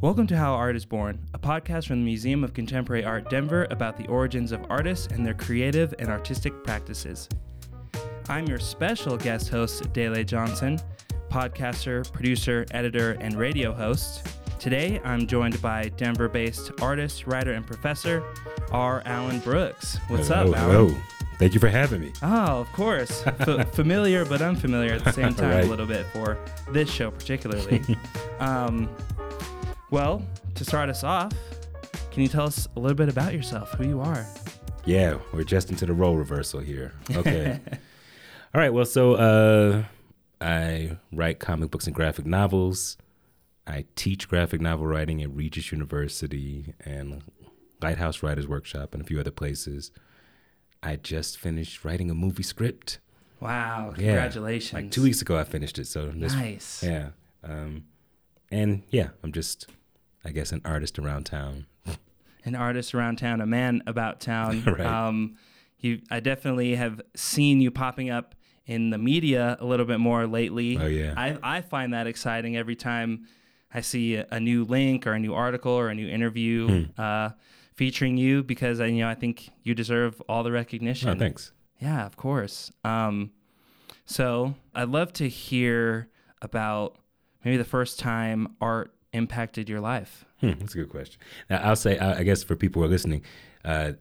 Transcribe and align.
Welcome 0.00 0.26
to 0.28 0.36
How 0.36 0.54
Art 0.54 0.76
is 0.76 0.84
Born, 0.84 1.18
a 1.32 1.38
podcast 1.38 1.86
from 1.86 2.00
the 2.00 2.04
Museum 2.04 2.44
of 2.44 2.52
Contemporary 2.52 3.04
Art 3.04 3.30
Denver 3.30 3.66
about 3.70 3.96
the 3.96 4.06
origins 4.08 4.52
of 4.52 4.60
artists 4.68 5.06
and 5.08 5.24
their 5.24 5.34
creative 5.34 5.94
and 5.98 6.08
artistic 6.08 6.52
practices. 6.64 7.28
I'm 8.28 8.46
your 8.46 8.58
special 8.58 9.16
guest 9.16 9.48
host, 9.48 9.90
Dele 9.92 10.22
Johnson, 10.24 10.78
podcaster, 11.30 12.10
producer, 12.12 12.66
editor, 12.72 13.12
and 13.20 13.36
radio 13.36 13.72
host. 13.72 14.26
Today, 14.58 15.00
I'm 15.04 15.26
joined 15.26 15.60
by 15.62 15.88
Denver 15.96 16.28
based 16.28 16.72
artist, 16.82 17.26
writer, 17.26 17.52
and 17.52 17.66
professor, 17.66 18.22
R. 18.72 19.02
Alan 19.06 19.38
Brooks. 19.40 19.98
What's 20.08 20.28
hello, 20.28 20.50
up, 20.52 20.58
Alan? 20.58 20.86
Hello. 20.88 21.00
Thank 21.38 21.52
you 21.54 21.60
for 21.60 21.68
having 21.68 22.00
me. 22.00 22.12
Oh, 22.22 22.60
of 22.60 22.72
course. 22.72 23.22
F- 23.26 23.72
familiar 23.74 24.24
but 24.24 24.40
unfamiliar 24.42 24.94
at 24.94 25.04
the 25.04 25.12
same 25.12 25.34
time, 25.34 25.50
Right. 25.50 25.64
a 25.64 25.68
little 25.68 25.86
bit 25.86 26.06
for 26.06 26.38
this 26.72 26.90
show, 26.90 27.10
particularly. 27.10 27.82
um, 28.40 28.88
well, 29.90 30.22
to 30.54 30.64
start 30.64 30.88
us 30.88 31.04
off, 31.04 31.32
can 32.10 32.22
you 32.22 32.28
tell 32.28 32.44
us 32.44 32.68
a 32.76 32.80
little 32.80 32.96
bit 32.96 33.08
about 33.08 33.32
yourself, 33.34 33.72
who 33.74 33.86
you 33.86 34.00
are? 34.00 34.26
Yeah, 34.84 35.18
we're 35.32 35.44
just 35.44 35.70
into 35.70 35.86
the 35.86 35.92
role 35.92 36.16
reversal 36.16 36.60
here. 36.60 36.92
Okay. 37.14 37.58
All 38.54 38.60
right. 38.60 38.72
Well, 38.72 38.84
so 38.84 39.14
uh, 39.14 39.84
I 40.40 40.98
write 41.12 41.38
comic 41.40 41.70
books 41.70 41.86
and 41.86 41.94
graphic 41.94 42.24
novels. 42.26 42.96
I 43.66 43.84
teach 43.96 44.28
graphic 44.28 44.60
novel 44.60 44.86
writing 44.86 45.22
at 45.22 45.30
Regis 45.34 45.72
University 45.72 46.72
and 46.84 47.22
Lighthouse 47.82 48.22
Writers 48.22 48.46
Workshop 48.46 48.94
and 48.94 49.02
a 49.02 49.06
few 49.06 49.18
other 49.18 49.32
places. 49.32 49.90
I 50.82 50.96
just 50.96 51.36
finished 51.38 51.84
writing 51.84 52.08
a 52.10 52.14
movie 52.14 52.44
script. 52.44 53.00
Wow, 53.40 53.92
Yeah, 53.98 54.12
congratulations. 54.12 54.72
Like 54.72 54.90
two 54.92 55.02
weeks 55.02 55.20
ago, 55.20 55.36
I 55.36 55.44
finished 55.44 55.78
it. 55.78 55.86
So 55.88 56.06
this, 56.14 56.32
Nice. 56.32 56.82
yeah, 56.82 57.08
um, 57.42 57.84
and 58.56 58.82
yeah, 58.90 59.08
I'm 59.22 59.32
just, 59.32 59.66
I 60.24 60.30
guess, 60.30 60.52
an 60.52 60.60
artist 60.64 60.98
around 60.98 61.24
town. 61.26 61.66
An 62.44 62.54
artist 62.54 62.94
around 62.94 63.16
town, 63.18 63.40
a 63.40 63.46
man 63.46 63.82
about 63.86 64.20
town. 64.20 64.62
Right. 64.66 64.80
Um, 64.86 65.36
you, 65.78 66.00
I 66.10 66.20
definitely 66.20 66.74
have 66.76 67.00
seen 67.14 67.60
you 67.60 67.70
popping 67.70 68.08
up 68.10 68.34
in 68.66 68.90
the 68.90 68.98
media 68.98 69.56
a 69.60 69.64
little 69.66 69.84
bit 69.86 70.00
more 70.00 70.26
lately. 70.26 70.78
Oh, 70.78 70.86
yeah. 70.86 71.12
I, 71.16 71.38
I 71.42 71.60
find 71.60 71.92
that 71.92 72.06
exciting 72.06 72.56
every 72.56 72.74
time 72.76 73.26
I 73.74 73.80
see 73.82 74.14
a, 74.16 74.26
a 74.30 74.40
new 74.40 74.64
link 74.64 75.06
or 75.06 75.12
a 75.12 75.18
new 75.18 75.34
article 75.34 75.72
or 75.72 75.88
a 75.88 75.94
new 75.94 76.08
interview 76.08 76.86
Hmm. 76.86 77.00
uh, 77.00 77.30
featuring 77.74 78.16
you 78.16 78.42
because 78.42 78.80
I, 78.80 78.86
you 78.86 79.00
know, 79.00 79.08
I 79.08 79.14
think 79.14 79.50
you 79.62 79.74
deserve 79.74 80.20
all 80.28 80.42
the 80.42 80.50
recognition. 80.52 81.10
Oh, 81.10 81.14
thanks. 81.14 81.52
Yeah, 81.78 82.06
of 82.06 82.16
course. 82.16 82.72
Um, 82.84 83.32
so 84.06 84.54
I'd 84.74 84.88
love 84.88 85.12
to 85.14 85.28
hear 85.28 86.08
about 86.40 86.96
maybe 87.46 87.56
the 87.56 87.64
first 87.64 88.00
time 88.00 88.56
art 88.60 88.92
impacted 89.12 89.68
your 89.68 89.80
life. 89.80 90.24
Hmm, 90.40 90.54
that's 90.58 90.74
a 90.74 90.78
good 90.78 90.90
question. 90.90 91.20
Now, 91.48 91.58
I'll 91.62 91.76
say, 91.76 91.96
I 91.96 92.18
I 92.18 92.22
guess 92.24 92.42
for 92.42 92.56
people 92.56 92.82
who 92.82 92.86
are 92.86 92.90
listening, 92.90 93.22
uh, 93.64 93.92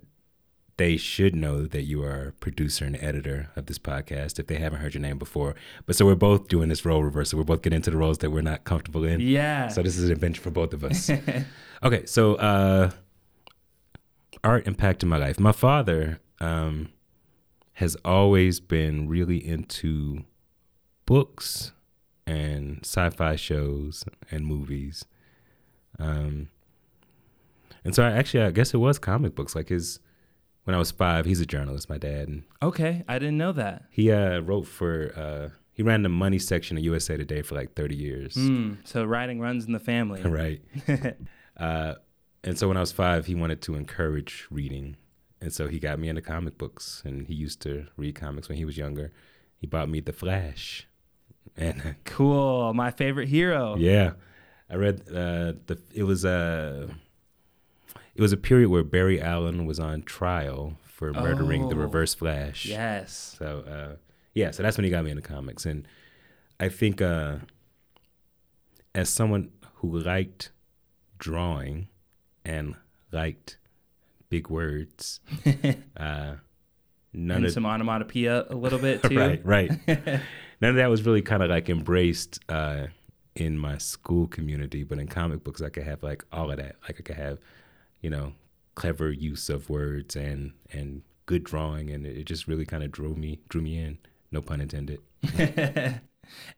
they 0.78 0.98
should 0.98 1.36
know 1.36 1.68
that 1.68 1.84
you 1.84 2.04
are 2.04 2.34
producer 2.40 2.86
and 2.86 2.98
editor 2.98 3.52
of 3.56 3.68
this 3.68 3.78
podcast 3.78 4.40
if 4.40 4.48
they 4.48 4.56
haven't 4.56 4.82
heard 4.82 4.96
your 4.96 5.02
name 5.02 5.20
before. 5.20 5.56
But 5.86 5.96
so 5.96 6.08
we're 6.08 6.16
both 6.16 6.48
doing 6.48 6.70
this 6.70 6.84
role 6.84 7.04
reversal. 7.04 7.38
We're 7.38 7.46
both 7.46 7.62
getting 7.62 7.78
into 7.78 7.92
the 7.92 7.98
roles 7.98 8.18
that 8.18 8.32
we're 8.32 8.42
not 8.42 8.64
comfortable 8.64 9.06
in. 9.06 9.22
Yeah. 9.22 9.68
So 9.70 9.84
this 9.84 9.96
is 9.96 10.06
an 10.06 10.12
adventure 10.12 10.42
for 10.42 10.50
both 10.50 10.74
of 10.74 10.84
us. 10.84 11.10
okay, 11.84 12.06
so 12.08 12.36
uh, 12.36 12.90
art 14.44 14.68
impacted 14.68 15.08
my 15.08 15.18
life. 15.18 15.40
My 15.40 15.54
father 15.54 16.20
um, 16.42 16.90
has 17.74 17.96
always 18.04 18.60
been 18.60 19.08
really 19.08 19.38
into 19.38 20.26
books 21.06 21.72
and 22.28 22.80
sci-fi 22.84 23.36
shows 23.36 24.04
and 24.32 24.46
movies. 24.46 25.06
Um, 26.00 26.50
and 27.84 27.94
so 27.94 28.04
I 28.04 28.12
actually, 28.12 28.44
I 28.44 28.52
guess 28.52 28.74
it 28.74 28.78
was 28.78 28.98
comic 29.00 29.36
books. 29.36 29.56
Like 29.56 29.70
his, 29.70 30.00
when 30.64 30.76
I 30.76 30.80
was 30.80 30.92
five, 30.92 31.26
he's 31.26 31.40
a 31.40 31.46
journalist, 31.46 31.90
my 31.90 31.98
dad, 31.98 32.28
and 32.28 32.44
okay, 32.62 33.04
I 33.08 33.20
didn't 33.20 33.38
know 33.38 33.52
that. 33.54 33.84
he 33.92 34.12
uh, 34.12 34.40
wrote 34.40 34.68
for, 34.68 35.14
uh, 35.16 35.56
he 35.74 35.84
ran 35.84 36.02
the 36.04 36.10
money 36.10 36.40
section 36.40 36.78
of 36.78 36.84
USA 36.84 37.18
Today 37.18 37.42
for 37.42 37.56
like 37.56 37.76
30 37.76 37.96
years. 37.96 38.34
Mm, 38.36 38.78
so 38.86 39.04
writing 39.04 39.40
runs 39.40 39.66
in 39.66 39.74
the 39.74 39.80
family. 39.80 40.22
Right. 40.26 40.62
uh, 41.58 41.96
and 42.44 42.58
so 42.58 42.68
when 42.68 42.78
I 42.78 42.80
was 42.80 42.92
five, 42.92 43.26
he 43.26 43.36
wanted 43.36 43.62
to 43.64 43.76
encourage 43.76 44.48
reading. 44.50 44.98
And 45.42 45.54
so 45.54 45.68
he 45.68 45.80
got 45.80 46.00
me 46.00 46.08
into 46.10 46.22
comic 46.22 46.58
books, 46.58 47.04
and 47.06 47.28
he 47.28 47.34
used 47.34 47.62
to 47.62 47.88
read 47.98 48.16
comics 48.16 48.50
when 48.50 48.58
he 48.58 48.66
was 48.66 48.78
younger. 48.78 49.12
He 49.58 49.68
bought 49.68 49.90
me 49.90 50.00
The 50.00 50.14
Flash. 50.14 50.88
And 51.58 51.96
Cool. 52.06 52.74
My 52.74 52.92
favorite 52.92 53.28
hero. 53.30 53.76
yeah, 53.78 54.14
I 54.70 54.76
read 54.76 55.02
uh, 55.10 55.54
the. 55.68 55.80
It 55.94 56.04
was 56.04 56.26
a. 56.26 56.90
It 58.16 58.22
was 58.22 58.32
a 58.32 58.38
period 58.38 58.70
where 58.70 58.84
Barry 58.84 59.22
Allen 59.22 59.66
was 59.66 59.80
on 59.80 60.04
trial 60.04 60.78
for 60.84 61.12
murdering 61.14 61.68
the 61.68 61.76
Oh. 61.76 61.80
Reverse 61.80 62.14
Flash. 62.14 62.66
Yes. 62.66 63.36
So 63.38 63.60
uh, 63.68 63.96
yeah, 64.34 64.52
so 64.52 64.64
that's 64.64 64.78
when 64.78 64.86
he 64.86 64.90
got 64.90 65.04
me 65.04 65.12
into 65.12 65.22
comics, 65.22 65.66
and 65.66 65.86
I 66.60 66.70
think 66.70 67.02
uh, 67.02 67.38
as 68.94 69.10
someone 69.10 69.50
who 69.76 69.98
liked 70.00 70.52
drawing 71.20 71.90
and 72.46 72.76
liked 73.12 73.58
big 74.30 74.50
words, 74.50 75.20
uh, 75.98 76.36
none 77.14 77.38
And 77.38 77.46
of 77.46 77.52
some 77.52 77.66
onomatopoeia 77.66 78.46
a 78.50 78.56
little 78.56 78.80
bit 78.80 79.04
too. 79.10 79.18
right, 79.18 79.46
right, 79.46 79.72
none 80.62 80.72
of 80.72 80.76
that 80.78 80.90
was 80.90 81.06
really 81.06 81.22
kind 81.22 81.44
of 81.44 81.50
like 81.50 81.70
embraced 81.70 82.40
uh, 82.50 82.88
in 83.36 83.58
my 83.58 83.78
school 83.78 84.28
community, 84.28 84.84
but 84.84 85.00
in 85.00 85.08
comic 85.08 85.44
books, 85.44 85.62
I 85.62 85.70
could 85.70 85.84
have 85.84 86.04
like 86.04 86.24
all 86.32 86.52
of 86.52 86.58
that. 86.58 86.76
Like 86.84 87.00
I 87.00 87.04
could 87.04 87.18
have, 87.18 87.40
you 88.02 88.10
know, 88.10 88.34
clever 88.76 89.12
use 89.12 89.50
of 89.50 89.70
words 89.70 90.16
and 90.16 90.54
and 90.72 91.02
good 91.26 91.44
drawing, 91.44 91.90
and 91.90 92.06
it 92.06 92.26
just 92.26 92.48
really 92.48 92.66
kind 92.66 92.84
of 92.84 92.92
drew 92.92 93.16
me 93.16 93.40
drew 93.50 93.62
me 93.62 93.78
in. 93.78 93.98
No 94.32 94.42
pun 94.42 94.62
intended. 94.62 95.00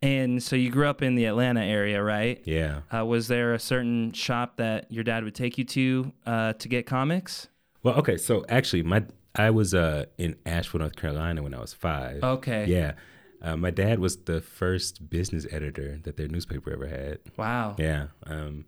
and 0.01 0.41
so 0.41 0.55
you 0.55 0.69
grew 0.69 0.87
up 0.87 1.01
in 1.01 1.15
the 1.15 1.25
Atlanta 1.25 1.63
area, 1.63 2.01
right? 2.01 2.41
Yeah. 2.45 2.81
Uh, 2.93 3.05
was 3.05 3.27
there 3.27 3.53
a 3.53 3.59
certain 3.59 4.11
shop 4.13 4.57
that 4.57 4.91
your 4.91 5.03
dad 5.03 5.23
would 5.23 5.35
take 5.35 5.57
you 5.57 5.65
to 5.65 6.11
uh, 6.25 6.53
to 6.53 6.67
get 6.67 6.85
comics? 6.85 7.47
Well, 7.83 7.95
okay. 7.95 8.17
So 8.17 8.45
actually, 8.49 8.83
my 8.83 9.03
I 9.35 9.49
was 9.51 9.73
uh, 9.73 10.05
in 10.17 10.35
Asheville, 10.45 10.79
North 10.79 10.95
Carolina 10.95 11.43
when 11.43 11.53
I 11.53 11.59
was 11.59 11.73
five. 11.73 12.23
Okay. 12.23 12.65
Yeah. 12.65 12.93
Uh, 13.41 13.55
my 13.55 13.69
dad 13.69 13.99
was 13.99 14.17
the 14.17 14.41
first 14.41 15.09
business 15.09 15.45
editor 15.51 15.99
that 16.03 16.17
their 16.17 16.27
newspaper 16.27 16.71
ever 16.71 16.87
had. 16.87 17.19
Wow. 17.37 17.75
Yeah. 17.77 18.07
Um, 18.25 18.65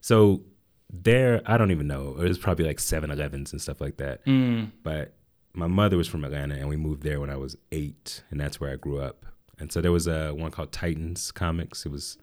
so 0.00 0.42
there, 0.92 1.40
I 1.46 1.56
don't 1.56 1.70
even 1.70 1.86
know. 1.86 2.16
It 2.18 2.28
was 2.28 2.38
probably 2.38 2.66
like 2.66 2.78
7 2.78 3.10
Elevens 3.10 3.52
and 3.52 3.60
stuff 3.60 3.80
like 3.80 3.96
that. 3.96 4.24
Mm. 4.26 4.72
But 4.82 5.14
my 5.54 5.66
mother 5.66 5.96
was 5.96 6.08
from 6.08 6.24
Atlanta 6.24 6.54
and 6.54 6.68
we 6.68 6.76
moved 6.76 7.02
there 7.02 7.20
when 7.20 7.30
I 7.30 7.36
was 7.36 7.56
eight. 7.72 8.22
And 8.30 8.38
that's 8.38 8.60
where 8.60 8.72
I 8.72 8.76
grew 8.76 9.00
up. 9.00 9.24
And 9.58 9.72
so 9.72 9.80
there 9.80 9.92
was 9.92 10.06
a 10.06 10.32
one 10.32 10.50
called 10.50 10.72
Titans 10.72 11.32
Comics. 11.32 11.86
It 11.86 11.92
was 11.92 12.18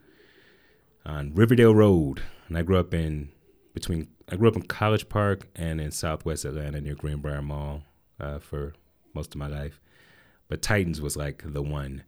on 1.05 1.33
Riverdale 1.33 1.73
Road. 1.73 2.21
And 2.47 2.57
I 2.57 2.61
grew 2.61 2.77
up 2.77 2.93
in 2.93 3.31
between, 3.73 4.09
I 4.29 4.35
grew 4.35 4.49
up 4.49 4.55
in 4.55 4.63
College 4.63 5.09
Park 5.09 5.47
and 5.55 5.81
in 5.81 5.91
Southwest 5.91 6.45
Atlanta 6.45 6.81
near 6.81 6.95
Greenbriar 6.95 7.43
Mall 7.43 7.83
uh, 8.19 8.39
for 8.39 8.73
most 9.13 9.33
of 9.33 9.39
my 9.39 9.47
life. 9.47 9.81
But 10.51 10.61
Titans 10.61 10.99
was 10.99 11.15
like 11.15 11.41
the 11.45 11.61
one. 11.61 12.03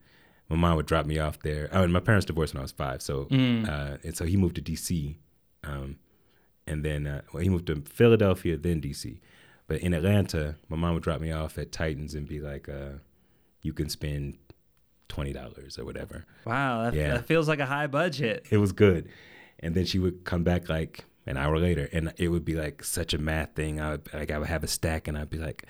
My 0.49 0.57
mom 0.57 0.75
would 0.75 0.85
drop 0.85 1.05
me 1.05 1.17
off 1.17 1.39
there. 1.39 1.69
Oh, 1.71 1.81
and 1.83 1.93
my 1.93 2.01
parents 2.01 2.25
divorced 2.25 2.53
when 2.53 2.59
I 2.59 2.63
was 2.63 2.73
five. 2.73 3.01
So, 3.01 3.23
Mm. 3.31 3.67
uh, 3.69 3.97
and 4.03 4.17
so 4.17 4.25
he 4.25 4.35
moved 4.35 4.55
to 4.57 4.61
DC. 4.61 5.15
Um, 5.63 5.95
and 6.67 6.83
then, 6.83 7.07
uh, 7.07 7.21
well, 7.31 7.41
he 7.41 7.47
moved 7.47 7.67
to 7.67 7.77
Philadelphia, 7.85 8.57
then 8.57 8.81
DC. 8.81 9.21
But 9.67 9.79
in 9.79 9.93
Atlanta, 9.93 10.55
my 10.67 10.75
mom 10.75 10.93
would 10.95 11.03
drop 11.03 11.21
me 11.21 11.31
off 11.31 11.57
at 11.57 11.71
Titans 11.71 12.15
and 12.15 12.27
be 12.27 12.41
like, 12.41 12.67
uh, 12.67 12.97
you 13.61 13.71
can 13.71 13.87
spend 13.87 14.37
$20 15.09 15.79
or 15.79 15.85
whatever. 15.85 16.25
Wow. 16.45 16.83
That, 16.83 16.93
Yeah. 16.95 17.13
that 17.13 17.25
feels 17.25 17.47
like 17.47 17.59
a 17.59 17.65
high 17.65 17.87
budget. 17.87 18.45
It 18.49 18.57
was 18.57 18.71
good. 18.73 19.07
And 19.59 19.75
then 19.75 19.85
she 19.85 19.99
would 19.99 20.25
come 20.25 20.43
back 20.43 20.67
like 20.67 21.05
an 21.25 21.37
hour 21.37 21.57
later, 21.57 21.87
and 21.93 22.11
it 22.17 22.27
would 22.27 22.43
be 22.43 22.55
like 22.55 22.83
such 22.83 23.13
a 23.13 23.17
math 23.17 23.55
thing. 23.55 23.79
I 23.79 23.91
would, 23.91 24.13
like 24.13 24.31
I 24.31 24.37
would 24.37 24.49
have 24.49 24.65
a 24.65 24.67
stack, 24.67 25.07
and 25.07 25.17
I'd 25.17 25.29
be 25.29 25.37
like, 25.37 25.65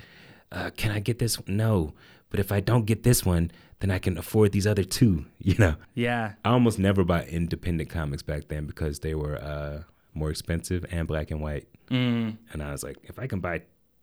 uh, 0.52 0.72
"Can 0.75 0.90
I 0.92 1.00
get 1.00 1.20
this? 1.20 1.38
No, 1.48 1.94
but 2.34 2.40
if 2.40 2.52
I 2.52 2.60
don't 2.62 2.86
get 2.88 3.04
this 3.04 3.24
one, 3.24 3.52
then 3.80 3.92
I 3.92 4.00
can 4.00 4.18
afford 4.18 4.52
these 4.54 4.66
other 4.66 4.84
two. 4.84 5.26
You 5.40 5.56
know, 5.60 5.76
Yeah. 5.94 6.34
I 6.44 6.50
almost 6.50 6.80
never 6.80 7.04
bought 7.04 7.28
independent 7.28 7.90
comics 7.92 8.24
back 8.24 8.48
then 8.48 8.66
because 8.66 9.00
they 9.02 9.14
were 9.14 9.38
uh, 9.38 9.84
more 10.16 10.32
expensive 10.32 10.84
and 10.90 11.08
black 11.08 11.30
and 11.32 11.40
white. 11.42 11.68
Mm. 11.92 12.38
And 12.52 12.64
I 12.64 12.72
was 12.72 12.82
like, 12.84 12.98
if 13.04 13.20
I 13.20 13.28
can 13.28 13.40
buy 13.40 13.62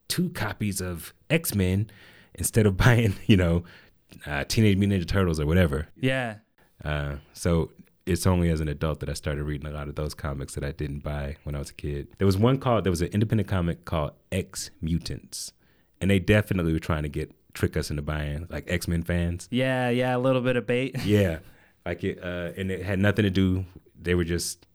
two 0.08 0.28
copies 0.30 0.80
of 0.80 1.12
X 1.28 1.54
Men 1.56 1.90
instead 2.34 2.66
of 2.66 2.76
buying, 2.84 3.14
you 3.26 3.36
know, 3.36 3.64
uh, 4.26 4.44
Teenage 4.44 4.76
Mutant 4.76 5.02
Ninja 5.02 5.08
Turtles 5.08 5.40
or 5.40 5.46
whatever, 5.46 5.88
Yeah. 5.96 6.36
uh, 6.84 7.16
so 7.32 7.72
it's 8.06 8.26
only 8.26 8.48
as 8.50 8.60
an 8.60 8.68
adult 8.68 9.00
that 9.00 9.08
I 9.08 9.14
started 9.14 9.44
reading 9.44 9.66
a 9.66 9.72
lot 9.72 9.88
of 9.88 9.94
those 9.94 10.14
comics 10.14 10.54
that 10.54 10.64
I 10.64 10.72
didn't 10.72 11.00
buy 11.02 11.36
when 11.44 11.54
I 11.54 11.58
was 11.58 11.70
a 11.70 11.74
kid. 11.74 12.08
There 12.18 12.26
was 12.26 12.36
one 12.36 12.58
called, 12.58 12.84
there 12.84 12.90
was 12.92 13.02
an 13.02 13.08
independent 13.12 13.48
comic 13.48 13.84
called 13.84 14.12
X 14.30 14.70
Mutants, 14.80 15.52
and 16.00 16.10
they 16.10 16.18
definitely 16.18 16.72
were 16.72 16.78
trying 16.80 17.02
to 17.04 17.08
get 17.08 17.32
trick 17.54 17.76
us 17.76 17.90
into 17.90 18.02
buying 18.02 18.46
like 18.50 18.64
X 18.68 18.86
Men 18.88 19.02
fans. 19.02 19.48
Yeah. 19.50 19.88
Yeah. 19.90 20.16
A 20.16 20.18
little 20.18 20.42
bit 20.42 20.56
of 20.56 20.66
bait. 20.66 20.96
Yeah, 21.04 21.38
like 21.86 22.04
it, 22.04 22.22
uh, 22.22 22.52
and 22.56 22.70
it 22.70 22.82
had 22.84 22.98
nothing 22.98 23.24
to 23.24 23.30
do. 23.30 23.64
They 24.00 24.14
were 24.14 24.24
just 24.24 24.66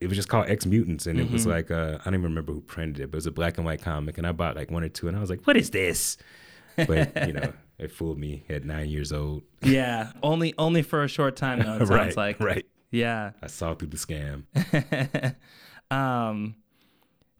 it 0.00 0.08
was 0.08 0.16
just 0.16 0.28
called 0.28 0.48
X 0.48 0.66
Mutants, 0.66 1.06
and 1.06 1.20
it 1.20 1.30
was 1.30 1.46
Mhm. 1.46 1.50
like 1.50 1.70
uh, 1.70 1.98
I 2.00 2.04
don't 2.04 2.14
even 2.14 2.22
remember 2.24 2.52
who 2.52 2.60
printed 2.60 3.00
it, 3.00 3.10
but 3.10 3.16
it 3.16 3.18
was 3.18 3.26
a 3.26 3.30
black 3.32 3.56
and 3.56 3.64
white 3.64 3.82
comic, 3.82 4.18
and 4.18 4.26
I 4.26 4.32
bought 4.32 4.56
like 4.56 4.70
one 4.70 4.82
or 4.82 4.88
two, 4.88 5.06
and 5.08 5.16
I 5.16 5.20
was 5.20 5.30
like, 5.30 5.46
"What 5.46 5.56
is 5.56 5.70
this?" 5.70 6.16
But 6.76 7.26
you 7.28 7.34
know, 7.34 7.52
it 7.78 7.92
fooled 7.92 8.18
me 8.18 8.44
at 8.48 8.64
nine 8.64 8.88
years 8.88 9.12
old. 9.12 9.42
Yeah, 9.62 10.10
only 10.22 10.54
only 10.58 10.82
for 10.82 11.02
a 11.04 11.08
short 11.08 11.36
time 11.36 11.58
though. 11.60 11.74
It 11.76 11.78
sounds 11.86 11.90
right, 11.90 12.16
like 12.16 12.40
right. 12.40 12.66
yeah. 12.90 13.32
I 13.42 13.46
saw 13.46 13.74
through 13.74 13.88
the 13.88 13.96
scam. 13.96 14.44
um, 15.90 16.56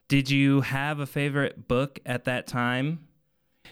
did 0.08 0.30
you 0.30 0.60
have 0.60 1.00
a 1.00 1.06
favorite 1.06 1.66
book 1.68 1.98
at 2.06 2.24
that 2.24 2.46
time? 2.46 3.06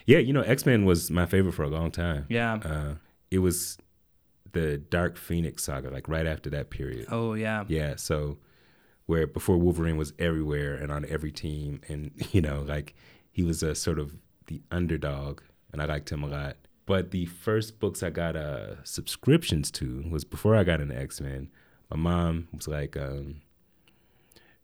Yeah, 0.06 0.18
you 0.18 0.32
know, 0.32 0.42
X 0.42 0.66
Men 0.66 0.84
was 0.84 1.10
my 1.10 1.26
favorite 1.26 1.52
for 1.52 1.62
a 1.62 1.68
long 1.68 1.90
time. 1.90 2.26
Yeah. 2.28 2.54
Uh, 2.54 2.94
it 3.30 3.38
was 3.38 3.78
the 4.52 4.78
Dark 4.78 5.16
Phoenix 5.16 5.64
saga, 5.64 5.90
like 5.90 6.08
right 6.08 6.26
after 6.26 6.50
that 6.50 6.70
period. 6.70 7.06
Oh 7.10 7.34
yeah. 7.34 7.64
Yeah, 7.68 7.96
so 7.96 8.38
where 9.06 9.26
before 9.26 9.56
Wolverine 9.58 9.96
was 9.96 10.12
everywhere 10.18 10.74
and 10.74 10.90
on 10.92 11.04
every 11.06 11.32
team, 11.32 11.80
and 11.88 12.12
you 12.32 12.40
know, 12.40 12.62
like 12.62 12.94
he 13.30 13.42
was 13.42 13.62
a 13.62 13.74
sort 13.74 13.98
of 13.98 14.16
the 14.46 14.62
underdog, 14.70 15.40
and 15.72 15.80
I 15.80 15.84
liked 15.84 16.10
him 16.10 16.22
a 16.22 16.28
lot. 16.28 16.56
But 16.86 17.12
the 17.12 17.26
first 17.26 17.78
books 17.78 18.02
I 18.02 18.10
got 18.10 18.34
uh, 18.34 18.82
subscriptions 18.82 19.70
to 19.72 20.04
was 20.10 20.24
before 20.24 20.56
I 20.56 20.64
got 20.64 20.80
into 20.80 20.98
X 20.98 21.20
Men. 21.20 21.50
My 21.88 21.96
mom 21.96 22.48
was 22.52 22.66
like, 22.68 22.96
um, 22.96 23.42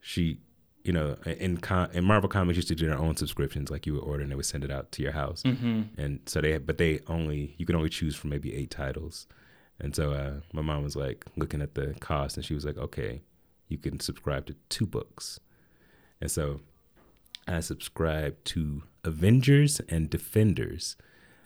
she, 0.00 0.38
you 0.86 0.92
know, 0.92 1.16
in 1.26 1.56
com- 1.56 1.90
in 1.92 2.04
Marvel 2.04 2.28
Comics 2.28 2.56
used 2.56 2.68
to 2.68 2.76
do 2.76 2.86
their 2.86 2.98
own 2.98 3.16
subscriptions, 3.16 3.70
like 3.70 3.86
you 3.86 3.94
would 3.94 4.04
order 4.04 4.22
and 4.22 4.30
they 4.30 4.36
would 4.36 4.46
send 4.46 4.62
it 4.62 4.70
out 4.70 4.92
to 4.92 5.02
your 5.02 5.12
house. 5.12 5.42
Mm-hmm. 5.42 5.82
And 5.98 6.20
so 6.26 6.40
they, 6.40 6.58
but 6.58 6.78
they 6.78 7.00
only 7.08 7.54
you 7.58 7.66
could 7.66 7.74
only 7.74 7.88
choose 7.88 8.14
from 8.14 8.30
maybe 8.30 8.54
eight 8.54 8.70
titles. 8.70 9.26
And 9.80 9.96
so 9.96 10.12
uh, 10.12 10.34
my 10.52 10.62
mom 10.62 10.84
was 10.84 10.94
like 10.94 11.26
looking 11.36 11.60
at 11.60 11.74
the 11.74 11.94
cost, 12.00 12.36
and 12.36 12.46
she 12.46 12.54
was 12.54 12.64
like, 12.64 12.78
"Okay, 12.78 13.22
you 13.68 13.78
can 13.78 13.98
subscribe 13.98 14.46
to 14.46 14.54
two 14.68 14.86
books." 14.86 15.40
And 16.20 16.30
so 16.30 16.60
I 17.48 17.60
subscribed 17.60 18.44
to 18.46 18.84
Avengers 19.04 19.80
and 19.88 20.08
Defenders. 20.08 20.96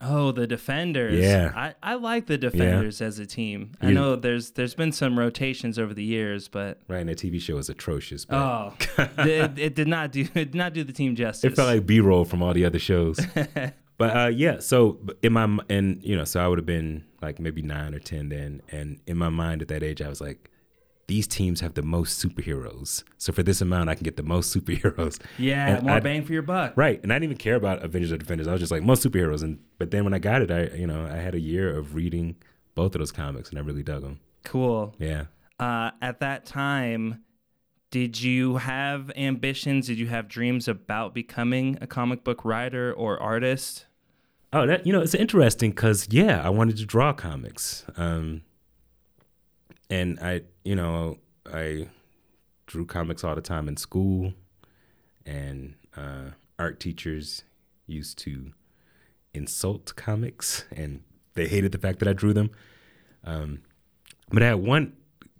Oh, 0.02 0.32
the 0.32 0.47
Defenders. 0.47 1.19
Yeah. 1.19 1.52
I, 1.55 1.75
I 1.82 1.94
like 1.94 2.26
the 2.26 2.38
Defenders 2.38 3.00
as 3.02 3.19
a 3.19 3.26
team. 3.26 3.73
I 3.81 3.88
You- 3.88 3.94
know 3.94 4.17
there's 4.17 4.52
there's 4.52 4.75
been 4.75 4.93
some 4.93 5.19
rotations 5.19 5.79
over 5.79 5.93
the 5.93 6.02
years, 6.05 6.49
but 6.49 6.81
Right, 6.88 7.00
and 7.00 7.08
the 7.08 7.14
TV 7.14 7.41
show 7.41 7.58
is 7.58 7.69
atrocious. 7.69 8.25
But 8.25 8.37
oh, 8.37 8.75
it, 9.19 9.58
it 9.58 9.75
did 9.75 9.88
not 9.88 10.12
do 10.12 10.20
it 10.35 10.35
did 10.35 10.55
not 10.55 10.73
do 10.73 10.85
the 10.85 10.93
team 10.93 11.17
justice. 11.17 11.52
it 11.52 11.56
felt 11.56 11.69
like 11.69 11.87
B 11.87 12.00
roll 12.00 12.25
from 12.25 12.43
all 12.43 12.55
the 12.55 12.64
other 12.64 12.79
shows. 12.79 13.20
but 13.99 14.17
uh, 14.17 14.29
yeah, 14.29 14.58
so 14.61 14.99
in 15.23 15.32
my 15.35 15.58
and 15.69 16.03
you 16.03 16.17
know, 16.17 16.25
so 16.25 16.41
I 16.43 16.49
would 16.49 16.58
have 16.58 16.67
been 16.67 17.05
like 17.20 17.38
maybe 17.38 17.61
nine 17.62 17.94
or 17.94 17.99
ten 17.99 18.31
then, 18.31 18.62
and 18.70 18.99
in 19.06 19.17
my 19.19 19.29
mind 19.29 19.61
at 19.62 19.69
that 19.69 19.82
age, 19.82 20.00
I 20.00 20.08
was 20.08 20.20
like, 20.20 20.50
these 21.10 21.26
teams 21.26 21.60
have 21.60 21.74
the 21.74 21.82
most 21.82 22.24
superheroes. 22.24 23.02
So 23.18 23.32
for 23.32 23.42
this 23.42 23.60
amount, 23.60 23.90
I 23.90 23.94
can 23.96 24.04
get 24.04 24.16
the 24.16 24.22
most 24.22 24.54
superheroes. 24.56 25.20
yeah, 25.38 25.76
and 25.76 25.82
more 25.86 25.96
I- 25.96 26.00
bang 26.00 26.24
for 26.24 26.32
your 26.32 26.42
buck. 26.42 26.72
Right, 26.76 27.02
and 27.02 27.12
I 27.12 27.16
didn't 27.16 27.24
even 27.24 27.36
care 27.36 27.56
about 27.56 27.82
Avengers 27.84 28.12
or 28.12 28.16
Defenders. 28.16 28.46
I 28.46 28.52
was 28.52 28.60
just 28.60 28.70
like 28.72 28.82
most 28.82 29.04
superheroes, 29.04 29.42
and 29.42 29.58
but 29.78 29.90
then 29.90 30.04
when 30.04 30.14
I 30.14 30.18
got 30.20 30.40
it, 30.40 30.50
I 30.50 30.74
you 30.76 30.86
know 30.86 31.04
I 31.06 31.16
had 31.16 31.34
a 31.34 31.40
year 31.40 31.76
of 31.76 31.94
reading 31.96 32.36
both 32.76 32.94
of 32.94 33.00
those 33.00 33.12
comics, 33.12 33.50
and 33.50 33.58
I 33.58 33.62
really 33.62 33.82
dug 33.82 34.02
them. 34.02 34.20
Cool. 34.44 34.94
Yeah. 34.98 35.24
Uh, 35.58 35.90
at 36.00 36.20
that 36.20 36.46
time, 36.46 37.22
did 37.90 38.22
you 38.22 38.56
have 38.58 39.10
ambitions? 39.16 39.88
Did 39.88 39.98
you 39.98 40.06
have 40.06 40.28
dreams 40.28 40.68
about 40.68 41.12
becoming 41.12 41.76
a 41.80 41.86
comic 41.86 42.22
book 42.24 42.44
writer 42.44 42.92
or 42.92 43.20
artist? 43.20 43.86
Oh, 44.52 44.66
that 44.66 44.86
you 44.86 44.92
know, 44.92 45.00
it's 45.00 45.14
interesting 45.14 45.70
because 45.70 46.06
yeah, 46.10 46.40
I 46.44 46.48
wanted 46.50 46.76
to 46.78 46.86
draw 46.86 47.12
comics, 47.12 47.84
um, 47.96 48.42
and 49.90 50.19
I, 50.20 50.42
you 50.64 50.75
know, 50.75 51.19
I 51.52 51.88
drew 52.66 52.87
comics 52.87 53.25
all 53.25 53.34
the 53.34 53.40
time 53.40 53.69
in 53.69 53.76
school, 53.76 54.32
and 55.26 55.75
uh, 55.96 56.31
art 56.58 56.81
teachers 56.81 57.42
used 57.87 58.19
to 58.20 58.52
insult 59.34 59.94
comics, 59.96 60.64
and 60.75 61.02
they 61.34 61.48
hated 61.48 61.72
the 61.72 61.78
fact 61.78 61.98
that 61.98 62.08
I 62.08 62.12
drew 62.12 62.32
them. 62.32 62.50
Um, 63.25 63.62
but 64.31 64.42
I 64.42 64.46
had 64.46 64.54
one 64.54 64.94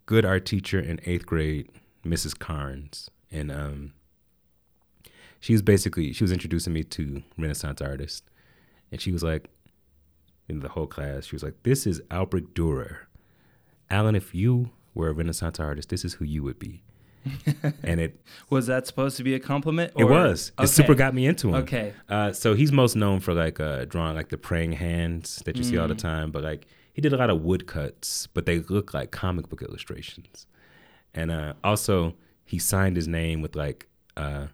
good 0.06 0.25
art 0.25 0.44
teacher 0.44 0.81
in 0.81 1.00
eighth 1.05 1.25
grade, 1.25 1.70
Mrs. 2.05 2.38
Carnes, 2.38 3.08
and 3.31 3.53
um, 3.53 3.93
she 5.38 5.53
was 5.53 5.62
basically 5.62 6.12
she 6.12 6.25
was 6.25 6.32
introducing 6.32 6.73
me 6.73 6.82
to 6.85 7.23
Renaissance 7.38 7.81
artists. 7.81 8.23
And 8.93 9.00
she 9.00 9.12
was 9.12 9.23
like, 9.23 9.49
in 10.49 10.61
the 10.61 10.69
whole 10.69 10.88
class, 10.88 11.26
she 11.26 11.37
was 11.37 11.43
like, 11.43 11.62
This 11.62 11.87
is 11.87 12.03
Albrecht 12.11 12.55
Dürer. 12.55 13.06
Alan, 13.91 14.15
if 14.15 14.35
you 14.35 14.71
were 14.95 15.09
a 15.09 15.13
Renaissance 15.13 15.59
artist, 15.61 15.89
this 15.89 16.05
is 16.05 16.15
who 16.15 16.25
you 16.25 16.43
would 16.43 16.59
be. 16.59 16.83
and 17.83 18.01
it 18.01 18.19
Was 18.49 18.67
that 18.69 18.87
supposed 18.87 19.17
to 19.19 19.23
be 19.23 19.35
a 19.35 19.41
compliment? 19.41 19.93
it 19.97 20.05
or- 20.05 20.11
was. 20.11 20.53
It 20.59 20.69
super 20.69 20.95
got 20.95 21.15
me 21.15 21.27
into 21.27 21.49
him. 21.49 21.57
Okay. 21.57 21.93
Uh, 22.09 22.33
so 22.33 22.55
he's 22.55 22.73
most 22.73 22.97
known 22.97 23.21
for 23.21 23.35
like 23.35 23.61
uh, 23.61 23.85
drawing 23.85 24.17
like 24.17 24.31
the 24.31 24.39
praying 24.39 24.73
hands 24.73 25.43
that 25.45 25.57
you 25.57 25.63
see 25.63 25.77
all 25.77 25.89
the 25.89 25.95
time, 25.95 26.31
but 26.31 26.43
like 26.43 26.67
he 26.95 27.01
did 27.03 27.13
a 27.13 27.17
lot 27.17 27.29
of 27.31 27.43
woodcuts, 27.43 28.27
but 28.29 28.47
they 28.47 28.61
look 28.61 28.95
like 28.95 29.11
comic 29.11 29.49
book 29.49 29.63
illustrations. 29.63 30.47
And 31.15 31.31
uh, 31.31 31.55
also 31.63 32.15
he 32.45 32.59
signed 32.59 32.97
his 32.97 33.07
name 33.07 33.43
with 33.43 33.55
like 33.55 33.89
uh, 34.17 34.47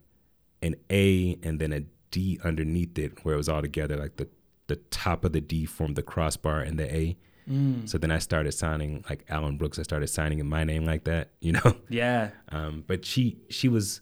an 0.60 0.74
A 0.90 1.38
and 1.42 1.60
then 1.60 1.72
a 1.72 1.82
D 2.10 2.40
underneath 2.42 2.98
it, 2.98 3.24
where 3.24 3.34
it 3.34 3.38
was 3.38 3.48
all 3.48 3.62
together. 3.62 3.96
Like 3.96 4.16
the 4.16 4.28
the 4.66 4.76
top 4.76 5.24
of 5.24 5.32
the 5.32 5.40
D 5.40 5.64
formed 5.66 5.94
the 5.94 6.02
crossbar 6.02 6.60
and 6.60 6.78
the 6.78 6.92
A. 6.92 7.16
Mm. 7.50 7.88
So 7.88 7.98
then 7.98 8.10
I 8.10 8.18
started 8.18 8.52
signing 8.52 9.04
like 9.08 9.24
Alan 9.28 9.56
Brooks. 9.56 9.78
I 9.78 9.82
started 9.82 10.08
signing 10.08 10.38
in 10.38 10.48
my 10.48 10.64
name 10.64 10.84
like 10.84 11.04
that, 11.04 11.30
you 11.40 11.52
know. 11.52 11.76
Yeah. 11.88 12.30
Um, 12.50 12.84
but 12.86 13.04
she 13.04 13.38
she 13.48 13.68
was 13.68 14.00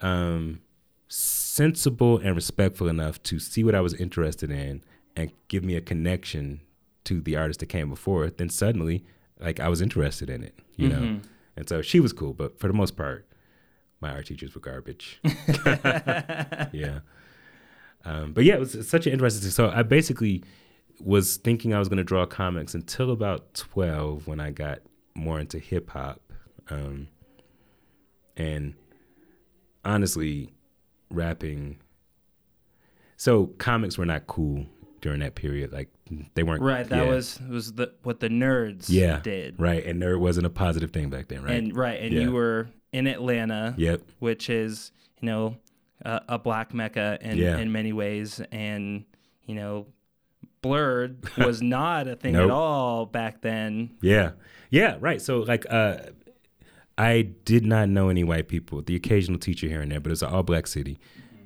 um, 0.00 0.60
sensible 1.08 2.18
and 2.18 2.34
respectful 2.34 2.88
enough 2.88 3.22
to 3.24 3.38
see 3.38 3.64
what 3.64 3.74
I 3.74 3.80
was 3.80 3.94
interested 3.94 4.50
in 4.50 4.82
and 5.16 5.30
give 5.48 5.64
me 5.64 5.76
a 5.76 5.80
connection 5.80 6.60
to 7.04 7.20
the 7.20 7.36
artist 7.36 7.60
that 7.60 7.66
came 7.66 7.88
before. 7.88 8.24
It. 8.24 8.38
Then 8.38 8.48
suddenly, 8.50 9.04
like 9.38 9.60
I 9.60 9.68
was 9.68 9.80
interested 9.80 10.28
in 10.28 10.42
it, 10.42 10.54
you 10.76 10.88
know. 10.88 10.98
Mhm. 10.98 11.22
And 11.56 11.68
so 11.68 11.80
she 11.80 12.00
was 12.00 12.12
cool, 12.12 12.34
but 12.34 12.58
for 12.58 12.66
the 12.66 12.74
most 12.74 12.96
part, 12.96 13.26
my 14.00 14.10
art 14.10 14.26
teachers 14.26 14.54
were 14.54 14.60
garbage. 14.60 15.20
yeah. 16.72 17.00
Um, 18.04 18.32
but 18.32 18.44
yeah, 18.44 18.54
it 18.54 18.60
was 18.60 18.88
such 18.88 19.06
an 19.06 19.12
interesting. 19.12 19.50
So 19.50 19.70
I 19.70 19.82
basically 19.82 20.44
was 21.00 21.36
thinking 21.36 21.74
I 21.74 21.78
was 21.78 21.88
going 21.88 21.98
to 21.98 22.04
draw 22.04 22.26
comics 22.26 22.74
until 22.74 23.10
about 23.10 23.54
twelve 23.54 24.26
when 24.26 24.40
I 24.40 24.50
got 24.50 24.80
more 25.14 25.38
into 25.40 25.58
hip 25.58 25.90
hop, 25.90 26.20
um, 26.70 27.08
and 28.36 28.74
honestly, 29.84 30.52
rapping. 31.10 31.78
So 33.16 33.46
comics 33.58 33.96
were 33.96 34.04
not 34.06 34.26
cool 34.26 34.66
during 35.00 35.20
that 35.20 35.34
period. 35.34 35.72
Like 35.72 35.88
they 36.34 36.42
weren't 36.42 36.62
Right. 36.62 36.88
That 36.88 37.04
yeah, 37.06 37.10
was 37.10 37.40
was 37.48 37.72
the 37.72 37.92
what 38.02 38.20
the 38.20 38.28
nerds 38.28 38.86
Yeah. 38.88 39.20
did. 39.20 39.58
right, 39.58 39.84
and 39.84 40.00
nerd 40.02 40.20
wasn't 40.20 40.46
a 40.46 40.50
positive 40.50 40.90
thing 40.90 41.08
back 41.10 41.28
then, 41.28 41.42
right? 41.42 41.54
And 41.56 41.76
right, 41.76 42.00
and 42.00 42.12
Yeah. 42.12 42.22
you 42.22 42.32
were 42.32 42.68
in 42.92 43.06
Atlanta, 43.06 43.74
yep. 43.78 44.02
which 44.18 44.50
is 44.50 44.92
you 45.20 45.26
know 45.26 45.56
a, 46.02 46.20
a 46.28 46.38
black 46.38 46.74
mecca 46.74 47.18
in 47.22 47.38
Yeah. 47.38 47.58
in 47.58 47.72
many 47.72 47.92
ways, 47.92 48.40
and 48.52 49.04
you 49.46 49.54
know, 49.54 49.86
blerd 50.62 51.36
was 51.44 51.62
not 51.76 52.08
a 52.08 52.16
thing 52.16 52.32
Nope. 52.34 52.44
at 52.44 52.50
all 52.50 53.06
back 53.06 53.40
then. 53.42 53.90
Yeah. 54.00 54.32
Yeah, 54.70 54.96
right. 55.00 55.20
So 55.22 55.40
like 55.40 55.64
uh 55.70 55.98
I 56.98 57.22
did 57.44 57.64
not 57.66 57.88
know 57.90 58.08
any 58.08 58.24
white 58.24 58.48
people. 58.48 58.80
The 58.82 58.96
occasional 58.96 59.38
teacher 59.38 59.68
here 59.68 59.82
and 59.82 59.92
there, 59.92 60.00
but 60.00 60.08
it 60.08 60.12
was 60.12 60.22
an 60.22 60.30
all 60.30 60.42
black 60.42 60.66
city. 60.66 60.98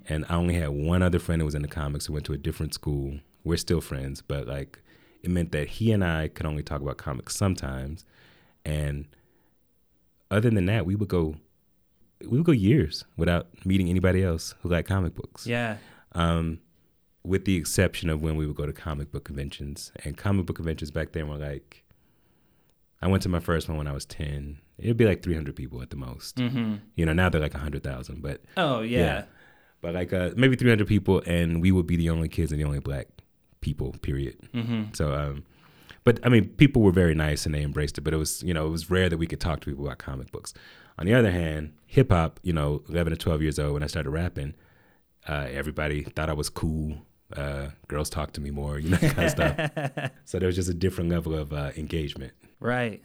And 0.08 0.24
I 0.28 0.36
only 0.36 0.54
had 0.54 0.68
one 0.70 1.02
other 1.02 1.18
friend 1.18 1.40
who 1.42 1.46
was 1.46 1.54
in 1.54 1.62
the 1.62 1.68
comics 1.68 2.06
who 2.06 2.12
went 2.12 2.24
to 2.26 2.32
a 2.32 2.38
different 2.38 2.72
school. 2.74 3.18
We're 3.44 3.56
still 3.56 3.80
friends, 3.80 4.22
but 4.22 4.46
like 4.46 4.78
it 5.22 5.30
meant 5.30 5.52
that 5.52 5.68
he 5.68 5.92
and 5.92 6.04
I 6.04 6.28
could 6.28 6.46
only 6.46 6.62
talk 6.62 6.80
about 6.80 6.98
comics 6.98 7.36
sometimes. 7.36 8.04
And 8.64 9.06
other 10.30 10.50
than 10.50 10.66
that, 10.66 10.86
we 10.86 10.94
would 10.94 11.08
go 11.08 11.36
we 12.22 12.36
would 12.36 12.44
go 12.46 12.52
years 12.52 13.04
without 13.16 13.48
meeting 13.64 13.88
anybody 13.88 14.22
else 14.22 14.54
who 14.62 14.68
liked 14.68 14.88
comic 14.88 15.14
books 15.14 15.46
Yeah. 15.46 15.78
um, 16.12 16.58
with 17.24 17.44
the 17.44 17.56
exception 17.56 18.08
of 18.08 18.22
when 18.22 18.36
we 18.36 18.46
would 18.46 18.56
go 18.56 18.66
to 18.66 18.72
comic 18.72 19.12
book 19.12 19.24
conventions. 19.24 19.92
And 20.04 20.16
comic 20.16 20.46
book 20.46 20.56
conventions 20.56 20.90
back 20.90 21.12
then 21.12 21.28
were 21.28 21.36
like, 21.36 21.84
I 23.02 23.08
went 23.08 23.22
to 23.24 23.28
my 23.28 23.40
first 23.40 23.68
one 23.68 23.78
when 23.78 23.86
I 23.86 23.92
was 23.92 24.04
10. 24.06 24.58
It'd 24.78 24.96
be 24.96 25.04
like 25.04 25.22
300 25.22 25.54
people 25.54 25.82
at 25.82 25.90
the 25.90 25.96
most. 25.96 26.36
Mm-hmm. 26.36 26.76
You 26.96 27.06
know, 27.06 27.12
now 27.12 27.28
they're 27.28 27.40
like 27.40 27.54
100,000, 27.54 28.22
but 28.22 28.40
Oh 28.56 28.80
yeah. 28.80 28.98
Yeah. 28.98 29.24
but 29.82 29.94
like 29.94 30.12
uh, 30.12 30.30
maybe 30.36 30.56
300 30.56 30.86
people, 30.86 31.22
and 31.26 31.60
we 31.60 31.72
would 31.72 31.86
be 31.86 31.96
the 31.96 32.10
only 32.10 32.28
kids 32.28 32.52
and 32.52 32.60
the 32.60 32.64
only 32.64 32.80
black 32.80 33.08
people, 33.60 33.94
period. 34.02 34.36
Mm-hmm. 34.54 34.94
So, 34.94 35.12
um, 35.14 35.44
but 36.04 36.18
I 36.22 36.30
mean, 36.30 36.48
people 36.48 36.80
were 36.80 36.92
very 36.92 37.14
nice 37.14 37.44
and 37.44 37.54
they 37.54 37.62
embraced 37.62 37.98
it, 37.98 38.02
but 38.02 38.14
it 38.14 38.16
was, 38.16 38.42
you 38.42 38.54
know, 38.54 38.66
it 38.66 38.70
was 38.70 38.90
rare 38.90 39.10
that 39.10 39.18
we 39.18 39.26
could 39.26 39.40
talk 39.40 39.60
to 39.60 39.66
people 39.66 39.84
about 39.86 39.98
comic 39.98 40.32
books. 40.32 40.54
On 40.98 41.04
the 41.06 41.12
other 41.14 41.30
hand, 41.30 41.74
hip 41.86 42.10
hop, 42.10 42.40
you 42.42 42.52
know, 42.54 42.82
11 42.88 43.10
to 43.12 43.16
12 43.18 43.42
years 43.42 43.58
old 43.58 43.74
when 43.74 43.82
I 43.82 43.86
started 43.86 44.10
rapping, 44.10 44.54
uh, 45.28 45.46
everybody 45.50 46.02
thought 46.02 46.30
I 46.30 46.34
was 46.34 46.48
cool. 46.48 46.98
Uh, 47.36 47.68
girls 47.88 48.10
talk 48.10 48.32
to 48.32 48.40
me 48.40 48.50
more, 48.50 48.78
you 48.78 48.90
know, 48.90 48.96
that 49.00 49.14
kind 49.14 49.26
of 49.26 49.30
stuff. 49.30 50.10
So 50.24 50.38
there 50.38 50.46
was 50.46 50.56
just 50.56 50.68
a 50.68 50.74
different 50.74 51.10
level 51.10 51.34
of 51.34 51.52
uh, 51.52 51.70
engagement. 51.76 52.32
right. 52.60 53.02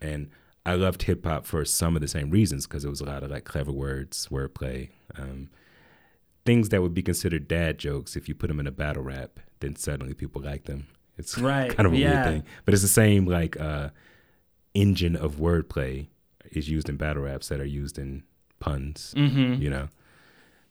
And 0.00 0.30
I 0.64 0.74
loved 0.74 1.02
hip 1.04 1.24
hop 1.24 1.46
for 1.46 1.64
some 1.64 1.96
of 1.96 2.02
the 2.02 2.08
same 2.08 2.30
reasons 2.30 2.66
because 2.66 2.84
it 2.84 2.88
was 2.90 3.00
a 3.00 3.04
lot 3.04 3.22
of 3.22 3.30
like 3.30 3.44
clever 3.44 3.72
words, 3.72 4.28
wordplay, 4.30 4.90
um, 5.16 5.48
things 6.44 6.68
that 6.68 6.82
would 6.82 6.94
be 6.94 7.02
considered 7.02 7.48
dad 7.48 7.78
jokes 7.78 8.16
if 8.16 8.28
you 8.28 8.34
put 8.34 8.48
them 8.48 8.60
in 8.60 8.66
a 8.66 8.70
battle 8.70 9.02
rap. 9.02 9.40
Then 9.60 9.74
suddenly 9.76 10.14
people 10.14 10.40
like 10.42 10.64
them. 10.64 10.86
It's 11.16 11.36
Right, 11.52 11.74
kind 11.74 11.86
of 11.86 11.92
a 11.94 11.96
yeah. 11.96 12.12
weird 12.12 12.24
thing, 12.26 12.44
but 12.64 12.74
it's 12.74 12.82
the 12.82 12.88
same 12.88 13.26
like 13.26 13.58
uh, 13.60 13.88
engine 14.74 15.16
of 15.16 15.36
wordplay 15.36 16.08
is 16.52 16.68
used 16.68 16.88
in 16.88 16.96
battle 16.96 17.22
raps 17.24 17.48
that 17.48 17.60
are 17.60 17.64
used 17.64 17.98
in 17.98 18.22
puns. 18.60 19.14
Mm-hmm. 19.16 19.60
You 19.62 19.70
know, 19.70 19.88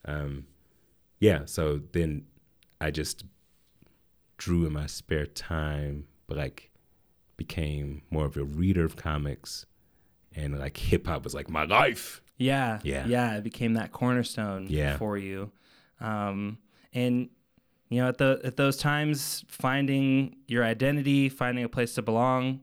um, 0.06 0.46
yeah. 1.20 1.42
So 1.46 1.82
then 1.92 2.26
I 2.80 2.92
just 2.92 3.24
drew 4.38 4.66
in 4.66 4.74
my 4.74 4.86
spare 4.88 5.26
time, 5.26 6.06
but 6.28 6.38
like 6.38 6.72
became 7.38 8.02
more 8.10 8.26
of 8.26 8.38
a 8.38 8.44
reader 8.44 8.86
of 8.86 8.96
comics, 8.96 9.66
and 10.36 10.58
like 10.60 10.78
hip 10.78 11.08
hop 11.08 11.24
was 11.24 11.34
like 11.34 11.50
my 11.50 11.64
life. 11.66 12.22
Yeah. 12.38 12.80
Yeah. 12.84 13.08
Yeah. 13.08 13.38
It 13.38 13.44
became 13.44 13.74
that 13.74 13.92
cornerstone 13.92 14.68
Yeah. 14.70 14.98
for 14.98 15.18
you. 15.18 15.52
Um, 16.00 16.60
and 16.94 17.30
you 17.90 18.02
know, 18.02 18.10
at 18.10 18.18
the 18.18 18.40
at 18.44 18.58
those 18.58 18.78
times, 18.78 19.44
finding 19.48 20.36
your 20.48 20.64
identity, 20.64 21.30
finding 21.30 21.64
a 21.64 21.70
place 21.70 21.96
to 21.96 22.02
belong, 22.02 22.60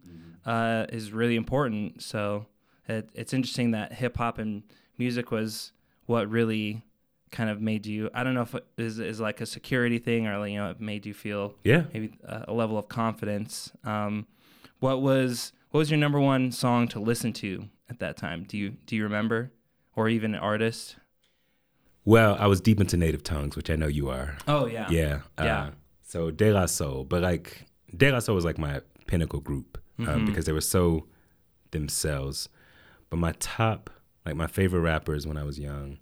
uh, 0.47 0.87
is 0.91 1.13
really 1.13 1.35
important. 1.37 2.03
So 2.03 2.47
it, 2.87 3.09
it's 3.15 3.33
interesting 3.33 3.71
that 3.73 3.95
hip 3.95 4.17
hop 4.19 4.39
and 4.39 4.63
music 4.99 5.31
was 5.31 5.73
what 6.07 6.29
really 6.31 6.83
kind 7.39 7.51
of 7.51 7.61
made 7.61 7.85
you. 7.85 8.09
I 8.15 8.23
don't 8.25 8.35
know 8.35 8.43
if 8.49 8.55
it 8.55 8.65
is 8.79 8.99
is 8.99 9.19
like 9.21 9.41
a 9.41 9.47
security 9.47 9.99
thing 9.99 10.27
or 10.29 10.47
you 10.47 10.59
know 10.59 10.71
it 10.71 10.81
made 10.81 11.05
you 11.05 11.15
feel 11.15 11.43
Yeah. 11.65 11.83
maybe 11.93 12.09
a, 12.25 12.45
a 12.49 12.55
level 12.55 12.77
of 12.79 12.87
confidence. 12.89 13.73
Um, 13.83 14.27
what 14.79 15.03
was 15.03 15.53
what 15.71 15.79
was 15.79 15.91
your 15.91 15.99
number 15.99 16.21
one 16.21 16.53
song 16.53 16.89
to 16.89 17.01
listen 17.01 17.33
to 17.45 17.69
at 17.91 17.99
that 17.99 18.17
time? 18.17 18.45
Do 18.45 18.57
you 18.57 18.71
do 18.87 18.95
you 18.97 19.03
remember, 19.03 19.51
or 19.97 20.09
even 20.09 20.35
an 20.35 20.41
artist? 20.41 20.97
Well, 22.05 22.37
I 22.39 22.47
was 22.47 22.61
deep 22.61 22.81
into 22.81 22.97
native 22.97 23.23
tongues, 23.23 23.57
which 23.57 23.71
I 23.71 23.77
know 23.77 23.87
you 23.89 24.09
are. 24.11 24.37
Oh 24.47 24.67
yeah, 24.67 24.89
Yeah. 24.91 25.21
Yeah. 25.39 25.63
Uh, 25.63 25.71
so 26.03 26.31
De 26.31 26.53
La 26.53 26.67
Soul, 26.67 27.05
but 27.05 27.23
like 27.23 27.67
De 27.97 28.11
La 28.13 28.19
Soul 28.21 28.35
was 28.37 28.45
like 28.45 28.59
my 28.59 28.81
pinnacle 29.07 29.41
group 29.41 29.79
um, 29.99 30.07
Mhm. 30.07 30.27
because 30.27 30.45
they 30.45 30.53
were 30.53 30.61
so 30.61 31.07
themselves. 31.73 32.49
But 33.11 33.19
my 33.19 33.33
top, 33.39 33.91
like 34.27 34.37
my 34.37 34.47
favorite 34.47 34.81
rappers 34.81 35.27
when 35.27 35.37
I 35.37 35.45
was 35.45 35.59
young, 35.59 35.99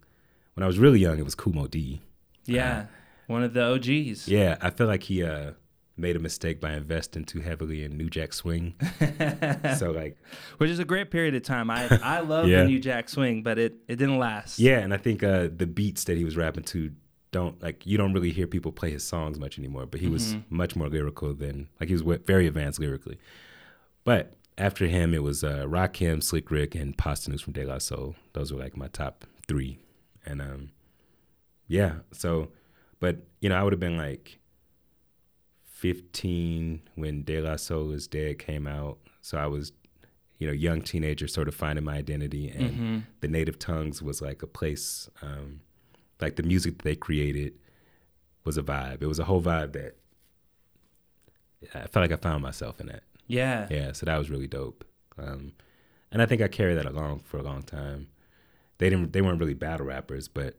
when 0.54 0.62
I 0.64 0.66
was 0.66 0.78
really 0.78 0.98
young, 1.00 1.18
it 1.18 1.24
was 1.24 1.34
Kool 1.34 1.54
Moe 1.54 1.66
Dee. 1.66 2.00
yeah. 2.44 2.86
One 3.28 3.42
of 3.44 3.54
the 3.54 3.62
OGs. 3.62 4.28
Yeah, 4.28 4.56
I 4.60 4.70
feel 4.70 4.86
like 4.88 5.04
he 5.04 5.22
uh, 5.22 5.52
made 5.96 6.16
a 6.16 6.18
mistake 6.18 6.60
by 6.60 6.72
investing 6.74 7.24
too 7.24 7.40
heavily 7.40 7.82
in 7.84 7.96
New 7.96 8.10
Jack 8.10 8.32
Swing. 8.34 8.74
so 9.78 9.90
like, 9.92 10.18
which 10.58 10.68
is 10.68 10.78
a 10.80 10.84
great 10.84 11.10
period 11.10 11.34
of 11.34 11.42
time. 11.42 11.70
I 11.70 11.86
I 12.02 12.20
love 12.20 12.48
Yeah. 12.48 12.62
the 12.62 12.68
New 12.68 12.80
Jack 12.80 13.08
Swing, 13.08 13.42
but 13.42 13.58
it 13.58 13.74
it 13.88 13.96
didn't 13.96 14.18
last. 14.18 14.58
yeah, 14.58 14.80
and 14.80 14.92
I 14.92 14.96
think 14.98 15.22
uh, 15.22 15.48
the 15.56 15.66
beats 15.66 16.04
that 16.04 16.16
he 16.16 16.24
was 16.24 16.36
rapping 16.36 16.64
to 16.64 16.90
don't 17.30 17.62
like 17.62 17.86
you 17.86 17.96
don't 17.96 18.12
really 18.12 18.32
hear 18.32 18.46
people 18.46 18.72
play 18.72 18.90
his 18.90 19.04
songs 19.04 19.38
much 19.38 19.58
anymore. 19.58 19.86
But 19.86 20.00
he 20.00 20.08
was 20.08 20.34
Mhm. 20.34 20.42
much 20.50 20.76
more 20.76 20.88
lyrical 20.88 21.32
than 21.32 21.68
like 21.80 21.88
he 21.88 21.94
was 21.94 22.02
very 22.26 22.46
advanced 22.46 22.80
lyrically. 22.80 23.18
But 24.04 24.34
after 24.58 24.86
him, 24.88 25.14
it 25.14 25.22
was 25.22 25.42
uh, 25.44 25.64
Rakim, 25.66 26.22
Slick 26.22 26.50
Rick, 26.50 26.74
and 26.74 26.96
Posdnuos 26.98 27.40
from 27.40 27.52
De 27.54 27.64
La 27.64 27.78
Soul. 27.78 28.16
Those 28.34 28.52
were 28.52 28.58
like 28.58 28.76
my 28.76 28.88
top 28.88 29.24
three, 29.48 29.78
and 30.24 30.40
um, 30.42 30.70
yeah. 31.68 31.96
So, 32.12 32.48
but 33.00 33.18
you 33.40 33.48
know, 33.48 33.56
I 33.56 33.62
would 33.62 33.72
have 33.72 33.80
been 33.80 33.96
like 33.96 34.38
fifteen 35.64 36.82
when 36.94 37.22
De 37.22 37.40
La 37.40 37.56
Soul 37.56 37.90
is 37.92 38.06
Dead 38.06 38.38
came 38.38 38.66
out. 38.66 38.98
So 39.20 39.38
I 39.38 39.46
was, 39.46 39.72
you 40.38 40.46
know, 40.46 40.52
young 40.52 40.82
teenager, 40.82 41.26
sort 41.28 41.48
of 41.48 41.54
finding 41.54 41.84
my 41.84 41.96
identity, 41.96 42.48
and 42.48 42.72
hmm 42.76 42.98
the 43.20 43.28
native 43.28 43.56
tongues 43.56 44.02
was 44.02 44.20
like 44.20 44.42
a 44.42 44.48
place 44.48 45.08
um 45.22 45.60
like 46.20 46.34
the 46.34 46.42
music 46.42 46.78
that 46.78 46.82
they 46.82 46.96
created 46.96 47.52
was 48.44 48.58
a 48.58 48.62
vibe 48.64 49.00
it 49.00 49.06
was 49.06 49.20
a 49.20 49.24
whole 49.24 49.40
vibe 49.40 49.72
that 49.74 49.96
i 51.72 51.86
felt 51.86 52.02
like 52.02 52.10
i 52.10 52.16
found 52.16 52.42
myself 52.42 52.80
in 52.80 52.86
that 52.88 53.04
Yeah. 53.28 53.68
yeah 53.70 53.92
so 53.92 54.06
that 54.06 54.18
was 54.18 54.28
really 54.28 54.48
dope 54.48 54.84
um 55.18 55.52
and 56.10 56.20
i 56.20 56.26
think 56.26 56.42
i 56.42 56.48
carried 56.48 56.74
that 56.78 56.86
along 56.86 57.20
for 57.20 57.38
a 57.38 57.44
long 57.44 57.62
time 57.62 58.08
they 58.82 58.90
didn't 58.90 59.12
they 59.12 59.22
weren't 59.22 59.38
really 59.40 59.54
battle 59.54 59.86
rappers 59.86 60.26
but 60.28 60.56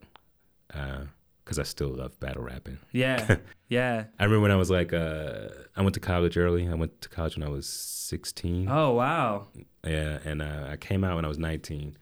uh 0.74 1.01
because 1.44 1.60
i 1.60 1.63
still 1.63 1.89
love 1.89 2.18
battle 2.20 2.42
rapping 2.44 2.77
Yeah. 2.92 3.38
Yeah. 3.68 4.06
i 4.20 4.24
remember 4.24 4.42
when 4.42 4.51
i 4.51 4.56
was 4.56 4.70
like 4.70 4.94
uh 4.94 5.50
i 5.75 5.82
went 5.82 5.94
to 5.96 6.00
college 6.00 6.38
early 6.38 6.68
i 6.70 6.74
went 6.74 7.01
to 7.01 7.10
college 7.10 7.36
when 7.38 7.46
i 7.46 7.51
was 7.51 7.68
16 7.68 8.68
Oh 8.70 8.92
wow. 8.92 9.48
yeah, 9.86 10.20
and 10.24 10.42
uh, 10.42 10.68
I 10.72 10.77
came 10.77 11.03
out 11.03 11.15
when 11.15 11.25
I 11.25 11.27
was 11.27 11.39
19, 11.39 11.98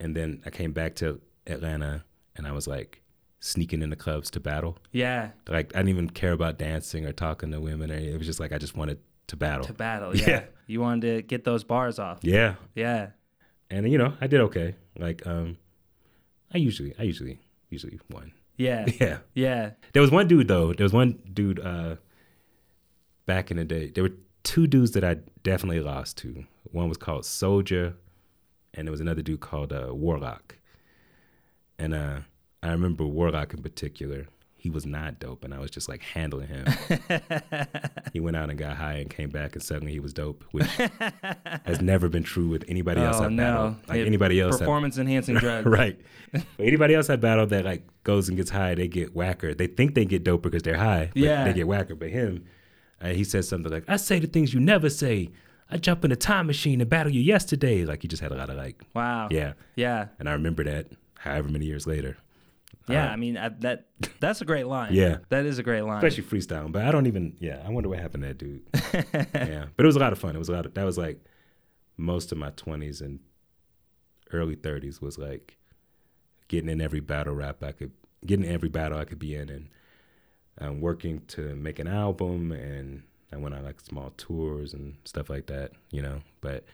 and 0.00 0.16
then 0.16 0.42
I 0.44 0.50
came 0.50 0.72
back 0.72 0.96
to 0.96 1.20
Atlanta, 1.46 2.04
and 2.34 2.46
I 2.46 2.52
was 2.52 2.66
like 2.66 3.02
sneaking 3.40 3.80
in 3.82 3.90
the 3.90 3.96
clubs 3.96 4.30
to 4.32 4.40
battle. 4.40 4.76
Yeah. 4.92 5.30
Like 5.48 5.74
I 5.76 5.78
didn't 5.80 5.90
even 5.90 6.10
care 6.10 6.32
about 6.32 6.58
dancing 6.58 7.06
or 7.06 7.12
talking 7.12 7.52
to 7.52 7.60
women. 7.60 7.92
Or 7.92 7.94
it 7.94 8.16
was 8.18 8.26
just 8.26 8.40
like 8.40 8.52
I 8.52 8.58
just 8.58 8.76
wanted 8.76 8.98
to 9.28 9.36
battle. 9.36 9.64
To 9.66 9.72
battle. 9.72 10.16
Yeah. 10.22 10.28
Yeah. 10.28 10.42
You 10.66 10.80
wanted 10.80 11.02
to 11.16 11.22
get 11.22 11.44
those 11.44 11.62
bars 11.64 11.98
off. 12.00 12.18
yeah, 12.22 12.54
Yeah. 12.74 13.10
And 13.70 13.90
you 13.90 13.98
know 13.98 14.14
I 14.20 14.26
did 14.26 14.40
okay. 14.42 14.74
Like 14.98 15.26
um, 15.26 15.56
I 16.52 16.58
usually 16.58 16.94
I 16.98 17.02
usually 17.04 17.38
usually 17.70 17.98
won. 18.10 18.32
Yeah. 18.56 18.86
Yeah, 19.00 19.18
Yeah. 19.34 19.70
there 19.92 20.00
was 20.02 20.10
one 20.10 20.28
dude 20.28 20.48
though. 20.48 20.72
There 20.72 20.84
was 20.84 20.92
one 20.92 21.18
dude 21.32 21.60
uh, 21.60 21.96
back 23.26 23.50
in 23.50 23.56
the 23.58 23.64
day. 23.64 23.90
There 23.90 24.04
were 24.04 24.14
two 24.44 24.66
dudes 24.66 24.92
that 24.92 25.04
I 25.04 25.16
definitely 25.42 25.80
lost 25.80 26.16
to. 26.18 26.44
One 26.72 26.88
was 26.88 26.96
called 26.96 27.24
Soldier, 27.26 27.94
and 28.74 28.86
there 28.86 28.90
was 28.92 29.00
another 29.00 29.22
dude 29.22 29.40
called 29.40 29.72
uh, 29.72 29.88
Warlock. 29.92 30.56
And 31.78 31.92
uh, 31.94 32.20
I 32.62 32.68
remember 32.70 33.04
Warlock 33.04 33.52
in 33.54 33.62
particular. 33.62 34.26
He 34.66 34.70
was 34.70 34.84
not 34.84 35.20
dope, 35.20 35.44
and 35.44 35.54
I 35.54 35.60
was 35.60 35.70
just 35.70 35.88
like 35.88 36.02
handling 36.02 36.48
him. 36.48 36.66
he 38.12 38.18
went 38.18 38.36
out 38.36 38.50
and 38.50 38.58
got 38.58 38.76
high 38.76 38.94
and 38.94 39.08
came 39.08 39.30
back, 39.30 39.54
and 39.54 39.62
suddenly 39.62 39.92
he 39.92 40.00
was 40.00 40.12
dope, 40.12 40.42
which 40.50 40.66
has 41.64 41.80
never 41.80 42.08
been 42.08 42.24
true 42.24 42.48
with 42.48 42.64
anybody 42.66 43.00
else 43.00 43.18
oh 43.20 43.26
I've 43.26 43.30
no. 43.30 43.42
battled. 43.44 43.76
Like 43.88 43.98
It- 44.00 44.06
anybody 44.08 44.40
else, 44.40 44.58
Performance 44.58 44.98
enhancing 44.98 45.36
drugs. 45.44 45.66
right? 45.68 45.96
But 46.32 46.42
anybody 46.58 46.96
else 46.96 47.08
I 47.10 47.14
battled 47.14 47.50
that 47.50 47.64
like 47.64 47.86
goes 48.02 48.28
and 48.28 48.36
gets 48.36 48.50
high, 48.50 48.74
they 48.74 48.88
get 48.88 49.14
whacker. 49.14 49.54
They 49.54 49.68
think 49.68 49.94
they 49.94 50.04
get 50.04 50.24
dope 50.24 50.42
because 50.42 50.64
they're 50.64 50.76
high, 50.76 51.12
Yeah. 51.14 51.44
they 51.44 51.52
get 51.52 51.68
whacker. 51.68 51.94
But 51.94 52.10
him, 52.10 52.44
uh, 53.00 53.10
he 53.10 53.22
said 53.22 53.44
something 53.44 53.70
like, 53.70 53.84
"I 53.86 53.98
say 53.98 54.18
the 54.18 54.26
things 54.26 54.52
you 54.52 54.58
never 54.58 54.90
say. 54.90 55.30
I 55.70 55.76
jump 55.76 56.04
in 56.04 56.10
a 56.10 56.16
time 56.16 56.48
machine 56.48 56.80
and 56.80 56.90
battle 56.90 57.12
you 57.12 57.20
yesterday." 57.20 57.84
Like 57.84 58.02
he 58.02 58.08
just 58.08 58.20
had 58.20 58.32
a 58.32 58.36
lot 58.36 58.50
of 58.50 58.56
like, 58.56 58.82
Wow. 58.94 59.28
yeah. 59.30 59.52
Yeah. 59.76 60.08
And 60.18 60.28
I 60.28 60.32
remember 60.32 60.64
that, 60.64 60.88
however 61.18 61.48
many 61.50 61.66
years 61.66 61.86
later. 61.86 62.16
Yeah. 62.88 63.08
Uh, 63.08 63.12
I 63.12 63.16
mean 63.16 63.36
I, 63.36 63.48
that 63.60 63.86
that's 64.20 64.40
a 64.40 64.44
great 64.44 64.66
line. 64.66 64.92
Yeah. 64.92 65.18
That 65.28 65.46
is 65.46 65.58
a 65.58 65.62
great 65.62 65.82
line. 65.82 66.04
especially 66.04 66.24
freestyling. 66.24 66.72
But 66.72 66.84
I 66.84 66.90
don't 66.92 67.06
even. 67.06 67.36
Yeah, 67.40 67.62
I 67.64 67.70
wonder 67.70 67.88
what 67.88 67.98
happened 67.98 68.22
to 68.22 68.28
that 68.28 68.38
dude. 68.38 68.62
yeah, 69.34 69.66
but 69.76 69.84
it 69.84 69.86
was 69.86 69.96
a 69.96 70.00
lot 70.00 70.12
of 70.12 70.18
fun. 70.18 70.36
It 70.36 70.38
was 70.38 70.48
a 70.48 70.52
lot 70.52 70.66
of 70.66 70.74
that 70.74 70.84
was 70.84 70.98
like 70.98 71.24
most 71.96 72.32
of 72.32 72.38
my 72.38 72.50
twenties 72.50 73.00
and 73.00 73.20
early 74.32 74.54
thirties 74.54 75.00
was 75.00 75.18
like 75.18 75.56
getting 76.48 76.70
in 76.70 76.80
every 76.80 77.00
battle 77.00 77.34
rap 77.34 77.62
I 77.62 77.72
could, 77.72 77.92
getting 78.24 78.44
in 78.44 78.52
every 78.52 78.68
battle 78.68 78.98
I 78.98 79.04
could 79.04 79.18
be 79.18 79.34
in, 79.34 79.48
and 79.48 79.68
um, 80.60 80.80
working 80.80 81.22
to 81.28 81.54
make 81.54 81.78
an 81.78 81.88
album. 81.88 82.52
And 82.52 83.02
I 83.32 83.36
went 83.36 83.54
on 83.54 83.64
like 83.64 83.80
small 83.80 84.12
tours 84.16 84.74
and 84.74 84.96
stuff 85.04 85.28
like 85.28 85.46
that, 85.46 85.72
you 85.90 86.02
know. 86.02 86.20
But 86.40 86.64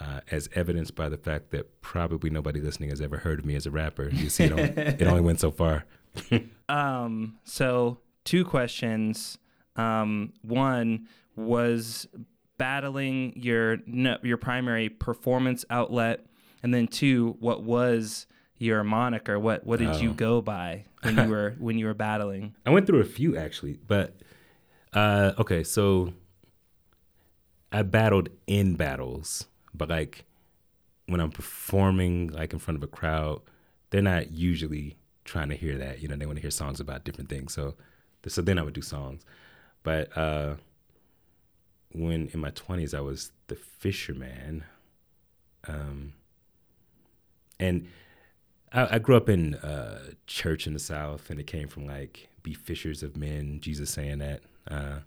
uh, 0.00 0.20
as 0.30 0.48
evidenced 0.54 0.94
by 0.94 1.08
the 1.08 1.16
fact 1.18 1.50
that 1.50 1.80
probably 1.82 2.30
nobody 2.30 2.60
listening 2.60 2.88
has 2.90 3.00
ever 3.00 3.18
heard 3.18 3.38
of 3.38 3.44
me 3.44 3.54
as 3.54 3.66
a 3.66 3.70
rapper, 3.70 4.08
you 4.10 4.28
see, 4.30 4.44
it 4.44 4.52
only, 4.52 4.64
it 4.64 5.02
only 5.02 5.20
went 5.20 5.40
so 5.40 5.50
far. 5.50 5.84
Um, 6.68 7.38
so 7.44 7.98
two 8.24 8.44
questions. 8.44 9.38
Um, 9.76 10.32
one 10.42 11.08
was 11.36 12.06
battling 12.58 13.32
your 13.36 13.78
no, 13.86 14.18
your 14.22 14.36
primary 14.36 14.88
performance 14.88 15.64
outlet, 15.70 16.26
and 16.62 16.72
then 16.72 16.86
two, 16.86 17.36
what 17.40 17.62
was 17.64 18.26
your 18.58 18.84
moniker? 18.84 19.38
What 19.38 19.64
what 19.66 19.78
did 19.80 19.96
you 20.00 20.10
Oh. 20.10 20.14
go 20.14 20.40
by 20.42 20.84
when 21.02 21.16
you 21.16 21.24
were 21.28 21.56
when 21.58 21.76
you 21.78 21.86
were 21.86 21.94
battling? 21.94 22.54
I 22.66 22.70
went 22.70 22.86
through 22.86 23.00
a 23.00 23.04
few 23.04 23.36
actually, 23.36 23.78
but 23.86 24.16
uh, 24.92 25.32
okay, 25.38 25.64
so 25.64 26.12
I 27.72 27.82
battled 27.82 28.28
in 28.46 28.74
battles, 28.76 29.46
but 29.74 29.88
like 29.88 30.24
when 31.06 31.20
I'm 31.20 31.30
performing 31.30 32.28
like 32.28 32.52
in 32.52 32.58
front 32.58 32.76
of 32.76 32.82
a 32.82 32.86
crowd, 32.86 33.40
they're 33.90 34.02
not 34.02 34.30
usually 34.30 34.96
trying 35.24 35.48
to 35.48 35.56
hear 35.56 35.76
that. 35.78 36.00
You 36.00 36.08
know, 36.08 36.16
they 36.16 36.26
want 36.26 36.36
to 36.36 36.42
hear 36.42 36.50
songs 36.50 36.80
about 36.80 37.04
different 37.04 37.28
things. 37.28 37.52
So, 37.52 37.74
so 38.26 38.42
then 38.42 38.58
I 38.58 38.62
would 38.62 38.74
do 38.74 38.82
songs. 38.82 39.24
But 39.82 40.16
uh, 40.16 40.54
when 41.92 42.28
in 42.32 42.40
my 42.40 42.50
20s, 42.50 42.94
I 42.94 43.00
was 43.00 43.32
the 43.48 43.56
fisherman, 43.56 44.64
um, 45.66 46.12
and 47.58 47.88
I, 48.72 48.96
I 48.96 48.98
grew 48.98 49.16
up 49.16 49.28
in 49.28 49.54
uh, 49.56 50.12
church 50.26 50.66
in 50.66 50.72
the 50.72 50.78
South, 50.78 51.30
and 51.30 51.40
it 51.40 51.46
came 51.46 51.68
from 51.68 51.86
like 51.86 52.28
"be 52.42 52.54
fishers 52.54 53.02
of 53.02 53.16
men," 53.16 53.60
Jesus 53.60 53.90
saying 53.90 54.18
that, 54.18 54.42
uh, 54.70 55.00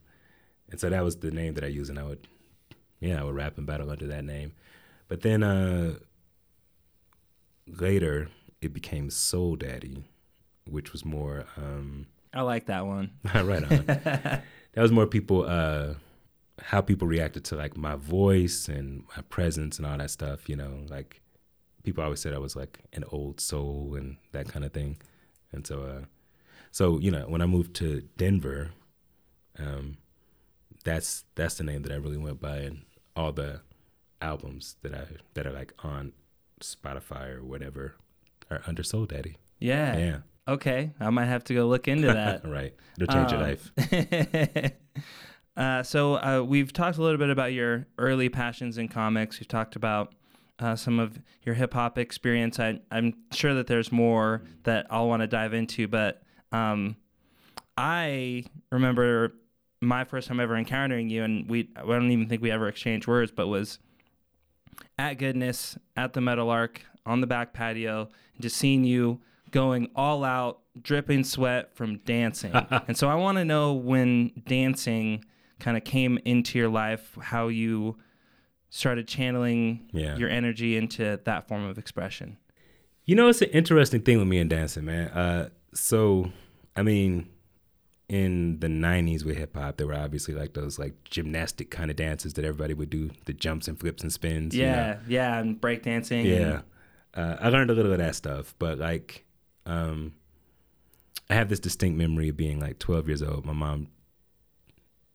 and 0.69 0.79
so 0.79 0.89
that 0.89 1.03
was 1.03 1.17
the 1.17 1.31
name 1.31 1.53
that 1.53 1.63
I 1.63 1.67
used, 1.67 1.89
and 1.89 1.99
I 1.99 2.03
would, 2.03 2.27
yeah, 3.03 3.19
I 3.19 3.23
would 3.23 3.35
rap 3.35 3.57
and 3.57 3.67
battle 3.67 3.89
under 3.89 4.07
that 4.07 4.23
name. 4.23 4.53
But 5.07 5.21
then 5.21 5.43
uh, 5.43 5.95
later 7.67 8.29
it 8.61 8.73
became 8.73 9.09
Soul 9.09 9.57
Daddy, 9.57 10.05
which 10.65 10.93
was 10.93 11.03
more 11.03 11.45
um, 11.57 12.07
I 12.33 12.41
like 12.41 12.65
that 12.67 12.85
one. 12.85 13.11
right 13.35 13.63
on. 13.63 13.85
that 13.85 14.41
was 14.75 14.91
more 14.91 15.05
people 15.05 15.45
uh, 15.47 15.95
how 16.61 16.81
people 16.81 17.07
reacted 17.07 17.43
to 17.45 17.55
like 17.55 17.75
my 17.75 17.95
voice 17.95 18.67
and 18.67 19.03
my 19.15 19.21
presence 19.23 19.77
and 19.77 19.85
all 19.85 19.97
that 19.97 20.09
stuff. 20.09 20.47
You 20.47 20.55
know, 20.55 20.79
like 20.89 21.21
people 21.83 22.03
always 22.03 22.21
said 22.21 22.33
I 22.33 22.39
was 22.39 22.55
like 22.55 22.79
an 22.93 23.03
old 23.11 23.39
soul 23.39 23.95
and 23.97 24.17
that 24.31 24.47
kind 24.47 24.65
of 24.65 24.71
thing. 24.71 24.97
And 25.51 25.67
so, 25.67 25.83
uh, 25.83 26.05
so 26.71 26.99
you 26.99 27.11
know, 27.11 27.25
when 27.27 27.41
I 27.41 27.45
moved 27.45 27.75
to 27.75 28.01
Denver, 28.17 28.71
um, 29.59 29.97
that's 30.83 31.25
that's 31.35 31.55
the 31.55 31.63
name 31.63 31.83
that 31.83 31.91
I 31.91 31.95
really 31.95 32.17
went 32.17 32.41
by, 32.41 32.57
and 32.57 32.81
all 33.15 33.31
the 33.31 33.61
albums 34.21 34.75
that 34.81 34.93
I 34.93 35.05
that 35.33 35.45
are 35.45 35.51
like 35.51 35.73
on 35.83 36.13
Spotify 36.61 37.35
or 37.35 37.43
whatever 37.43 37.95
are 38.49 38.61
under 38.67 38.83
Soul 38.83 39.05
Daddy. 39.05 39.37
Yeah. 39.59 39.97
Yeah, 39.97 40.17
Okay. 40.47 40.91
I 40.99 41.09
might 41.09 41.25
have 41.25 41.43
to 41.45 41.53
go 41.53 41.67
look 41.67 41.87
into 41.87 42.07
that. 42.13 42.45
right. 42.47 42.73
It'll 42.99 43.13
change 43.13 43.31
your 43.31 43.41
Um, 43.41 43.47
life. 43.47 44.71
uh, 45.57 45.83
so 45.83 46.15
uh, 46.15 46.43
we've 46.45 46.73
talked 46.73 46.97
a 46.97 47.01
little 47.01 47.17
bit 47.17 47.29
about 47.29 47.53
your 47.53 47.87
early 47.97 48.29
passions 48.29 48.77
in 48.77 48.87
comics. 48.87 49.39
We've 49.39 49.47
talked 49.47 49.75
about 49.75 50.13
uh, 50.59 50.75
some 50.75 50.99
of 50.99 51.19
your 51.43 51.55
hip 51.55 51.73
hop 51.73 51.97
experience. 51.97 52.59
I, 52.59 52.79
I'm 52.91 53.13
sure 53.31 53.53
that 53.55 53.67
there's 53.67 53.91
more 53.91 54.43
that 54.63 54.87
I'll 54.89 55.07
want 55.07 55.21
to 55.21 55.27
dive 55.27 55.53
into, 55.53 55.87
but 55.87 56.21
um, 56.51 56.95
I 57.77 58.43
remember 58.71 59.33
my 59.85 60.03
first 60.03 60.27
time 60.27 60.39
ever 60.39 60.55
encountering 60.55 61.09
you, 61.09 61.23
and 61.23 61.49
we 61.49 61.69
I 61.75 61.81
don't 61.81 62.11
even 62.11 62.27
think 62.27 62.41
we 62.41 62.51
ever 62.51 62.67
exchanged 62.67 63.07
words, 63.07 63.31
but 63.31 63.47
was 63.47 63.79
at 64.97 65.15
Goodness 65.15 65.77
at 65.95 66.13
the 66.13 66.21
Meadowlark 66.21 66.81
on 67.05 67.21
the 67.21 67.27
back 67.27 67.53
patio, 67.53 68.09
and 68.33 68.41
just 68.41 68.57
seeing 68.57 68.83
you 68.83 69.19
going 69.51 69.89
all 69.95 70.23
out, 70.23 70.61
dripping 70.81 71.23
sweat 71.23 71.75
from 71.75 71.97
dancing. 71.99 72.51
and 72.87 72.97
so 72.97 73.07
I 73.07 73.15
want 73.15 73.37
to 73.37 73.45
know 73.45 73.73
when 73.73 74.31
dancing 74.47 75.23
kind 75.59 75.77
of 75.77 75.83
came 75.83 76.17
into 76.25 76.57
your 76.57 76.69
life, 76.69 77.17
how 77.21 77.47
you 77.49 77.97
started 78.69 79.07
channeling 79.07 79.87
Yeah. 79.93 80.15
your 80.17 80.29
energy 80.29 80.75
into 80.75 81.19
that 81.25 81.47
form 81.47 81.63
of 81.65 81.77
expression. 81.77 82.37
You 83.05 83.15
know, 83.15 83.27
it's 83.27 83.41
an 83.41 83.49
interesting 83.49 84.01
thing 84.01 84.17
with 84.17 84.27
me 84.27 84.39
and 84.39 84.49
dancing, 84.49 84.85
man. 84.85 85.09
Uh, 85.09 85.49
so, 85.73 86.31
I 86.75 86.81
mean, 86.81 87.27
in 88.13 88.59
the 88.59 88.67
'90s 88.67 89.25
with 89.25 89.37
hip 89.37 89.55
hop, 89.57 89.77
there 89.77 89.87
were 89.87 89.95
obviously 89.95 90.35
like 90.35 90.53
those 90.53 90.77
like 90.77 90.93
gymnastic 91.03 91.71
kind 91.71 91.89
of 91.89 91.97
dances 91.97 92.33
that 92.33 92.45
everybody 92.45 92.75
would 92.75 92.91
do, 92.91 93.09
the 93.25 93.33
jumps 93.33 93.67
and 93.67 93.79
flips 93.79 94.03
and 94.03 94.13
spins. 94.13 94.55
you 94.55 94.67
know? 94.67 94.71
Yeah, 94.71 94.97
yeah, 95.07 95.39
and 95.39 95.59
breakdancing. 95.59 96.23
yeah. 96.23 96.61
Uh, 97.15 97.37
I 97.39 97.49
learned 97.49 97.71
a 97.71 97.73
little 97.73 97.91
of 97.91 97.97
that 97.97 98.15
stuff, 98.15 98.53
but 98.59 98.77
like, 98.77 99.25
um, 99.65 100.13
I 101.27 101.33
have 101.33 101.49
this 101.49 101.59
distinct 101.59 101.97
memory 101.97 102.29
of 102.29 102.37
being 102.37 102.59
like 102.59 102.77
12 102.77 103.07
years 103.07 103.23
old. 103.23 103.47
My 103.47 103.53
mom 103.53 103.87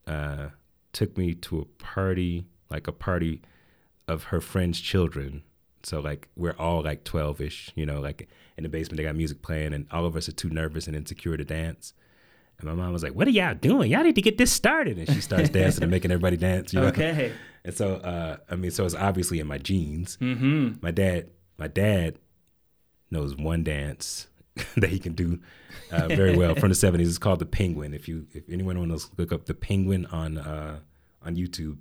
uh, 0.05 0.47
took 0.91 1.17
me 1.17 1.35
to 1.35 1.59
a 1.59 1.65
party, 1.81 2.47
like 2.69 2.87
a 2.89 2.91
party 2.91 3.41
of 4.09 4.23
her 4.23 4.41
friends' 4.41 4.81
children. 4.81 5.43
So 5.83 6.01
like 6.01 6.27
we're 6.35 6.55
all 6.59 6.83
like 6.83 7.05
12 7.05 7.39
ish, 7.39 7.71
you 7.75 7.85
know, 7.85 8.01
like 8.01 8.27
in 8.57 8.63
the 8.63 8.69
basement 8.69 8.97
they 8.97 9.03
got 9.03 9.15
music 9.15 9.41
playing, 9.41 9.73
and 9.73 9.87
all 9.89 10.05
of 10.05 10.17
us 10.17 10.27
are 10.27 10.33
too 10.33 10.49
nervous 10.49 10.85
and 10.85 10.97
insecure 10.97 11.37
to 11.37 11.45
dance. 11.45 11.93
And 12.59 12.67
my 12.67 12.73
mom 12.75 12.91
was 12.93 13.03
like, 13.03 13.13
"What 13.13 13.27
are 13.27 13.31
y'all 13.31 13.55
doing? 13.55 13.89
Y'all 13.91 14.03
need 14.03 14.15
to 14.15 14.21
get 14.21 14.37
this 14.37 14.51
started." 14.51 14.97
And 14.97 15.07
she 15.09 15.21
starts 15.21 15.49
dancing 15.49 15.83
and 15.83 15.91
making 15.91 16.11
everybody 16.11 16.37
dance. 16.37 16.73
You 16.73 16.81
know? 16.81 16.87
Okay. 16.87 17.31
And 17.65 17.75
so, 17.75 17.95
uh, 17.95 18.37
I 18.49 18.55
mean, 18.55 18.71
so 18.71 18.85
it's 18.85 18.95
obviously 18.95 19.41
in 19.41 19.45
my 19.45 19.57
genes. 19.57 20.17
Mm-hmm. 20.21 20.75
My 20.81 20.91
dad, 20.91 21.29
my 21.57 21.67
dad 21.67 22.15
knows 23.11 23.35
one 23.35 23.65
dance 23.65 24.27
that 24.77 24.89
he 24.89 24.97
can 24.97 25.11
do 25.13 25.39
uh, 25.91 26.07
very 26.07 26.37
well 26.37 26.55
from 26.55 26.69
the 26.69 26.75
'70s. 26.87 27.01
It's 27.01 27.17
called 27.17 27.39
the 27.39 27.45
Penguin. 27.45 27.93
If 27.93 28.07
you, 28.07 28.25
if 28.31 28.43
anyone 28.49 28.79
wants 28.79 29.09
to 29.09 29.11
look 29.17 29.33
up 29.33 29.45
the 29.45 29.53
Penguin 29.53 30.05
on 30.05 30.37
uh, 30.37 30.79
on 31.21 31.35
YouTube, 31.35 31.79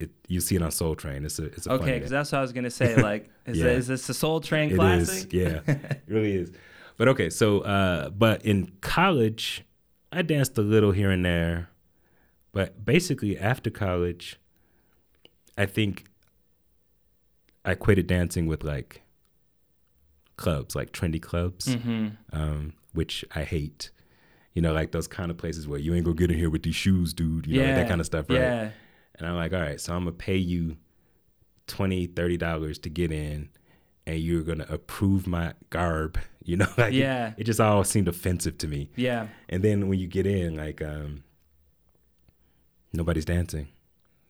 it 0.00 0.10
you 0.26 0.40
see 0.40 0.56
it 0.56 0.62
on 0.62 0.72
Soul 0.72 0.96
Train. 0.96 1.24
It's 1.24 1.38
a 1.38 1.44
it's 1.44 1.68
a 1.68 1.72
Okay, 1.74 1.94
because 1.94 2.10
that's 2.10 2.32
what 2.32 2.38
I 2.38 2.42
was 2.42 2.52
gonna 2.52 2.68
say. 2.68 2.96
Like, 2.96 3.30
is, 3.46 3.58
Yeah. 3.58 3.66
it, 3.66 3.76
is 3.78 3.86
this 3.86 4.08
a 4.08 4.14
Soul 4.14 4.40
Train 4.40 4.72
It 4.72 4.74
classic? 4.74 5.32
is, 5.32 5.40
yeah, 5.40 5.60
it 5.66 6.02
really 6.08 6.34
is. 6.34 6.50
But 6.96 7.06
okay, 7.08 7.30
so 7.30 7.60
uh, 7.60 8.10
but 8.10 8.44
in 8.44 8.72
college, 8.80 9.64
I 10.12 10.22
danced 10.22 10.58
a 10.58 10.62
little 10.62 10.92
here 10.92 11.10
and 11.10 11.24
there, 11.24 11.70
but 12.52 12.84
basically 12.84 13.38
after 13.38 13.70
college, 13.70 14.36
I 15.56 15.66
think 15.66 16.04
I 17.64 17.74
quitted 17.74 18.06
dancing 18.06 18.46
with 18.46 18.62
like 18.62 19.02
clubs, 20.36 20.74
like 20.74 20.92
trendy 20.92 21.20
clubs, 21.20 21.66
Mm-hmm. 21.66 22.08
um, 22.32 22.72
which 22.92 23.24
I 23.34 23.44
hate. 23.44 23.90
You 24.54 24.60
know, 24.60 24.74
like 24.74 24.92
those 24.92 25.08
kind 25.08 25.30
of 25.30 25.38
places 25.38 25.66
where 25.66 25.78
you 25.78 25.94
ain't 25.94 26.04
gonna 26.04 26.14
get 26.16 26.30
in 26.30 26.36
here 26.36 26.50
with 26.50 26.62
these 26.62 26.74
shoes, 26.74 27.14
dude. 27.14 27.46
You 27.46 27.60
know, 27.60 27.66
like 27.68 27.76
that 27.76 27.88
kind 27.88 28.00
of 28.00 28.06
stuff, 28.06 28.26
right? 28.28 28.38
Yeah. 28.38 28.70
And 29.14 29.26
I'm 29.26 29.34
like, 29.36 29.52
all 29.54 29.60
right, 29.60 29.80
so 29.80 29.94
I'm 29.94 30.00
gonna 30.00 30.12
pay 30.12 30.36
you 30.36 30.76
20 31.68 32.08
30 32.08 32.36
dollars 32.36 32.78
to 32.80 32.90
get 32.90 33.10
in 33.12 33.48
and 34.06 34.18
you're 34.18 34.42
gonna 34.42 34.66
approve 34.68 35.26
my 35.26 35.54
garb 35.70 36.18
you 36.44 36.56
know 36.56 36.66
like 36.76 36.92
it- 36.92 36.98
Yeah. 36.98 37.32
it, 37.36 37.44
just 37.44 37.60
all 37.60 37.84
seemed 37.84 38.08
offensive 38.08 38.58
to 38.58 38.68
me 38.68 38.90
Yeah. 38.96 39.28
and 39.48 39.62
then 39.62 39.88
when 39.88 39.98
you 39.98 40.06
get 40.06 40.26
in 40.26 40.56
like 40.56 40.82
um 40.82 41.22
nobody's 42.92 43.24
dancing 43.24 43.68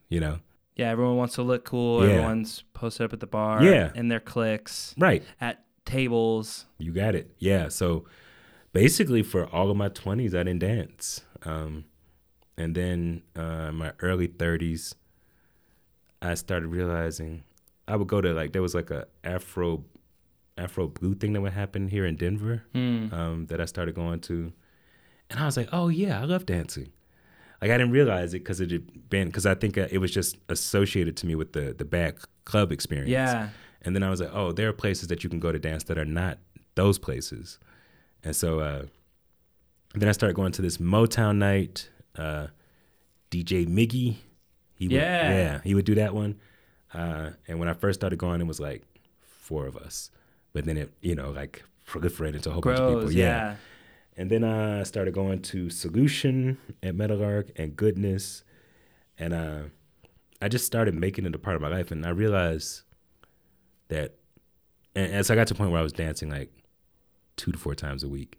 you 0.09 0.21
know 0.21 0.39
Yeah. 0.77 0.91
Everyone 0.91 1.17
wants 1.17 1.35
to 1.35 1.43
look 1.43 1.65
cool. 1.65 2.03
Yeah. 2.07 2.13
Everyone's 2.15 2.65
posted 2.73 3.05
up 3.05 3.13
at 3.13 3.21
the 3.21 3.27
bar. 3.27 3.63
Yeah. 3.63 3.91
In 3.95 4.09
their 4.09 4.21
clicks. 4.21 4.95
right 4.99 5.23
at 5.41 5.65
tables. 5.85 6.67
you 6.79 6.93
got 6.93 7.15
it 7.17 7.35
yeah 7.39 7.69
so 7.69 8.05
basically 8.73 9.23
for 9.23 9.47
all 9.47 9.69
of 9.71 9.77
my 9.77 9.89
20s 9.89 10.33
i 10.33 10.43
didn't 10.45 10.61
dance 10.61 11.23
um 11.45 11.85
and 12.57 12.75
then 12.77 13.23
uh 13.35 13.73
my 13.73 13.93
early 14.01 14.29
30s 14.29 14.95
i 16.23 16.35
started 16.35 16.69
realizing 16.69 17.43
i 17.89 17.97
would 17.97 18.07
go 18.07 18.21
to 18.21 18.33
like 18.33 18.53
there 18.53 18.63
was 18.63 18.77
like 18.77 18.91
a 18.93 19.07
afro 19.25 19.83
afro 20.59 20.89
blue 20.89 21.15
thing 21.15 21.33
that 21.33 21.41
would 21.41 21.53
happen 21.53 21.89
here 21.89 22.05
in 22.07 22.17
denver 22.17 22.63
Hmm. 22.73 23.09
um, 23.13 23.47
that 23.47 23.61
I 23.61 23.65
started 23.65 23.95
going 23.95 24.21
to, 24.21 24.53
and 25.31 25.39
I 25.41 25.47
was 25.47 25.57
like, 25.57 25.69
"Oh 25.73 25.89
yeah, 25.89 26.21
I 26.21 26.25
love 26.25 26.45
dancing." 26.47 26.93
Like 27.61 27.71
I 27.71 27.79
didn't 27.79 27.93
realize 27.93 28.35
it 28.35 28.41
because 28.41 28.61
it 28.61 28.71
had 28.71 29.09
been 29.09 29.29
because 29.29 29.47
I 29.47 29.55
think 29.55 29.79
uh, 29.79 29.87
it 29.91 29.99
was 29.99 30.11
just 30.11 30.37
associated 30.49 31.17
to 31.19 31.27
me 31.27 31.35
with 31.35 31.53
the 31.53 31.75
the 31.77 31.85
bad 31.85 32.17
club 32.45 32.73
experience. 32.73 33.11
Yeah. 33.11 33.49
And 33.85 33.95
then 33.97 34.03
I 34.03 34.11
was 34.11 34.21
like, 34.21 34.31
"Oh, 34.33 34.53
there 34.53 34.69
are 34.69 34.73
places 34.73 35.09
that 35.09 35.23
you 35.25 35.31
can 35.31 35.41
go 35.41 35.53
to 35.53 35.59
dance 35.59 35.85
that 35.85 35.97
are 35.99 36.05
not 36.05 36.39
those 36.75 36.99
places," 36.99 37.59
and 38.25 38.35
so 38.37 38.61
uh, 38.61 38.83
then 39.95 40.09
I 40.09 40.13
started 40.13 40.35
going 40.35 40.53
to 40.53 40.63
this 40.63 40.79
Motown 40.79 41.37
night. 41.39 41.89
Uh, 42.17 42.49
DJ 43.31 43.67
Miggy, 43.67 44.17
he 44.75 44.87
would, 44.89 44.93
Yeah. 44.93 45.31
yeah, 45.33 45.61
he 45.65 45.75
would 45.75 45.87
do 45.87 45.95
that 45.95 46.15
one. 46.15 46.39
Uh, 46.93 47.31
and 47.49 47.59
when 47.59 47.69
I 47.69 47.73
first 47.73 47.99
started 47.99 48.19
going, 48.19 48.41
it 48.43 48.47
was 48.47 48.61
like 48.61 48.83
four 49.23 49.67
of 49.67 49.77
us, 49.77 50.11
but 50.53 50.65
then 50.65 50.77
it 50.77 50.93
you 51.01 51.15
know 51.15 51.31
like 51.31 51.63
proliferated 51.87 52.43
to 52.43 52.51
a 52.51 52.53
whole 52.53 52.63
bunch 52.63 52.79
of 52.79 52.89
people. 52.89 53.01
Grows. 53.03 53.15
Yeah. 53.15 53.57
And 54.17 54.31
then 54.31 54.45
I 54.45 54.83
started 54.83 55.15
going 55.15 55.41
to 55.43 55.71
Solution 55.71 56.59
at 56.83 56.95
Meadowlark 56.95 57.51
and 57.57 57.75
Goodness. 57.75 58.45
And 59.19 59.33
uh, 59.33 59.63
I 60.43 60.49
just 60.49 60.67
started 60.67 60.95
making 60.95 61.25
it 61.25 61.35
a 61.35 61.39
part 61.39 61.57
of 61.57 61.63
my 61.63 61.69
life. 61.69 61.91
And 61.91 62.05
I 62.05 62.11
realized 62.11 62.83
that, 63.89 64.15
and, 64.95 65.13
and 65.13 65.27
so 65.27 65.33
I 65.33 65.37
got 65.37 65.47
to 65.49 65.55
a 65.55 65.57
point 65.57 65.71
where 65.71 65.81
I 65.81 65.83
was 65.83 65.93
dancing 65.95 66.29
like 66.31 66.51
two 67.37 67.53
to 67.53 67.59
four 67.59 67.75
times 67.75 68.03
a 68.03 68.09
week. 68.09 68.39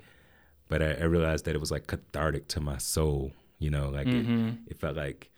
But 0.70 0.82
I, 0.82 0.92
I 0.94 1.04
realized 1.06 1.46
that 1.46 1.56
it 1.56 1.60
was 1.60 1.72
like 1.72 1.88
cathartic 1.88 2.48
to 2.50 2.60
my 2.60 2.78
soul, 2.78 3.34
you 3.60 3.70
know, 3.70 3.90
like 3.90 4.08
Mhm. 4.08 4.54
it, 4.68 4.72
it 4.74 4.80
felt 4.80 4.96
like, 4.96 5.32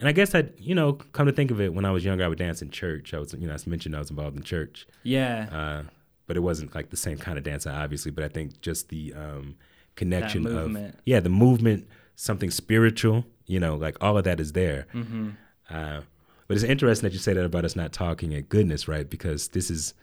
and 0.00 0.08
I 0.08 0.12
guess 0.12 0.34
I, 0.34 0.44
you 0.58 0.74
know, 0.74 0.92
come 0.94 1.26
to 1.26 1.32
think 1.32 1.50
of 1.50 1.60
it, 1.60 1.74
when 1.74 1.84
I 1.84 1.90
was 1.90 2.04
younger, 2.04 2.24
I 2.24 2.28
would 2.28 2.38
dance 2.38 2.62
in 2.62 2.70
church. 2.70 3.14
I 3.14 3.18
was, 3.18 3.32
you 3.34 3.46
know, 3.46 3.54
I 3.54 3.58
mentioned 3.68 3.94
I 3.94 3.98
was 4.00 4.10
involved 4.10 4.36
in 4.36 4.42
church 4.42 4.86
Yeah. 5.02 5.48
uh, 5.52 5.82
but 6.26 6.36
it 6.36 6.40
wasn't 6.40 6.74
like 6.74 6.90
the 6.90 6.96
same 6.96 7.18
kind 7.18 7.38
of 7.38 7.44
dance, 7.44 7.66
obviously. 7.66 8.10
But 8.10 8.24
I 8.24 8.28
think 8.28 8.60
just 8.60 8.88
the 8.88 9.12
um, 9.14 9.56
connection 9.96 10.46
of 10.46 10.76
yeah, 11.04 11.20
the 11.20 11.28
movement, 11.28 11.88
something 12.16 12.50
spiritual, 12.50 13.24
you 13.46 13.60
know, 13.60 13.76
like 13.76 13.96
all 14.00 14.16
of 14.16 14.24
that 14.24 14.40
is 14.40 14.52
there. 14.52 14.86
Mm-hmm. 14.94 15.30
Uh, 15.70 16.00
but 16.46 16.56
it's 16.56 16.64
interesting 16.64 17.06
that 17.08 17.12
you 17.12 17.18
say 17.18 17.32
that 17.32 17.44
about 17.44 17.64
us 17.64 17.76
not 17.76 17.92
talking 17.92 18.34
at 18.34 18.48
goodness, 18.48 18.86
right? 18.88 19.08
Because 19.08 19.48
this 19.48 19.70
is 19.70 19.94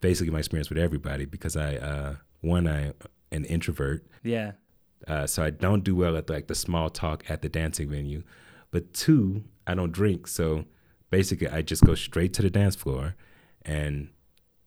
basically 0.00 0.32
my 0.32 0.38
experience 0.40 0.68
with 0.68 0.78
everybody. 0.78 1.24
Because 1.24 1.56
I, 1.56 1.76
uh, 1.76 2.14
one, 2.40 2.66
I 2.66 2.92
an 3.32 3.44
introvert, 3.46 4.06
Yeah. 4.22 4.52
uh, 5.08 5.26
so 5.26 5.42
I 5.42 5.50
don't 5.50 5.82
do 5.82 5.96
well 5.96 6.16
at 6.16 6.30
like 6.30 6.46
the 6.46 6.54
small 6.54 6.88
talk 6.88 7.24
at 7.28 7.42
the 7.42 7.48
dancing 7.48 7.88
venue. 7.88 8.22
But 8.70 8.92
two, 8.92 9.44
I 9.66 9.74
don't 9.74 9.92
drink, 9.92 10.26
so 10.28 10.64
basically 11.10 11.48
I 11.48 11.62
just 11.62 11.84
go 11.84 11.94
straight 11.94 12.32
to 12.34 12.42
the 12.42 12.50
dance 12.50 12.76
floor, 12.76 13.16
and 13.62 14.08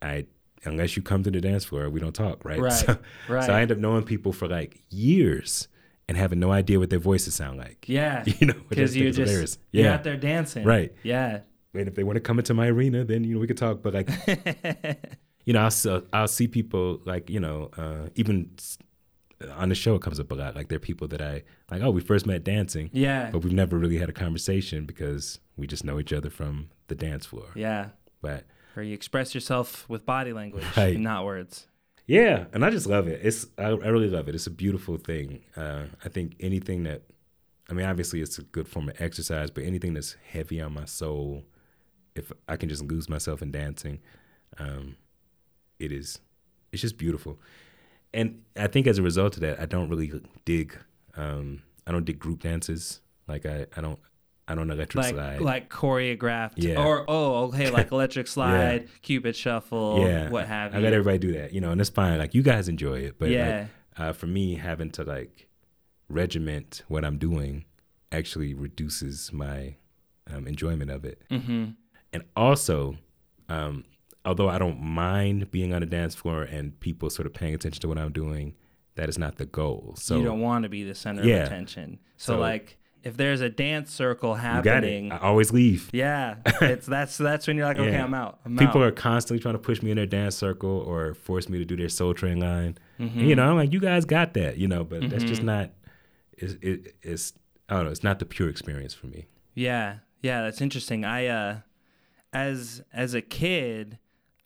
I 0.02 0.26
unless 0.66 0.96
you 0.98 1.02
come 1.04 1.24
to 1.24 1.32
the 1.32 1.42
dance 1.42 1.66
floor, 1.66 1.90
we 1.90 2.00
don't 2.00 2.14
talk, 2.16 2.44
right? 2.46 2.60
Right, 2.60 2.74
So, 2.74 2.98
right. 3.28 3.44
so 3.44 3.54
I 3.54 3.62
end 3.62 3.72
up 3.72 3.78
knowing 3.78 4.04
people 4.04 4.34
for 4.34 4.48
like 4.48 4.82
years 4.90 5.68
and 6.08 6.18
having 6.18 6.40
no 6.40 6.52
idea 6.52 6.80
what 6.80 6.90
their 6.90 7.00
voices 7.00 7.36
sound 7.36 7.58
like. 7.58 7.86
Yeah. 7.88 8.24
You 8.40 8.48
know, 8.48 8.56
Because 8.70 8.96
you're 8.96 9.12
just 9.12 9.20
hilarious. 9.30 9.58
you're 9.72 9.86
Yeah. 9.86 9.94
out 9.96 10.04
there 10.04 10.18
dancing. 10.18 10.64
Right. 10.66 10.94
Yeah. 11.04 11.42
and 11.74 11.88
if 11.88 11.96
they 11.96 12.04
want 12.04 12.16
to 12.16 12.22
come 12.22 12.40
into 12.40 12.54
my 12.54 12.68
arena, 12.68 13.04
then 13.04 13.24
you 13.24 13.36
know 13.36 13.40
we 13.40 13.48
could 13.48 13.58
talk. 13.58 13.82
But 13.84 13.94
like, 13.94 14.10
you 15.46 15.54
know, 15.54 15.62
I'll 15.62 15.72
see, 15.72 16.02
I'll 16.14 16.28
see 16.28 16.48
people 16.48 17.02
like 17.06 17.30
you 17.30 17.40
know, 17.40 17.70
uh, 17.78 18.10
even 18.16 18.50
on 19.56 19.70
the 19.70 19.76
show 19.76 19.94
it 19.96 20.02
comes 20.02 20.20
up 20.20 20.32
a 20.32 20.36
lot. 20.36 20.56
Like 20.56 20.70
there 20.70 20.78
are 20.78 20.80
people 20.80 21.08
that 21.10 21.22
I 21.22 21.44
like. 21.70 21.82
Oh, 21.84 21.92
we 21.92 22.02
first 22.02 22.26
met 22.26 22.44
dancing, 22.44 22.90
yeah. 22.94 23.30
but 23.32 23.44
we've 23.44 23.54
never 23.54 23.78
really 23.78 23.98
had 23.98 24.10
a 24.10 24.14
conversation 24.14 24.86
because 24.86 25.40
we 25.56 25.68
just 25.68 25.84
know 25.84 26.00
each 26.00 26.12
other 26.14 26.30
from 26.32 26.70
the 26.88 26.96
dance 26.96 27.26
floor. 27.28 27.50
Yeah. 27.56 27.90
But 28.22 28.46
Where 28.78 28.84
you 28.84 28.94
express 28.94 29.34
yourself 29.34 29.90
with 29.90 30.06
body 30.06 30.34
language 30.34 30.64
Right. 30.78 30.94
and 30.94 31.04
not 31.04 31.26
words. 31.26 31.66
Yeah, 32.06 32.46
and 32.54 32.64
I 32.64 32.70
just 32.70 32.86
love 32.86 33.08
it. 33.08 33.22
It's 33.24 33.48
I, 33.58 33.70
I 33.70 33.88
really 33.88 34.08
love 34.08 34.30
it. 34.30 34.36
It's 34.36 34.46
a 34.46 34.52
beautiful 34.52 34.98
thing. 34.98 35.42
Uh, 35.56 35.86
I 36.06 36.10
think 36.10 36.36
anything 36.40 36.84
that, 36.84 37.02
I 37.72 37.74
mean, 37.74 37.88
obviously 37.88 38.22
it's 38.22 38.38
a 38.38 38.44
good 38.44 38.68
form 38.68 38.88
of 38.90 39.02
exercise, 39.02 39.50
but 39.50 39.64
anything 39.64 39.96
that's 39.96 40.16
heavy 40.32 40.62
on 40.62 40.76
my 40.76 40.86
soul, 40.86 41.44
if 42.14 42.32
I 42.48 42.56
can 42.56 42.70
just 42.70 42.84
lose 42.84 43.10
myself 43.10 43.42
in 43.42 43.50
dancing, 43.50 43.98
um, 44.60 44.96
it 45.80 45.92
is, 45.92 46.20
it's 46.72 46.84
just 46.84 47.00
beautiful. 47.00 47.40
And 48.14 48.44
I 48.56 48.68
think 48.68 48.86
as 48.86 49.00
a 49.00 49.02
result 49.02 49.38
of 49.38 49.42
that, 49.42 49.60
I 49.60 49.66
don't 49.66 49.90
really 49.90 50.22
dig, 50.46 50.78
um, 51.16 51.64
I 51.88 51.92
don't 51.92 52.06
dig 52.06 52.20
group 52.20 52.44
dances. 52.44 53.02
Like 53.28 53.48
I, 53.48 53.66
I 53.76 53.82
don't, 53.82 53.98
I 54.48 54.56
don't 54.56 54.68
know 54.68 54.74
electric 54.74 55.04
Like 55.04 55.14
slide. 55.16 55.42
like 55.42 55.70
choreographed 55.70 56.54
Yeah. 56.56 56.82
or 56.84 57.04
oh 57.08 57.46
okay 57.48 57.70
like 57.80 57.92
electric 57.92 58.28
slide, 58.28 58.88
cupid 59.02 59.36
shuffle, 59.36 60.00
yeah, 60.00 60.30
what 60.30 60.48
have 60.48 60.74
you. 60.74 60.80
I 60.80 60.82
let 60.82 60.94
everybody 60.94 61.18
do 61.18 61.34
that, 61.34 61.54
you 61.54 61.60
know, 61.62 61.72
and 61.72 61.82
it's 61.82 61.90
fine. 61.90 62.18
Like 62.18 62.34
you 62.34 62.42
guys 62.44 62.70
enjoy 62.70 63.00
it, 63.00 63.20
but 63.20 63.30
like, 63.30 63.68
uh, 63.98 64.14
for 64.14 64.28
me, 64.28 64.56
having 64.56 64.90
to 64.92 65.04
like 65.04 65.48
regiment 66.10 66.84
what 66.88 67.04
I'm 67.04 67.18
doing 67.18 67.66
actually 68.12 68.54
reduces 68.54 69.34
my 69.34 69.76
um, 70.34 70.48
enjoyment 70.48 70.92
of 70.92 71.06
it. 71.06 71.22
mm-hmm. 71.30 71.72
And 72.14 72.24
also, 72.36 72.98
um, 73.50 73.84
although 74.24 74.50
I 74.50 74.58
don't 74.58 74.80
mind 74.82 75.52
being 75.52 75.74
on 75.74 75.82
the 75.82 75.86
dance 75.88 76.16
floor 76.16 76.44
and 76.44 76.80
people 76.80 77.10
sort 77.10 77.26
of 77.26 77.34
paying 77.34 77.54
attention 77.54 77.82
to 77.82 77.88
what 77.90 77.98
I'm 77.98 78.14
doing, 78.14 78.56
that 78.96 79.10
is 79.10 79.18
not 79.18 79.36
the 79.38 79.46
goal. 79.46 79.94
So 79.98 80.18
you 80.18 80.24
don't 80.24 80.40
want 80.40 80.64
to 80.64 80.70
be 80.70 80.84
the 80.84 80.96
center 80.96 81.24
Yeah. 81.24 81.42
of 81.42 81.48
attention. 81.48 82.00
So, 82.16 82.34
So- 82.34 82.40
like 82.40 82.78
if 83.08 83.18
there's 83.18 83.42
a 83.42 83.50
dance 83.50 83.92
circle 83.92 84.32
you 84.32 84.36
got 84.38 84.66
happening, 84.66 85.08
it. 85.08 85.14
I 85.14 85.18
always 85.20 85.52
leave. 85.52 85.90
yeah, 85.94 86.36
it's 86.62 86.86
that's 86.86 87.18
that's 87.18 87.48
when 87.48 87.58
you're 87.58 87.66
like, 87.66 87.80
okay, 87.80 87.92
Yeah. 87.92 88.04
I'm 88.04 88.14
out. 88.14 88.40
I'm 88.46 88.58
People 88.58 88.82
out. 88.82 88.88
are 88.88 88.92
constantly 88.92 89.42
trying 89.42 89.56
to 89.56 89.60
push 89.60 89.82
me 89.82 89.92
in 89.92 89.98
their 89.98 90.06
dance 90.06 90.36
circle 90.36 90.70
or 90.86 91.14
force 91.14 91.50
me 91.50 91.58
to 91.60 91.66
do 91.66 91.76
their 91.76 91.90
soul 91.90 92.14
train 92.14 92.40
line. 92.40 92.78
Mhm. 93.00 93.14
And, 93.20 93.30
you 93.30 93.36
know, 93.36 93.50
I'm 93.50 93.56
like, 93.56 93.72
you 93.74 93.80
guys 93.80 94.06
got 94.06 94.34
that, 94.36 94.58
you 94.58 94.68
know, 94.68 94.84
but 94.84 95.10
that's 95.10 95.24
just 95.24 95.42
Mhm. 95.42 95.46
not. 95.46 95.70
It's, 96.34 96.54
it, 96.62 96.96
it's 97.02 97.34
I 97.70 97.76
don't 97.76 97.86
know. 97.86 97.92
It's 97.92 98.04
not 98.04 98.20
the 98.20 98.26
pure 98.26 98.50
experience 98.50 98.94
for 98.94 99.08
me. 99.08 99.26
Yeah, 99.56 99.98
yeah, 100.22 100.42
that's 100.44 100.62
interesting. 100.62 101.04
I 101.06 101.28
uh 101.28 101.58
as 102.34 102.82
as 102.94 103.14
a 103.14 103.22
kid, 103.22 103.98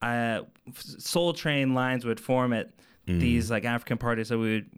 I 0.01 0.41
Soul 0.75 1.33
Train 1.33 1.73
lines 1.73 2.05
would 2.05 2.19
form 2.19 2.53
at 2.53 2.69
Mm. 3.07 3.19
these 3.19 3.49
like 3.49 3.65
African 3.65 3.97
parties 3.97 4.29
that 4.29 4.37
we 4.37 4.53
would 4.53 4.69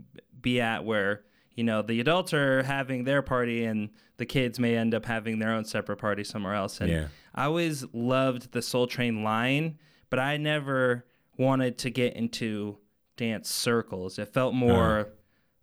be 0.41 0.61
at 0.61 0.85
where 0.85 1.23
you 1.55 1.63
know 1.63 1.81
the 1.81 1.99
adults 1.99 2.33
are 2.33 2.63
having 2.63 3.03
their 3.03 3.21
party 3.21 3.65
and 3.65 3.89
the 4.17 4.25
kids 4.25 4.59
may 4.59 4.75
end 4.77 4.93
up 4.93 5.05
having 5.05 5.39
their 5.39 5.51
own 5.51 5.65
separate 5.65 5.97
party 5.97 6.23
somewhere 6.23 6.53
else. 6.53 6.79
And 6.81 6.89
Yeah. 6.89 7.07
I 7.35 7.45
always 7.45 7.85
loved 7.93 8.51
the 8.51 8.61
Soul 8.61 8.87
Train 8.87 9.23
line, 9.23 9.77
but 10.09 10.19
I 10.19 10.37
never 10.37 11.05
wanted 11.37 11.77
to 11.79 11.89
get 11.89 12.13
into 12.15 12.77
dance 13.17 13.49
circles. 13.49 14.19
It 14.19 14.29
felt 14.33 14.53
more 14.53 15.09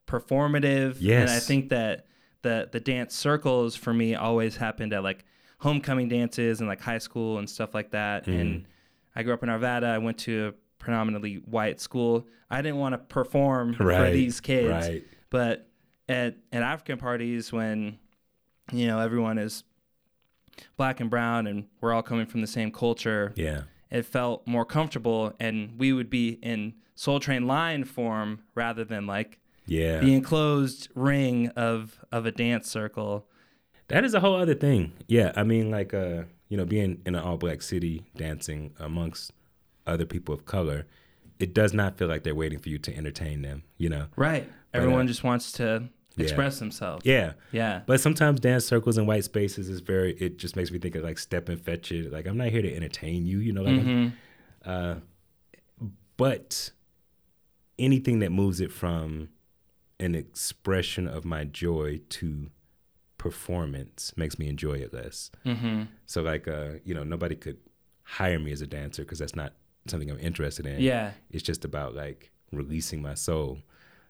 performative. 0.07 0.97
Yes. 1.01 1.23
And 1.23 1.31
I 1.31 1.39
think 1.41 1.69
that 1.71 2.07
the 2.43 2.69
the 2.71 2.81
dance 2.81 3.15
circles 3.15 3.77
for 3.77 3.93
me 3.93 4.15
always 4.15 4.57
happened 4.57 4.93
at 4.93 5.03
like 5.03 5.25
homecoming 5.59 6.09
dances 6.09 6.61
and 6.61 6.69
like 6.69 6.81
high 6.81 6.99
school 6.99 7.39
and 7.39 7.49
stuff 7.49 7.75
like 7.75 7.91
that. 7.91 8.27
Mm-hmm. 8.27 8.41
And 8.41 8.65
I 9.15 9.23
grew 9.23 9.35
up 9.35 9.43
in 9.43 9.49
Arvada. 9.49 9.85
I 9.85 9.99
went 9.99 10.19
to 10.19 10.49
a 10.49 10.53
predominantly 10.79 11.37
white 11.37 11.81
school. 11.81 12.27
I 12.51 12.63
didn't 12.63 12.79
want 12.79 12.95
to 12.95 12.99
perform 12.99 13.75
for 13.75 14.11
these 14.11 14.41
kids. 14.41 14.69
right. 14.69 15.05
But 15.29 15.69
at 16.11 16.37
at 16.53 16.63
African 16.63 16.99
parties 16.99 17.53
when 17.53 17.99
you 18.73 18.87
know 18.87 18.99
everyone 18.99 19.39
is 19.39 19.65
black 20.77 21.01
and 21.01 21.09
brown 21.09 21.47
and 21.47 21.67
we're 21.81 21.93
all 21.93 22.03
coming 22.03 22.27
from 22.27 22.41
the 22.41 22.47
same 22.47 22.71
culture, 22.71 23.33
Yeah. 23.37 23.63
it 23.91 24.03
felt 24.05 24.47
more 24.47 24.65
comfortable 24.65 25.33
and 25.41 25.79
we 25.79 25.93
would 25.93 26.11
be 26.11 26.39
in 26.43 26.75
Soul 26.95 27.21
Train 27.21 27.47
line 27.47 27.85
form 27.85 28.41
rather 28.55 28.85
than 28.85 29.07
like 29.07 29.39
Yeah. 29.67 30.01
the 30.01 30.15
enclosed 30.15 30.89
ring 30.95 31.49
of 31.51 31.99
of 32.13 32.27
a 32.27 32.33
dance 32.33 32.69
circle. 32.69 33.27
That 33.89 34.05
is 34.05 34.15
a 34.15 34.21
whole 34.21 34.37
other 34.37 34.55
thing. 34.55 34.93
Yeah, 35.09 35.33
I 35.35 35.43
mean, 35.43 35.69
like, 35.71 35.93
uh, 35.93 36.25
you 36.49 36.57
know, 36.57 36.65
being 36.65 37.01
in 37.07 37.15
an 37.17 37.23
all 37.23 37.37
black 37.39 37.61
city 37.63 38.05
dancing 38.17 38.73
amongst 38.79 39.33
other 39.87 40.07
people 40.07 40.33
of 40.33 40.45
color, 40.45 40.87
it 41.41 41.53
does 41.55 41.73
not 41.75 41.97
feel 41.99 42.07
like 42.07 42.23
they're 42.23 42.35
waiting 42.35 42.61
for 42.61 42.69
you 42.69 42.79
to 42.79 42.97
entertain 42.97 43.43
them. 43.43 43.65
You 43.79 43.89
know. 43.89 44.07
Right. 44.17 44.49
But, 44.73 44.79
Everyone 44.83 45.07
uh, 45.07 45.09
just 45.09 45.25
wants 45.25 45.51
to. 45.53 45.89
Express 46.23 46.59
themselves. 46.59 47.05
Yeah, 47.05 47.33
Yeah. 47.53 47.83
but 47.87 48.01
sometimes 48.01 48.41
dance 48.41 48.65
circles 48.65 48.97
and 48.99 49.07
white 49.07 49.25
spaces 49.25 49.69
is 49.69 49.81
very. 49.81 50.15
It 50.15 50.39
just 50.39 50.57
makes 50.57 50.71
me 50.71 50.79
think 50.79 50.95
of 50.95 51.03
like 51.05 51.19
step 51.19 51.49
and 51.49 51.61
fetch 51.61 51.91
it. 51.93 52.13
Like 52.13 52.27
I'm 52.27 52.37
not 52.37 52.49
here 52.49 52.63
to 52.63 52.75
entertain 52.75 53.27
you. 53.27 53.39
You 53.39 53.53
know, 53.53 53.63
like. 53.63 53.75
I'm- 53.77 54.15
hmm 54.65 54.71
Uh, 54.71 54.97
but 56.17 56.71
anything 57.79 58.19
that 58.19 58.31
moves 58.31 58.61
it 58.61 58.71
from 58.71 59.31
an 59.99 60.15
expression 60.15 61.09
of 61.09 61.25
my 61.25 61.45
joy 61.45 62.01
to 62.11 62.51
performance 63.19 64.13
makes 64.17 64.39
me 64.39 64.49
enjoy 64.49 64.75
it 64.75 64.93
less. 64.93 65.31
hmm 65.45 65.83
So 66.07 66.23
like 66.23 66.49
uh, 66.49 66.73
you 66.85 66.95
know, 66.95 67.05
nobody 67.05 67.37
could 67.37 67.59
hire 68.03 68.39
me 68.39 68.53
as 68.53 68.61
a 68.61 68.67
dancer 68.67 69.03
because 69.03 69.19
that's 69.19 69.37
not 69.37 69.53
something 69.87 70.11
I'm 70.11 70.19
interested 70.19 70.67
in. 70.67 70.81
Yeah. 70.81 71.13
It's 71.31 71.43
just 71.43 71.65
about 71.65 71.95
like 71.95 72.31
releasing 72.53 73.01
my 73.03 73.15
soul. 73.15 73.59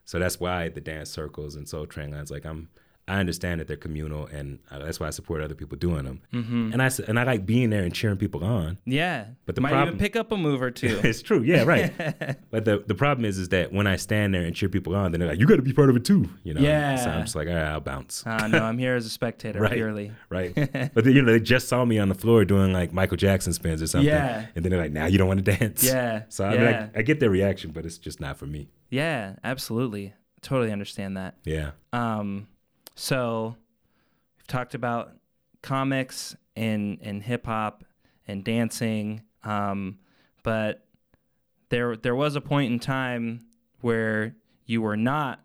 So 0.05 0.19
that's 0.19 0.39
why 0.39 0.69
the 0.69 0.81
dance 0.81 1.09
circles 1.09 1.55
and 1.55 1.67
soul 1.67 1.85
train 1.85 2.11
lines, 2.11 2.31
like 2.31 2.45
I'm, 2.45 2.69
I 3.07 3.19
understand 3.19 3.59
that 3.59 3.67
they're 3.67 3.75
communal, 3.77 4.27
and 4.27 4.59
uh, 4.69 4.79
that's 4.79 4.99
why 4.99 5.07
I 5.07 5.09
support 5.09 5.41
other 5.41 5.55
people 5.55 5.77
doing 5.77 6.05
them. 6.05 6.21
hmm 6.31 6.69
And 6.71 6.81
I 6.81 6.89
and 7.07 7.19
I 7.19 7.23
like 7.23 7.45
being 7.45 7.69
there 7.69 7.83
and 7.83 7.93
cheering 7.93 8.17
people 8.17 8.43
on. 8.43 8.77
Yeah. 8.85 9.25
But 9.45 9.55
the 9.55 9.61
might 9.61 9.71
problem- 9.71 9.89
even 9.89 9.99
pick 9.99 10.15
up 10.15 10.31
a 10.31 10.37
move 10.37 10.61
or 10.61 10.71
two. 10.81 10.99
it's 11.03 11.21
true, 11.21 11.41
yeah, 11.41 11.63
right. 11.63 11.91
but 12.51 12.63
the 12.65 12.83
the 12.85 12.95
problem 12.95 13.25
is, 13.25 13.37
is 13.37 13.49
that 13.49 13.73
when 13.73 13.87
I 13.87 13.95
stand 13.97 14.33
there 14.33 14.43
and 14.43 14.55
cheer 14.55 14.69
people 14.69 14.95
on, 14.95 15.11
then 15.11 15.19
they're 15.19 15.29
like, 15.29 15.39
"You 15.39 15.45
got 15.47 15.57
to 15.57 15.61
be 15.61 15.73
part 15.73 15.89
of 15.89 15.95
it 15.95 16.05
too," 16.05 16.29
you 16.43 16.53
know. 16.53 16.61
Yeah. 16.61 16.95
So 16.95 17.09
I'm 17.09 17.21
just 17.23 17.35
like, 17.35 17.47
"All 17.47 17.53
right, 17.55 17.63
I'll 17.65 17.81
bounce." 17.81 18.23
uh, 18.25 18.47
no, 18.47 18.63
I'm 18.63 18.77
here 18.77 18.95
as 18.95 19.05
a 19.05 19.09
spectator 19.09 19.59
Right. 19.67 19.73
purely. 19.73 20.11
right? 20.29 20.53
But 20.55 21.03
then, 21.03 21.13
you 21.13 21.21
know, 21.21 21.31
they 21.33 21.39
just 21.39 21.67
saw 21.67 21.83
me 21.83 21.97
on 21.99 22.07
the 22.09 22.15
floor 22.15 22.45
doing 22.45 22.71
like 22.71 22.93
Michael 22.93 23.17
Jackson 23.17 23.51
spins 23.53 23.81
or 23.81 23.87
something. 23.87 24.07
Yeah. 24.07 24.45
And 24.55 24.63
then 24.63 24.69
they're 24.71 24.81
like, 24.81 24.91
now 24.91 25.07
you 25.07 25.17
don't 25.17 25.27
want 25.27 25.43
to 25.45 25.57
dance. 25.57 25.83
Yeah. 25.83 26.23
So 26.29 26.45
I, 26.45 26.53
yeah. 26.53 26.59
mean, 26.63 26.91
I, 26.95 26.99
I 26.99 27.01
get 27.01 27.19
their 27.19 27.29
reaction, 27.29 27.71
but 27.71 27.85
it's 27.85 27.97
just 27.97 28.19
not 28.21 28.37
for 28.37 28.45
me. 28.45 28.69
yeah, 28.89 29.35
absolutely. 29.43 30.13
Totally 30.41 30.71
understand 30.71 31.17
that. 31.17 31.35
Yeah. 31.43 31.71
Um, 31.93 32.47
so 33.01 33.55
we've 34.37 34.47
talked 34.47 34.75
about 34.75 35.13
comics 35.63 36.35
and 36.55 36.99
and 37.01 37.23
hip 37.23 37.45
hop 37.45 37.83
and 38.27 38.43
dancing. 38.43 39.21
Um, 39.43 39.97
but 40.43 40.85
there 41.69 41.95
there 41.95 42.15
was 42.15 42.35
a 42.35 42.41
point 42.41 42.71
in 42.71 42.79
time 42.79 43.45
where 43.81 44.35
you 44.65 44.81
were 44.81 44.97
not 44.97 45.41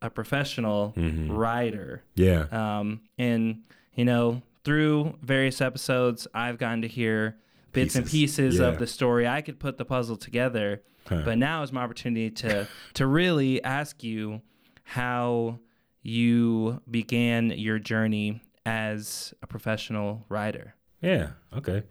a 0.00 0.10
professional 0.10 0.92
Mhm. 0.96 1.28
writer. 1.36 2.02
Yeah. 2.14 2.46
Um, 2.52 3.00
and 3.18 3.62
you 3.94 4.04
know, 4.04 4.42
through 4.62 5.18
various 5.22 5.60
episodes, 5.60 6.28
I've 6.34 6.58
gotten 6.58 6.82
to 6.82 6.88
hear 6.88 7.36
bits 7.72 7.96
and 7.96 8.04
Pieces. 8.04 8.36
pieces 8.36 8.58
Yeah. 8.60 8.66
of 8.66 8.78
the 8.78 8.86
story. 8.86 9.26
I 9.26 9.40
could 9.42 9.58
put 9.58 9.78
the 9.78 9.84
puzzle 9.84 10.16
together, 10.16 10.82
Huh. 11.08 11.22
but 11.24 11.38
now 11.38 11.62
is 11.62 11.72
my 11.72 11.82
opportunity 11.82 12.30
to 12.30 12.68
to 12.94 13.06
really 13.06 13.62
ask 13.64 14.04
you 14.04 14.42
how 14.84 15.58
you 16.06 16.80
began 16.90 17.50
your 17.50 17.78
journey 17.78 18.42
as 18.64 19.34
a 19.42 19.46
professional 19.46 20.24
writer. 20.28 20.74
Yeah. 21.00 21.30
Okay. 21.56 21.82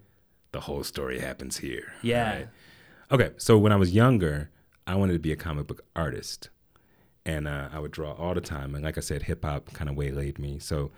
The 0.52 0.62
whole 0.62 0.84
story 0.84 1.20
happens 1.20 1.58
here. 1.58 1.94
Yeah. 2.02 2.36
Right. 2.36 2.48
Okay. 3.12 3.32
So 3.38 3.58
when 3.58 3.72
I 3.72 3.76
was 3.76 3.92
younger, 3.92 4.52
I 4.88 4.96
wanted 4.96 5.14
to 5.14 5.20
be 5.20 5.32
a 5.32 5.36
comic 5.36 5.68
book 5.68 5.84
artist. 5.96 6.50
And 7.26 7.48
uh, 7.48 7.70
I 7.74 7.80
would 7.80 7.92
draw 7.92 8.14
all 8.14 8.34
the 8.34 8.42
time. 8.42 8.76
And 8.76 8.84
like 8.84 8.98
I 8.98 9.02
said, 9.02 9.24
hip 9.24 9.44
hop 9.44 9.74
kind 9.74 9.90
of 9.90 9.96
waylaid 9.96 10.40
me. 10.40 10.60
So 10.60 10.92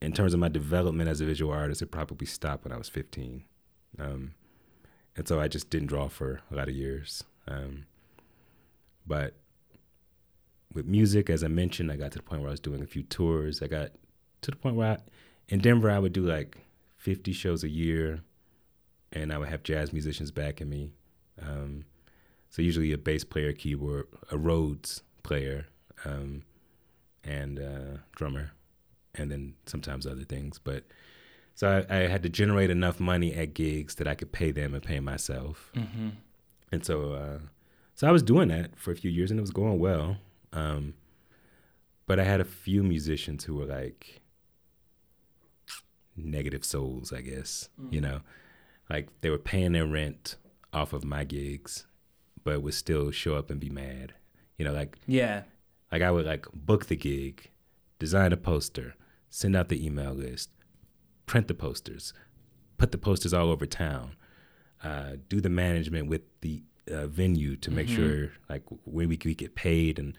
in 0.00 0.12
terms 0.12 0.34
of 0.34 0.40
my 0.40 0.48
development 0.48 1.08
as 1.08 1.20
a 1.20 1.26
visual 1.26 1.52
artist, 1.52 1.82
it 1.82 1.90
probably 1.90 2.26
stopped 2.26 2.64
when 2.64 2.72
I 2.72 2.78
was 2.78 2.88
15. 2.88 3.44
Um, 3.98 4.34
and 5.14 5.28
so 5.28 5.40
I 5.40 5.46
just 5.46 5.70
didn't 5.70 5.88
draw 5.88 6.08
for 6.08 6.40
a 6.50 6.54
lot 6.54 6.68
of 6.68 6.74
years. 6.74 7.22
Um, 7.46 7.86
but 9.06 9.34
with 10.72 10.86
music, 10.86 11.30
as 11.30 11.42
I 11.42 11.48
mentioned, 11.48 11.90
I 11.90 11.96
got 11.96 12.12
to 12.12 12.18
the 12.18 12.24
point 12.24 12.42
where 12.42 12.48
I 12.48 12.52
was 12.52 12.60
doing 12.60 12.82
a 12.82 12.86
few 12.86 13.02
tours. 13.02 13.62
I 13.62 13.66
got 13.66 13.90
to 14.42 14.50
the 14.50 14.56
point 14.56 14.76
where 14.76 14.92
I, 14.92 14.98
in 15.48 15.60
Denver, 15.60 15.90
I 15.90 15.98
would 15.98 16.12
do 16.12 16.26
like 16.26 16.58
50 16.98 17.32
shows 17.32 17.64
a 17.64 17.68
year, 17.68 18.20
and 19.12 19.32
I 19.32 19.38
would 19.38 19.48
have 19.48 19.62
jazz 19.62 19.92
musicians 19.92 20.30
backing 20.30 20.68
me. 20.68 20.92
Um, 21.40 21.84
so 22.50 22.62
usually 22.62 22.92
a 22.92 22.98
bass 22.98 23.24
player, 23.24 23.52
keyboard, 23.52 24.06
a 24.30 24.38
Rhodes 24.38 25.02
player, 25.22 25.66
um, 26.04 26.42
and 27.24 27.58
uh, 27.58 27.98
drummer, 28.14 28.52
and 29.14 29.30
then 29.30 29.54
sometimes 29.66 30.06
other 30.06 30.24
things. 30.24 30.58
But 30.58 30.84
So 31.54 31.84
I, 31.90 31.94
I 31.94 31.98
had 32.06 32.22
to 32.22 32.28
generate 32.28 32.70
enough 32.70 33.00
money 33.00 33.34
at 33.34 33.54
gigs 33.54 33.96
that 33.96 34.06
I 34.06 34.14
could 34.14 34.32
pay 34.32 34.50
them 34.50 34.74
and 34.74 34.82
pay 34.82 35.00
myself. 35.00 35.72
Mm-hmm. 35.74 36.10
And 36.70 36.84
so, 36.84 37.12
uh, 37.14 37.38
so 37.94 38.06
I 38.06 38.12
was 38.12 38.22
doing 38.22 38.48
that 38.48 38.78
for 38.78 38.92
a 38.92 38.96
few 38.96 39.10
years, 39.10 39.30
and 39.30 39.40
it 39.40 39.40
was 39.40 39.50
going 39.50 39.78
well. 39.78 40.18
Um, 40.52 40.94
but 42.06 42.18
I 42.18 42.24
had 42.24 42.40
a 42.40 42.44
few 42.44 42.82
musicians 42.82 43.44
who 43.44 43.54
were 43.56 43.66
like 43.66 44.20
negative 46.16 46.64
souls, 46.64 47.12
I 47.12 47.20
guess. 47.20 47.68
You 47.90 48.00
know, 48.00 48.20
like 48.90 49.08
they 49.20 49.30
were 49.30 49.38
paying 49.38 49.72
their 49.72 49.86
rent 49.86 50.36
off 50.72 50.92
of 50.92 51.04
my 51.04 51.24
gigs, 51.24 51.86
but 52.44 52.62
would 52.62 52.74
still 52.74 53.10
show 53.10 53.34
up 53.34 53.50
and 53.50 53.60
be 53.60 53.70
mad. 53.70 54.14
You 54.56 54.64
know, 54.64 54.72
like 54.72 54.98
Yeah. 55.06 55.42
like 55.92 56.02
I 56.02 56.10
would 56.10 56.26
like 56.26 56.46
book 56.52 56.86
the 56.86 56.96
gig, 56.96 57.50
design 57.98 58.32
a 58.32 58.36
poster, 58.36 58.94
send 59.30 59.54
out 59.54 59.68
the 59.68 59.84
email 59.84 60.12
list, 60.12 60.50
print 61.26 61.48
the 61.48 61.54
posters, 61.54 62.12
put 62.78 62.90
the 62.92 62.98
posters 62.98 63.32
all 63.32 63.50
over 63.50 63.66
town, 63.66 64.16
uh, 64.82 65.12
do 65.28 65.40
the 65.40 65.50
management 65.50 66.08
with 66.08 66.22
the 66.40 66.62
uh, 66.90 67.06
venue 67.06 67.54
to 67.56 67.70
make 67.70 67.86
sure 67.88 68.32
like 68.48 68.62
when 68.84 69.08
we 69.10 69.16
could 69.18 69.36
get 69.36 69.54
paid 69.54 69.98
and 69.98 70.16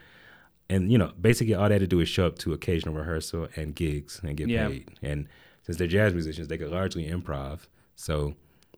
and 0.70 0.92
you 0.92 0.98
know 0.98 1.12
basically 1.20 1.54
all 1.54 1.68
they 1.68 1.76
had 1.76 1.82
to 1.82 1.88
do 1.88 2.00
is 2.00 2.10
show 2.10 2.28
up 2.28 2.38
to 2.40 2.54
occasional 2.54 2.94
rehearsal 2.96 3.48
and 3.56 3.76
gigs 3.76 4.20
and 4.24 4.36
get 4.38 4.48
Yeah. 4.50 4.68
paid. 4.68 4.92
And 5.02 5.28
since 5.64 5.78
they're 5.78 5.88
jazz 5.88 6.14
musicians, 6.14 6.48
they 6.48 6.58
could 6.58 6.70
largely 6.72 7.06
improv, 7.10 7.62
so 7.96 8.36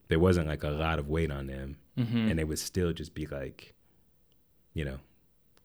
there 0.10 0.20
wasn't 0.20 0.48
like 0.48 0.64
a 0.64 0.70
lot 0.70 1.00
of 1.00 1.08
weight 1.08 1.32
on 1.32 1.48
them, 1.48 1.78
Mm-hmm. 1.98 2.30
and 2.30 2.40
they 2.40 2.44
would 2.46 2.60
still 2.60 2.94
just 2.94 3.14
be 3.14 3.26
like, 3.28 3.74
you 4.74 4.86
know, 4.86 5.00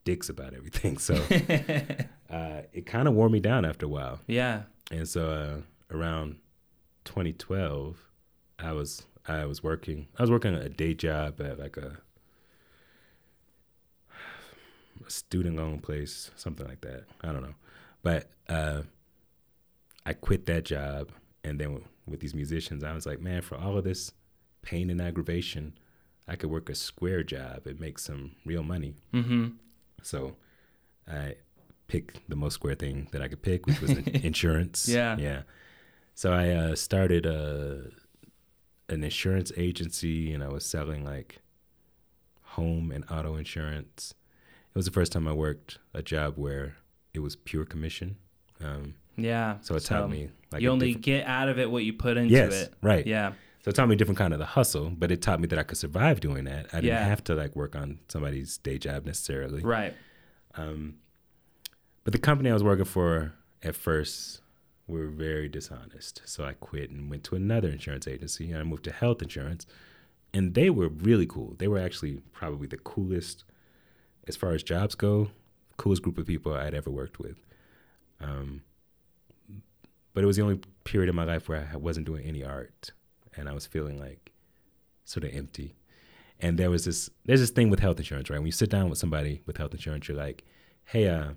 dicks 0.03 0.27
about 0.29 0.53
everything. 0.53 0.97
So 0.97 1.15
uh, 2.29 2.61
it 2.73 2.85
kind 2.85 3.07
of 3.07 3.13
wore 3.13 3.29
me 3.29 3.39
down 3.39 3.63
after 3.65 3.85
a 3.85 3.89
while. 3.89 4.19
yeah. 4.27 4.63
And 4.91 5.07
so 5.07 5.29
uh, 5.31 5.95
around 5.95 6.37
2012, 7.05 7.97
I 8.59 8.71
was 8.73 9.03
I 9.27 9.43
was 9.45 9.61
working. 9.61 10.07
I 10.17 10.23
was 10.23 10.31
working 10.31 10.53
a 10.53 10.69
day 10.69 10.93
job 10.93 11.41
at 11.41 11.59
like 11.59 11.75
a, 11.77 11.97
a 14.96 14.96
student 15.07 15.57
loan 15.57 15.79
place, 15.79 16.31
something 16.35 16.67
like 16.67 16.81
that. 16.81 17.05
I 17.21 17.27
don't 17.27 17.41
know, 17.41 17.55
but 18.03 18.29
uh, 18.49 18.81
I 20.05 20.13
quit 20.13 20.45
that 20.45 20.65
job, 20.65 21.09
and 21.43 21.59
then 21.59 21.83
with 22.07 22.19
these 22.19 22.33
musicians, 22.33 22.83
I 22.83 22.93
was 22.93 23.05
like, 23.05 23.19
man, 23.19 23.41
for 23.41 23.57
all 23.57 23.77
of 23.77 23.83
this 23.83 24.11
pain 24.61 24.89
and 24.89 25.01
aggravation, 25.01 25.73
I 26.27 26.35
could 26.35 26.49
work 26.49 26.69
a 26.69 26.75
square 26.75 27.23
job 27.23 27.65
and 27.65 27.79
make 27.79 27.99
some 27.99 28.31
real 28.45 28.63
money. 28.63 28.95
Mm-hmm. 29.13 29.47
So 30.01 30.35
I 31.07 31.35
picked 31.87 32.29
the 32.29 32.35
most 32.35 32.55
square 32.55 32.75
thing 32.75 33.07
that 33.11 33.21
I 33.21 33.27
could 33.27 33.41
pick, 33.41 33.65
which 33.65 33.81
was 33.81 33.91
in- 33.91 34.15
insurance. 34.23 34.87
Yeah. 34.87 35.17
Yeah. 35.17 35.41
So 36.15 36.33
I 36.33 36.49
uh, 36.49 36.75
started 36.75 37.25
a, 37.25 37.91
an 38.89 39.03
insurance 39.03 39.51
agency 39.55 40.33
and 40.33 40.43
I 40.43 40.49
was 40.49 40.65
selling 40.65 41.05
like 41.05 41.39
home 42.41 42.91
and 42.91 43.05
auto 43.09 43.35
insurance. 43.35 44.13
It 44.77 44.85
was 44.85 44.85
the 44.85 44.91
first 44.91 45.11
time 45.11 45.27
I 45.27 45.33
worked 45.33 45.79
a 45.95 46.03
job 46.03 46.35
where 46.37 46.75
it 47.11 47.17
was 47.17 47.35
pure 47.35 47.65
commission. 47.65 48.15
Um, 48.63 48.93
Yeah. 49.15 49.57
so 49.61 49.73
it 49.73 49.79
taught 49.83 50.07
me 50.07 50.29
like 50.51 50.61
you 50.61 50.69
only 50.69 50.93
get 50.93 51.25
out 51.25 51.49
of 51.49 51.57
it 51.57 51.71
what 51.71 51.83
you 51.83 51.93
put 51.93 52.15
into 52.15 52.31
yes, 52.31 52.53
it. 52.53 52.73
right. 52.83 53.03
Yeah. 53.07 53.33
So 53.63 53.69
it 53.69 53.75
taught 53.75 53.87
me 53.87 53.95
a 53.95 53.97
different 53.97 54.19
kind 54.19 54.33
of 54.33 54.39
the 54.39 54.45
hustle, 54.45 54.91
but 54.91 55.11
it 55.11 55.23
taught 55.23 55.39
me 55.39 55.47
that 55.47 55.57
I 55.57 55.63
could 55.63 55.79
survive 55.79 56.19
doing 56.19 56.43
that. 56.43 56.67
I 56.73 56.75
didn't 56.81 56.89
Yeah. 56.89 57.03
have 57.07 57.23
to 57.23 57.33
like 57.33 57.55
work 57.55 57.75
on 57.75 57.97
somebody's 58.07 58.59
day 58.59 58.77
job 58.77 59.07
necessarily. 59.07 59.63
Right. 59.63 59.95
Um, 60.53 60.97
but 62.03 62.13
the 62.13 62.19
company 62.19 62.51
I 62.51 62.53
was 62.53 62.61
working 62.63 62.85
for 62.85 63.33
at 63.63 63.75
first 63.75 64.41
were 64.85 65.07
very 65.07 65.49
dishonest. 65.49 66.21
So 66.25 66.45
I 66.45 66.53
quit 66.53 66.91
and 66.91 67.09
went 67.09 67.23
to 67.23 67.35
another 67.35 67.69
insurance 67.69 68.07
agency 68.07 68.51
and 68.51 68.59
I 68.59 68.63
moved 68.63 68.83
to 68.83 68.91
health 68.91 69.23
insurance. 69.23 69.65
And 70.35 70.53
they 70.53 70.69
were 70.69 70.89
really 70.89 71.25
cool. 71.25 71.55
They 71.57 71.67
were 71.67 71.79
actually 71.79 72.21
probably 72.31 72.67
the 72.67 72.77
coolest, 72.77 73.43
as 74.27 74.35
far 74.35 74.53
as 74.53 74.63
jobs 74.63 74.95
go, 74.95 75.29
coolest 75.77 76.01
group 76.01 76.17
of 76.17 76.27
people 76.27 76.53
I'd 76.53 76.73
ever 76.73 76.89
worked 76.89 77.19
with. 77.19 77.37
Um, 78.19 78.61
but 80.13 80.23
it 80.23 80.27
was 80.27 80.37
the 80.37 80.41
only 80.41 80.59
period 80.83 81.09
in 81.09 81.15
my 81.15 81.23
life 81.23 81.47
where 81.47 81.69
I 81.71 81.77
wasn't 81.77 82.07
doing 82.07 82.25
any 82.25 82.43
art 82.43 82.91
and 83.35 83.47
I 83.47 83.53
was 83.53 83.67
feeling 83.67 83.99
like 83.99 84.31
sort 85.05 85.23
of 85.23 85.33
empty. 85.33 85.75
And 86.39 86.57
there 86.57 86.69
was 86.69 86.85
this 86.85 87.09
there's 87.25 87.39
this 87.39 87.51
thing 87.51 87.69
with 87.69 87.79
health 87.79 87.97
insurance, 87.97 88.29
right? 88.29 88.39
When 88.39 88.45
you 88.45 88.51
sit 88.51 88.69
down 88.69 88.89
with 88.89 88.99
somebody 88.99 89.41
with 89.45 89.57
health 89.57 89.73
insurance, 89.73 90.07
you're 90.07 90.17
like, 90.17 90.43
hey, 90.85 91.07
uh, 91.07 91.31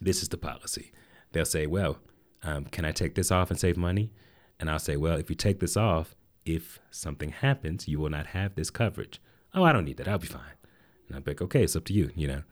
this 0.00 0.22
is 0.22 0.28
the 0.28 0.36
policy. 0.36 0.92
They'll 1.32 1.44
say, 1.44 1.66
well, 1.66 1.98
um, 2.42 2.64
can 2.66 2.84
I 2.84 2.92
take 2.92 3.14
this 3.14 3.30
off 3.30 3.50
and 3.50 3.58
save 3.58 3.76
money? 3.76 4.12
And 4.58 4.70
I'll 4.70 4.78
say, 4.78 4.96
well, 4.96 5.18
if 5.18 5.28
you 5.28 5.36
take 5.36 5.60
this 5.60 5.76
off, 5.76 6.14
if 6.44 6.78
something 6.90 7.30
happens, 7.30 7.88
you 7.88 7.98
will 7.98 8.10
not 8.10 8.28
have 8.28 8.54
this 8.54 8.70
coverage. 8.70 9.20
Oh, 9.54 9.64
I 9.64 9.72
don't 9.72 9.84
need 9.84 9.96
that. 9.98 10.08
I'll 10.08 10.18
be 10.18 10.26
fine. 10.26 10.55
And 11.06 11.16
I'll 11.16 11.22
be 11.22 11.32
like, 11.32 11.42
okay, 11.42 11.62
it's 11.62 11.76
up 11.76 11.84
to 11.86 11.92
you, 11.92 12.10
you 12.14 12.28
know. 12.28 12.42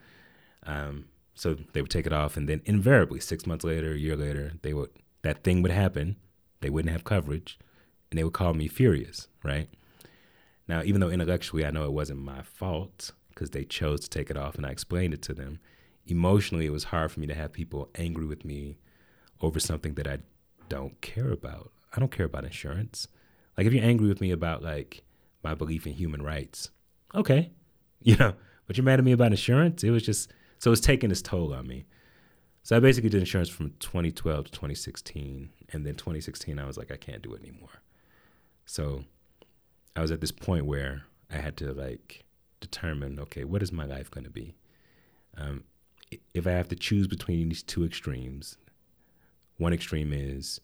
Um, 0.65 1.07
so 1.35 1.57
they 1.73 1.83
would 1.83 1.91
take 1.91 2.07
it 2.07 2.13
off, 2.13 2.37
and 2.37 2.49
then 2.49 2.63
invariably, 2.65 3.21
six 3.21 3.47
months 3.47 3.65
later, 3.65 3.93
a 3.93 3.99
year 3.99 4.17
later, 4.17 4.53
they 4.63 4.73
would 4.73 4.91
that 5.23 5.43
thing 5.43 5.63
would 5.63 5.73
happen. 5.73 6.17
They 6.61 6.71
wouldn't 6.71 6.93
have 6.93 7.05
coverage, 7.05 7.59
and 8.11 8.19
they 8.19 8.25
would 8.25 8.33
call 8.33 8.55
me 8.55 8.69
furious, 8.69 9.29
right? 9.43 9.69
Now, 10.69 10.83
even 10.83 11.01
though 11.01 11.11
intellectually 11.11 11.67
I 11.67 11.71
know 11.71 11.85
it 11.85 11.93
wasn't 11.93 12.21
my 12.21 12.43
fault 12.43 13.13
because 13.29 13.51
they 13.51 13.65
chose 13.65 14.01
to 14.01 14.09
take 14.09 14.31
it 14.31 14.37
off 14.37 14.55
and 14.55 14.65
I 14.65 14.71
explained 14.71 15.13
it 15.13 15.23
to 15.23 15.35
them, 15.35 15.61
emotionally 16.07 16.67
it 16.67 16.73
was 16.73 16.85
hard 16.85 17.13
for 17.13 17.21
me 17.21 17.27
to 17.27 17.35
have 17.35 17.53
people 17.53 17.91
angry 17.97 18.25
with 18.25 18.45
me 18.45 18.79
over 19.41 19.61
something 19.61 19.95
that 19.95 20.07
I 20.07 20.19
don't 20.69 21.01
care 21.01 21.33
about. 21.33 21.73
I 21.95 22.01
don't 22.01 22.13
care 22.13 22.27
about 22.27 22.45
insurance. 22.45 23.09
Like 23.57 23.67
if 23.67 23.73
you're 23.73 23.85
angry 23.85 24.09
with 24.09 24.21
me 24.21 24.31
about 24.31 24.63
like 24.63 25.03
my 25.43 25.55
belief 25.55 25.87
in 25.87 25.93
human 25.93 26.23
rights, 26.23 26.71
okay, 27.15 27.51
you 28.07 28.17
know, 28.17 28.35
but 28.67 28.77
you're 28.77 28.85
mad 28.85 28.99
at 28.99 29.05
me 29.05 29.13
about 29.13 29.33
insurance. 29.33 29.83
It 29.83 29.91
was 29.91 30.05
just 30.05 30.31
so 30.59 30.71
it's 30.71 30.81
taking 30.81 31.11
its 31.11 31.23
toll 31.23 31.53
on 31.53 31.67
me. 31.67 31.87
So 32.63 32.77
I 32.77 32.81
basically 32.81 33.11
did 33.11 33.21
insurance 33.21 33.49
from 33.49 33.75
2012 33.81 34.47
to 34.47 34.53
2016, 34.53 35.51
and 35.73 35.87
then 35.87 35.95
2016 35.95 36.59
I 36.59 36.67
was 36.67 36.77
like 36.77 36.93
I 36.93 36.97
can't 36.97 37.23
do 37.23 37.35
it 37.35 37.43
anymore. 37.43 37.83
So 38.67 39.05
I 39.97 40.03
was 40.03 40.11
at 40.11 40.21
this 40.21 40.33
point 40.33 40.67
where 40.67 41.05
I 41.31 41.37
had 41.37 41.57
to 41.59 41.73
like 41.73 42.25
determine, 42.61 43.19
okay, 43.21 43.45
what 43.45 43.63
is 43.63 43.73
my 43.73 43.85
life 43.85 44.11
going 44.11 44.25
to 44.25 44.31
be? 44.31 44.55
Um, 45.37 45.65
if 46.33 46.47
I 46.47 46.53
have 46.53 46.69
to 46.69 46.77
choose 46.77 47.07
between 47.07 47.49
these 47.49 47.63
two 47.63 47.85
extremes, 47.85 48.59
one 49.57 49.73
extreme 49.73 50.13
is 50.13 50.61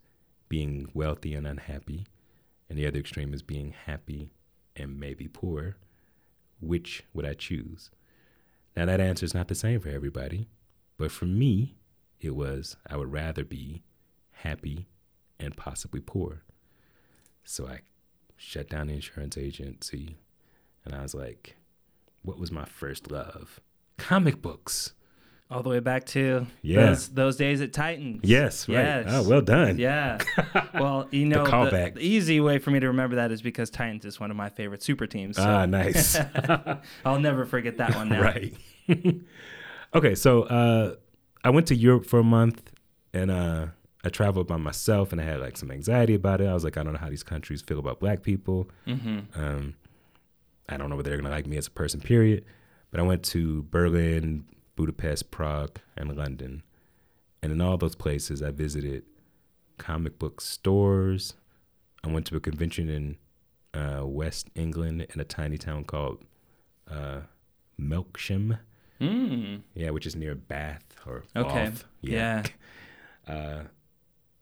being 0.48 0.88
wealthy 0.94 1.34
and 1.34 1.46
unhappy, 1.46 2.06
and 2.68 2.78
the 2.78 2.86
other 2.86 2.98
extreme 2.98 3.32
is 3.32 3.42
being 3.42 3.74
happy 3.86 4.32
and 4.76 5.00
maybe 5.00 5.28
poor. 5.28 5.76
Which 6.60 7.04
would 7.12 7.24
I 7.24 7.34
choose? 7.34 7.90
Now 8.76 8.86
that 8.86 9.00
answer 9.00 9.24
is 9.24 9.34
not 9.34 9.48
the 9.48 9.54
same 9.54 9.80
for 9.80 9.88
everybody, 9.88 10.48
but 10.96 11.10
for 11.10 11.24
me, 11.24 11.76
it 12.20 12.34
was 12.34 12.76
I 12.86 12.96
would 12.96 13.12
rather 13.12 13.44
be 13.44 13.82
happy 14.32 14.86
and 15.38 15.56
possibly 15.56 16.00
poor. 16.00 16.42
So 17.44 17.66
I 17.66 17.80
shut 18.36 18.68
down 18.68 18.86
the 18.86 18.94
insurance 18.94 19.36
agency 19.36 20.18
and 20.84 20.94
I 20.94 21.02
was 21.02 21.14
like, 21.14 21.56
what 22.22 22.38
was 22.38 22.52
my 22.52 22.64
first 22.64 23.10
love? 23.10 23.60
Comic 23.96 24.40
books. 24.42 24.92
All 25.50 25.62
the 25.64 25.68
way 25.68 25.80
back 25.80 26.04
to 26.06 26.46
Yeah. 26.62 26.86
those, 26.90 27.08
those 27.08 27.36
days 27.36 27.60
at 27.60 27.72
Titans. 27.72 28.20
Yes, 28.22 28.68
right. 28.68 28.76
Yes. 28.76 29.06
Oh, 29.08 29.28
well 29.28 29.42
done. 29.42 29.78
Yeah. 29.78 30.18
Well, 30.74 31.08
you 31.10 31.26
know, 31.26 31.44
the, 31.44 31.90
the 31.94 32.00
easy 32.00 32.40
way 32.40 32.58
for 32.58 32.70
me 32.70 32.80
to 32.80 32.86
remember 32.86 33.16
that 33.16 33.30
is 33.32 33.42
because 33.42 33.68
Titans 33.70 34.04
is 34.06 34.18
one 34.20 34.30
of 34.30 34.36
my 34.36 34.48
favorite 34.48 34.82
super 34.82 35.06
teams. 35.06 35.36
So 35.36 35.42
Ah, 35.42 35.66
nice. 35.66 36.16
I'll 37.04 37.18
never 37.20 37.44
forget 37.44 37.76
that 37.78 37.94
one 37.96 38.08
now. 38.08 38.22
right. 38.22 38.54
okay, 39.94 40.14
so 40.14 40.42
uh, 40.44 40.94
I 41.44 41.50
went 41.50 41.66
to 41.68 41.74
Europe 41.74 42.06
for 42.06 42.18
a 42.20 42.24
month 42.24 42.72
and 43.12 43.30
uh, 43.30 43.66
I 44.04 44.08
traveled 44.08 44.46
by 44.46 44.56
myself 44.56 45.12
and 45.12 45.20
I 45.20 45.24
had 45.24 45.40
like 45.40 45.56
some 45.56 45.70
anxiety 45.70 46.14
about 46.14 46.40
it. 46.40 46.46
I 46.46 46.54
was 46.54 46.64
like, 46.64 46.76
I 46.76 46.82
don't 46.82 46.92
know 46.94 46.98
how 46.98 47.10
these 47.10 47.22
countries 47.24 47.60
feel 47.62 47.78
about 47.78 48.00
black 48.00 48.22
people. 48.22 48.70
hmm 48.86 49.20
Um, 49.34 49.74
I 50.68 50.76
don't 50.76 50.88
know 50.88 50.96
whether 50.96 51.10
they're 51.10 51.18
gonna 51.20 51.34
like 51.34 51.46
me 51.46 51.56
as 51.56 51.66
a 51.66 51.70
person, 51.72 52.00
period. 52.00 52.44
But 52.90 53.00
I 53.00 53.02
went 53.02 53.22
to 53.24 53.64
Berlin, 53.64 54.44
Budapest, 54.84 55.30
Prague, 55.30 55.78
and 55.94 56.16
London, 56.16 56.62
and 57.42 57.52
in 57.52 57.60
all 57.60 57.76
those 57.76 57.94
places, 57.94 58.42
I 58.42 58.50
visited 58.50 59.02
comic 59.76 60.18
book 60.18 60.40
stores. 60.40 61.34
I 62.02 62.08
went 62.08 62.24
to 62.28 62.36
a 62.36 62.40
convention 62.40 62.88
in 62.88 63.16
uh, 63.78 64.06
West 64.06 64.48
England 64.54 65.06
in 65.12 65.20
a 65.20 65.24
tiny 65.24 65.58
town 65.58 65.84
called 65.84 66.24
uh, 66.90 67.20
Melksham, 67.78 68.58
Mm. 69.02 69.60
yeah, 69.74 69.90
which 69.90 70.06
is 70.06 70.14
near 70.16 70.34
Bath 70.34 70.84
or 71.06 71.24
Okay. 71.36 71.64
Bath. 71.66 71.84
Yeah. 72.00 72.42
Uh, 73.28 73.62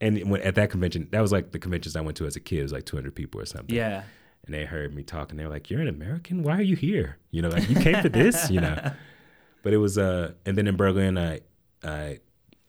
and 0.00 0.30
when, 0.30 0.40
at 0.42 0.54
that 0.54 0.70
convention, 0.70 1.08
that 1.10 1.20
was 1.20 1.30
like 1.32 1.50
the 1.50 1.58
conventions 1.58 1.94
I 1.96 2.00
went 2.00 2.16
to 2.18 2.26
as 2.26 2.36
a 2.36 2.40
kid. 2.40 2.60
It 2.60 2.62
was 2.62 2.72
like 2.72 2.86
200 2.86 3.14
people 3.14 3.40
or 3.40 3.44
something 3.44 3.74
Yeah. 3.76 4.04
and 4.46 4.54
they 4.54 4.64
heard 4.64 4.94
me 4.94 5.02
talking. 5.02 5.36
They 5.36 5.44
were 5.44 5.50
like, 5.50 5.68
"You're 5.68 5.82
an 5.82 5.88
American? 5.88 6.42
Why 6.42 6.56
are 6.56 6.62
you 6.62 6.76
here? 6.76 7.18
You 7.32 7.42
know, 7.42 7.48
like 7.50 7.68
you 7.68 7.74
came 7.76 8.00
for 8.00 8.08
this, 8.08 8.50
you 8.50 8.60
know." 8.60 8.92
But 9.62 9.72
it 9.72 9.78
was, 9.78 9.98
uh, 9.98 10.32
and 10.46 10.56
then 10.56 10.66
in 10.66 10.76
Berlin, 10.76 11.18
I 11.18 11.40
I 11.82 12.20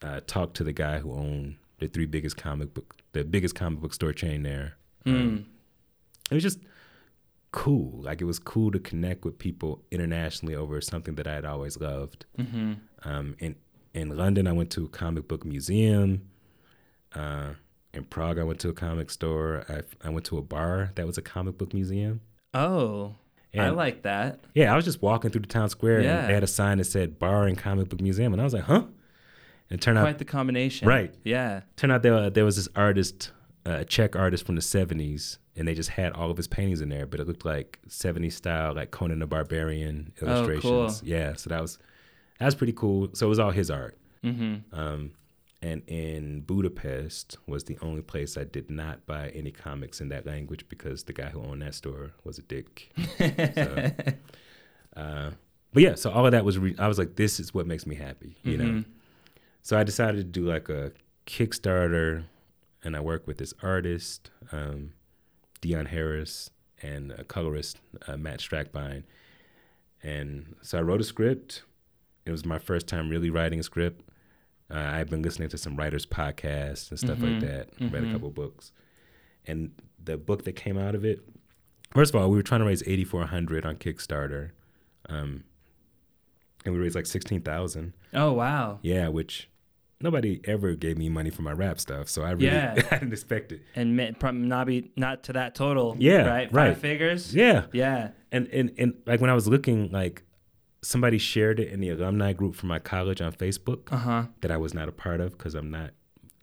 uh, 0.02 0.22
talked 0.28 0.56
to 0.58 0.64
the 0.64 0.74
guy 0.74 1.00
who 1.00 1.14
owned 1.14 1.58
the 1.80 1.88
three 1.88 2.06
biggest 2.06 2.38
comic 2.38 2.74
book, 2.74 2.96
the 3.14 3.24
biggest 3.24 3.56
comic 3.56 3.80
book 3.80 3.94
store 3.94 4.14
chain 4.14 4.44
there. 4.44 4.76
Mm. 5.06 5.16
Um, 5.16 5.46
it 6.30 6.34
was 6.34 6.44
just 6.44 6.60
cool. 7.52 8.02
Like 8.02 8.22
it 8.22 8.26
was 8.26 8.40
cool 8.40 8.72
to 8.72 8.80
connect 8.80 9.26
with 9.26 9.38
people 9.40 9.82
internationally 9.92 10.56
over 10.56 10.82
something 10.82 11.16
that 11.16 11.28
I 11.28 11.34
had 11.34 11.46
always 11.46 11.80
loved. 11.80 12.26
Mm-hmm. 12.38 12.74
Um, 13.04 13.36
in 13.40 13.56
in 13.94 14.16
London, 14.16 14.48
I 14.48 14.52
went 14.52 14.70
to 14.72 14.86
a 14.86 14.90
comic 14.90 15.28
book 15.28 15.46
museum. 15.46 16.30
Uh, 17.14 17.54
in 17.94 18.04
Prague, 18.04 18.38
I 18.38 18.44
went 18.44 18.60
to 18.60 18.70
a 18.70 18.74
comic 18.74 19.10
store. 19.10 19.66
I, 19.68 20.08
I 20.08 20.10
went 20.10 20.26
to 20.28 20.38
a 20.38 20.44
bar 20.44 20.92
that 20.96 21.08
was 21.08 21.18
a 21.18 21.24
comic 21.24 21.58
book 21.58 21.74
museum. 21.74 22.22
Oh, 22.54 23.16
I 23.58 23.70
like 23.70 24.04
that. 24.04 24.40
Yeah, 24.54 24.72
I 24.72 24.76
was 24.76 24.86
just 24.86 25.02
walking 25.02 25.32
through 25.32 25.42
the 25.42 25.48
town 25.48 25.70
square 25.70 26.02
Yeah. 26.02 26.20
and 26.20 26.30
they 26.30 26.34
had 26.34 26.44
a 26.44 26.48
sign 26.48 26.78
that 26.78 26.84
said 26.86 27.18
bar 27.20 27.48
and 27.48 27.58
comic 27.58 27.90
book 27.90 28.02
museum, 28.02 28.34
and 28.34 28.42
I 28.42 28.44
was 28.46 28.54
like, 28.54 28.64
huh? 28.64 28.84
And 29.72 29.80
it 29.80 29.82
turned 29.82 29.98
out 29.98 30.04
Quite 30.04 30.18
the 30.20 30.26
combination. 30.26 30.88
Right. 30.88 31.14
Yeah. 31.24 31.62
turned 31.76 31.92
out 31.94 32.02
there 32.04 32.30
there 32.30 32.46
was 32.46 32.56
this 32.56 32.68
artist, 32.76 33.32
uh, 33.66 33.78
a 33.80 33.86
Czech 33.86 34.16
artist 34.16 34.46
from 34.46 34.56
the 34.56 34.62
'70s, 34.62 35.38
and 35.56 35.68
they 35.68 35.74
just 35.76 35.90
had 35.92 36.14
all 36.14 36.32
of 36.32 36.38
his 36.38 36.48
paintings 36.48 36.82
in 36.82 36.90
there, 36.90 37.06
but 37.06 37.20
it 37.20 37.28
looked 37.28 37.46
like 37.46 37.80
'70s 37.88 38.34
style, 38.34 38.74
like 38.74 38.92
Conan 38.92 39.20
the 39.20 39.28
Barbarian 39.28 40.14
illustrations. 40.22 40.66
Oh, 40.66 40.88
cool. 41.00 41.08
Yeah, 41.08 41.34
so 41.36 41.50
that 41.50 41.62
was 41.62 41.78
that 42.40 42.46
was 42.46 42.56
pretty 42.56 42.74
cool. 42.74 43.10
So 43.14 43.26
it 43.26 43.30
was 43.30 43.40
all 43.40 43.52
his 43.52 43.70
art. 43.70 43.98
Mm-hmm. 44.24 44.74
Um, 44.80 45.12
and 45.62 45.82
in 45.88 46.42
Budapest 46.42 47.38
was 47.48 47.66
the 47.66 47.78
only 47.82 48.02
place 48.02 48.38
I 48.38 48.46
did 48.46 48.70
not 48.72 49.06
buy 49.06 49.30
any 49.30 49.52
comics 49.52 50.00
in 50.00 50.10
that 50.10 50.26
language 50.26 50.66
because 50.70 51.04
the 51.04 51.14
guy 51.14 51.30
who 51.30 51.42
owned 51.42 51.62
that 51.62 51.76
store 51.76 52.12
was 52.24 52.38
a 52.38 52.42
dick. 52.44 52.92
So, 53.18 53.92
uh, 54.96 55.32
but 55.74 55.84
yeah, 55.84 55.96
so 55.96 56.12
all 56.12 56.26
of 56.26 56.32
that 56.32 56.46
was 56.46 56.58
re- 56.58 56.76
I 56.80 56.88
was 56.88 56.98
like, 56.98 57.16
this 57.16 57.40
is 57.40 57.54
what 57.54 57.68
makes 57.68 57.86
me 57.86 57.96
happy, 57.96 58.38
you 58.44 58.58
know. 58.58 58.64
Mhm. 58.66 58.86
So 59.62 59.78
I 59.78 59.84
decided 59.84 60.18
to 60.18 60.24
do 60.24 60.48
like 60.48 60.70
a 60.70 60.94
Kickstarter, 61.28 62.24
and 62.84 62.96
I 62.96 63.02
worked 63.02 63.28
with 63.28 63.38
this 63.38 63.54
artist, 63.62 64.32
um, 64.52 64.94
Dion 65.62 65.88
Harris, 65.88 66.50
and 66.82 67.12
a 67.12 67.24
colorist, 67.26 67.78
uh, 68.08 68.16
Matt 68.18 68.40
Strackbein. 68.40 69.04
And 70.02 70.56
so 70.62 70.80
I 70.80 70.82
wrote 70.82 71.02
a 71.02 71.04
script. 71.04 71.64
It 72.26 72.32
was 72.32 72.46
my 72.46 72.58
first 72.58 72.88
time 72.88 73.10
really 73.10 73.30
writing 73.30 73.60
a 73.60 73.64
script. 73.64 74.09
Uh, 74.72 74.78
I've 74.78 75.10
been 75.10 75.22
listening 75.22 75.50
to 75.50 75.58
some 75.58 75.76
writers' 75.76 76.06
podcasts 76.06 76.90
and 76.92 77.00
stuff 77.00 77.18
Mhm. 77.18 77.34
like 77.34 77.40
that. 77.50 77.70
Read 77.92 78.04
a 78.04 78.08
Mhm. 78.08 78.12
couple 78.14 78.30
books, 78.30 78.72
and 79.48 79.72
the 80.04 80.18
book 80.18 80.44
that 80.46 80.54
came 80.54 80.78
out 80.78 80.94
of 80.96 81.04
it. 81.04 81.22
First 81.94 82.14
of 82.14 82.22
all, 82.22 82.30
we 82.30 82.38
were 82.38 82.44
trying 82.44 82.62
to 82.62 82.68
raise 82.68 82.84
eighty 82.88 83.04
four 83.04 83.26
hundred 83.26 83.66
on 83.66 83.78
Kickstarter, 83.78 84.52
um, 85.08 85.44
and 86.66 86.74
we 86.74 86.80
raised 86.80 86.96
like 86.96 87.06
sixteen 87.08 87.42
thousand. 87.42 87.94
Oh 88.14 88.34
wow. 88.34 88.80
Yeah, 88.84 89.08
which 89.08 89.50
nobody 90.02 90.40
ever 90.46 90.76
gave 90.76 90.98
me 90.98 91.10
money 91.10 91.30
for 91.30 91.42
my 91.42 91.52
rap 91.52 91.80
stuff, 91.80 92.08
so 92.08 92.22
I 92.22 92.32
really 92.32 92.46
Yeah. 92.48 92.74
I 92.92 93.00
didn't 93.00 93.12
expect 93.12 93.52
it. 93.52 93.62
And 93.76 93.98
ma- 93.98 94.32
not 94.32 94.68
be 94.68 94.92
not 94.96 95.24
to 95.24 95.34
that 95.34 95.56
total. 95.56 95.96
Yeah, 96.00 96.28
Right. 96.28 96.46
Five 96.50 96.54
right. 96.54 96.78
figures. 96.78 97.34
Yeah, 97.36 97.66
Yeah. 97.74 98.12
and 98.32 98.48
and 98.50 98.72
and 98.78 98.94
like 99.08 99.20
when 99.20 99.30
I 99.30 99.34
was 99.34 99.48
looking, 99.48 99.90
like 99.92 100.24
somebody 100.82 101.18
shared 101.18 101.60
it 101.60 101.70
in 101.70 101.80
the 101.82 101.90
alumni 101.90 102.34
group 102.34 102.56
from 102.56 102.70
my 102.70 102.80
college 102.80 103.22
on 103.22 103.32
Facebook 103.34 103.92
Uh 103.92 103.98
huh. 103.98 104.24
that 104.42 104.52
I 104.52 104.58
was 104.58 104.74
not 104.74 104.88
a 104.90 104.92
part 104.92 105.20
of 105.20 105.38
because 105.38 105.56
I'm 105.56 105.70
not, 105.72 105.92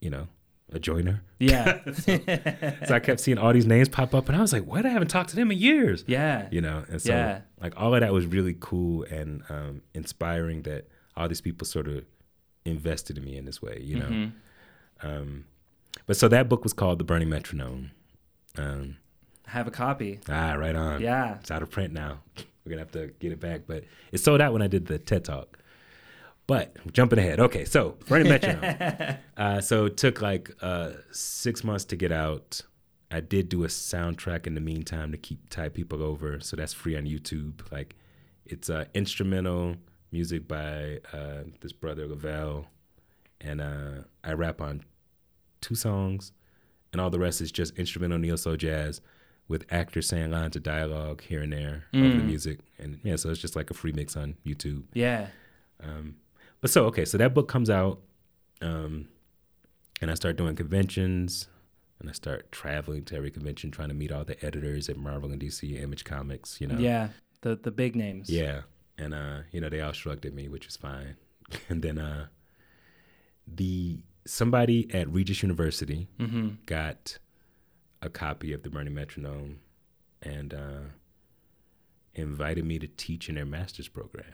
you 0.01 0.11
know, 0.11 0.29
a 0.73 0.79
joiner. 0.79 1.23
Yeah. 1.39 1.81
So 2.87 2.95
I 2.95 3.01
kept 3.01 3.21
seeing 3.21 3.39
all 3.39 3.53
these 3.53 3.67
names 3.67 3.89
pop 3.89 4.15
up, 4.15 4.29
and 4.29 4.37
I 4.37 4.41
was 4.41 4.53
like, 4.53 4.65
"What? 4.67 4.85
I 4.85 4.89
haven't 4.91 5.09
talked 5.09 5.31
to 5.31 5.37
them 5.37 5.51
in 5.51 5.59
years." 5.59 6.05
yeah. 6.07 6.49
You 6.51 6.61
know, 6.61 6.85
and 6.89 7.01
so 7.01 7.13
Yeah. 7.13 7.41
like 7.61 7.75
all 7.77 7.95
of 7.95 8.01
that 8.01 8.13
was 8.13 8.27
really 8.27 8.57
cool 8.59 9.05
and 9.05 9.43
um, 9.49 9.83
inspiring 9.95 10.63
that 10.63 10.89
all 11.17 11.29
these 11.29 11.41
people 11.41 11.67
sort 11.67 11.89
of 11.89 12.05
invested 12.65 13.17
in 13.19 13.25
me 13.25 13.37
in 13.37 13.45
this 13.45 13.63
way. 13.63 13.79
You 13.81 13.99
know. 14.01 14.07
Mhm. 14.09 14.33
Um, 15.03 15.45
but 16.07 16.17
so 16.17 16.29
that 16.29 16.49
book 16.49 16.63
was 16.63 16.73
called 16.73 16.99
The 16.99 17.05
Burning 17.05 17.29
Metronome. 17.31 17.91
Um, 18.59 18.97
Have 19.47 19.67
a 19.67 19.71
copy. 19.71 20.21
ah, 20.29 20.53
right 20.55 20.75
on. 20.77 21.01
Yeah. 21.01 21.37
It's 21.41 21.51
out 21.51 21.63
of 21.63 21.71
print 21.71 21.93
now. 21.93 22.21
We're 22.67 22.71
gonna 22.71 22.83
have 22.83 22.93
to 22.93 23.13
get 23.21 23.31
it 23.31 23.39
back, 23.39 23.63
but 23.67 23.85
it 24.11 24.19
sold 24.19 24.41
out 24.41 24.53
when 24.53 24.61
I 24.61 24.67
did 24.67 24.87
the 24.87 24.99
TED 24.99 25.25
Talk. 25.25 25.59
But 26.49 26.77
jumping 26.93 27.19
ahead, 27.19 27.39
okay. 27.39 27.65
So 27.65 27.97
Burning 28.09 28.29
Metronome. 28.29 29.19
uh, 29.37 29.61
so 29.61 29.87
it 29.87 29.97
took 29.97 30.21
like 30.21 30.51
uh, 30.61 30.91
six 31.13 31.63
months 31.63 31.85
to 31.87 31.97
get 31.97 32.11
out. 32.11 32.63
I 33.11 33.21
did 33.21 33.49
do 33.49 33.63
a 33.63 33.69
soundtrack 33.69 34.49
in 34.49 34.55
the 34.55 34.61
meantime 34.61 35.13
to 35.13 35.19
keep 35.19 35.49
tie 35.49 35.69
people 35.69 36.03
over, 36.03 36.41
so 36.41 36.57
that's 36.57 36.73
free 36.73 36.97
on 36.97 37.05
YouTube. 37.05 37.61
Like, 37.71 37.95
it's 38.45 38.69
uh, 38.69 38.87
instrumental 38.95 39.77
music 40.11 40.49
by 40.49 40.99
uh, 41.13 41.45
this 41.61 41.73
brother 41.73 42.09
Lavelle, 42.09 42.67
and 43.41 43.61
uh, 43.61 44.03
I 44.25 44.33
rap 44.33 44.61
on 44.61 44.85
two 45.61 45.77
songs, 45.77 46.33
and 46.93 47.01
all 47.01 47.11
the 47.11 47.21
rest 47.21 47.41
is 47.41 47.53
just 47.53 47.79
instrumental 47.79 48.19
neo 48.19 48.35
soul 48.35 48.57
jazz 48.57 49.01
with 49.49 49.65
actors 49.71 50.09
saying 50.09 50.31
lines 50.31 50.57
of 50.57 50.63
dialogue 50.63 51.21
here 51.23 51.41
and 51.43 51.53
there 51.53 51.85
over 51.95 52.09
the 52.09 52.15
Mm. 52.23 52.27
music, 52.27 52.59
and 52.79 52.99
yeah, 53.05 53.17
so 53.17 53.31
it's 53.31 53.41
just 53.41 53.55
like 53.57 53.71
a 53.71 53.75
free 53.75 53.93
mix 53.93 54.17
on 54.17 54.37
YouTube. 54.45 54.83
Yeah. 54.93 55.29
Um, 55.81 56.17
but 56.61 56.71
so 56.71 56.87
okay, 56.87 57.05
so 57.05 57.17
that 57.19 57.33
book 57.35 57.49
comes 57.49 57.71
out, 57.71 58.01
um, 58.61 59.09
and 60.01 60.11
I 60.11 60.15
start 60.15 60.37
doing 60.37 60.57
conventions, 60.57 61.49
and 62.01 62.09
I 62.09 62.13
start 62.13 62.51
traveling 62.51 63.05
to 63.05 63.17
every 63.17 63.31
convention, 63.31 63.71
trying 63.71 63.89
to 63.89 63.95
meet 63.95 64.11
all 64.13 64.25
the 64.25 64.43
editors 64.45 64.89
at 64.89 64.97
Marvel 64.97 65.31
and 65.31 65.41
DC, 65.41 65.81
Image 65.81 66.05
Comics, 66.05 66.61
you 66.61 66.67
know. 66.67 66.79
Yeah. 66.79 67.09
The 67.43 67.55
the 67.57 67.71
big 67.71 67.95
names. 67.95 68.29
Yeah, 68.31 68.63
and 68.99 69.15
uh, 69.15 69.41
you 69.53 69.61
know 69.61 69.69
they 69.69 69.81
all 69.81 69.93
shrugged 69.93 70.27
at 70.27 70.35
me, 70.35 70.49
which 70.49 70.67
was 70.67 70.77
fine. 70.77 71.17
and 71.69 71.83
then 71.83 71.99
uh, 71.99 72.27
the 73.47 74.01
somebody 74.27 74.93
at 74.93 75.09
Regis 75.09 75.43
University 75.43 76.09
Mm-hmm. 76.19 76.49
got 76.67 77.19
a 78.07 78.11
copy 78.11 78.53
of 78.53 78.63
the 78.63 78.71
Burning 78.71 78.95
Metronome, 78.95 79.59
and 80.23 80.55
uh, 80.55 80.81
invited 82.15 82.65
me 82.65 82.79
to 82.79 82.87
teach 82.87 83.29
in 83.29 83.35
their 83.35 83.45
master's 83.45 83.89
program. 83.89 84.25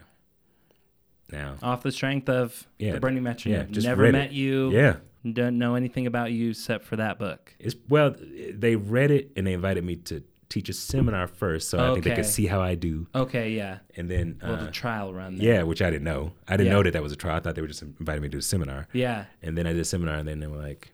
Now, 1.31 1.57
Off 1.63 1.83
the 1.83 1.91
strength 1.93 2.29
of 2.29 2.67
Yeah. 2.79 2.93
the 2.93 3.01
Burning 3.01 3.23
Metronome. 3.23 3.69
Yeah, 3.73 3.81
Never 3.83 4.13
met 4.13 4.27
it. 4.27 4.33
you. 4.33 4.71
yeah, 4.71 4.97
Don't 5.31 5.59
know 5.59 5.75
anything 5.75 6.07
about 6.07 6.31
you 6.33 6.51
except 6.51 6.85
for 6.85 6.97
that 6.97 7.19
book. 7.19 7.55
It's 7.59 7.75
well, 7.89 8.15
they 8.53 8.77
read 8.77 9.11
it 9.11 9.33
and 9.37 9.47
they 9.47 9.55
invited 9.55 9.83
me 9.85 9.97
to 9.97 10.23
teach 10.49 10.69
a 10.69 10.73
seminar 10.75 11.27
first, 11.27 11.71
so 11.71 11.79
I 11.79 11.93
think 11.95 12.05
they 12.05 12.15
could 12.15 12.27
see 12.27 12.45
how 12.47 12.61
I 12.61 12.75
do, 12.75 13.07
Okay. 13.15 13.53
Yeah. 13.53 13.79
and 13.97 14.11
then 14.11 14.39
Well, 14.43 14.57
uh, 14.57 14.65
the 14.67 14.71
trial 14.71 15.15
run. 15.15 15.37
There. 15.39 15.55
yeah, 15.55 15.63
which 15.63 15.81
I 15.81 15.89
didn't 15.89 16.05
know. 16.05 16.35
I 16.47 16.59
didn't 16.59 16.67
Yeah. 16.67 16.73
know 16.75 16.83
that 16.83 16.93
that 16.93 17.03
was 17.03 17.13
a 17.13 17.17
trial. 17.17 17.37
I 17.37 17.41
thought 17.41 17.55
they 17.55 17.63
were 17.63 17.69
just 17.69 17.83
inviting 17.83 18.21
me 18.23 18.29
to 18.29 18.33
do 18.33 18.39
a 18.39 18.43
seminar, 18.43 18.87
Yeah. 18.93 19.25
and 19.41 19.57
then 19.57 19.67
I 19.67 19.73
did 19.73 19.81
a 19.81 19.85
seminar, 19.87 20.17
and 20.17 20.29
then 20.29 20.41
they 20.41 20.47
were 20.49 20.59
like, 20.59 20.93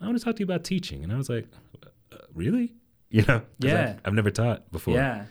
"I 0.00 0.06
want 0.06 0.16
to 0.18 0.24
talk 0.24 0.36
to 0.36 0.40
you 0.40 0.44
about 0.46 0.64
teaching," 0.64 1.04
and 1.04 1.12
I 1.12 1.16
was 1.18 1.28
like, 1.28 1.46
uh, 2.12 2.16
"Really?" 2.34 2.74
You 3.12 3.22
know? 3.26 3.42
Yeah. 3.58 3.94
I've, 3.96 4.00
I've 4.04 4.14
never 4.14 4.30
taught 4.30 4.70
before. 4.70 4.94
Yeah. 4.94 5.24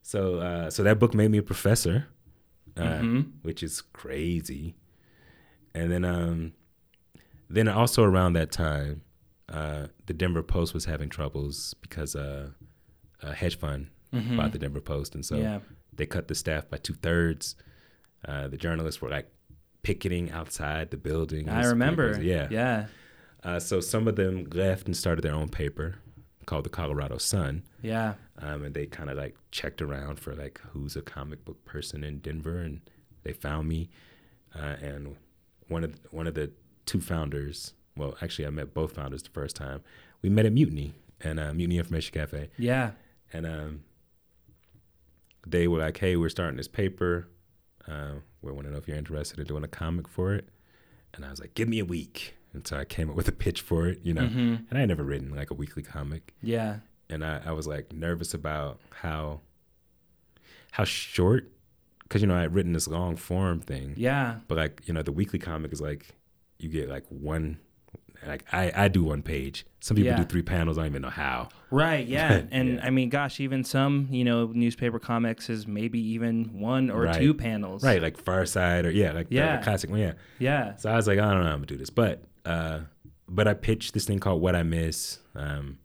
So, 0.00 0.36
uh, 0.36 0.70
so 0.70 0.82
that 0.82 0.98
book 0.98 1.12
made 1.12 1.30
me 1.30 1.36
a 1.36 1.42
professor, 1.42 2.06
uh, 2.74 2.82
Mhm. 3.00 3.32
which 3.42 3.62
is 3.62 3.82
crazy. 3.82 4.76
And 5.74 5.92
then, 5.92 6.06
um, 6.06 6.54
then 7.50 7.68
also 7.68 8.02
around 8.02 8.32
that 8.32 8.50
time, 8.50 9.02
uh, 9.50 9.88
the 10.06 10.14
Denver 10.14 10.42
Post 10.42 10.72
was 10.72 10.86
having 10.86 11.10
troubles 11.10 11.74
because 11.82 12.16
uh, 12.16 12.48
a 13.22 13.34
hedge 13.34 13.58
fund 13.58 13.88
Mhm. 14.14 14.38
bought 14.38 14.52
the 14.52 14.58
Denver 14.58 14.80
Post, 14.80 15.14
and 15.14 15.22
so 15.24 15.36
yeah. 15.36 15.60
they 15.92 16.06
cut 16.06 16.28
the 16.28 16.34
staff 16.34 16.70
by 16.70 16.78
two 16.78 16.94
thirds. 16.94 17.56
Uh, 18.24 18.48
the 18.48 18.56
journalists 18.56 19.02
were 19.02 19.10
like 19.10 19.30
picketing 19.82 20.30
outside 20.30 20.90
the 20.90 20.96
building. 20.96 21.50
I 21.50 21.66
remember. 21.66 22.14
crazy. 22.14 22.28
Yeah. 22.28 22.48
Yeah. 22.50 22.86
Uh, 23.44 23.58
so 23.58 23.80
some 23.80 24.06
of 24.06 24.16
them 24.16 24.44
left 24.52 24.86
and 24.86 24.96
started 24.96 25.22
their 25.22 25.34
own 25.34 25.48
paper 25.48 25.96
called 26.46 26.64
the 26.64 26.70
Colorado 26.70 27.18
Sun 27.18 27.62
Yeah. 27.82 28.14
um, 28.38 28.62
and 28.64 28.74
they 28.74 28.86
kind 28.86 29.10
of 29.10 29.16
like 29.16 29.36
checked 29.50 29.80
around 29.82 30.18
for 30.20 30.34
like 30.34 30.60
who's 30.72 30.96
a 30.96 31.02
comic 31.02 31.44
book 31.44 31.64
person 31.64 32.02
in 32.04 32.18
Denver, 32.18 32.58
and 32.58 32.80
they 33.24 33.32
found 33.32 33.68
me. 33.68 33.88
Uh, 34.54 34.76
and 34.82 35.16
one 35.68 35.82
of 35.84 35.98
one 36.10 36.26
of 36.26 36.34
the 36.34 36.50
two 36.86 37.00
founders, 37.00 37.74
well, 37.96 38.16
actually, 38.20 38.46
I 38.46 38.50
met 38.50 38.74
both 38.74 38.94
founders 38.94 39.22
the 39.22 39.30
first 39.30 39.56
time. 39.56 39.82
We 40.20 40.28
met 40.30 40.46
at 40.46 40.52
Mutiny 40.52 40.92
and 41.20 41.38
uh, 41.40 41.52
Mutiny 41.54 41.78
Information 41.78 42.12
Cafe, 42.14 42.50
Yeah. 42.58 42.90
and 43.32 43.46
um, 43.46 43.84
they 45.46 45.66
were 45.68 45.78
like, 45.78 45.98
"Hey, 45.98 46.16
we're 46.16 46.28
starting 46.28 46.56
this 46.56 46.68
paper. 46.68 47.28
Uh, 47.88 48.16
we 48.42 48.52
want 48.52 48.66
to 48.66 48.72
know 48.72 48.78
if 48.78 48.86
you're 48.88 48.96
interested 48.96 49.38
in 49.38 49.46
doing 49.46 49.64
a 49.64 49.68
comic 49.68 50.06
for 50.08 50.34
it." 50.34 50.48
And 51.14 51.24
I 51.24 51.30
was 51.30 51.40
like, 51.40 51.54
"Give 51.54 51.68
me 51.68 51.78
a 51.78 51.84
week." 51.84 52.34
And 52.54 52.66
so 52.66 52.76
I 52.76 52.84
came 52.84 53.08
up 53.10 53.16
with 53.16 53.28
a 53.28 53.32
pitch 53.32 53.60
for 53.62 53.86
it, 53.86 54.00
you 54.02 54.12
know. 54.14 54.22
Mhm. 54.22 54.66
And 54.68 54.72
I 54.72 54.80
had 54.80 54.88
never 54.88 55.02
written 55.04 55.34
like 55.34 55.50
a 55.50 55.54
weekly 55.54 55.82
comic 55.82 56.34
Yeah. 56.42 56.78
and 57.08 57.24
I, 57.24 57.40
I 57.46 57.52
was 57.52 57.66
like 57.66 57.92
nervous 57.92 58.34
about 58.34 58.80
how 58.90 59.40
how 60.72 60.84
short 60.84 61.50
because 62.02 62.22
you 62.22 62.28
know 62.28 62.36
I 62.36 62.42
had 62.42 62.54
written 62.54 62.72
this 62.72 62.88
long 62.88 63.16
form 63.16 63.60
thing, 63.60 63.94
Yeah. 63.96 64.36
but 64.48 64.56
like 64.58 64.82
you 64.86 64.94
know 64.94 65.02
the 65.02 65.12
weekly 65.12 65.38
comic 65.38 65.72
is 65.72 65.80
like 65.80 66.08
you 66.58 66.68
get 66.68 66.88
like 66.88 67.04
one 67.08 67.58
like 68.26 68.44
I 68.52 68.70
I 68.74 68.88
do 68.88 69.02
one 69.02 69.22
page. 69.22 69.66
Some 69.80 69.96
people 69.96 70.12
Yeah. 70.12 70.18
do 70.18 70.24
three 70.24 70.42
panels. 70.42 70.78
I 70.78 70.82
don't 70.82 70.90
even 70.92 71.02
know 71.02 71.10
how. 71.10 71.48
Right. 71.70 72.06
Yeah. 72.06 72.42
And 72.52 72.74
Yeah. 72.74 72.86
I 72.86 72.90
mean, 72.90 73.08
gosh, 73.08 73.40
even 73.40 73.64
some, 73.64 74.06
you 74.10 74.22
know, 74.24 74.46
newspaper 74.46 75.00
comics 75.00 75.50
is 75.50 75.66
maybe 75.66 75.98
even 75.98 76.60
one 76.60 76.88
or 76.90 77.02
Right. 77.02 77.18
two 77.18 77.34
panels. 77.34 77.82
Right, 77.82 78.00
like 78.00 78.16
Far 78.16 78.46
Side 78.46 78.86
or 78.86 78.90
yeah, 78.90 79.10
like 79.12 79.28
the- 79.28 79.36
the 79.36 79.60
classic 79.64 79.90
one. 79.90 79.98
Yeah. 80.00 80.12
Yeah. 80.38 80.76
So 80.76 80.90
I 80.90 80.94
was 80.96 81.06
like, 81.08 81.18
I 81.18 81.22
don't 81.32 81.40
know 81.40 81.46
how 81.48 81.52
I'm 81.54 81.58
gonna 81.58 81.66
do 81.66 81.76
this, 81.76 81.90
but 81.90 82.22
uh, 82.44 82.80
but 83.28 83.48
I 83.48 83.54
pitched 83.54 83.94
this 83.94 84.04
thing 84.04 84.18
called 84.18 84.42
What 84.42 84.54
I 84.56 84.62
Miss. 84.62 85.18
Um, 85.34 85.78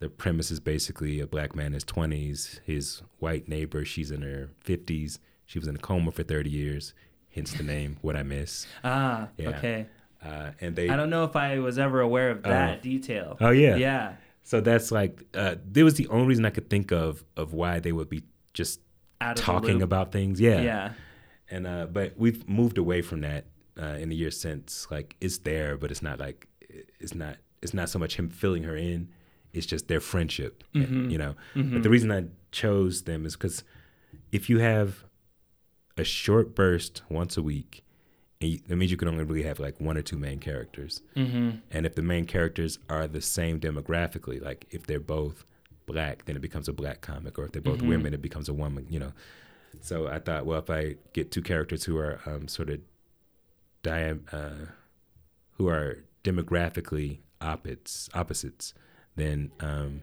the 0.00 0.08
premise 0.08 0.50
is 0.50 0.60
basically 0.60 1.20
a 1.20 1.26
black 1.26 1.54
man 1.56 1.66
in 1.68 1.72
his 1.74 1.84
20s, 1.84 2.60
his 2.64 3.02
white 3.18 3.48
neighbor, 3.48 3.84
she's 3.84 4.10
in 4.10 4.22
her 4.22 4.50
50s. 4.64 5.18
She 5.46 5.58
was 5.58 5.68
in 5.68 5.76
a 5.76 5.78
coma 5.78 6.10
for 6.10 6.22
30 6.22 6.50
years, 6.50 6.94
hence 7.34 7.52
the 7.52 7.62
name 7.62 7.96
What 8.02 8.16
I 8.16 8.22
Miss. 8.22 8.66
Ah, 8.82 9.28
Yeah. 9.38 9.48
okay. 9.50 9.86
Uh, 10.24 10.50
and 10.60 10.74
they 10.74 10.88
I 10.88 10.96
don't 10.96 11.10
know 11.10 11.24
if 11.24 11.36
I 11.36 11.58
was 11.58 11.78
ever 11.78 12.00
aware 12.00 12.30
of 12.30 12.42
that 12.44 12.78
Oh. 12.78 12.82
detail. 12.82 13.36
Oh 13.40 13.50
yeah. 13.50 13.76
Yeah. 13.76 14.14
So 14.42 14.60
that's 14.62 14.90
like 14.90 15.22
uh 15.34 15.56
there 15.66 15.84
was 15.84 15.94
the 15.94 16.08
only 16.08 16.26
reason 16.26 16.44
I 16.46 16.50
could 16.50 16.70
think 16.70 16.92
of 16.92 17.22
of 17.36 17.52
why 17.52 17.78
they 17.80 17.92
would 17.92 18.08
be 18.08 18.24
just 18.54 18.80
Out 19.20 19.36
talking 19.36 19.82
about 19.82 20.12
things. 20.12 20.40
Yeah. 20.40 20.62
Yeah. 20.62 20.92
And 21.50 21.66
uh 21.66 21.86
but 21.92 22.14
we've 22.16 22.48
moved 22.48 22.78
away 22.78 23.02
from 23.02 23.20
that 23.20 23.44
uh 23.80 23.96
in 24.00 24.08
the 24.08 24.16
years 24.16 24.40
since. 24.40 24.86
Like 24.90 25.16
it's 25.20 25.38
there, 25.38 25.76
but 25.76 25.90
it's 25.90 26.02
not 26.02 26.18
like 26.20 26.48
it's 27.00 27.14
not 27.14 27.36
it's 27.62 27.74
not 27.74 27.88
so 27.88 27.98
much 27.98 28.16
him 28.16 28.28
filling 28.28 28.64
her 28.64 28.76
in. 28.76 29.08
It's 29.52 29.66
just 29.66 29.86
their 29.88 30.00
friendship, 30.00 30.64
Mm-hmm. 30.74 31.10
you 31.10 31.18
know. 31.18 31.34
But 31.54 31.82
the 31.84 31.90
reason 31.90 32.10
I 32.10 32.24
chose 32.50 33.02
them 33.02 33.24
is 33.24 33.34
because 33.36 33.62
if 34.32 34.50
you 34.50 34.58
have 34.58 35.04
a 35.96 36.02
short 36.04 36.54
burst 36.56 37.02
once 37.08 37.36
a 37.36 37.42
week, 37.42 37.84
and 38.40 38.50
you, 38.50 38.58
that 38.66 38.74
means 38.76 38.90
you 38.90 38.96
can 38.96 39.06
only 39.08 39.22
really 39.22 39.44
have 39.44 39.60
like 39.60 39.80
one 39.80 39.96
or 39.96 40.02
two 40.02 40.18
main 40.18 40.40
characters. 40.40 41.02
Mm-hmm. 41.16 41.50
And 41.70 41.86
if 41.86 41.94
the 41.94 42.02
main 42.02 42.24
characters 42.26 42.80
are 42.90 43.06
the 43.06 43.20
same 43.20 43.60
demographically, 43.60 44.42
like 44.42 44.66
if 44.70 44.86
they're 44.88 44.98
both 44.98 45.44
black, 45.86 46.24
then 46.24 46.34
it 46.34 46.42
becomes 46.42 46.68
a 46.68 46.72
black 46.72 47.00
comic, 47.00 47.38
or 47.38 47.44
if 47.46 47.52
they're 47.52 47.62
both 47.62 47.78
Mhm. 47.80 47.88
women, 47.88 48.12
it 48.14 48.22
becomes 48.22 48.48
a 48.48 48.54
woman. 48.54 48.86
You 48.90 48.98
know. 48.98 49.12
So 49.80 50.08
I 50.08 50.18
thought, 50.18 50.46
well, 50.46 50.58
if 50.58 50.68
I 50.70 50.96
get 51.12 51.30
two 51.30 51.42
characters 51.42 51.84
who 51.84 51.96
are 51.98 52.20
um, 52.26 52.48
sort 52.48 52.70
of 52.70 52.80
dia- 53.84 54.18
uh, 54.32 54.66
who 55.52 55.68
are 55.68 55.98
demographically 56.24 57.18
opposites, 57.40 58.08
opposites, 58.14 58.74
then 59.14 59.52
um, 59.60 60.02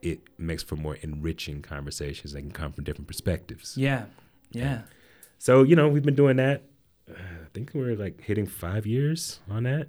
it 0.00 0.20
makes 0.38 0.62
for 0.62 0.76
more 0.76 0.96
enriching 1.02 1.60
conversations. 1.60 2.32
They 2.32 2.40
can 2.40 2.50
come 2.52 2.72
from 2.72 2.84
different 2.84 3.08
perspectives. 3.08 3.76
Yeah. 3.76 4.04
Yeah. 4.52 4.82
So 5.38 5.62
you 5.62 5.76
know, 5.76 5.88
we've 5.88 6.02
been 6.04 6.14
doing 6.14 6.36
that. 6.38 6.62
Uh, 7.10 7.14
I 7.44 7.48
think 7.52 7.72
we're 7.74 7.96
like 7.96 8.22
hitting 8.22 8.46
five 8.46 8.86
years 8.86 9.40
on 9.50 9.64
that, 9.64 9.88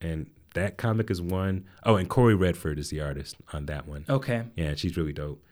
and 0.00 0.28
that 0.54 0.78
comic 0.78 1.10
is 1.10 1.20
one 1.22 1.64
oh 1.84 1.96
and 1.96 2.08
Corey 2.08 2.34
Redford 2.34 2.78
is 2.78 2.88
the 2.90 3.00
artist 3.00 3.36
on 3.52 3.66
that 3.66 3.86
one. 3.86 4.04
Okay. 4.08 4.42
Yeah, 4.56 4.74
she's 4.74 4.96
really 4.96 5.12
dope, 5.12 5.44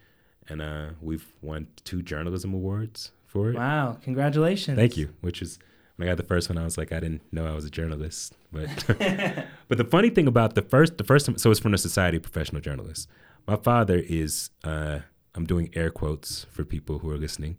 and 0.49 0.61
uh, 0.63 0.87
we've 1.01 1.27
won 1.43 1.69
two 1.85 2.03
journalism 2.03 2.53
awards 2.55 3.13
for 3.27 3.51
it. 3.51 3.55
Wow. 3.57 3.99
Congratulations. 4.03 4.77
Thank 4.77 4.97
you. 4.97 5.15
Which 5.21 5.41
is 5.43 5.59
when 5.97 6.09
I 6.09 6.11
got 6.11 6.17
the 6.17 6.25
first 6.25 6.49
one, 6.49 6.59
I 6.59 6.65
was 6.65 6.77
like, 6.77 6.93
I 6.93 7.01
didn't 7.01 7.23
know 7.33 7.47
I 7.47 7.55
was 7.55 7.65
a 7.65 7.71
journalist, 7.71 8.35
but 8.53 8.69
but 9.69 9.79
the 9.79 9.85
funny 9.85 10.11
thing 10.11 10.27
about 10.27 10.55
the 10.55 10.63
first 10.63 10.99
the 10.99 11.05
first 11.05 11.39
so 11.39 11.51
it's 11.51 11.61
from 11.61 11.73
the 11.73 11.79
Society 11.79 12.17
of 12.17 12.23
Professional 12.23 12.61
Journalists. 12.61 13.07
My 13.47 13.57
father 13.57 13.99
is 13.99 14.51
uh, 14.65 15.01
I'm 15.35 15.45
doing 15.47 15.71
air 15.75 15.91
quotes 15.91 16.45
for 16.53 16.65
people 16.65 17.01
who 17.01 17.11
are 17.11 17.19
listening. 17.19 17.59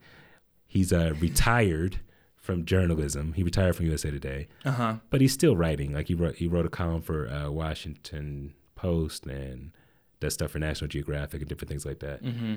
He's 0.68 0.92
uh, 0.92 1.14
retired 1.20 2.00
from 2.36 2.66
journalism. 2.66 3.34
He 3.34 3.44
retired 3.44 3.76
from 3.76 3.86
USA 3.88 4.12
Today, 4.12 4.48
Uh 4.66 4.72
huh. 4.72 4.96
but 5.10 5.22
he's 5.22 5.34
still 5.34 5.56
writing. 5.56 5.94
Like 5.94 6.08
he 6.08 6.14
wrote 6.16 6.36
he 6.36 6.48
wrote 6.48 6.66
a 6.66 6.70
column 6.70 7.02
for 7.02 7.28
uh, 7.30 7.50
Washington 7.50 8.54
Post 8.76 9.26
and 9.26 9.72
does 10.20 10.34
stuff 10.34 10.52
for 10.52 10.60
National 10.60 10.88
Geographic 10.88 11.42
and 11.42 11.48
different 11.50 11.70
things 11.70 11.86
like 11.86 12.00
that. 12.00 12.24
Mm-hmm. 12.24 12.56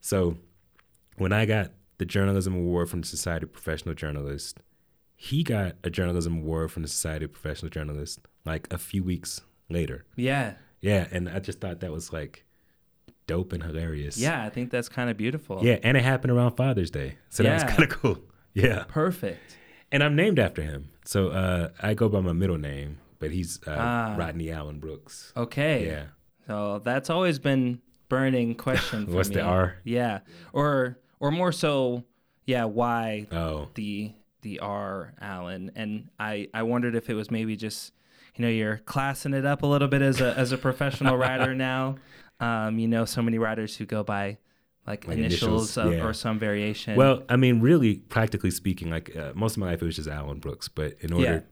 So 0.00 0.36
when 1.16 1.32
I 1.32 1.44
got 1.46 1.70
the 1.98 2.04
journalism 2.06 2.54
award 2.54 2.88
from 2.88 3.02
the 3.02 3.06
Society 3.06 3.44
of 3.44 3.52
Professional 3.52 3.94
Journalists, 3.94 4.54
he 5.22 5.42
got 5.42 5.74
a 5.84 5.90
journalism 5.90 6.38
award 6.38 6.72
from 6.72 6.80
the 6.82 6.88
Society 6.88 7.26
of 7.26 7.32
Professional 7.32 7.68
Journalists 7.70 8.18
like 8.46 8.66
a 8.72 8.78
few 8.78 9.04
weeks 9.04 9.42
later. 9.68 10.06
Yeah. 10.16 10.54
Yeah, 10.80 11.06
and 11.12 11.28
I 11.28 11.40
just 11.40 11.60
thought 11.60 11.80
that 11.80 11.92
was 11.92 12.10
like 12.10 12.46
dope 13.26 13.52
and 13.52 13.62
hilarious. 13.62 14.16
Yeah. 14.16 14.42
I 14.42 14.48
think 14.48 14.70
that's 14.70 14.88
kind 14.88 15.10
of 15.10 15.18
beautiful. 15.18 15.60
Yeah, 15.62 15.76
and 15.82 15.94
it 15.98 16.02
happened 16.04 16.32
around 16.32 16.52
Father's 16.56 16.90
Day. 16.90 17.18
So 17.28 17.42
that 17.42 17.52
was 17.52 17.64
kind 17.64 17.82
of 17.84 17.90
cool. 17.90 18.18
Yeah. 18.54 18.84
Perfect. 18.88 19.58
And 19.92 20.02
I'm 20.02 20.16
named 20.16 20.38
after 20.38 20.62
him. 20.62 20.88
So 21.04 21.28
uh, 21.28 21.68
I 21.82 21.92
go 21.94 22.08
by 22.08 22.20
my 22.20 22.32
middle 22.32 22.58
name, 22.58 22.98
but 23.18 23.30
he's 23.30 23.60
uh, 23.66 23.76
Ah. 23.78 24.14
Rodney 24.18 24.50
Allen 24.50 24.80
Brooks. 24.80 25.32
Okay. 25.36 25.86
Yeah. 25.86 26.04
So 26.48 26.80
that's 26.82 27.10
always 27.10 27.38
been 27.38 27.80
burning 28.08 28.54
question 28.54 29.06
for 29.06 29.12
What's 29.12 29.28
me. 29.28 29.34
the 29.36 29.42
R? 29.42 29.76
Yeah. 29.84 30.20
Or 30.54 30.98
or 31.20 31.30
more 31.30 31.52
so, 31.52 32.04
yeah, 32.46 32.64
why 32.64 33.26
Oh. 33.30 33.68
the 33.74 34.12
the 34.42 34.58
R 34.60 35.14
Allen? 35.20 35.70
And 35.74 36.08
I 36.18 36.48
I 36.54 36.62
wondered 36.62 36.94
if 36.94 37.08
it 37.10 37.14
was 37.14 37.30
maybe 37.30 37.56
just 37.56 37.92
you 38.36 38.42
know 38.42 38.50
you're 38.50 38.78
classing 38.78 39.34
it 39.34 39.44
up 39.44 39.62
a 39.62 39.66
little 39.66 39.88
bit 39.88 40.02
as 40.02 40.20
a 40.20 40.36
as 40.36 40.52
a 40.52 40.58
professional 40.58 41.16
writer 41.16 41.54
now. 41.70 41.96
Um, 42.40 42.78
you 42.78 42.88
know, 42.88 43.04
so 43.04 43.20
many 43.20 43.36
writers 43.38 43.76
who 43.76 43.84
go 43.84 44.02
by 44.02 44.38
like, 44.86 45.06
Like 45.06 45.18
initials, 45.18 45.76
initials, 45.76 45.76
of, 45.76 45.92
yeah. 45.92 46.04
or 46.06 46.14
some 46.14 46.38
variation. 46.38 46.96
Well, 46.96 47.22
I 47.28 47.36
mean, 47.36 47.60
really, 47.60 47.96
practically 47.96 48.50
speaking, 48.50 48.90
like 48.90 49.14
uh, 49.14 49.32
most 49.34 49.52
of 49.52 49.58
my 49.58 49.66
life 49.66 49.82
it 49.82 49.84
was 49.84 49.96
just 49.96 50.08
Alan 50.08 50.38
Brooks, 50.38 50.66
but 50.66 50.94
in 51.00 51.12
order, 51.12 51.44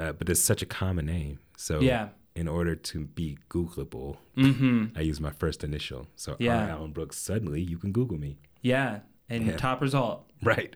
uh, 0.00 0.12
but 0.12 0.30
it's 0.30 0.40
such 0.40 0.62
a 0.62 0.66
common 0.66 1.04
name. 1.04 1.38
So 1.58 1.80
yeah. 1.80 2.08
in 2.34 2.48
order 2.48 2.74
to 2.74 3.04
be 3.04 3.36
Googleable, 3.50 4.16
Mm-hmm. 4.38 4.96
I 4.96 5.02
use 5.02 5.20
my 5.20 5.30
first 5.32 5.62
initial. 5.62 6.06
So 6.16 6.36
Yeah. 6.38 6.62
R. 6.64 6.70
Alan 6.70 6.92
Brooks. 6.92 7.18
Suddenly, 7.18 7.60
you 7.60 7.76
can 7.76 7.92
Google 7.92 8.16
me. 8.16 8.38
Yeah. 8.62 9.00
And 9.28 9.46
Yeah. 9.46 9.56
top 9.58 9.82
result. 9.82 10.24
Right. 10.42 10.72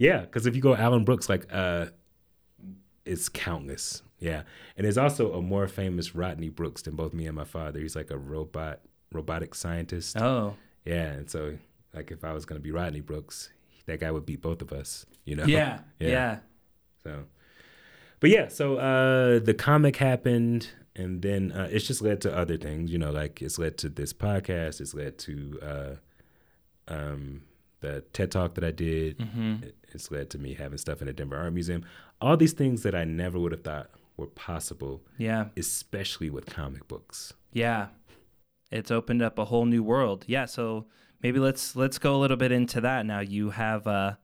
Yeah, 0.00 0.20
because 0.22 0.46
if 0.46 0.56
you 0.56 0.62
go 0.62 0.74
Alan 0.74 1.04
Brooks, 1.04 1.28
like 1.28 1.46
uh, 1.52 1.86
it's 3.04 3.28
countless. 3.28 4.02
Yeah, 4.18 4.42
and 4.76 4.84
there's 4.84 4.98
also 4.98 5.32
a 5.34 5.40
more 5.42 5.68
famous 5.68 6.14
Rodney 6.14 6.48
Brooks 6.48 6.82
than 6.82 6.96
both 6.96 7.12
me 7.14 7.26
and 7.26 7.36
my 7.36 7.44
father. 7.44 7.78
He's 7.80 7.94
like 7.96 8.10
a 8.10 8.18
robot, 8.18 8.80
robotic 9.12 9.54
scientist. 9.54 10.16
Oh. 10.16 10.56
Yeah, 10.84 11.06
and 11.12 11.30
so 11.30 11.56
like 11.94 12.10
if 12.10 12.24
I 12.24 12.32
was 12.32 12.44
gonna 12.46 12.60
be 12.60 12.70
Rodney 12.70 13.00
Brooks, 13.00 13.50
that 13.86 14.00
guy 14.00 14.10
would 14.10 14.26
beat 14.26 14.40
both 14.42 14.62
of 14.62 14.72
us. 14.72 15.06
You 15.24 15.36
know. 15.36 15.44
Yeah. 15.44 15.80
Yeah. 16.00 16.08
Yeah. 16.08 16.38
So, 17.04 17.24
but 18.20 18.30
yeah, 18.30 18.48
so 18.48 18.76
uh, 18.76 19.38
the 19.38 19.54
comic 19.54 19.96
happened, 19.96 20.68
and 20.96 21.22
then 21.22 21.52
uh, 21.52 21.68
it's 21.70 21.86
just 21.86 22.00
led 22.02 22.20
to 22.22 22.34
other 22.36 22.56
things. 22.58 22.90
You 22.92 22.98
know, 22.98 23.10
like 23.10 23.40
it's 23.42 23.58
led 23.58 23.76
to 23.78 23.88
this 23.88 24.12
podcast. 24.12 24.80
It's 24.80 24.92
led 24.94 25.16
to 25.18 25.58
uh, 25.62 25.94
um, 26.88 27.42
the 27.80 28.02
TED 28.12 28.30
Talk 28.30 28.54
that 28.56 28.64
I 28.64 28.70
did. 28.70 29.18
Mm-hmm. 29.18 29.64
It- 29.64 29.76
It's 29.94 30.10
led 30.10 30.30
to 30.30 30.38
me 30.38 30.54
having 30.54 30.78
stuff 30.78 31.00
in 31.00 31.06
the 31.06 31.12
Denver 31.12 31.36
Art 31.36 31.52
Museum. 31.52 31.84
All 32.20 32.36
these 32.36 32.52
things 32.52 32.82
that 32.82 32.94
I 32.94 33.04
never 33.04 33.38
would 33.38 33.52
have 33.52 33.64
thought 33.64 33.90
were 34.16 34.26
possible, 34.26 35.02
Yeah. 35.18 35.46
especially 35.56 36.30
with 36.30 36.46
comic 36.46 36.86
books. 36.88 37.32
Yeah. 37.52 37.88
It's 38.70 38.90
opened 38.90 39.22
up 39.22 39.38
a 39.38 39.46
whole 39.46 39.64
new 39.64 39.82
world. 39.82 40.24
Yeah, 40.28 40.44
so 40.46 40.86
maybe 41.22 41.38
let's 41.40 41.74
let's 41.74 41.98
go 41.98 42.14
a 42.14 42.18
little 42.18 42.36
bit 42.36 42.52
into 42.52 42.80
that 42.82 43.04
now. 43.06 43.20
You 43.20 43.50
have 43.50 43.86
uh 43.86 44.14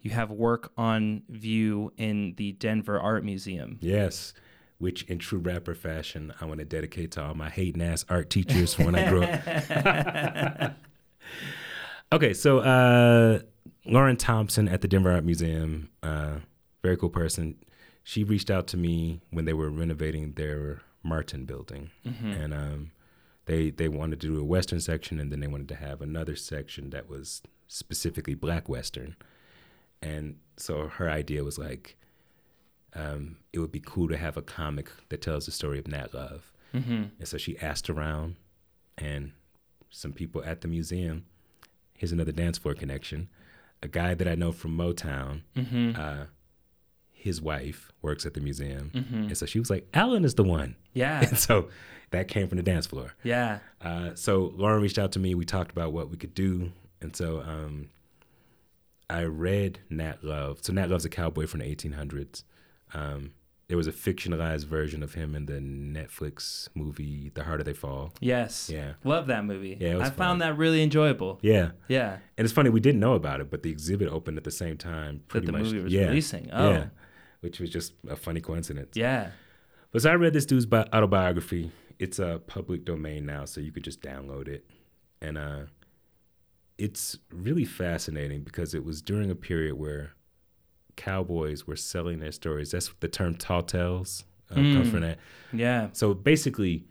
you 0.00 0.10
have 0.10 0.30
work 0.30 0.72
on 0.76 1.22
view 1.28 1.92
in 1.96 2.34
the 2.36 2.52
Denver 2.52 2.98
Art 3.00 3.24
Museum. 3.24 3.78
Yes. 3.80 4.32
Which, 4.78 5.02
in 5.04 5.18
true 5.18 5.38
rapper 5.40 5.74
fashion, 5.74 6.32
I 6.40 6.46
want 6.46 6.60
to 6.60 6.64
dedicate 6.64 7.10
to 7.12 7.22
all 7.22 7.34
my 7.34 7.50
hating 7.50 7.82
ass 7.82 8.06
art 8.08 8.30
teachers 8.30 8.72
from 8.72 8.86
when 8.86 8.94
I 8.94 9.08
grew 9.10 9.22
up. 9.24 10.72
Okay, 12.12 12.34
so 12.34 12.58
uh, 12.58 13.38
Lauren 13.84 14.16
Thompson 14.16 14.68
at 14.68 14.80
the 14.82 14.88
Denver 14.88 15.10
Art 15.12 15.24
Museum, 15.24 15.88
uh, 16.02 16.36
very 16.82 16.96
cool 16.96 17.10
person. 17.10 17.56
She 18.04 18.24
reached 18.24 18.50
out 18.50 18.66
to 18.68 18.76
me 18.76 19.20
when 19.30 19.44
they 19.44 19.52
were 19.52 19.70
renovating 19.70 20.32
their 20.32 20.82
Martin 21.02 21.44
building, 21.44 21.90
Mhm. 22.06 22.44
and 22.44 22.54
um, 22.54 22.90
they 23.46 23.70
they 23.70 23.88
wanted 23.88 24.20
to 24.20 24.26
do 24.28 24.38
a 24.40 24.44
Western 24.44 24.80
section, 24.80 25.18
and 25.18 25.32
then 25.32 25.40
they 25.40 25.46
wanted 25.46 25.68
to 25.68 25.74
have 25.76 26.02
another 26.02 26.36
section 26.36 26.90
that 26.90 27.08
was 27.08 27.42
specifically 27.68 28.34
Black 28.34 28.68
Western. 28.68 29.16
And 30.02 30.38
so 30.56 30.88
her 30.88 31.08
idea 31.10 31.44
was 31.44 31.58
like, 31.58 31.96
um, 32.94 33.36
it 33.52 33.58
would 33.60 33.72
be 33.72 33.80
cool 33.80 34.08
to 34.08 34.16
have 34.16 34.36
a 34.36 34.42
comic 34.42 34.90
that 35.10 35.22
tells 35.22 35.46
the 35.46 35.52
story 35.52 35.78
of 35.78 35.86
Nat 35.86 36.12
Love. 36.14 36.52
Mm-hmm. 36.74 37.04
And 37.18 37.28
so 37.28 37.36
she 37.38 37.58
asked 37.58 37.88
around, 37.90 38.36
and 38.98 39.32
some 39.90 40.12
people 40.12 40.42
at 40.44 40.60
the 40.60 40.68
museum. 40.68 41.24
Here's 41.94 42.12
another 42.12 42.32
dance 42.32 42.56
floor 42.56 42.74
connection. 42.74 43.28
A 43.82 43.88
guy 43.88 44.14
that 44.14 44.28
I 44.28 44.34
know 44.34 44.52
from 44.52 44.76
Motown, 44.76 45.42
Mm-hmm. 45.56 45.92
uh, 46.00 46.24
his 47.12 47.40
wife 47.42 47.92
works 48.02 48.24
at 48.24 48.34
the 48.34 48.40
museum. 48.40 48.90
Mm-hmm. 48.94 49.14
And 49.24 49.36
so 49.36 49.44
she 49.46 49.58
was 49.58 49.68
like, 49.70 49.86
Alan 49.92 50.24
is 50.24 50.34
the 50.36 50.44
one. 50.44 50.76
Yeah. 50.94 51.20
And 51.28 51.38
so 51.38 51.68
that 52.10 52.28
came 52.28 52.48
from 52.48 52.56
the 52.56 52.62
dance 52.62 52.86
floor. 52.86 53.14
Yeah. 53.22 53.58
Uh, 53.80 54.14
so 54.14 54.52
Lauren 54.56 54.80
reached 54.82 54.98
out 54.98 55.12
to 55.12 55.18
me. 55.18 55.34
We 55.34 55.44
talked 55.44 55.70
about 55.70 55.92
what 55.92 56.10
we 56.10 56.16
could 56.16 56.34
do. 56.34 56.72
And 57.02 57.14
so 57.14 57.40
um, 57.40 57.90
I 59.08 59.24
read 59.24 59.80
Nat 59.90 60.22
Love. 60.24 60.58
So 60.62 60.72
Nat 60.72 60.88
Love's 60.90 61.04
a 61.04 61.08
cowboy 61.10 61.46
from 61.46 61.60
the 61.60 61.74
1800s. 61.74 62.42
Um, 62.94 63.32
there 63.70 63.76
was 63.76 63.86
a 63.86 63.92
fictionalized 63.92 64.64
version 64.64 65.00
of 65.00 65.14
him 65.14 65.32
in 65.36 65.46
the 65.46 65.60
Netflix 65.60 66.68
movie 66.74 67.30
The 67.32 67.44
Harder 67.44 67.62
They 67.62 67.72
Fall. 67.72 68.12
Yes. 68.18 68.68
Yeah. 68.68 68.94
Love 69.04 69.28
that 69.28 69.44
movie. 69.44 69.76
Yeah, 69.80 69.90
it 69.90 69.94
was 69.94 70.08
I 70.08 70.10
fun. 70.10 70.16
found 70.16 70.42
that 70.42 70.58
really 70.58 70.82
enjoyable. 70.82 71.38
Yeah. 71.40 71.70
Yeah. 71.86 72.18
And 72.36 72.44
it's 72.44 72.52
funny, 72.52 72.68
we 72.68 72.80
didn't 72.80 72.98
know 72.98 73.14
about 73.14 73.40
it, 73.40 73.48
but 73.48 73.62
the 73.62 73.70
exhibit 73.70 74.08
opened 74.08 74.38
at 74.38 74.42
the 74.42 74.50
same 74.50 74.76
time. 74.76 75.18
That 75.18 75.28
Pretty 75.28 75.46
the 75.46 75.52
much. 75.52 75.62
movie 75.62 75.82
was 75.84 75.92
yeah. 75.92 76.06
releasing. 76.08 76.50
Oh. 76.52 76.70
Yeah. 76.70 76.86
Which 77.42 77.60
was 77.60 77.70
just 77.70 77.92
a 78.08 78.16
funny 78.16 78.40
coincidence. 78.40 78.96
Yeah. 78.96 79.30
But 79.92 80.02
so 80.02 80.10
I 80.10 80.14
read 80.14 80.32
this 80.32 80.46
dude's 80.46 80.66
bi- 80.66 80.88
autobiography. 80.92 81.70
It's 82.00 82.18
a 82.18 82.40
public 82.48 82.84
domain 82.84 83.24
now, 83.24 83.44
so 83.44 83.60
you 83.60 83.70
could 83.70 83.84
just 83.84 84.00
download 84.02 84.48
it. 84.48 84.66
And 85.22 85.38
uh, 85.38 85.60
it's 86.76 87.18
really 87.32 87.64
fascinating 87.64 88.42
because 88.42 88.74
it 88.74 88.84
was 88.84 89.00
during 89.00 89.30
a 89.30 89.36
period 89.36 89.74
where 89.76 90.14
cowboys 91.04 91.66
were 91.66 91.76
selling 91.76 92.18
their 92.20 92.32
stories. 92.32 92.70
That's 92.72 92.90
the 93.00 93.08
term 93.08 93.34
tall 93.34 93.62
tales 93.62 94.24
uh, 94.50 94.54
comes 94.56 94.88
Mm. 94.88 94.90
from 94.90 95.00
that. 95.00 95.18
Yeah. 95.52 95.88
So 95.92 96.12
basically, 96.14 96.84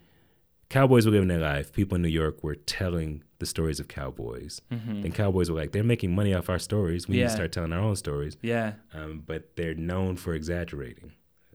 cowboys 0.69 1.05
were 1.05 1.11
living 1.11 1.27
their 1.27 1.39
life. 1.53 1.71
People 1.73 1.95
in 1.95 2.01
New 2.01 2.07
York 2.23 2.43
were 2.43 2.55
telling 2.55 3.23
the 3.39 3.45
stories 3.45 3.79
of 3.79 3.87
cowboys. 3.87 4.61
hmm 4.71 5.01
Then 5.01 5.11
cowboys 5.11 5.49
were 5.49 5.57
like, 5.57 5.71
they're 5.71 5.83
making 5.95 6.13
money 6.13 6.33
off 6.33 6.49
our 6.49 6.59
stories. 6.59 7.07
We 7.07 7.15
need 7.17 7.23
to 7.23 7.29
start 7.29 7.51
telling 7.51 7.71
our 7.73 7.79
own 7.89 7.95
stories. 7.95 8.35
Yeah. 8.41 8.73
Um, 8.93 9.23
but 9.25 9.55
they're 9.55 9.75
known 9.75 10.15
for 10.17 10.33
exaggerating. 10.33 11.11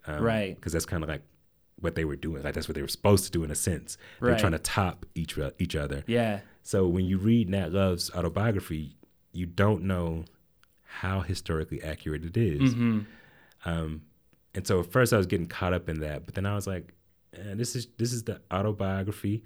Um, 0.06 0.22
Right. 0.22 0.54
Because 0.56 0.72
that's 0.72 0.86
kind 0.86 1.02
of 1.02 1.08
like 1.08 1.22
what 1.80 1.94
they 1.96 2.04
were 2.04 2.16
doing. 2.16 2.42
Like 2.42 2.54
that's 2.54 2.68
what 2.68 2.74
they 2.76 2.82
were 2.82 2.88
supposed 2.88 3.24
to 3.26 3.30
do 3.30 3.44
in 3.44 3.50
a 3.50 3.54
sense. 3.54 3.98
They're 4.20 4.30
Right. 4.30 4.38
trying 4.38 4.52
to 4.52 4.58
top 4.58 5.04
each 5.14 5.38
each 5.58 5.76
other. 5.76 6.04
Yeah. 6.06 6.40
So 6.62 6.86
when 6.86 7.04
you 7.04 7.18
read 7.18 7.48
Nat 7.50 7.72
Love's 7.72 8.10
autobiography, 8.14 8.96
you 9.32 9.46
don't 9.46 9.82
know 9.84 10.24
how 11.00 11.20
historically 11.20 11.82
accurate 11.82 12.24
it 12.24 12.36
is. 12.36 12.72
hmm 12.74 13.00
Um, 13.64 14.02
and 14.54 14.66
so 14.66 14.80
at 14.80 14.86
first 14.92 15.12
I 15.12 15.16
was 15.16 15.26
getting 15.26 15.46
caught 15.46 15.72
up 15.72 15.88
in 15.88 16.00
that, 16.00 16.24
but 16.26 16.34
then 16.34 16.46
I 16.46 16.54
was 16.54 16.66
like, 16.66 16.92
eh, 17.36 17.54
this 17.54 17.74
is 17.74 17.88
this 17.98 18.12
is 18.12 18.22
the 18.24 18.40
autobiography. 18.52 19.42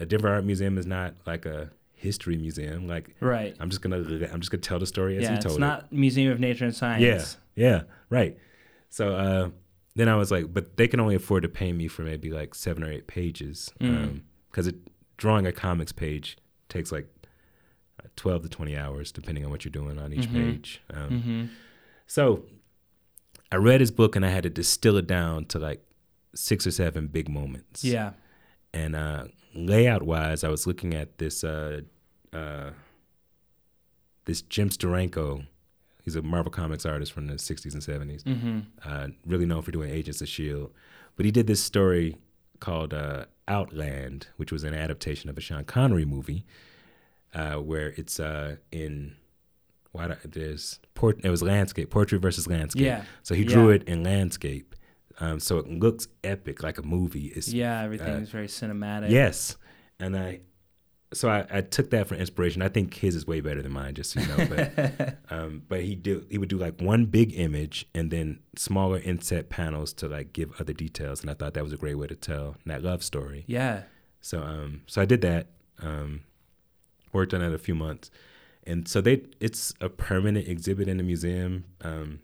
A 0.00 0.06
Denver 0.06 0.28
Art 0.28 0.44
Museum 0.44 0.76
is 0.78 0.86
not 0.86 1.14
like 1.26 1.46
a 1.46 1.70
history 1.94 2.36
museum. 2.36 2.86
Like 2.86 3.16
Right. 3.20 3.56
I'm 3.60 3.70
just 3.70 3.80
gonna 3.82 3.96
I'm 4.32 4.40
just 4.40 4.50
gonna 4.50 4.60
tell 4.60 4.78
the 4.78 4.86
story 4.86 5.16
as 5.16 5.22
yeah. 5.24 5.30
he 5.30 5.34
told 5.36 5.44
It's 5.44 5.46
it. 5.46 5.56
It's 5.56 5.58
not 5.60 5.92
Museum 5.92 6.30
of 6.32 6.38
Nature 6.40 6.64
and 6.66 6.74
Science. 6.74 7.36
Yeah, 7.56 7.68
yeah, 7.68 7.82
right. 8.10 8.36
So 8.90 9.14
uh, 9.14 9.50
then 9.96 10.08
I 10.08 10.16
was 10.16 10.30
like, 10.30 10.52
but 10.52 10.76
they 10.76 10.86
can 10.88 11.00
only 11.00 11.14
afford 11.14 11.42
to 11.44 11.48
pay 11.48 11.72
me 11.72 11.88
for 11.88 12.02
maybe 12.02 12.30
like 12.30 12.54
seven 12.54 12.82
or 12.84 12.90
eight 12.92 13.06
pages 13.06 13.72
Mm. 13.80 14.20
because 14.50 14.70
drawing 15.16 15.46
a 15.46 15.52
comics 15.52 15.92
page 15.92 16.36
takes 16.68 16.92
like 16.92 17.08
uh, 18.02 18.08
twelve 18.16 18.42
to 18.42 18.48
twenty 18.48 18.76
hours 18.76 19.12
depending 19.12 19.44
on 19.44 19.50
what 19.50 19.64
you're 19.64 19.72
doing 19.72 19.98
on 19.98 20.12
each 20.12 20.28
Mhm. 20.28 20.32
page. 20.34 20.80
Um, 20.92 21.20
hmm 21.22 21.44
So 22.06 22.44
I 23.52 23.56
read 23.56 23.80
his 23.80 23.90
book 23.90 24.16
and 24.16 24.24
I 24.24 24.30
had 24.30 24.42
to 24.44 24.50
distill 24.50 24.96
it 24.96 25.06
down 25.06 25.44
to 25.46 25.58
like 25.58 25.84
six 26.34 26.66
or 26.66 26.70
seven 26.70 27.06
big 27.08 27.28
moments. 27.28 27.84
Yeah. 27.84 28.12
And 28.74 28.94
uh, 28.94 29.24
layout 29.54 30.02
wise, 30.02 30.44
I 30.44 30.48
was 30.48 30.66
looking 30.66 30.94
at 30.94 31.18
this 31.18 31.42
uh, 31.44 31.80
uh, 32.32 32.70
this 34.26 34.42
Jim 34.42 34.68
Steranko. 34.68 35.46
He's 36.04 36.16
a 36.16 36.22
Marvel 36.22 36.50
Comics 36.50 36.86
artist 36.86 37.12
from 37.12 37.26
the 37.26 37.34
60s 37.34 37.74
and 37.74 37.82
70s, 37.82 38.22
hmm 38.24 38.60
uh, 38.84 39.08
really 39.26 39.44
known 39.44 39.60
for 39.62 39.70
doing 39.70 39.90
Agents 39.90 40.20
of 40.22 40.26
S.H.I.E.L.D. 40.28 40.72
But 41.16 41.26
he 41.26 41.32
did 41.32 41.46
this 41.46 41.62
story 41.62 42.16
called 42.60 42.94
uh, 42.94 43.26
Outland, 43.46 44.28
which 44.36 44.50
was 44.50 44.64
an 44.64 44.72
adaptation 44.74 45.28
of 45.28 45.36
a 45.36 45.40
Sean 45.40 45.64
Connery 45.64 46.04
movie, 46.06 46.46
uh, 47.34 47.54
where 47.56 47.88
it's 47.96 48.18
uh, 48.20 48.56
in. 48.72 49.16
Why 49.92 50.08
do- 50.08 50.16
there's 50.28 50.80
port? 50.94 51.20
It 51.24 51.30
was 51.30 51.42
landscape, 51.42 51.90
portrait 51.90 52.20
versus 52.20 52.46
landscape. 52.46 52.84
Yeah. 52.84 53.04
So 53.22 53.34
he 53.34 53.44
drew 53.44 53.68
Yeah. 53.70 53.76
it 53.76 53.84
in 53.84 54.02
landscape, 54.02 54.74
um, 55.18 55.40
so 55.40 55.58
it 55.58 55.66
looks 55.68 56.08
epic, 56.22 56.62
like 56.62 56.78
a 56.78 56.82
movie. 56.82 57.26
It's 57.34 57.48
Yeah. 57.52 57.82
Everything 57.82 58.14
uh, 58.14 58.18
is 58.18 58.28
very 58.30 58.48
cinematic. 58.48 59.10
Yes, 59.10 59.56
and 59.98 60.14
I, 60.16 60.40
so 61.14 61.30
I, 61.30 61.46
I 61.50 61.60
took 61.62 61.88
that 61.90 62.06
for 62.06 62.16
inspiration. 62.16 62.60
I 62.60 62.68
think 62.68 62.92
his 62.94 63.16
is 63.16 63.26
way 63.26 63.40
better 63.40 63.62
than 63.62 63.72
mine, 63.72 63.94
just 63.94 64.10
so 64.12 64.20
you 64.20 64.26
know. 64.26 64.46
But 64.46 65.18
um, 65.30 65.62
but 65.66 65.80
he 65.82 65.94
do 65.94 66.26
he 66.30 66.36
would 66.36 66.50
do 66.50 66.58
like 66.58 66.80
one 66.82 67.06
big 67.06 67.32
image 67.34 67.86
and 67.94 68.10
then 68.10 68.40
smaller 68.56 68.98
inset 68.98 69.48
panels 69.48 69.94
to 69.94 70.06
like 70.08 70.34
give 70.34 70.52
other 70.60 70.74
details, 70.74 71.22
and 71.22 71.30
I 71.30 71.34
thought 71.34 71.54
that 71.54 71.64
was 71.64 71.72
a 71.72 71.78
great 71.78 71.94
way 71.96 72.08
to 72.08 72.14
tell 72.16 72.56
that 72.66 72.82
love 72.82 73.02
story. 73.02 73.44
yeah. 73.46 73.84
So 74.20 74.42
um 74.42 74.82
so 74.86 75.00
I 75.00 75.06
did 75.06 75.22
that. 75.22 75.46
Um, 75.80 76.20
worked 77.12 77.32
on 77.34 77.42
it 77.42 77.52
a 77.52 77.58
few 77.58 77.74
months, 77.74 78.10
and 78.66 78.86
so 78.88 79.00
they 79.00 79.22
it's 79.40 79.74
a 79.80 79.88
permanent 79.88 80.46
exhibit 80.48 80.88
in 80.88 80.96
the 80.96 81.02
museum. 81.04 81.64
Um, 81.82 82.20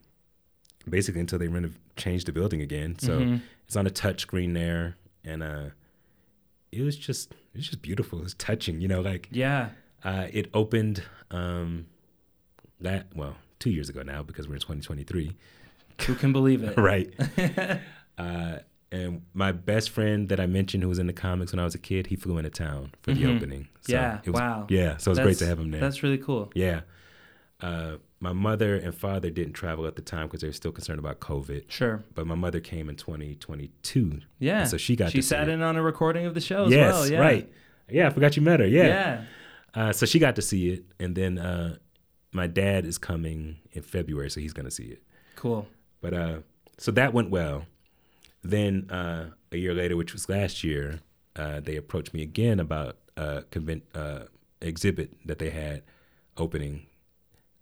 basically 0.88 1.20
until 1.20 1.38
they 1.38 1.46
renov- 1.48 1.76
change 1.96 2.24
the 2.24 2.32
building 2.32 2.60
again. 2.60 2.98
So 2.98 3.20
Mhm. 3.20 3.40
it's 3.66 3.74
on 3.76 3.86
a 3.86 3.90
touch 3.90 4.20
screen 4.20 4.52
there, 4.52 4.96
and 5.24 5.42
uh, 5.42 5.70
it 6.72 6.82
was 6.82 6.96
just 6.96 7.32
it 7.32 7.56
was 7.56 7.66
just 7.68 7.80
beautiful. 7.80 8.18
It 8.18 8.22
was 8.24 8.34
touching, 8.34 8.80
you 8.82 8.88
know. 8.88 9.00
Like 9.00 9.28
Yeah. 9.32 9.70
uh, 10.04 10.26
it 10.32 10.50
opened 10.52 11.02
um, 11.30 11.86
that 12.80 13.06
well 13.16 13.36
two 13.58 13.70
years 13.70 13.88
ago 13.88 14.02
now 14.02 14.22
because 14.22 14.46
we're 14.46 14.54
in 14.56 14.60
2023, 14.60 15.32
Who 16.06 16.14
can 16.16 16.32
believe 16.34 16.62
it? 16.62 16.76
right? 16.90 17.08
uh, 18.18 18.58
and 18.94 19.22
my 19.34 19.50
best 19.52 19.90
friend 19.90 20.28
that 20.28 20.38
I 20.40 20.46
mentioned 20.46 20.82
who 20.82 20.88
was 20.88 20.98
in 20.98 21.06
the 21.06 21.12
comics 21.12 21.52
when 21.52 21.58
I 21.58 21.64
was 21.64 21.74
a 21.74 21.78
kid, 21.78 22.06
he 22.08 22.16
flew 22.16 22.38
into 22.38 22.50
town 22.50 22.92
for 23.02 23.12
the 23.12 23.22
Mhm. 23.24 23.36
opening. 23.36 23.68
Yeah, 23.86 24.20
it 24.24 24.30
was, 24.30 24.40
wow. 24.40 24.66
Yeah, 24.70 24.96
so 24.98 25.10
it 25.10 25.12
was 25.12 25.18
great 25.20 25.38
to 25.38 25.46
have 25.46 25.58
him 25.58 25.70
there. 25.70 25.80
That's 25.80 26.02
really 26.02 26.18
cool. 26.18 26.50
Yeah. 26.54 26.80
Uh, 27.60 27.96
my 28.20 28.32
mother 28.32 28.74
and 28.76 28.94
father 28.94 29.30
didn't 29.30 29.52
travel 29.54 29.86
at 29.86 29.96
the 29.96 30.02
time 30.02 30.26
because 30.26 30.40
they 30.40 30.46
were 30.48 30.52
still 30.52 30.72
concerned 30.72 30.98
about 30.98 31.20
COVID. 31.20 31.70
Sure. 31.70 32.02
But 32.14 32.26
my 32.26 32.34
mother 32.34 32.60
came 32.60 32.88
in 32.88 32.96
2022. 32.96 34.20
Yeah. 34.38 34.64
So 34.64 34.76
she 34.76 34.96
got 34.96 35.10
She 35.12 35.18
to 35.18 35.22
see 35.22 35.28
sat 35.28 35.48
in 35.48 35.62
on 35.62 35.76
a 35.76 35.82
recording 35.82 36.26
of 36.26 36.34
the 36.34 36.40
show 36.40 36.64
as 36.66 36.72
yes, 36.72 36.92
well. 36.92 37.06
Yeah. 37.08 37.18
right. 37.20 37.52
Yeah, 37.90 38.06
I 38.06 38.10
forgot 38.10 38.36
you 38.36 38.42
met 38.42 38.60
her. 38.60 38.66
Yeah. 38.66 38.86
Yeah. 38.86 39.24
Uh, 39.74 39.92
so 39.92 40.06
she 40.06 40.18
got 40.18 40.36
to 40.36 40.42
see 40.42 40.70
it, 40.70 40.84
and 41.00 41.14
then 41.16 41.36
uh, 41.38 41.76
my 42.32 42.46
dad 42.46 42.86
is 42.86 42.96
coming 42.96 43.56
in 43.72 43.82
February, 43.82 44.30
so 44.30 44.40
he's 44.40 44.52
gonna 44.52 44.70
see 44.70 44.84
it. 44.84 45.02
Cool. 45.36 45.66
But 46.00 46.14
uh, 46.14 46.38
so 46.78 46.92
that 46.92 47.12
went 47.12 47.30
well. 47.30 47.66
Then 48.44 48.90
uh, 48.90 49.30
a 49.50 49.56
year 49.56 49.74
later, 49.74 49.96
which 49.96 50.12
was 50.12 50.28
last 50.28 50.62
year, 50.62 51.00
uh, 51.34 51.60
they 51.60 51.76
approached 51.76 52.12
me 52.12 52.22
again 52.22 52.60
about 52.60 52.98
a 53.16 53.44
uh, 53.94 54.20
exhibit 54.60 55.16
that 55.26 55.38
they 55.38 55.50
had 55.50 55.82
opening 56.36 56.86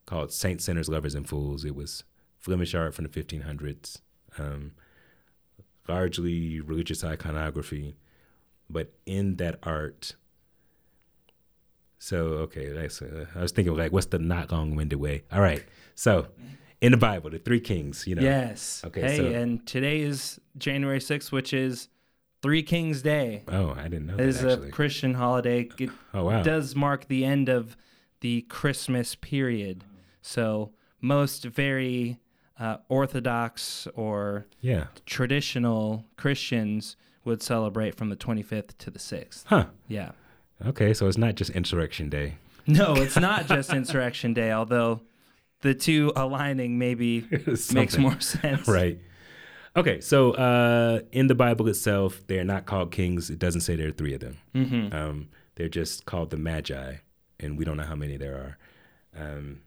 called 0.07 0.33
Saint 0.33 0.61
Sinners, 0.61 0.89
Lovers, 0.89 1.14
and 1.14 1.28
Fools. 1.28 1.64
It 1.64 1.76
was 1.76 2.03
Flemish 2.39 2.74
art 2.74 2.95
from 2.95 3.05
the 3.05 3.11
1500s, 3.11 4.01
um, 4.39 4.72
largely 5.89 6.61
religious 6.61 7.05
iconography, 7.05 7.95
but 8.68 8.93
in 9.07 9.37
that 9.37 9.61
art. 9.62 10.16
So 12.01 12.16
okay, 12.49 12.76
I 12.76 13.41
was 13.41 13.53
thinking 13.53 13.76
like, 13.76 13.93
what's 13.93 14.07
the 14.07 14.18
not 14.18 14.51
long-winded 14.51 14.99
way? 14.99 15.22
All 15.30 15.41
right, 15.41 15.64
so 15.95 16.26
in 16.83 16.91
the 16.93 16.99
Bible, 16.99 17.30
the 17.30 17.39
three 17.39 17.61
kings, 17.61 18.07
you 18.07 18.14
know, 18.14 18.22
Yes. 18.22 18.83
Okay, 18.85 19.01
Hey, 19.01 19.16
so- 19.16 19.26
and 19.26 19.64
today 19.66 20.01
is 20.01 20.39
January 20.59 20.99
6th, 21.01 21.33
which 21.33 21.55
is 21.55 21.89
Three 22.43 22.62
Kings 22.64 23.03
Day. 23.03 23.45
Oh, 23.47 23.70
I 23.70 23.85
didn't 23.85 24.07
know 24.07 24.14
It 24.14 24.20
is 24.28 24.43
a. 24.43 24.68
Christian 24.70 25.14
holiday. 25.14 25.68
It 25.78 25.91
oh 26.14 26.24
wow. 26.24 26.43
does 26.43 26.74
mark 26.74 27.07
the 27.07 27.24
end 27.24 27.49
of 27.49 27.76
the 28.20 28.43
Christmas 28.43 29.14
period. 29.14 29.85
So 30.22 30.72
most 31.01 31.45
very 31.45 32.18
uh, 32.59 32.78
Orthodox 32.89 33.87
or 33.95 34.47
yeah. 34.61 34.87
traditional 35.07 36.05
Christians 36.16 36.97
would 37.24 37.43
celebrate 37.43 37.95
from 37.95 38.09
the 38.11 38.16
25th 38.16 38.76
to 38.78 38.91
the 38.91 38.99
6th. 38.99 39.45
Huh. 39.47 39.66
Yeah. 39.87 40.11
Okay, 40.66 40.93
so 40.95 41.07
it's 41.07 41.16
not 41.18 41.37
just 41.37 41.51
Insurrection 41.51 42.09
Day. 42.09 42.35
No, 42.66 42.95
it's 42.97 43.16
not 43.18 43.47
just 43.47 43.72
Insurrection 43.72 44.35
Day, 44.35 44.51
although 44.53 45.01
the 45.63 45.75
two 45.75 46.13
aligning 46.15 46.79
maybe 46.79 47.27
makes 47.73 47.97
more 47.99 48.21
sense. 48.21 48.69
right. 48.69 49.01
Okay, 49.75 50.01
so 50.03 50.33
uh, 50.33 51.01
in 51.13 51.29
the 51.29 51.35
Bible 51.35 51.67
itself, 51.69 52.23
they're 52.27 52.45
not 52.45 52.67
called 52.67 52.91
kings. 52.91 53.31
It 53.31 53.39
doesn't 53.39 53.63
say 53.63 53.75
there 53.75 53.89
are 53.89 53.93
three 53.93 54.13
of 54.15 54.21
them. 54.21 54.37
hmm 54.53 54.89
Um, 54.95 55.29
they're 55.55 55.69
just 55.71 56.05
called 56.05 56.29
the 56.31 56.37
Magi, 56.37 56.97
and 57.41 57.57
we 57.57 57.65
don't 57.65 57.77
know 57.79 57.85
how 57.85 57.95
many 57.97 58.17
there 58.19 58.35
are. 58.35 58.59
Um, 59.17 59.63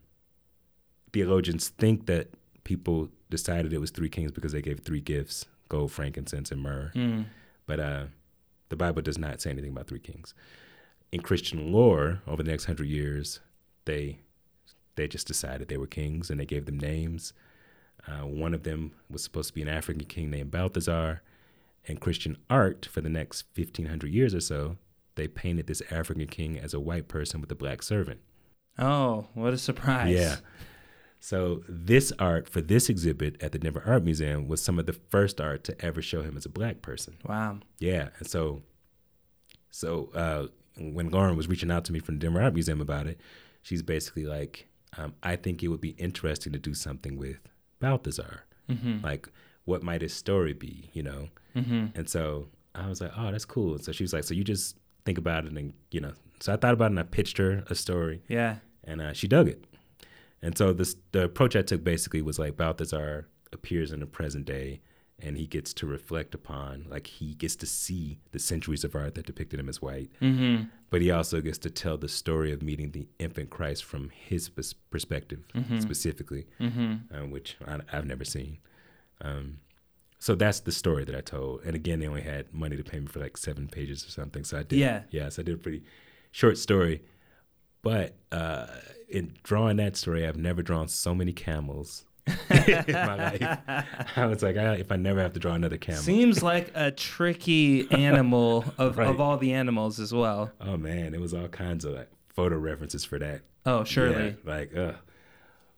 theologians 1.13 1.69
think 1.69 2.05
that 2.07 2.29
people 2.63 3.09
decided 3.29 3.73
it 3.73 3.79
was 3.79 3.91
three 3.91 4.09
kings 4.09 4.31
because 4.31 4.51
they 4.51 4.61
gave 4.61 4.79
three 4.81 5.01
gifts: 5.01 5.45
gold, 5.69 5.91
frankincense, 5.91 6.51
and 6.51 6.61
myrrh. 6.61 6.91
Mm. 6.95 7.25
But 7.65 7.79
uh, 7.79 8.03
the 8.69 8.75
Bible 8.75 9.01
does 9.01 9.17
not 9.17 9.41
say 9.41 9.49
anything 9.49 9.71
about 9.71 9.87
three 9.87 9.99
kings. 9.99 10.33
In 11.11 11.21
Christian 11.21 11.71
lore, 11.71 12.21
over 12.27 12.43
the 12.43 12.51
next 12.51 12.65
hundred 12.65 12.87
years, 12.89 13.39
they 13.85 14.19
they 14.95 15.07
just 15.07 15.27
decided 15.27 15.67
they 15.67 15.77
were 15.77 15.87
kings 15.87 16.29
and 16.29 16.39
they 16.39 16.45
gave 16.45 16.65
them 16.65 16.79
names. 16.79 17.33
Uh, 18.07 18.25
one 18.25 18.53
of 18.53 18.63
them 18.63 18.91
was 19.09 19.23
supposed 19.23 19.49
to 19.49 19.53
be 19.53 19.61
an 19.61 19.67
African 19.67 20.05
king 20.05 20.29
named 20.29 20.51
Balthazar. 20.51 21.21
And 21.87 22.01
Christian 22.01 22.37
art, 22.49 22.87
for 22.91 23.01
the 23.01 23.09
next 23.09 23.45
1500 23.55 24.11
years 24.11 24.33
or 24.33 24.39
so, 24.39 24.77
they 25.15 25.27
painted 25.27 25.67
this 25.67 25.81
African 25.91 26.27
king 26.27 26.57
as 26.57 26.73
a 26.73 26.79
white 26.79 27.07
person 27.07 27.41
with 27.41 27.51
a 27.51 27.55
black 27.55 27.83
servant. 27.83 28.21
Oh, 28.77 29.27
what 29.33 29.53
a 29.53 29.57
surprise. 29.57 30.13
Yeah. 30.13 30.37
So 31.19 31.63
this 31.67 32.11
art 32.19 32.47
for 32.47 32.61
this 32.61 32.89
exhibit 32.89 33.41
at 33.41 33.51
the 33.51 33.57
Denver 33.57 33.81
Art 33.85 34.03
Museum 34.03 34.47
was 34.47 34.61
some 34.61 34.77
of 34.77 34.85
the 34.85 34.93
first 34.93 35.41
art 35.41 35.63
to 35.63 35.85
ever 35.85 36.01
show 36.01 36.21
him 36.21 36.37
as 36.37 36.45
a 36.45 36.49
black 36.49 36.81
person. 36.81 37.15
Wow. 37.27 37.59
Yeah, 37.79 38.09
and 38.19 38.27
so, 38.27 38.61
so 39.71 40.09
uh, 40.13 40.47
when 40.77 41.09
Lauren 41.09 41.35
was 41.35 41.47
reaching 41.47 41.71
out 41.71 41.85
to 41.85 41.93
me 41.93 41.99
from 41.99 42.19
the 42.19 42.19
Denver 42.19 42.41
Art 42.41 42.53
Museum 42.53 42.81
about 42.81 43.07
it, 43.07 43.19
she's 43.63 43.81
basically 43.81 44.25
like, 44.25 44.67
um, 44.97 45.13
"I 45.23 45.35
think 45.35 45.61
it 45.63 45.67
would 45.69 45.81
be 45.81 45.89
interesting 45.97 46.53
to 46.53 46.59
do 46.59 46.73
something 46.73 47.17
with 47.17 47.39
Balthazar. 47.79 48.43
hmm 48.69 48.99
Like, 49.03 49.29
what 49.65 49.83
might 49.83 50.01
his 50.01 50.13
story 50.13 50.53
be, 50.53 50.89
you 50.93 51.03
know? 51.03 51.29
Mm-hmm. 51.55 51.87
And 51.95 52.09
so 52.09 52.47
I 52.73 52.87
was 52.87 53.01
like, 53.01 53.11
oh, 53.17 53.31
that's 53.31 53.45
cool. 53.45 53.75
And 53.75 53.83
so 53.83 53.91
she 53.91 54.03
was 54.03 54.13
like, 54.13 54.23
so 54.23 54.33
you 54.33 54.43
just 54.43 54.77
think 55.05 55.17
about 55.17 55.45
it 55.45 55.51
and, 55.53 55.73
you 55.91 56.01
know. 56.01 56.13
So 56.39 56.53
I 56.53 56.57
thought 56.57 56.73
about 56.73 56.85
it 56.85 56.91
and 56.91 56.99
I 56.99 57.03
pitched 57.03 57.37
her 57.37 57.63
a 57.69 57.75
story 57.75 58.21
Yeah. 58.27 58.57
and 58.83 59.01
uh, 59.01 59.13
she 59.13 59.27
dug 59.27 59.47
it. 59.47 59.63
And 60.41 60.57
so 60.57 60.73
this 60.73 60.95
the 61.13 61.23
approach 61.23 61.55
I 61.55 61.61
took 61.63 61.83
basically 61.83 62.21
was 62.21 62.37
like 62.37 62.55
Balthazar 62.57 63.27
appears 63.53 63.91
in 63.91 63.99
the 64.01 64.05
present 64.05 64.45
day 64.45 64.81
and 65.19 65.37
he 65.37 65.47
gets 65.47 65.73
to 65.75 65.85
reflect 65.87 66.35
upon, 66.35 66.85
like 66.89 67.07
he 67.07 67.33
gets 67.35 67.55
to 67.57 67.65
see 67.65 68.19
the 68.31 68.39
centuries 68.39 68.83
of 68.83 68.95
art 68.95 69.15
that 69.15 69.25
depicted 69.25 69.59
him 69.59 69.69
as 69.69 69.81
white, 69.81 70.09
Mm-hmm. 70.21 70.63
but 70.89 71.01
he 71.01 71.09
also 71.11 71.39
gets 71.41 71.57
to 71.59 71.69
tell 71.69 71.97
the 71.97 72.09
story 72.09 72.51
of 72.51 72.61
meeting 72.61 72.91
the 72.91 73.07
infant 73.17 73.49
Christ 73.49 73.85
from 73.85 74.09
his 74.09 74.49
pers- 74.49 74.73
perspective 74.73 75.45
Mhm. 75.55 75.81
specifically, 75.81 76.47
Mm-hmm. 76.59 77.15
um, 77.15 77.31
which 77.31 77.55
I, 77.65 77.79
I've 77.93 78.05
never 78.05 78.25
seen. 78.25 78.57
Um, 79.21 79.59
so 80.19 80.35
that's 80.35 80.59
the 80.61 80.71
story 80.71 81.05
that 81.05 81.15
I 81.15 81.21
told. 81.21 81.61
And 81.63 81.75
again, 81.75 81.99
they 81.99 82.07
only 82.07 82.21
had 82.21 82.53
money 82.53 82.75
to 82.75 82.83
pay 82.83 82.99
me 82.99 83.05
for 83.07 83.19
like 83.19 83.37
seven 83.37 83.67
pages 83.69 84.05
or 84.05 84.09
something. 84.11 84.43
So 84.43 84.57
I 84.59 84.63
did. 84.63 84.79
Yeah. 84.79 85.03
Yeah. 85.11 85.29
So 85.29 85.41
I 85.41 85.45
did 85.45 85.55
a 85.55 85.57
pretty 85.57 85.83
short 86.31 86.57
story. 86.57 87.03
But 87.83 88.15
uh, 88.31 88.67
in 89.07 89.33
drawing 89.43 89.77
that 89.77 89.95
story, 89.95 90.25
I've 90.27 90.35
never 90.37 90.61
drawn 90.63 90.87
so 90.87 91.13
many 91.13 91.31
camels 91.31 92.05
in 92.49 92.93
my 92.93 93.15
life. 93.15 93.59
I 94.15 94.25
was 94.25 94.41
like, 94.41 94.57
I, 94.57 94.75
if 94.75 94.91
I 94.91 94.95
never 94.95 95.21
have 95.21 95.33
to 95.33 95.39
draw 95.39 95.53
another 95.53 95.77
camel. 95.77 96.01
Seems 96.01 96.41
like 96.41 96.71
a 96.73 96.91
tricky 96.91 97.89
animal 97.91 98.65
of, 98.77 98.97
Right. 98.97 99.07
of 99.07 99.21
all 99.21 99.37
the 99.37 99.53
animals 99.53 99.99
as 99.99 100.13
well. 100.13 100.51
Oh 100.59 100.77
man, 100.77 101.13
it 101.13 101.21
was 101.21 101.33
all 101.33 101.47
kinds 101.47 101.85
of 101.85 101.93
like 101.93 102.09
photo 102.29 102.57
references 102.57 103.05
for 103.05 103.19
that. 103.19 103.41
Oh, 103.65 103.83
surely. 103.83 104.35
Yeah, 104.45 104.51
like, 104.53 104.75
uh. 104.75 104.93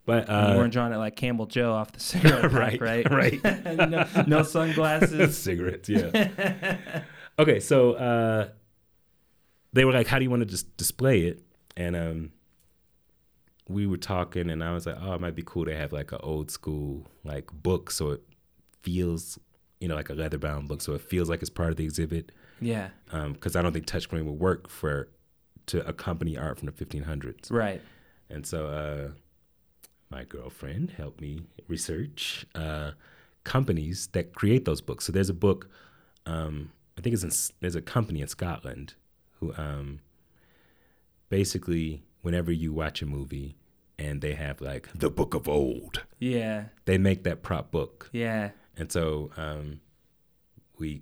But 0.06 0.30
you 0.30 0.34
uh, 0.34 0.56
weren't 0.56 0.72
drawing 0.72 0.94
it 0.94 0.98
like 0.98 1.18
Camel 1.18 1.48
Joe 1.48 1.74
off 1.74 1.92
the 1.92 2.00
cigarette 2.00 2.44
pack, 2.50 2.80
Right, 2.80 3.12
right? 3.12 3.44
right. 3.44 3.90
no, 3.90 4.08
no 4.26 4.44
sunglasses. 4.44 5.38
cigarettes, 5.38 5.90
yeah. 5.90 7.02
okay, 7.38 7.60
so 7.60 7.92
uh, 7.94 8.48
they 9.74 9.84
were 9.84 9.92
like, 9.92 10.08
"How 10.08 10.18
do 10.18 10.24
you 10.24 10.30
want 10.30 10.44
to 10.44 10.46
just 10.46 10.78
display 10.78 11.24
it?" 11.24 11.44
And 11.76 11.96
um, 11.98 12.32
we 13.68 13.86
were 13.88 13.98
talking, 13.98 14.50
and 14.50 14.64
I 14.64 14.74
was 14.74 14.86
like, 14.86 14.98
"Oh, 15.02 15.14
it 15.14 15.22
might 15.22 15.36
be 15.36 15.44
cool 15.46 15.66
to 15.66 15.76
have 15.76 15.92
like 15.92 16.12
an 16.12 16.20
old 16.22 16.52
school 16.52 17.06
like 17.24 17.52
book, 17.52 17.92
so 17.92 18.12
it 18.12 18.24
feels, 18.82 19.38
you 19.80 19.88
know, 19.88 19.96
like 19.96 20.10
a 20.10 20.14
leather 20.14 20.38
bound 20.38 20.68
book, 20.68 20.82
so 20.82 20.94
it 20.94 21.02
feels 21.02 21.30
like 21.30 21.42
it's 21.42 21.50
part 21.50 21.72
of 21.72 21.78
the 21.78 21.86
exhibit." 21.86 22.32
yeah. 22.62 22.90
Because 23.12 23.56
I 23.56 23.62
don't 23.62 23.74
think 23.74 23.86
touchscreen 23.86 24.26
would 24.26 24.40
work 24.40 24.70
for 24.70 25.10
to 25.68 25.86
accompany 25.88 26.38
art 26.38 26.58
from 26.58 26.68
the 26.68 26.72
1500s. 26.72 27.52
Right. 27.52 27.82
And 28.30 28.46
so 28.46 28.68
uh, 28.68 29.12
my 30.10 30.24
girlfriend 30.24 30.92
helped 30.92 31.22
me 31.22 31.42
research 31.68 32.46
uh, 32.56 32.92
companies 33.44 34.08
that 34.14 34.34
create 34.34 34.66
those 34.66 34.82
books. 34.82 35.06
So 35.06 35.12
there's 35.12 35.30
a 35.30 35.34
book, 35.34 35.70
um, 36.26 36.72
I 36.98 37.02
think 37.02 37.14
it's 37.14 37.24
in, 37.24 37.32
there's 37.60 37.76
a 37.76 37.82
company 37.82 38.22
in 38.22 38.28
Scotland 38.28 38.96
who 39.40 39.54
um, 39.56 40.00
basically, 41.30 42.04
whenever 42.22 42.52
you 42.52 42.74
watch 42.74 43.02
a 43.02 43.06
movie 43.06 43.57
and 44.00 44.22
they 44.22 44.34
have 44.34 44.62
like 44.62 44.90
the 44.94 45.10
Book 45.10 45.34
of 45.34 45.48
Old, 45.48 46.04
Yeah. 46.20 46.66
they 46.86 46.98
make 46.98 47.24
that 47.24 47.42
prop 47.44 47.72
book. 47.72 48.10
Yeah. 48.14 48.52
And 48.78 48.92
so 48.92 49.32
um, 49.38 49.80
we, 50.78 51.02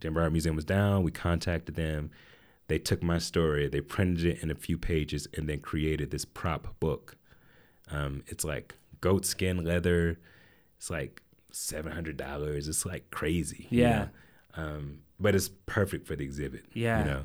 Denver 0.00 0.22
Art 0.22 0.32
Museum 0.32 0.56
was 0.56 0.64
down. 0.64 1.02
We 1.02 1.10
contacted 1.12 1.74
them. 1.76 2.10
They 2.68 2.78
took 2.78 3.02
my 3.02 3.18
story, 3.18 3.68
they 3.68 3.80
printed 3.80 4.26
it 4.26 4.42
in 4.42 4.50
a 4.50 4.54
few 4.54 4.76
pages, 4.76 5.26
and 5.34 5.48
then 5.48 5.60
created 5.60 6.10
this 6.10 6.24
prop 6.24 6.78
book. 6.80 7.16
Um, 7.90 8.22
it's 8.26 8.44
like 8.44 8.74
goat 9.00 9.24
skin 9.24 9.64
leather. 9.64 10.18
It's 10.76 10.90
like 10.90 11.22
seven 11.50 11.92
hundred 11.92 12.16
dollars. 12.18 12.68
It's 12.68 12.84
like 12.84 13.10
crazy. 13.10 13.66
you 13.70 13.80
Yeah. 13.82 13.98
know? 14.56 14.62
Um, 14.62 14.98
but 15.18 15.34
it's 15.34 15.48
perfect 15.66 16.06
for 16.06 16.14
the 16.16 16.24
exhibit. 16.24 16.66
Yeah. 16.74 16.98
You 16.98 17.04
know. 17.10 17.24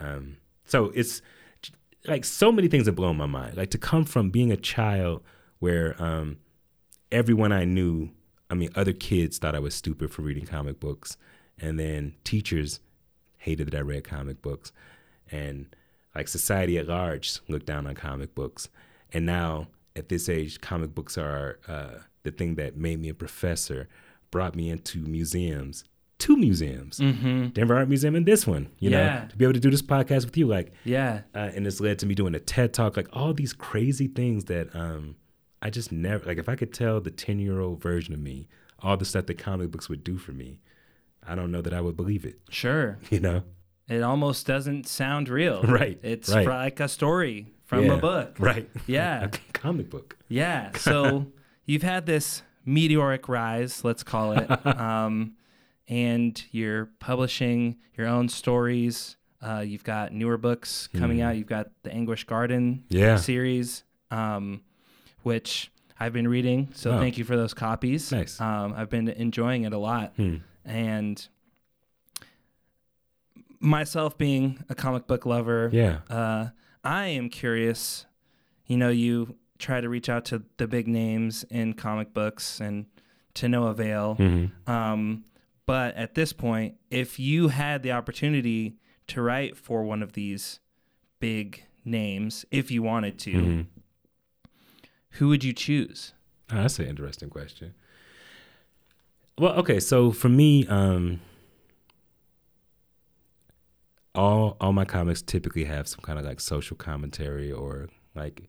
Um, 0.00 0.36
so 0.66 0.86
it's 0.94 1.22
like 2.08 2.24
so 2.24 2.52
many 2.52 2.68
things 2.68 2.86
have 2.86 2.96
blown 2.96 3.16
my 3.16 3.26
mind. 3.26 3.56
Like 3.56 3.70
to 3.70 3.78
come 3.78 4.04
from 4.04 4.30
being 4.30 4.52
a 4.52 4.56
child 4.56 5.22
where 5.58 6.00
um, 6.02 6.38
everyone 7.10 7.52
I 7.52 7.64
knew, 7.64 8.10
I 8.50 8.54
mean, 8.54 8.70
other 8.74 8.92
kids 8.92 9.38
thought 9.38 9.54
I 9.54 9.60
was 9.60 9.74
stupid 9.74 10.12
for 10.12 10.22
reading 10.22 10.46
comic 10.46 10.80
books, 10.80 11.16
and 11.58 11.78
then 11.78 12.14
teachers 12.24 12.80
hated 13.38 13.70
that 13.70 13.78
I 13.78 13.80
read 13.80 14.04
comic 14.04 14.42
books, 14.42 14.72
and 15.30 15.74
like 16.14 16.28
society 16.28 16.78
at 16.78 16.88
large 16.88 17.40
looked 17.48 17.66
down 17.66 17.86
on 17.86 17.94
comic 17.94 18.34
books, 18.34 18.68
and 19.12 19.26
now 19.26 19.68
at 19.96 20.08
this 20.08 20.28
age, 20.28 20.60
comic 20.60 20.94
books 20.94 21.16
are 21.16 21.58
uh, 21.66 22.00
the 22.22 22.30
thing 22.30 22.56
that 22.56 22.76
made 22.76 23.00
me 23.00 23.08
a 23.08 23.14
professor, 23.14 23.88
brought 24.30 24.54
me 24.54 24.68
into 24.68 24.98
museums, 24.98 25.84
two 26.18 26.36
museums, 26.36 26.98
Mm-hmm. 26.98 27.48
Denver 27.48 27.76
Art 27.76 27.88
Museum 27.88 28.14
and 28.16 28.24
this 28.26 28.46
one. 28.46 28.68
You 28.78 28.90
Yeah. 28.90 29.20
know, 29.22 29.28
to 29.28 29.36
be 29.36 29.44
able 29.44 29.54
to 29.54 29.60
do 29.60 29.70
this 29.70 29.82
podcast 29.82 30.24
with 30.24 30.36
you, 30.36 30.46
like 30.46 30.72
Yeah. 30.84 31.22
uh, 31.34 31.50
and 31.54 31.66
it's 31.66 31.80
led 31.80 31.98
to 32.00 32.06
me 32.06 32.14
doing 32.14 32.34
a 32.34 32.40
TED 32.40 32.72
talk, 32.72 32.96
like 32.96 33.08
all 33.12 33.34
these 33.34 33.52
crazy 33.52 34.06
things 34.08 34.44
that 34.46 34.74
um, 34.74 35.16
I 35.62 35.70
just 35.70 35.92
never 35.92 36.24
like. 36.26 36.38
If 36.38 36.48
I 36.48 36.56
could 36.56 36.72
tell 36.72 37.00
the 37.00 37.10
ten 37.10 37.38
year 37.38 37.60
old 37.60 37.82
version 37.82 38.14
of 38.14 38.20
me 38.20 38.48
all 38.80 38.96
the 38.96 39.04
stuff 39.04 39.26
that 39.26 39.38
comic 39.38 39.70
books 39.70 39.88
would 39.88 40.04
do 40.04 40.16
for 40.18 40.32
me, 40.32 40.60
I 41.26 41.34
don't 41.34 41.50
know 41.50 41.62
that 41.62 41.72
I 41.74 41.80
would 41.80 41.96
believe 41.96 42.24
it. 42.24 42.38
Sure. 42.50 42.98
You 43.10 43.20
know, 43.20 43.42
It 43.88 44.02
almost 44.02 44.46
doesn't 44.46 44.86
sound 44.88 45.28
real. 45.28 45.62
Right, 45.80 45.98
It's 46.02 46.30
right. 46.32 46.46
like 46.46 46.80
a 46.80 46.88
story 46.88 47.46
from 47.64 47.84
Yeah, 47.86 47.94
a 47.94 47.98
book. 47.98 48.36
right? 48.38 48.68
Yeah. 48.86 49.24
a 49.24 49.28
comic 49.52 49.90
book. 49.90 50.16
Yeah. 50.28 50.72
So 50.76 51.26
you've 51.66 51.82
had 51.82 52.06
this 52.06 52.42
meteoric 52.64 53.28
rise, 53.28 53.84
let's 53.84 54.02
call 54.02 54.32
it, 54.32 54.66
um, 54.66 55.32
and 55.88 56.42
you're 56.50 56.86
publishing 56.98 57.76
your 57.96 58.06
own 58.06 58.28
stories. 58.28 59.16
Uh, 59.40 59.60
you've 59.60 59.84
got 59.84 60.12
newer 60.12 60.36
books 60.36 60.88
coming 60.96 61.20
out. 61.20 61.36
You've 61.36 61.46
got 61.46 61.68
the 61.82 61.92
Anguish 61.92 62.24
Garden 62.24 62.84
Hmm. 62.90 62.96
Yeah. 62.96 63.16
series, 63.16 63.84
um, 64.10 64.62
which 65.22 65.70
I've 66.00 66.12
been 66.12 66.28
reading. 66.28 66.68
So 66.72 66.92
Oh. 66.92 66.98
thank 66.98 67.16
you 67.18 67.24
for 67.24 67.36
those 67.36 67.54
copies. 67.54 68.10
Nice. 68.12 68.40
Um, 68.40 68.74
I've 68.76 68.90
been 68.90 69.08
enjoying 69.08 69.64
it 69.64 69.72
a 69.72 69.78
lot. 69.78 70.12
Hmm. 70.16 70.36
And 70.64 71.26
myself 73.60 74.16
being 74.18 74.62
a 74.68 74.74
comic 74.74 75.06
book 75.06 75.26
lover, 75.26 75.70
Yeah. 75.72 76.00
uh, 76.10 76.48
I 76.84 77.06
am 77.08 77.28
curious. 77.30 78.06
You 78.66 78.76
know, 78.76 78.88
you 78.90 79.36
try 79.58 79.80
to 79.80 79.88
reach 79.88 80.08
out 80.08 80.24
to 80.26 80.42
the 80.58 80.66
big 80.66 80.86
names 80.88 81.44
in 81.44 81.72
comic 81.74 82.12
books 82.12 82.60
and 82.60 82.86
to 83.34 83.48
no 83.48 83.64
avail. 83.68 84.16
Mhm. 84.18 84.50
Um, 84.68 85.24
but 85.66 85.94
at 85.96 86.14
this 86.14 86.32
point, 86.32 86.76
if 86.90 87.18
you 87.18 87.48
had 87.48 87.82
the 87.82 87.92
opportunity 87.92 88.76
to 89.08 89.20
write 89.20 89.56
for 89.56 89.82
one 89.82 90.02
of 90.02 90.12
these 90.14 90.60
big 91.20 91.64
names, 91.84 92.44
if 92.50 92.70
you 92.70 92.82
wanted 92.82 93.18
to, 93.20 93.32
Mhm. 93.32 93.66
who 95.10 95.28
would 95.28 95.44
you 95.44 95.52
choose? 95.52 96.12
Oh, 96.50 96.56
that's 96.62 96.78
an 96.78 96.86
interesting 96.86 97.28
question. 97.30 97.74
Well, 99.38 99.54
okay, 99.58 99.80
so 99.80 100.12
for 100.12 100.28
me, 100.28 100.66
um, 100.68 101.20
all 104.14 104.56
all 104.60 104.72
my 104.72 104.84
comics 104.84 105.20
typically 105.20 105.64
have 105.64 105.86
some 105.86 106.00
kind 106.00 106.18
of 106.18 106.24
like 106.24 106.40
social 106.40 106.76
commentary 106.76 107.52
or 107.52 107.88
like 108.14 108.48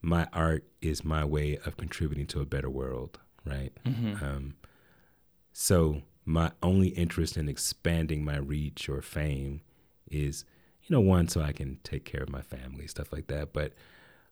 my 0.00 0.26
art 0.32 0.64
is 0.80 1.04
my 1.04 1.24
way 1.24 1.58
of 1.66 1.76
contributing 1.76 2.26
to 2.28 2.40
a 2.40 2.46
better 2.46 2.70
world, 2.70 3.18
right? 3.44 3.72
Um, 3.84 4.54
so 5.60 6.02
my 6.24 6.52
only 6.62 6.90
interest 6.90 7.36
in 7.36 7.48
expanding 7.48 8.24
my 8.24 8.36
reach 8.36 8.88
or 8.88 9.02
fame 9.02 9.60
is, 10.08 10.44
you 10.84 10.94
know, 10.94 11.00
one 11.00 11.26
so 11.26 11.40
I 11.40 11.50
can 11.50 11.80
take 11.82 12.04
care 12.04 12.22
of 12.22 12.28
my 12.28 12.42
family, 12.42 12.86
stuff 12.86 13.12
like 13.12 13.26
that. 13.26 13.52
But 13.52 13.72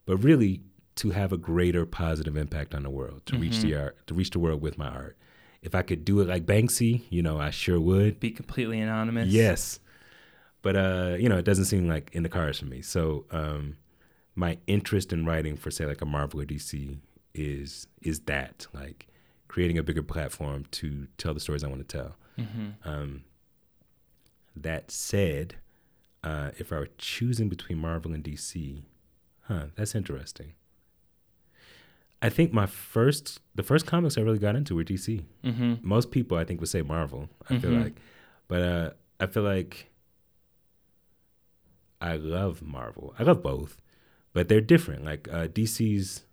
but 0.05 0.19
really 0.19 0.61
to 0.95 1.11
have 1.11 1.33
a 1.33 1.37
greater 1.37 1.85
positive 1.85 2.37
impact 2.37 2.77
on 2.77 2.85
the 2.85 2.91
world, 2.91 3.23
to 3.27 3.37
reach 3.37 3.59
the 3.59 3.75
art, 3.75 4.07
to 4.07 4.15
reach 4.15 4.31
the 4.31 4.39
world 4.39 4.63
with 4.63 4.79
my 4.79 4.87
art. 4.87 5.19
If 5.63 5.75
I 5.75 5.83
could 5.83 6.05
do 6.05 6.21
it 6.21 6.29
like 6.29 6.47
Banksy, 6.47 7.03
you 7.11 7.23
know, 7.23 7.41
I 7.41 7.51
sure 7.51 7.81
would. 7.81 8.21
Be 8.21 8.31
completely 8.31 8.79
anonymous. 8.79 9.29
Yes. 9.29 9.81
But 10.63 10.77
uh, 10.77 11.17
you 11.19 11.29
know, 11.29 11.39
it 11.39 11.45
doesn't 11.45 11.65
seem 11.65 11.89
like 11.89 12.09
in 12.13 12.23
the 12.23 12.29
cards 12.29 12.61
for 12.61 12.67
me. 12.67 12.83
So 12.83 13.25
um 13.33 13.79
my 14.37 14.59
interest 14.69 15.13
in 15.13 15.27
writing 15.27 15.57
for 15.57 15.73
say 15.73 15.87
like 15.87 16.03
a 16.03 16.07
Marvel 16.07 16.41
or 16.41 16.45
DC 16.45 16.99
is 17.35 17.89
is 18.01 18.21
that 18.21 18.69
like 18.73 19.09
creating 19.49 19.79
a 19.79 19.83
bigger 19.83 20.03
platform 20.03 20.65
to 20.73 21.07
tell 21.19 21.35
the 21.35 21.41
stories 21.41 21.63
I 21.65 21.69
want 21.69 21.87
to 21.89 21.97
tell. 21.99 22.17
Um, 22.85 23.25
that 24.55 24.91
said, 24.91 25.57
uh, 26.23 26.51
if 26.59 26.73
I 26.73 26.77
were 26.79 26.89
choosing 26.99 27.49
between 27.49 27.79
Marvel 27.79 28.13
and 28.13 28.23
DC, 28.25 28.83
huh, 29.43 29.67
that's 29.75 29.95
interesting. 29.95 30.53
I 32.23 32.29
think 32.31 32.53
my 32.53 32.67
first, 32.67 33.41
the 33.55 33.63
first 33.63 33.87
comics 33.87 34.17
I 34.19 34.23
really 34.23 34.39
got 34.39 34.57
into 34.57 34.75
were 34.75 34.85
DC. 34.85 35.25
Mm-hmm. 35.45 35.75
Most 35.83 36.11
people, 36.11 36.37
I 36.39 36.45
think, 36.45 36.61
would 36.61 36.69
say 36.71 36.83
Marvel. 36.83 37.29
I 37.51 37.59
feel 37.59 37.71
Mhm. 37.71 37.83
like, 37.85 37.97
but 38.49 38.63
uh, 38.63 38.91
I 39.21 39.27
feel 39.27 39.43
like 39.43 39.91
I 42.01 42.17
love 42.17 42.63
Marvel. 42.63 43.15
I 43.19 43.23
love 43.23 43.43
both, 43.43 43.81
but 44.33 44.49
they're 44.49 44.61
different. 44.61 45.05
Like 45.05 45.29
uh, 45.31 45.49
DC's 45.49 46.25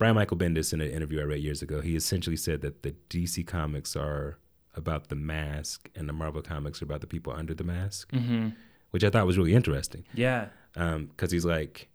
Brian 0.00 0.14
Michael 0.14 0.38
Bendis 0.38 0.72
in 0.72 0.80
an 0.80 0.90
interview 0.90 1.20
I 1.20 1.24
read 1.24 1.40
years 1.42 1.60
ago, 1.60 1.82
he 1.82 1.94
essentially 1.94 2.34
said 2.36 2.62
that 2.62 2.82
the 2.82 2.92
DC 3.10 3.46
comics 3.46 3.94
are 3.94 4.38
about 4.74 5.10
the 5.10 5.14
mask 5.14 5.90
and 5.94 6.08
the 6.08 6.12
Marvel 6.14 6.40
comics 6.40 6.80
are 6.80 6.86
about 6.86 7.02
the 7.02 7.06
people 7.06 7.34
under 7.34 7.52
the 7.52 7.64
mask, 7.64 8.10
Mm-hmm. 8.12 8.48
which 8.92 9.04
I 9.04 9.10
thought 9.10 9.26
was 9.26 9.36
really 9.36 9.52
interesting. 9.54 10.04
Yeah. 10.14 10.46
Because 10.72 11.30
he's 11.30 11.44
like, 11.44 11.90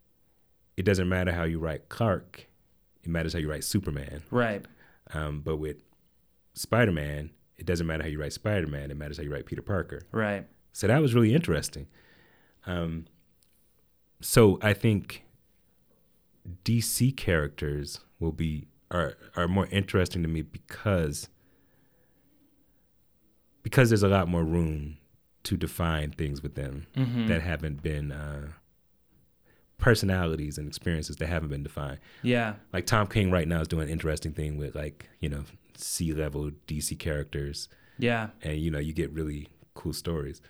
it 0.78 0.84
doesn't 0.84 1.10
matter 1.10 1.32
how 1.32 1.46
you 1.46 1.58
write 1.58 1.90
Clark, 1.90 2.46
it 3.02 3.10
matters 3.10 3.34
how 3.34 3.40
you 3.40 3.50
write 3.50 3.64
Superman. 3.64 4.22
Right. 4.30 4.64
Um, 5.12 5.42
but 5.42 5.58
with 5.58 5.78
Spider 6.54 6.92
Man, 6.92 7.32
it 7.58 7.66
doesn't 7.66 7.88
matter 7.88 8.04
how 8.04 8.10
you 8.10 8.20
write 8.22 8.34
Spider 8.34 8.68
Man, 8.68 8.92
it 8.92 8.98
matters 8.98 9.18
how 9.18 9.24
you 9.24 9.32
write 9.34 9.48
Peter 9.48 9.64
Parker. 9.64 10.04
Right. 10.12 10.46
So 10.74 10.86
that 10.86 11.02
was 11.02 11.16
really 11.16 11.34
interesting. 11.34 11.88
Um, 12.68 13.08
so 14.22 14.60
I 14.62 14.74
think 14.74 15.24
DC 16.64 17.16
characters 17.18 18.00
will 18.20 18.32
be 18.32 18.68
are 18.92 19.16
are 19.36 19.48
more 19.48 19.68
interesting 19.72 20.22
to 20.22 20.28
me 20.30 20.42
because 20.42 21.28
because 23.64 23.90
there's 23.90 24.04
a 24.04 24.08
lot 24.08 24.28
more 24.28 24.44
room 24.44 24.98
to 25.44 25.58
define 25.58 26.12
things 26.12 26.42
with 26.42 26.56
them 26.56 26.88
Mm-hmm. 26.96 27.28
that 27.28 27.42
haven't 27.42 27.82
been 27.84 28.12
uh, 28.12 28.50
personalities 29.78 30.58
and 30.58 30.68
experiences 30.68 31.18
that 31.18 31.28
haven't 31.28 31.50
been 31.50 31.64
defined. 31.64 32.00
Yeah. 32.24 32.56
Like 32.74 32.86
Tom 32.86 33.08
King 33.08 33.32
right 33.32 33.48
now 33.48 33.62
is 33.62 33.68
doing 33.68 33.84
an 33.84 33.90
interesting 33.90 34.34
thing 34.34 34.58
with 34.58 34.76
like 34.76 35.10
you 35.20 35.30
know 35.30 35.44
C 35.78 36.14
level 36.14 36.52
DC 36.68 36.98
characters 37.00 37.68
Yeah. 37.98 38.30
and 38.42 38.58
you 38.60 38.72
know 38.72 38.80
you 38.80 38.94
get 38.94 39.12
really 39.12 39.48
cool 39.74 39.94
stories. 39.94 40.42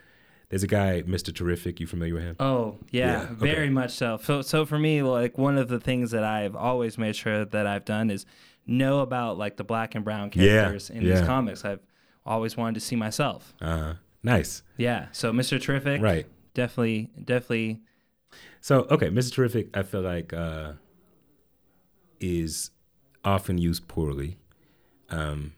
There's 0.49 0.63
a 0.63 0.67
guy, 0.67 1.01
Mr. 1.03 1.33
Terrific. 1.33 1.79
You 1.79 1.87
familiar 1.87 2.13
with 2.13 2.23
him? 2.23 2.35
Oh, 2.39 2.77
yeah, 2.91 3.07
Yeah, 3.07 3.21
okay. 3.23 3.33
very 3.35 3.69
much 3.69 3.91
so. 3.91 4.19
So, 4.23 4.41
so 4.41 4.65
for 4.65 4.77
me, 4.79 5.01
like 5.01 5.37
one 5.37 5.57
of 5.57 5.67
the 5.69 5.79
things 5.79 6.11
that 6.11 6.23
I've 6.23 6.55
always 6.55 6.97
made 6.97 7.15
sure 7.15 7.45
that 7.45 7.65
I've 7.67 7.85
done 7.85 8.09
is 8.11 8.25
know 8.67 8.99
about 8.99 9.37
like 9.37 9.57
the 9.57 9.63
black 9.63 9.95
and 9.95 10.03
brown 10.05 10.31
Yeah, 10.33 10.61
characters 10.61 10.89
in 10.89 11.03
these 11.03 11.21
comics. 11.21 11.65
I've 11.65 11.79
always 12.25 12.55
wanted 12.57 12.75
to 12.75 12.79
see 12.81 12.95
myself. 12.95 13.53
Uh, 13.61 13.95
nice. 14.23 14.61
Yeah. 14.77 15.07
So, 15.11 15.31
Mr. 15.31 15.59
Terrific, 15.61 16.01
Right. 16.01 16.25
Definitely, 16.53 17.09
definitely. 17.23 17.81
So 18.61 18.87
okay, 18.89 19.09
Mr. 19.09 19.33
Terrific, 19.33 19.75
I 19.75 19.83
feel 19.83 20.01
like 20.01 20.31
uh, 20.31 20.73
is 22.19 22.71
often 23.23 23.57
used 23.57 23.87
poorly. 23.87 24.37
Um, 25.09 25.53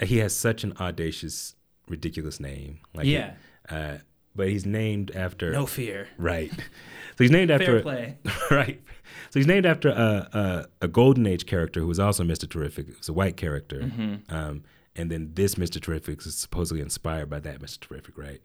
he 0.00 0.18
has 0.18 0.34
such 0.36 0.62
an 0.64 0.74
audacious, 0.78 1.54
ridiculous 1.88 2.38
name. 2.40 2.80
Like 2.94 3.06
Yeah. 3.06 3.34
Uh, 3.72 3.98
but 4.34 4.48
he's 4.48 4.64
named 4.66 5.10
after 5.14 5.52
No 5.52 5.66
fear. 5.66 6.08
right. 6.18 6.52
So 6.52 7.24
he's 7.24 7.30
named 7.30 7.50
after 7.50 7.66
Fair 7.66 7.82
play. 7.82 8.18
right. 8.50 8.80
So 9.30 9.38
he's 9.40 9.46
named 9.46 9.66
after 9.66 9.90
a, 9.90 10.28
a 10.32 10.66
a 10.86 10.88
golden 10.88 11.26
age 11.26 11.44
character 11.46 11.80
who 11.80 11.86
was 11.86 11.98
also 12.00 12.22
Mr. 12.24 12.48
Terrific. 12.48 12.88
It 12.88 12.98
was 12.98 13.08
a 13.08 13.12
white 13.12 13.36
character. 13.36 13.80
Mm-hmm. 13.80 14.34
Um, 14.34 14.64
and 14.96 15.10
then 15.10 15.30
this 15.34 15.56
Mr. 15.56 15.80
Terrific 15.80 16.24
is 16.26 16.36
supposedly 16.36 16.82
inspired 16.82 17.28
by 17.30 17.40
that 17.40 17.60
Mr. 17.60 17.80
Terrific, 17.80 18.16
right? 18.16 18.40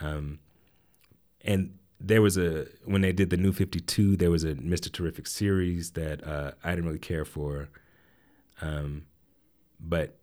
Um, 0.00 0.38
and 1.42 1.78
there 2.00 2.20
was 2.22 2.36
a 2.36 2.66
when 2.84 3.00
they 3.00 3.12
did 3.12 3.30
the 3.30 3.36
New 3.38 3.52
Fifty 3.52 3.80
Two, 3.80 4.16
there 4.16 4.30
was 4.30 4.44
a 4.44 4.54
Mr. 4.54 4.90
Terrific 4.92 5.26
series 5.26 5.92
that 5.92 6.26
uh, 6.26 6.52
I 6.62 6.70
didn't 6.70 6.86
really 6.86 6.98
care 6.98 7.24
for. 7.24 7.68
Um, 8.60 9.06
but 9.80 10.18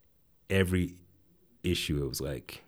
every 0.50 0.96
issue, 1.64 2.04
it 2.04 2.08
was 2.08 2.22
like, 2.22 2.64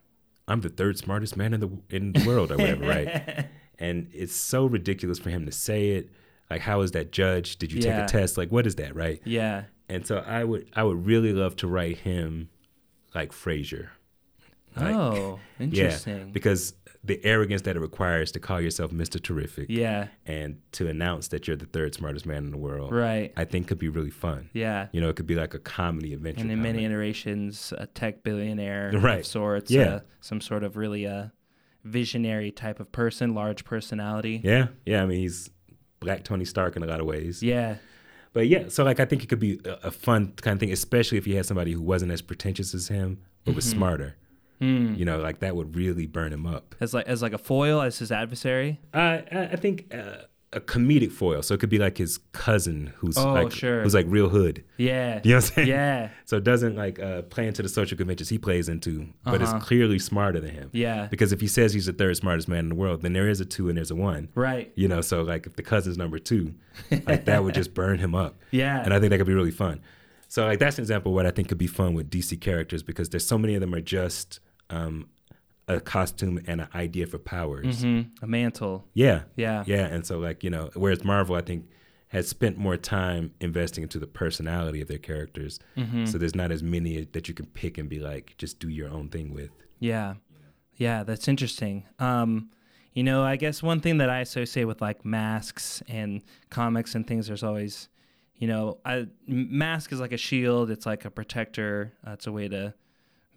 I'm 0.47 0.61
the 0.61 0.69
third 0.69 0.97
smartest 0.97 1.37
man 1.37 1.53
in 1.53 1.59
the 1.61 1.69
in 1.89 2.13
the 2.13 2.25
world, 2.27 2.51
or 2.51 2.57
whatever, 2.57 2.85
right? 2.85 3.47
And 3.79 4.07
it's 4.13 4.35
so 4.35 4.65
ridiculous 4.67 5.17
for 5.19 5.29
him 5.31 5.45
to 5.47 5.51
say 5.51 5.89
it. 5.91 6.09
Like, 6.49 6.61
how 6.61 6.81
is 6.81 6.91
that 6.91 7.11
judged? 7.11 7.57
Did 7.59 7.71
you 7.71 7.81
Yeah. 7.81 8.01
take 8.01 8.03
a 8.05 8.07
test? 8.07 8.37
Like, 8.37 8.51
what 8.51 8.67
is 8.67 8.75
that, 8.75 8.95
right? 8.95 9.19
Yeah. 9.25 9.63
And 9.89 10.05
so 10.05 10.17
I 10.19 10.43
would 10.43 10.69
I 10.75 10.83
would 10.83 11.05
really 11.05 11.33
love 11.33 11.55
to 11.57 11.67
write 11.67 11.97
him 11.97 12.49
like 13.15 13.31
Frasier. 13.31 13.89
Like, 14.75 14.95
oh, 14.95 15.39
interesting. 15.59 16.31
because 16.31 16.73
the 17.05 17.19
arrogance 17.25 17.63
that 17.63 17.75
it 17.75 17.79
requires 17.81 18.31
to 18.31 18.39
call 18.39 18.61
yourself 18.61 18.91
Mr. 18.91 19.21
Terrific 19.21 19.65
yeah. 19.69 20.07
and 20.25 20.59
to 20.71 20.87
announce 20.87 21.27
that 21.29 21.47
you're 21.47 21.57
the 21.57 21.65
third 21.65 21.93
smartest 21.93 22.25
man 22.25 22.45
in 22.45 22.51
the 22.51 22.57
world, 22.57 22.93
Right. 22.93 23.33
I 23.35 23.43
think 23.43 23.67
could 23.67 23.77
be 23.77 23.89
really 23.89 24.09
fun. 24.09 24.49
Yeah. 24.53 24.87
You 24.93 25.01
know, 25.01 25.09
it 25.09 25.17
could 25.17 25.27
be 25.27 25.35
like 25.35 25.53
a 25.53 25.59
comedy 25.59 26.13
adventure. 26.13 26.39
And 26.41 26.49
in 26.51 26.61
many 26.61 26.85
iterations, 26.85 27.73
a 27.77 27.87
tech 27.87 28.23
billionaire 28.23 28.91
Right. 28.95 29.19
of 29.19 29.25
sorts. 29.25 29.69
Yeah. 29.69 29.81
Uh, 29.83 29.99
some 30.21 30.39
sort 30.39 30.63
of 30.63 30.77
really 30.77 31.05
uh, 31.05 31.25
visionary 31.83 32.51
type 32.51 32.79
of 32.79 32.89
person, 32.93 33.33
large 33.35 33.65
personality. 33.65 34.39
yeah, 34.43 34.67
yeah. 34.85 35.03
I 35.03 35.05
mean, 35.05 35.19
he's 35.19 35.49
Black 35.99 36.23
Tony 36.23 36.45
Stark 36.45 36.75
in 36.77 36.83
a 36.83 36.85
lot 36.85 36.99
of 37.01 37.05
ways. 37.05 37.43
Yeah. 37.43 37.75
But 38.31 38.47
yeah, 38.47 38.69
so 38.69 38.83
like 38.83 38.99
I 39.01 39.05
think 39.05 39.23
it 39.23 39.27
could 39.27 39.39
be 39.39 39.59
a, 39.65 39.87
a 39.87 39.91
fun 39.91 40.33
kind 40.41 40.55
of 40.55 40.59
thing, 40.59 40.71
especially 40.71 41.17
if 41.17 41.27
you 41.27 41.35
had 41.35 41.45
somebody 41.45 41.73
who 41.73 41.81
wasn't 41.81 42.11
as 42.13 42.21
pretentious 42.21 42.73
as 42.73 42.87
him 42.87 43.19
but 43.45 43.53
was 43.55 43.69
smarter. 43.69 44.15
Hmm. 44.59 44.93
You 44.95 45.05
know, 45.05 45.19
like 45.19 45.39
that 45.39 45.55
would 45.55 45.75
really 45.75 46.07
burn 46.07 46.31
him 46.33 46.45
up. 46.45 46.75
As 46.79 46.93
like 46.93 47.07
as 47.07 47.21
like 47.21 47.33
a 47.33 47.37
foil 47.37 47.81
as 47.81 47.99
his 47.99 48.11
adversary. 48.11 48.79
Uh, 48.93 48.97
I 49.31 49.49
I 49.53 49.55
think 49.55 49.93
uh, 49.93 50.23
a 50.55 50.59
comedic 50.61 51.11
foil, 51.11 51.41
so 51.41 51.55
it 51.55 51.59
could 51.59 51.69
be 51.71 51.79
like 51.79 51.97
his 51.97 52.19
cousin 52.31 52.93
who's 52.97 53.17
Oh, 53.17 53.33
like 53.33 53.51
sure. 53.51 53.81
who's 53.81 53.95
like 53.95 54.05
real 54.07 54.29
hood. 54.29 54.63
Yeah. 54.77 55.19
You 55.23 55.31
know 55.31 55.37
what 55.37 55.45
I'm 55.45 55.53
saying? 55.55 55.67
Yeah. 55.67 56.09
So 56.25 56.37
it 56.37 56.43
doesn't 56.43 56.75
like 56.75 56.99
uh, 56.99 57.23
play 57.23 57.47
into 57.47 57.61
the 57.63 57.69
social 57.69 57.97
conventions 57.97 58.29
he 58.29 58.37
plays 58.37 58.69
into, 58.69 59.07
but 59.23 59.41
Uh-huh. 59.41 59.55
it's 59.57 59.65
clearly 59.65 59.97
smarter 59.99 60.39
than 60.39 60.51
him. 60.51 60.69
Yeah. 60.71 61.07
Because 61.09 61.31
if 61.31 61.41
he 61.41 61.47
says 61.47 61.73
he's 61.73 61.87
the 61.87 61.93
third 61.93 62.15
smartest 62.17 62.47
man 62.47 62.59
in 62.59 62.69
the 62.69 62.75
world, 62.75 63.01
then 63.01 63.13
there 63.13 63.27
is 63.27 63.39
a 63.41 63.45
two 63.45 63.67
and 63.69 63.77
there's 63.77 63.91
a 63.91 63.95
one. 63.95 64.29
Right. 64.35 64.71
You 64.75 64.87
know, 64.87 65.01
so 65.01 65.23
like 65.23 65.47
if 65.47 65.55
the 65.55 65.63
cousin's 65.63 65.97
number 65.97 66.19
two, 66.19 66.53
like 67.07 67.25
that 67.25 67.43
would 67.43 67.55
just 67.55 67.73
burn 67.81 67.97
him 67.99 68.13
up. 68.15 68.35
Yeah. 68.51 68.83
And 68.83 68.93
I 68.93 68.99
think 68.99 69.09
that 69.09 69.17
could 69.17 69.27
be 69.27 69.33
really 69.33 69.51
fun. 69.51 69.81
So 70.33 70.47
like 70.47 70.57
that's 70.57 70.79
an 70.79 70.81
example 70.81 71.11
of 71.11 71.15
what 71.15 71.27
I 71.27 71.29
think 71.29 71.49
could 71.49 71.59
be 71.59 71.67
fun 71.67 71.93
with 71.93 72.09
DC 72.09 72.41
characters 72.41 72.81
because 72.81 73.09
there's 73.09 73.23
so 73.23 73.37
many 73.37 73.53
of 73.53 73.61
them 73.61 73.71
are 73.75 73.81
just 73.81 74.39
um, 74.71 75.07
a 75.67 75.79
costume 75.79 76.41
and 76.47 76.61
an 76.61 76.69
idea 76.73 77.05
for 77.05 77.19
powers. 77.19 77.83
hmm 77.83 78.01
A 78.19 78.25
mantle. 78.25 78.83
Yeah. 78.95 79.25
Yeah. 79.35 79.63
Yeah. 79.67 79.85
And 79.85 80.03
so 80.03 80.17
like, 80.17 80.43
you 80.43 80.49
know, 80.49 80.71
whereas 80.73 81.03
Marvel 81.03 81.35
I 81.35 81.41
think 81.41 81.69
has 82.07 82.27
spent 82.27 82.57
more 82.57 82.77
time 82.77 83.35
investing 83.41 83.83
into 83.83 83.99
the 83.99 84.07
personality 84.07 84.81
of 84.81 84.87
their 84.87 84.97
characters. 84.97 85.59
Mm-hmm. 85.77 86.05
So 86.05 86.17
there's 86.17 86.33
not 86.33 86.51
as 86.51 86.63
many 86.63 87.05
that 87.05 87.27
you 87.27 87.35
can 87.35 87.45
pick 87.45 87.77
and 87.77 87.87
be 87.87 87.99
like, 87.99 88.33
just 88.39 88.57
do 88.57 88.69
your 88.69 88.89
own 88.89 89.09
thing 89.09 89.35
with. 89.35 89.51
Yeah. 89.77 90.15
Yeah, 90.77 91.03
that's 91.03 91.27
interesting. 91.27 91.83
Um, 91.99 92.49
you 92.93 93.03
know, 93.03 93.21
I 93.21 93.35
guess 93.35 93.61
one 93.61 93.81
thing 93.81 93.99
that 93.99 94.09
I 94.09 94.21
associate 94.21 94.65
with 94.65 94.81
like 94.81 95.05
masks 95.05 95.83
and 95.87 96.23
comics 96.49 96.95
and 96.95 97.05
things, 97.05 97.27
there's 97.27 97.43
always, 97.43 97.87
you 98.35 98.47
know, 98.47 98.79
a 98.85 99.07
mask 99.27 99.91
is 99.91 99.99
like 99.99 100.11
a 100.11 100.17
shield. 100.17 100.69
It's 100.71 100.85
like 100.85 101.05
a 101.05 101.11
protector. 101.11 101.93
Uh, 102.05 102.11
it's 102.11 102.27
a 102.27 102.31
way 102.31 102.47
to 102.49 102.73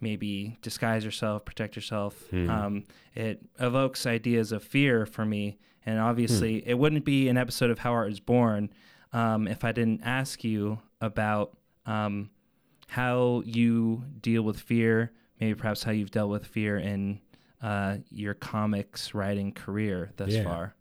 maybe 0.01 0.57
disguise 0.61 1.03
yourself, 1.05 1.45
protect 1.45 1.75
yourself. 1.75 2.15
Hmm. 2.29 2.49
Um, 2.49 2.83
it 3.15 3.41
evokes 3.59 4.05
ideas 4.05 4.51
of 4.51 4.63
fear 4.63 5.05
for 5.05 5.25
me. 5.25 5.57
And 5.85 5.99
obviously, 5.99 6.67
it 6.67 6.77
wouldn't 6.77 7.05
be 7.05 7.29
an 7.29 7.37
episode 7.37 7.69
of 7.69 7.79
How 7.79 7.93
Art 7.93 8.11
is 8.11 8.19
Born 8.19 8.69
um, 9.13 9.47
if 9.47 9.63
I 9.63 9.71
didn't 9.71 10.01
ask 10.03 10.43
you 10.43 10.79
about 10.99 11.55
um, 11.85 12.29
how 12.87 13.41
you 13.45 14.03
deal 14.21 14.41
with 14.41 14.59
fear, 14.59 15.13
maybe 15.39 15.55
perhaps 15.55 15.83
how 15.83 15.91
you've 15.91 16.11
dealt 16.11 16.29
with 16.29 16.45
fear 16.45 16.77
in 16.77 17.21
uh, 17.61 17.97
your 18.09 18.33
comics 18.33 19.13
writing 19.13 19.53
career 19.53 20.11
thus 20.17 20.31
Yeah. 20.31 20.43
far. 20.43 20.75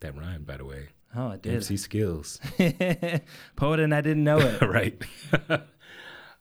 That 0.00 0.16
rhymed, 0.16 0.46
by 0.46 0.56
the 0.56 0.64
way. 0.64 0.88
Oh, 1.16 1.28
I 1.28 1.36
did. 1.36 1.54
MC 1.54 1.76
skills. 1.76 2.38
Poet 3.56 3.80
and 3.80 3.94
I 3.94 4.00
didn't 4.00 4.24
know 4.24 4.38
it. 4.38 4.60
right. 4.62 5.00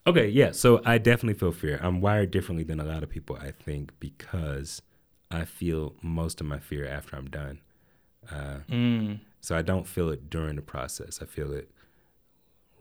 okay, 0.08 0.28
yeah. 0.28 0.52
So 0.52 0.82
I 0.86 0.98
definitely 0.98 1.40
feel 1.40 1.52
fear. 1.52 1.80
I'm 1.82 2.02
wired 2.02 2.32
differently 2.32 2.64
than 2.64 2.80
a 2.80 2.84
lot 2.86 3.04
of 3.04 3.10
people, 3.10 3.38
I 3.40 3.52
think, 3.52 3.92
because 4.00 4.82
I 5.32 5.46
feel 5.46 5.96
most 6.02 6.42
of 6.42 6.48
my 6.48 6.60
fear 6.60 6.88
after 6.88 7.16
I'm 7.16 7.30
done. 7.30 7.60
Uh, 8.32 8.58
Mm, 8.70 9.20
so 9.40 9.56
I 9.56 9.62
don't 9.62 9.88
feel 9.88 10.10
it 10.10 10.30
during 10.30 10.56
the 10.58 10.62
process. 10.62 11.20
I 11.22 11.26
feel 11.26 11.54
it 11.54 11.72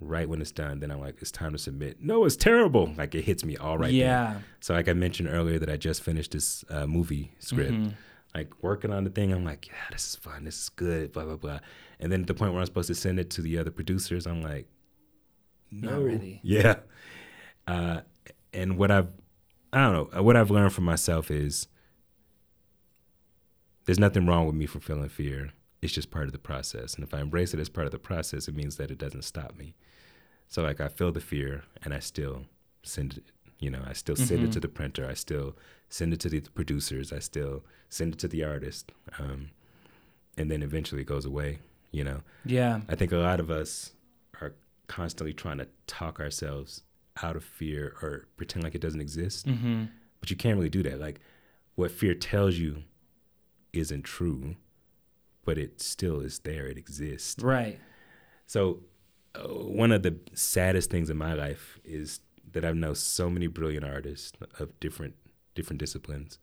right 0.00 0.28
when 0.28 0.40
it's 0.40 0.50
done. 0.50 0.80
Then 0.80 0.90
I'm 0.90 1.00
like, 1.00 1.16
it's 1.20 1.30
time 1.30 1.52
to 1.52 1.58
submit. 1.58 1.98
No, 2.02 2.24
it's 2.24 2.36
terrible. 2.36 2.92
Like 2.96 3.14
it 3.14 3.22
hits 3.22 3.44
me 3.44 3.56
all 3.56 3.78
right. 3.78 3.86
then. 3.86 3.94
yeah. 3.94 4.38
So 4.60 4.74
like 4.74 4.88
I 4.88 4.92
mentioned 4.92 5.28
earlier 5.28 5.58
that 5.60 5.70
I 5.70 5.76
just 5.76 6.02
finished 6.02 6.32
this 6.32 6.64
uh, 6.68 6.86
movie 6.86 7.32
script. 7.38 7.72
Mhm. 7.72 7.92
Like 8.36 8.52
working 8.62 8.92
on 8.92 9.04
the 9.04 9.08
thing, 9.08 9.32
I'm 9.32 9.46
like, 9.46 9.66
yeah, 9.66 9.72
this 9.90 10.10
is 10.10 10.16
fun. 10.16 10.44
This 10.44 10.64
is 10.64 10.68
good. 10.68 11.12
Blah 11.12 11.24
blah 11.24 11.36
blah. 11.36 11.58
And 11.98 12.12
then 12.12 12.20
at 12.20 12.26
the 12.26 12.34
point 12.34 12.52
where 12.52 12.60
I'm 12.60 12.66
supposed 12.66 12.88
to 12.88 12.94
send 12.94 13.18
it 13.18 13.30
to 13.30 13.40
the 13.40 13.56
other 13.56 13.70
producers, 13.70 14.26
I'm 14.26 14.42
like, 14.42 14.66
Not 15.70 15.92
no, 15.94 16.02
ready. 16.02 16.40
Yeah. 16.44 16.76
Uh, 17.66 18.02
and 18.52 18.76
what 18.76 18.90
I've, 18.90 19.08
I 19.72 19.80
don't 19.80 20.12
know, 20.12 20.22
what 20.22 20.36
I've 20.36 20.50
learned 20.50 20.74
for 20.74 20.82
myself 20.82 21.30
is 21.30 21.66
there's 23.86 23.98
nothing 23.98 24.26
wrong 24.26 24.44
with 24.44 24.54
me 24.54 24.66
for 24.66 24.80
feeling 24.80 25.08
fear. 25.08 25.52
It's 25.80 25.94
just 25.94 26.10
part 26.10 26.26
of 26.26 26.32
the 26.32 26.38
process. 26.38 26.94
And 26.94 27.04
if 27.04 27.14
I 27.14 27.20
embrace 27.20 27.54
it 27.54 27.60
as 27.60 27.70
part 27.70 27.86
of 27.86 27.90
the 27.92 27.98
process, 27.98 28.48
it 28.48 28.54
means 28.54 28.76
that 28.76 28.90
it 28.90 28.98
doesn't 28.98 29.22
stop 29.22 29.56
me. 29.56 29.74
So 30.48 30.62
like 30.62 30.78
I 30.78 30.88
feel 30.88 31.10
the 31.10 31.20
fear 31.20 31.64
and 31.82 31.94
I 31.94 32.00
still 32.00 32.44
send 32.82 33.14
it, 33.16 33.24
you 33.58 33.70
know, 33.70 33.82
I 33.86 33.92
still 33.94 34.16
send 34.16 34.42
it 34.42 34.50
Mhm. 34.50 34.52
to 34.52 34.60
the 34.60 34.68
printer. 34.68 35.06
I 35.06 35.14
still 35.14 35.56
send 35.88 36.12
it 36.12 36.20
to 36.20 36.28
the 36.28 36.40
producers. 36.40 37.12
I 37.12 37.18
still 37.20 37.64
send 37.88 38.14
it 38.14 38.18
to 38.20 38.28
the 38.28 38.44
artist. 38.44 38.92
Um, 39.18 39.50
and 40.36 40.50
then 40.50 40.62
eventually 40.62 41.00
it 41.02 41.06
goes 41.06 41.24
away, 41.24 41.60
you 41.90 42.04
know. 42.04 42.22
Yeah. 42.44 42.82
I 42.88 42.94
think 42.94 43.12
a 43.12 43.16
lot 43.18 43.40
of 43.40 43.50
us 43.50 43.92
are 44.40 44.54
constantly 44.88 45.32
trying 45.32 45.58
to 45.58 45.68
talk 45.86 46.20
ourselves 46.20 46.82
out 47.22 47.36
of 47.36 47.44
fear 47.44 47.96
or 48.02 48.26
pretend 48.36 48.62
like 48.64 48.74
it 48.74 48.80
doesn't 48.82 49.00
exist. 49.00 49.46
Mm-hmm. 49.46 49.84
But 50.20 50.30
you 50.30 50.36
can't 50.36 50.56
really 50.56 50.68
do 50.68 50.82
that. 50.82 51.00
Like 51.00 51.20
what 51.76 51.90
fear 51.90 52.14
tells 52.14 52.56
you 52.56 52.82
isn't 53.72 54.02
true, 54.02 54.56
but 55.44 55.56
it 55.56 55.80
still 55.80 56.20
is 56.20 56.40
there. 56.40 56.66
It 56.66 56.76
exists. 56.76 57.42
Right. 57.42 57.78
So 58.46 58.82
uh, 59.34 59.48
one 59.48 59.92
of 59.92 60.02
the 60.02 60.18
saddest 60.34 60.90
things 60.90 61.08
in 61.10 61.16
my 61.16 61.32
life 61.34 61.78
is 61.84 62.20
that 62.52 62.64
I've 62.64 62.76
known 62.76 62.94
so 62.94 63.28
many 63.28 63.46
brilliant 63.46 63.84
artists 63.84 64.32
of 64.58 64.78
different 64.80 65.14
different 65.54 65.80
disciplines 65.80 66.38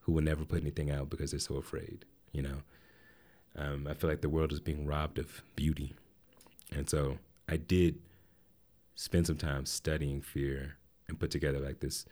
who 0.00 0.12
will 0.12 0.22
never 0.22 0.44
put 0.44 0.60
anything 0.60 0.90
out 0.90 1.10
because 1.10 1.30
they're 1.32 1.40
so 1.40 1.56
afraid. 1.56 2.04
You 2.32 2.42
know, 2.42 2.62
um, 3.56 3.86
I 3.86 3.94
feel 3.94 4.08
like 4.08 4.20
the 4.20 4.28
world 4.28 4.52
is 4.52 4.60
being 4.60 4.86
robbed 4.86 5.18
of 5.18 5.42
beauty, 5.56 5.94
and 6.74 6.88
so 6.88 7.18
I 7.48 7.56
did 7.56 7.98
spend 8.94 9.26
some 9.26 9.36
time 9.36 9.66
studying 9.66 10.20
fear 10.20 10.76
and 11.08 11.18
put 11.18 11.30
together 11.30 11.58
like 11.58 11.80
this 11.80 12.04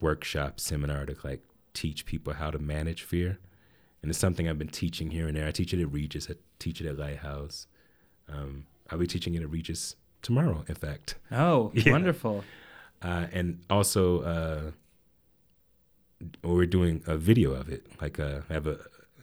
workshop 0.00 0.60
seminar 0.60 1.06
to 1.06 1.16
like 1.24 1.42
teach 1.74 2.06
people 2.06 2.34
how 2.34 2.50
to 2.50 2.58
manage 2.58 3.02
fear. 3.02 3.38
And 4.02 4.10
it's 4.10 4.18
something 4.18 4.48
I've 4.48 4.58
been 4.58 4.68
teaching 4.68 5.10
here 5.10 5.26
and 5.26 5.36
there. 5.36 5.48
I 5.48 5.50
teach 5.50 5.72
it 5.72 5.80
at 5.80 5.92
Regis, 5.92 6.30
I 6.30 6.34
teach 6.58 6.80
it 6.80 6.86
at 6.86 6.98
Lighthouse. 6.98 7.66
Um, 8.28 8.66
I'll 8.90 8.98
be 8.98 9.06
teaching 9.06 9.34
it 9.34 9.42
at 9.42 9.50
Regis 9.50 9.96
tomorrow, 10.26 10.64
in 10.68 10.74
fact. 10.74 11.14
Oh, 11.32 11.70
Yeah. 11.74 11.92
wonderful. 11.92 12.44
Uh, 13.02 13.26
and 13.32 13.46
also, 13.70 14.02
uh, 14.22 14.70
we're 16.42 16.66
doing 16.66 17.02
a 17.06 17.16
video 17.16 17.52
of 17.52 17.68
it. 17.68 17.86
Like, 18.00 18.18
uh, 18.18 18.40
I 18.48 18.52
have 18.54 18.66
a, 18.66 18.78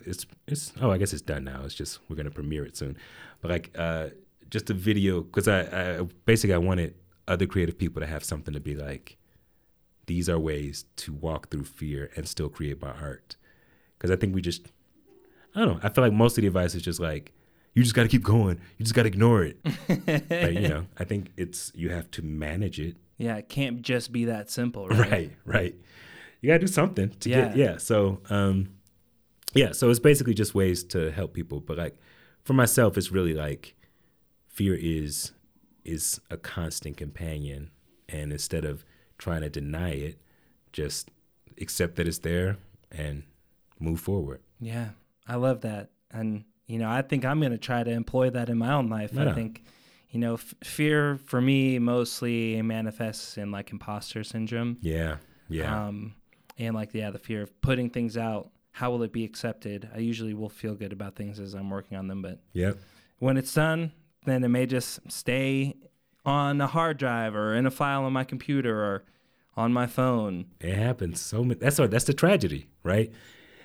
it's, 0.05 0.25
it's, 0.47 0.73
oh, 0.81 0.91
I 0.91 0.97
guess 0.97 1.11
it's 1.13 1.21
done 1.21 1.43
now. 1.43 1.61
It's 1.65 1.73
just, 1.75 1.99
we're 2.07 2.15
going 2.15 2.25
to 2.25 2.31
premiere 2.31 2.65
it 2.65 2.77
soon. 2.77 2.97
But 3.41 3.51
like, 3.51 3.71
uh, 3.77 4.09
just 4.49 4.69
a 4.69 4.73
video, 4.73 5.21
because 5.21 5.47
I, 5.47 5.61
I 5.99 6.01
basically, 6.25 6.53
I 6.53 6.59
wanted 6.59 6.95
other 7.27 7.45
creative 7.45 7.77
people 7.77 7.99
to 8.01 8.07
have 8.07 8.23
something 8.23 8.53
to 8.53 8.59
be 8.59 8.75
like, 8.75 9.17
these 10.05 10.29
are 10.29 10.37
ways 10.39 10.85
to 10.97 11.13
walk 11.13 11.49
through 11.49 11.63
fear 11.65 12.11
and 12.15 12.27
still 12.27 12.49
create 12.49 12.81
my 12.81 12.91
art. 12.91 13.35
Because 13.97 14.11
I 14.11 14.15
think 14.15 14.35
we 14.35 14.41
just, 14.41 14.67
I 15.55 15.59
don't 15.61 15.67
know, 15.75 15.79
I 15.81 15.89
feel 15.89 16.03
like 16.03 16.13
most 16.13 16.37
of 16.37 16.41
the 16.41 16.47
advice 16.47 16.75
is 16.75 16.81
just 16.81 16.99
like, 16.99 17.33
you 17.73 17.83
just 17.83 17.95
got 17.95 18.03
to 18.03 18.09
keep 18.09 18.23
going. 18.23 18.59
You 18.77 18.83
just 18.85 18.93
got 18.95 19.03
to 19.03 19.07
ignore 19.07 19.43
it. 19.43 19.57
but, 20.29 20.53
you 20.53 20.67
know, 20.67 20.85
I 20.97 21.03
think 21.05 21.31
it's, 21.37 21.71
you 21.75 21.89
have 21.89 22.09
to 22.11 22.21
manage 22.21 22.79
it 22.79 22.95
Yeah, 23.17 23.37
it 23.37 23.49
can't 23.49 23.81
just 23.81 24.11
be 24.11 24.25
that 24.25 24.49
simple, 24.51 24.87
right? 24.87 25.11
right 25.11 25.31
right 25.45 25.75
you 26.41 26.47
gotta 26.47 26.59
do 26.59 26.67
something 26.67 27.09
to 27.21 27.29
get 27.29 27.55
Yeah. 27.55 27.71
yeah 27.71 27.77
so 27.77 28.19
um 28.29 28.69
yeah 29.53 29.71
so 29.71 29.89
it's 29.89 29.99
basically 29.99 30.33
just 30.33 30.53
ways 30.53 30.83
to 30.85 31.09
help 31.11 31.33
people 31.33 31.61
but 31.61 31.77
like 31.77 31.95
for 32.43 32.51
myself 32.53 32.97
it's 32.97 33.11
really 33.13 33.33
like 33.33 33.75
fear 34.49 34.75
is 34.75 35.31
is 35.85 36.19
a 36.29 36.35
constant 36.35 36.97
companion 36.97 37.71
and 38.09 38.33
instead 38.33 38.65
of 38.65 38.83
trying 39.17 39.39
to 39.41 39.49
deny 39.49 39.91
it 39.91 40.19
just 40.73 41.11
accept 41.61 41.95
that 41.95 42.07
it's 42.09 42.17
there 42.19 42.57
and 42.91 43.23
move 43.79 44.01
forward 44.01 44.41
Yeah, 44.59 44.89
I 45.25 45.35
love 45.35 45.61
that. 45.61 45.91
And, 46.11 46.43
you 46.67 46.79
know, 46.79 46.89
I 46.89 47.01
think 47.01 47.25
I'm 47.25 47.39
going 47.39 47.51
to 47.51 47.57
try 47.57 47.83
to 47.83 47.91
employ 47.91 48.29
that 48.31 48.49
in 48.49 48.57
my 48.57 48.73
own 48.73 48.89
life. 48.89 49.11
Right 49.15 49.27
I 49.27 49.33
think, 49.33 49.63
you 50.09 50.19
know, 50.19 50.35
f- 50.35 50.53
fear 50.63 51.17
for 51.25 51.41
me 51.41 51.79
mostly 51.79 52.61
manifests 52.61 53.37
in 53.37 53.51
like 53.51 53.71
imposter 53.71 54.23
syndrome. 54.23 54.77
yeah 54.81 55.17
yeah 55.49 55.87
Um, 55.87 56.15
and 56.57 56.75
like, 56.75 56.93
yeah, 56.93 57.09
the 57.11 57.19
fear 57.19 57.41
of 57.43 57.61
putting 57.61 57.89
things 57.89 58.15
out. 58.17 58.49
How 58.71 58.89
will 58.91 59.03
it 59.03 59.11
be 59.11 59.23
accepted? 59.23 59.89
I 59.93 59.99
usually 59.99 60.33
will 60.33 60.49
feel 60.49 60.73
good 60.75 60.93
about 60.93 61.15
things 61.15 61.39
as 61.39 61.53
I'm 61.53 61.69
working 61.69 61.97
on 61.97 62.07
them, 62.07 62.21
but 62.21 62.39
yeah, 62.53 62.73
when 63.19 63.37
it's 63.37 63.53
done, 63.53 63.91
then 64.25 64.43
it 64.43 64.47
may 64.49 64.65
just 64.65 64.99
stay 65.11 65.75
on 66.25 66.59
a 66.61 66.67
hard 66.67 66.97
drive 66.97 67.35
or 67.35 67.53
in 67.55 67.65
a 67.65 67.71
file 67.71 68.03
on 68.05 68.13
my 68.13 68.23
computer 68.23 68.83
or 68.83 69.03
on 69.55 69.73
my 69.73 69.85
phone. 69.85 70.45
It 70.59 70.75
happens 70.75 71.21
so 71.21 71.43
many. 71.43 71.59
That's. 71.59 71.77
That's 71.77 72.05
the 72.05 72.13
tragedy, 72.13 72.67
right? 72.83 73.11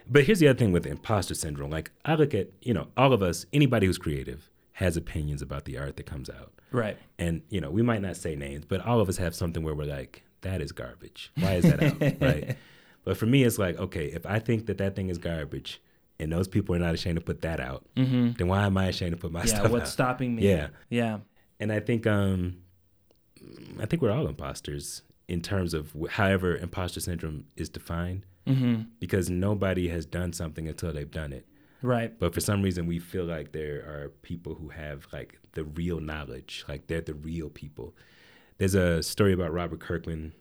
But 0.09 0.25
here's 0.25 0.39
the 0.41 0.49
other 0.49 0.59
thing 0.59 0.73
with 0.73 0.87
imposter 0.87 1.35
syndrome. 1.35 1.71
Like 1.71 1.91
I 2.05 2.15
look 2.15 2.35
at, 2.35 2.49
you 2.63 2.73
know, 2.75 2.89
all 2.97 3.13
of 3.13 3.23
us, 3.23 3.47
anybody 3.53 3.87
who's 3.87 3.99
creative 3.99 4.51
has 4.73 4.97
opinions 4.97 5.43
about 5.43 5.65
the 5.65 5.77
art 5.79 5.97
that 5.97 6.07
comes 6.07 6.31
out, 6.31 6.53
Right. 6.71 6.97
and 7.19 7.43
you 7.51 7.61
know, 7.61 7.71
we 7.71 7.83
might 7.83 8.01
not 8.03 8.17
say 8.17 8.35
names, 8.37 8.65
but 8.65 8.81
all 8.87 9.01
of 9.01 9.09
us 9.09 9.17
have 9.19 9.35
something 9.35 9.63
where 9.63 9.75
we're 9.75 9.85
like, 9.87 10.23
that 10.43 10.61
is 10.63 10.71
garbage. 10.73 11.33
Why 11.37 11.55
is 11.55 11.65
that 11.65 11.83
out? 11.83 12.01
right? 12.21 12.57
But 13.05 13.17
for 13.17 13.27
me, 13.27 13.43
it's 13.43 13.59
like, 13.59 13.77
okay, 13.79 14.07
if 14.07 14.25
I 14.25 14.39
think 14.39 14.67
that 14.67 14.79
that 14.79 14.95
thing 14.95 15.09
is 15.09 15.19
garbage, 15.19 15.81
and 16.21 16.33
those 16.33 16.47
people 16.49 16.75
are 16.75 16.79
not 16.79 16.95
ashamed 16.95 17.17
to 17.17 17.21
put 17.25 17.43
that 17.43 17.59
out, 17.61 17.85
Mm-hmm. 17.97 18.33
then 18.39 18.49
why 18.49 18.65
am 18.67 18.77
I 18.77 18.87
ashamed 18.87 19.13
to 19.13 19.17
put 19.17 19.33
my 19.33 19.41
Yeah. 19.41 19.47
stuff 19.47 19.59
out? 19.61 19.65
Yeah, 19.67 19.73
What's 19.73 19.91
stopping 19.93 20.35
me? 20.37 20.49
Yeah. 20.49 20.69
Yeah. 20.91 21.19
and 21.61 21.73
I 21.73 21.81
think 21.81 22.07
um, 22.07 22.59
I 23.81 23.87
think 23.87 24.03
we're 24.03 24.11
all 24.13 24.27
imposters 24.27 25.03
in 25.29 25.41
terms 25.43 25.75
of 25.75 25.93
wh- 25.93 26.09
however 26.11 26.57
imposter 26.57 27.01
syndrome 27.01 27.45
is 27.57 27.69
defined, 27.69 28.25
Mm-hmm. 28.49 28.83
because 29.01 29.29
nobody 29.29 29.89
has 29.89 30.07
done 30.07 30.33
something 30.33 30.67
until 30.69 30.93
they've 30.93 31.11
done 31.11 31.33
it. 31.33 31.47
Right. 31.83 32.19
But 32.19 32.35
for 32.35 32.41
some 32.41 32.63
reason, 32.63 32.87
we 32.87 32.99
feel 32.99 33.25
like 33.25 33.53
there 33.53 33.77
are 33.87 34.13
people 34.23 34.55
who 34.55 34.69
have 34.71 35.07
like 35.13 35.39
the 35.53 35.65
real 35.65 36.01
knowledge, 36.01 36.65
like 36.69 36.87
they're 36.87 37.01
the 37.01 37.15
real 37.15 37.51
people. 37.51 37.95
There's 38.59 38.75
a 38.75 39.03
story 39.03 39.33
about 39.33 39.53
Robert 39.53 39.81
Kirkman 39.81 40.33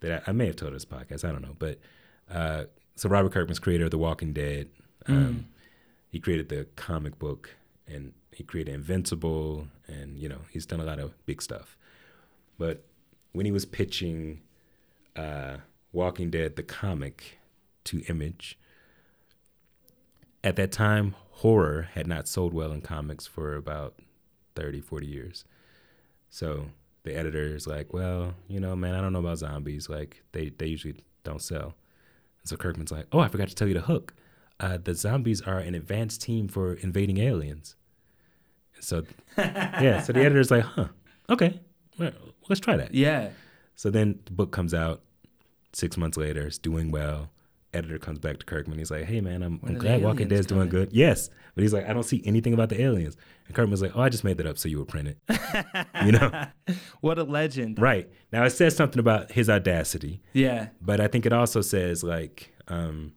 that 0.00 0.22
I, 0.26 0.30
I 0.30 0.32
may 0.32 0.46
have 0.46 0.56
told 0.56 0.68
on 0.68 0.72
this 0.74 0.84
podcast. 0.86 1.24
I 1.28 1.32
don't 1.32 1.42
know, 1.42 1.56
but 1.58 1.78
uh, 2.30 2.64
so 2.94 3.08
Robert 3.08 3.32
Kirkman's 3.32 3.58
creator 3.58 3.84
of 3.84 3.90
The 3.90 3.98
Walking 3.98 4.32
Dead. 4.32 4.68
Um, 5.06 5.48
He 6.08 6.18
created 6.20 6.48
the 6.48 6.66
comic 6.76 7.18
book, 7.18 7.50
and 7.86 8.12
he 8.32 8.42
created 8.42 8.74
Invincible, 8.74 9.68
and 9.86 10.18
you 10.18 10.28
know 10.30 10.40
he's 10.50 10.64
done 10.64 10.80
a 10.80 10.84
lot 10.84 10.98
of 10.98 11.12
big 11.26 11.42
stuff. 11.42 11.76
But 12.58 12.84
when 13.32 13.44
he 13.44 13.52
was 13.52 13.66
pitching 13.66 14.40
uh, 15.14 15.58
Walking 15.92 16.30
Dead, 16.30 16.56
the 16.56 16.62
comic, 16.62 17.38
to 17.86 18.00
Image, 18.08 18.58
at 20.44 20.56
that 20.56 20.70
time, 20.70 21.14
horror 21.30 21.88
had 21.94 22.06
not 22.06 22.28
sold 22.28 22.54
well 22.54 22.72
in 22.72 22.80
comics 22.80 23.26
for 23.26 23.56
about 23.56 23.94
30, 24.54 24.80
40 24.80 25.06
years. 25.06 25.44
So 26.30 26.66
the 27.02 27.14
editor 27.16 27.54
is 27.54 27.66
like, 27.66 27.92
well, 27.92 28.34
you 28.48 28.60
know, 28.60 28.76
man, 28.76 28.94
I 28.94 29.00
don't 29.00 29.12
know 29.12 29.18
about 29.18 29.38
zombies. 29.38 29.88
Like, 29.88 30.22
they, 30.32 30.50
they 30.50 30.66
usually 30.66 31.04
don't 31.24 31.42
sell. 31.42 31.74
And 32.40 32.48
so 32.48 32.56
Kirkman's 32.56 32.92
like, 32.92 33.06
oh, 33.12 33.18
I 33.18 33.28
forgot 33.28 33.48
to 33.48 33.54
tell 33.54 33.68
you 33.68 33.74
the 33.74 33.80
hook. 33.80 34.14
Uh, 34.58 34.78
the 34.82 34.94
zombies 34.94 35.42
are 35.42 35.58
an 35.58 35.74
advanced 35.74 36.22
team 36.22 36.48
for 36.48 36.74
invading 36.74 37.18
aliens. 37.18 37.76
So, 38.80 39.04
yeah, 39.36 40.00
so 40.02 40.12
the 40.12 40.20
editor's 40.20 40.50
like, 40.50 40.64
huh, 40.64 40.88
okay, 41.28 41.60
well, 41.98 42.12
let's 42.48 42.60
try 42.60 42.76
that. 42.76 42.94
Yeah. 42.94 43.30
So 43.74 43.90
then 43.90 44.20
the 44.24 44.32
book 44.32 44.52
comes 44.52 44.72
out 44.72 45.02
six 45.72 45.96
months 45.96 46.16
later. 46.16 46.46
It's 46.46 46.58
doing 46.58 46.90
well. 46.90 47.30
Editor 47.76 47.98
comes 47.98 48.18
back 48.18 48.38
to 48.38 48.46
Kirkman. 48.46 48.78
He's 48.78 48.90
like, 48.90 49.04
"Hey 49.04 49.20
man, 49.20 49.42
I'm, 49.42 49.60
I'm 49.64 49.74
glad 49.78 50.00
aliens 50.02 50.28
Dead's 50.30 50.46
doing 50.46 50.68
good." 50.68 50.92
Yes, 50.92 51.30
but 51.54 51.62
he's 51.62 51.72
like, 51.72 51.88
"I 51.88 51.92
don't 51.92 52.02
see 52.02 52.22
anything 52.24 52.54
about 52.54 52.70
the 52.70 52.80
aliens." 52.80 53.16
And 53.46 53.54
Kirkman's 53.54 53.82
like, 53.82 53.92
"Oh, 53.94 54.00
I 54.02 54.08
just 54.08 54.24
made 54.24 54.38
that 54.38 54.46
up 54.46 54.58
so 54.58 54.68
you 54.68 54.78
would 54.78 54.88
print 54.88 55.08
it." 55.08 55.18
you 56.04 56.12
know, 56.12 56.46
what 57.00 57.18
a 57.18 57.22
legend. 57.24 57.78
right? 57.80 58.08
Now 58.32 58.44
it 58.44 58.50
says 58.50 58.74
something 58.76 58.98
about 58.98 59.30
his 59.32 59.48
audacity, 59.50 60.22
Yeah. 60.32 60.68
but 60.80 61.00
I 61.00 61.06
think 61.08 61.26
it 61.26 61.32
also 61.32 61.60
says 61.60 62.02
like 62.02 62.52
um, 62.68 63.12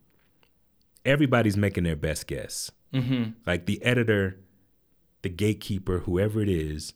everybody's 1.05 1.57
making 1.57 1.83
their 1.83 1.95
best 1.95 2.27
guess. 2.27 2.71
Mm-hmm. 2.93 3.31
Like 3.45 3.65
the 3.65 3.83
editor, 3.83 4.39
the 5.21 5.29
gatekeeper, 5.29 5.99
whoever 5.99 6.41
it 6.41 6.49
is, 6.49 6.93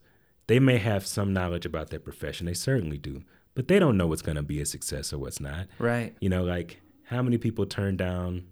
they 0.47 0.59
may 0.59 0.77
have 0.77 1.05
some 1.05 1.33
knowledge 1.33 1.65
about 1.65 1.89
their 1.89 1.99
profession. 1.99 2.45
They 2.45 2.53
certainly 2.53 2.97
do, 2.97 3.23
but 3.55 3.67
they 3.67 3.79
don't 3.79 3.97
know 3.97 4.07
what's 4.07 4.21
going 4.21 4.35
to 4.35 4.43
be 4.43 4.59
a 4.61 4.65
success 4.65 5.13
or 5.13 5.19
what's 5.19 5.39
not. 5.39 5.67
Right. 5.79 6.15
You 6.19 6.29
know, 6.29 6.43
like 6.43 6.81
how 7.13 7.21
many 7.21 7.37
people 7.37 7.65
turn 7.65 7.95
down 7.97 8.45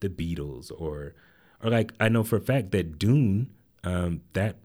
the 0.00 0.08
Beatles 0.08 0.70
or 0.76 1.14
or 1.62 1.70
like 1.70 1.92
I 2.00 2.08
know 2.08 2.24
for 2.24 2.36
a 2.36 2.40
fact 2.40 2.72
that 2.72 2.98
Dune, 2.98 3.50
um, 3.84 4.22
that 4.32 4.56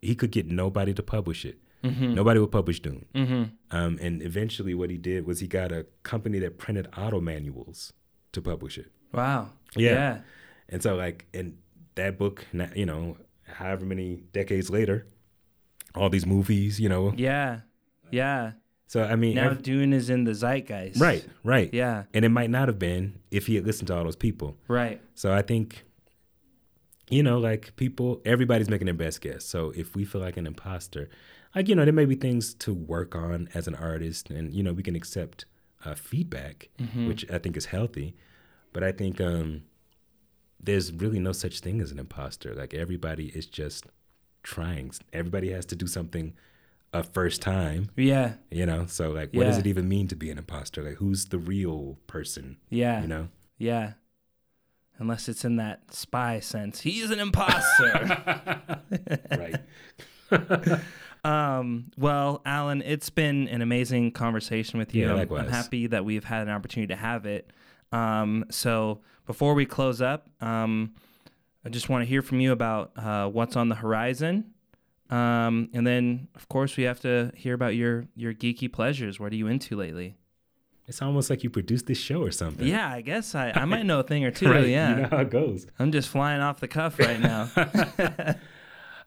he 0.00 0.14
could 0.14 0.30
get 0.30 0.46
nobody 0.46 0.94
to 0.94 1.02
publish 1.02 1.44
it. 1.44 1.58
Mm-hmm. 1.84 2.14
Nobody 2.14 2.38
would 2.38 2.52
publish 2.52 2.80
Dune. 2.80 3.06
Mm-hmm. 3.14 3.42
Um, 3.76 3.98
and 4.00 4.22
eventually, 4.22 4.74
what 4.74 4.90
he 4.90 4.96
did 4.96 5.26
was 5.26 5.40
he 5.40 5.48
got 5.48 5.72
a 5.72 5.86
company 6.04 6.38
that 6.38 6.58
printed 6.58 6.88
auto 6.96 7.20
manuals 7.20 7.92
to 8.32 8.40
publish 8.40 8.78
it. 8.78 8.86
Wow. 9.12 9.50
Yeah. 9.76 9.90
Yeah. 9.90 10.18
And 10.68 10.82
so, 10.82 10.94
like, 10.94 11.26
in 11.32 11.58
that 11.96 12.18
book, 12.18 12.46
you 12.74 12.86
know, 12.86 13.16
however 13.44 13.84
many 13.84 14.22
decades 14.32 14.70
later, 14.70 15.06
all 15.94 16.08
these 16.08 16.26
movies, 16.26 16.78
you 16.78 16.88
know. 16.88 17.12
Yeah. 17.16 17.60
Yeah. 18.10 18.52
So 18.86 19.02
I 19.02 19.16
mean, 19.16 19.36
Now 19.36 19.50
ev- 19.50 19.62
Dune 19.62 19.92
is 19.92 20.10
in 20.10 20.24
the 20.24 20.32
zeitgeist. 20.34 21.00
right, 21.00 21.24
right, 21.44 21.72
Yeah. 21.72 22.04
And 22.12 22.24
it 22.24 22.28
might 22.28 22.50
not 22.50 22.68
have 22.68 22.78
been 22.78 23.20
if 23.30 23.46
he 23.46 23.54
had 23.54 23.66
listened 23.66 23.88
to 23.88 23.96
all 23.96 24.04
those 24.04 24.16
people. 24.16 24.56
Right. 24.68 25.00
So 25.14 25.32
I 25.32 25.40
think, 25.42 25.84
you 27.08 27.22
know, 27.22 27.38
like 27.38 27.74
people, 27.76 28.20
everybody's 28.24 28.68
making 28.68 28.86
their 28.86 28.94
best 28.94 29.20
guess. 29.20 29.44
So 29.44 29.72
if 29.76 29.94
we 29.96 30.04
feel 30.04 30.20
like 30.20 30.36
an 30.36 30.46
imposter, 30.46 31.08
like, 31.54 31.68
you 31.68 31.74
know, 31.74 31.84
there 31.84 31.92
may 31.92 32.04
be 32.06 32.14
things 32.14 32.54
to 32.54 32.72
work 32.74 33.14
on 33.14 33.48
as 33.54 33.66
an 33.66 33.74
artist 33.74 34.30
and, 34.30 34.54
you 34.54 34.62
know, 34.62 34.72
we 34.72 34.82
can 34.82 34.96
accept 34.96 35.44
uh, 35.84 35.94
feedback, 35.94 36.68
Mhm. 36.80 37.08
which 37.08 37.28
I 37.30 37.38
think 37.38 37.56
is 37.56 37.66
healthy. 37.66 38.14
But 38.72 38.82
I 38.84 38.92
think 38.92 39.20
um, 39.20 39.62
there's 40.62 40.92
really 40.92 41.18
no 41.18 41.32
such 41.32 41.60
thing 41.60 41.80
as 41.80 41.90
an 41.92 41.98
imposter. 41.98 42.54
Like 42.54 42.72
everybody 42.72 43.26
is 43.34 43.46
just 43.46 43.86
trying. 44.42 44.92
Everybody 45.12 45.50
has 45.50 45.66
to 45.66 45.76
do 45.76 45.86
something 45.86 46.34
a 46.92 47.02
first 47.02 47.40
time, 47.42 47.90
Yeah. 47.96 48.34
you 48.50 48.66
know. 48.66 48.86
So 48.86 49.10
like, 49.10 49.32
what 49.32 49.44
does 49.44 49.58
it 49.58 49.66
even 49.66 49.88
mean 49.88 50.08
to 50.08 50.16
be 50.16 50.30
an 50.30 50.38
imposter? 50.38 50.82
Like, 50.82 50.96
who's 50.96 51.26
the 51.26 51.38
real 51.38 51.98
person? 52.06 52.58
Yeah. 52.68 53.00
You 53.02 53.08
know. 53.08 53.28
Yeah. 53.58 53.92
Unless 54.98 55.28
it's 55.28 55.44
in 55.44 55.56
that 55.56 55.92
spy 55.94 56.38
sense. 56.40 56.80
He's 56.82 57.10
an 57.10 57.18
imposter. 57.18 58.78
right. 59.30 59.56
um, 61.24 61.90
well, 61.96 62.42
Alan, 62.44 62.82
it's 62.82 63.10
been 63.10 63.48
an 63.48 63.62
amazing 63.62 64.12
conversation 64.12 64.78
with 64.78 64.94
you. 64.94 65.02
Yeah, 65.04 65.08
I'm- 65.08 65.16
likewise. 65.18 65.44
I'm 65.46 65.50
happy 65.50 65.86
that 65.88 66.04
we've 66.04 66.24
had 66.24 66.42
an 66.42 66.50
opportunity 66.52 66.92
to 66.94 67.00
have 67.00 67.26
it. 67.26 67.50
Um, 67.90 68.44
so 68.50 69.00
before 69.26 69.54
we 69.54 69.66
close 69.66 70.00
up, 70.00 70.28
um, 70.40 70.94
I 71.64 71.68
just 71.68 71.88
want 71.88 72.02
to 72.02 72.06
hear 72.06 72.22
from 72.22 72.40
you 72.40 72.52
about 72.52 72.92
uh, 72.96 73.28
what's 73.28 73.56
on 73.56 73.68
the 73.68 73.74
horizon. 73.76 74.52
Um, 75.12 75.68
and 75.74 75.86
then, 75.86 76.28
of 76.34 76.48
course, 76.48 76.76
we 76.76 76.84
have 76.84 77.00
to 77.00 77.32
hear 77.36 77.54
about 77.54 77.74
your 77.74 78.06
your 78.16 78.32
geeky 78.32 78.72
pleasures. 78.72 79.20
What 79.20 79.32
are 79.32 79.36
you 79.36 79.46
into 79.46 79.76
lately? 79.76 80.16
It's 80.88 81.00
almost 81.02 81.30
like 81.30 81.44
you 81.44 81.50
produced 81.50 81.86
this 81.86 81.98
show 81.98 82.22
or 82.22 82.30
something. 82.32 82.66
Yeah, 82.66 82.90
I 82.90 83.02
guess 83.02 83.34
I, 83.34 83.52
I 83.54 83.64
might 83.66 83.86
know 83.90 84.00
a 84.00 84.02
thing 84.02 84.24
or 84.24 84.30
two. 84.30 84.50
Right. 84.50 84.66
Yeah, 84.68 84.96
You 84.96 85.02
know 85.02 85.08
how 85.10 85.18
it 85.18 85.30
goes. 85.30 85.66
I'm 85.78 85.92
just 85.92 86.08
flying 86.08 86.40
off 86.40 86.60
the 86.60 86.68
cuff 86.68 86.98
right 86.98 87.20
now. 87.20 87.48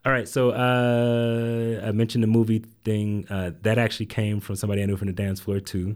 All 0.05 0.11
right, 0.11 0.27
so 0.27 0.51
uh, 0.51 1.81
I 1.83 1.91
mentioned 1.91 2.23
the 2.23 2.27
movie 2.27 2.63
thing. 2.83 3.25
Uh, 3.29 3.51
that 3.63 3.77
actually 3.79 4.05
came 4.05 4.39
from 4.39 4.55
somebody 4.55 4.83
I 4.83 4.85
knew 4.85 4.97
from 4.97 5.07
the 5.07 5.13
dance 5.13 5.39
floor 5.39 5.59
too. 5.59 5.95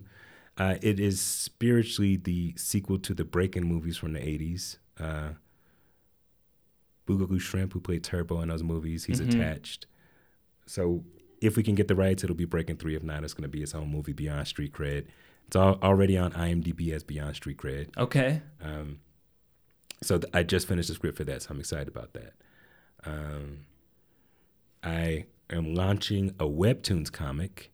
Uh, 0.58 0.76
it 0.82 1.00
is 1.00 1.22
spiritually 1.22 2.18
the 2.18 2.54
sequel 2.58 2.98
to 3.00 3.14
the 3.14 3.24
Breakin' 3.24 3.64
movies 3.64 3.96
from 3.98 4.14
the 4.14 4.20
'80s. 4.20 4.78
Uh, 5.00 5.30
Boogaloo 7.08 7.40
Shrimp, 7.40 7.74
who 7.74 7.80
played 7.80 8.04
Turbo 8.04 8.42
in 8.42 8.50
those 8.50 8.64
movies, 8.64 9.06
he's 9.06 9.22
Mhm. 9.22 9.34
attached. 9.34 9.86
So 10.70 11.04
if 11.42 11.58
we 11.58 11.64
can 11.64 11.74
get 11.74 11.88
the 11.88 11.96
rights, 11.96 12.24
it'll 12.24 12.36
be 12.36 12.46
Breakin' 12.46 12.78
Three. 12.78 12.96
If 12.96 13.02
not, 13.04 13.24
it's 13.24 13.34
going 13.34 13.44
to 13.44 13.50
be 13.50 13.64
its 13.64 13.74
own 13.74 13.90
movie, 13.90 14.14
Beyond 14.14 14.48
Street 14.48 14.72
Cred. 14.72 15.08
It's 15.48 15.56
all, 15.56 15.80
already 15.82 16.16
on 16.16 16.32
IMDb 16.34 16.94
as 16.94 17.04
Beyond 17.04 17.36
Street 17.36 17.58
Cred. 17.58 17.98
okay. 17.98 18.42
Um, 18.64 19.00
so 20.04 20.20
th- 20.20 20.32
I 20.34 20.44
just 20.44 20.68
finished 20.68 20.88
the 20.90 20.94
script 20.96 21.18
for 21.18 21.24
that, 21.26 21.42
so 21.42 21.50
I'm 21.52 21.60
excited 21.60 21.88
about 21.88 22.14
that. 22.14 22.34
Um, 23.04 23.66
I 24.84 25.26
am 25.50 25.74
launching 25.74 26.30
a 26.40 26.46
webtoons 26.46 27.12
comic. 27.12 27.72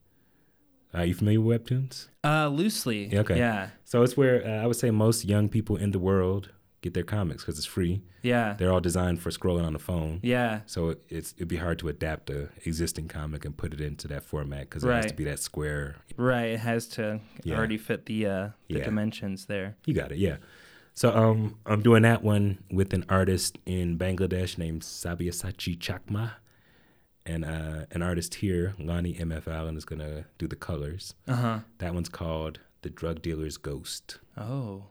Are 0.93 1.05
you 1.05 1.13
familiar 1.13 1.41
with 1.41 1.65
webtoons? 1.65 2.07
Uh, 2.23 2.47
loosely. 2.47 3.07
Yeah, 3.07 3.19
okay. 3.19 3.37
Yeah. 3.37 3.69
So 3.83 4.01
it's 4.03 4.15
where 4.15 4.43
uh, 4.47 4.63
I 4.63 4.65
would 4.65 4.77
say 4.77 4.89
most 4.89 5.25
young 5.25 5.49
people 5.49 5.75
in 5.75 5.91
the 5.91 5.99
world 5.99 6.51
get 6.85 6.93
their 6.93 7.03
comics 7.03 7.43
because 7.43 7.57
it's 7.57 7.65
free. 7.67 8.01
Yeah. 8.21 8.55
They're 8.57 8.71
all 8.71 8.79
designed 8.79 9.19
for 9.21 9.29
scrolling 9.31 9.65
on 9.65 9.73
the 9.73 9.79
phone. 9.79 10.19
Yeah. 10.23 10.61
So 10.65 10.89
it, 10.91 11.01
it's 11.09 11.33
it'd 11.37 11.47
be 11.47 11.57
hard 11.57 11.79
to 11.79 11.89
adapt 11.89 12.29
a 12.29 12.49
existing 12.65 13.07
comic 13.09 13.43
and 13.45 13.55
put 13.57 13.73
it 13.73 13.81
into 13.81 14.07
that 14.09 14.23
format 14.23 14.61
because 14.69 14.83
it 14.83 14.91
has 14.91 15.07
to 15.07 15.13
be 15.13 15.25
that 15.25 15.39
square. 15.39 15.95
Right. 16.17 16.51
It 16.55 16.59
has 16.59 16.87
to 16.97 17.19
Yeah. 17.43 17.57
already 17.57 17.77
fit 17.77 18.05
the 18.05 18.25
uh, 18.25 18.49
the 18.69 18.77
Yeah. 18.79 18.83
dimensions 18.85 19.45
there. 19.47 19.75
You 19.85 19.93
got 19.93 20.11
it, 20.11 20.17
yeah. 20.19 20.37
So 20.93 21.13
um, 21.13 21.57
I'm 21.65 21.81
doing 21.81 22.03
that 22.03 22.23
one 22.23 22.59
with 22.71 22.93
an 22.93 23.03
artist 23.09 23.57
in 23.65 23.97
Bangladesh 23.97 24.57
named 24.57 24.81
Sabyasachi 24.83 25.77
Chakma, 25.77 26.35
and 27.25 27.43
uh, 27.43 27.85
an 27.91 28.01
artist 28.01 28.35
here, 28.35 28.75
Lonnie 28.79 29.17
M.F. 29.19 29.47
Allen, 29.47 29.75
is 29.75 29.83
gonna 29.85 30.25
do 30.37 30.47
the 30.47 30.55
colors. 30.55 31.13
Uh 31.27 31.35
huh. 31.35 31.59
That 31.79 31.93
one's 31.93 32.07
called 32.09 32.59
"The 32.83 32.89
Drug 32.89 33.21
Dealer's 33.21 33.57
Ghost." 33.57 34.19
Oh, 34.37 34.85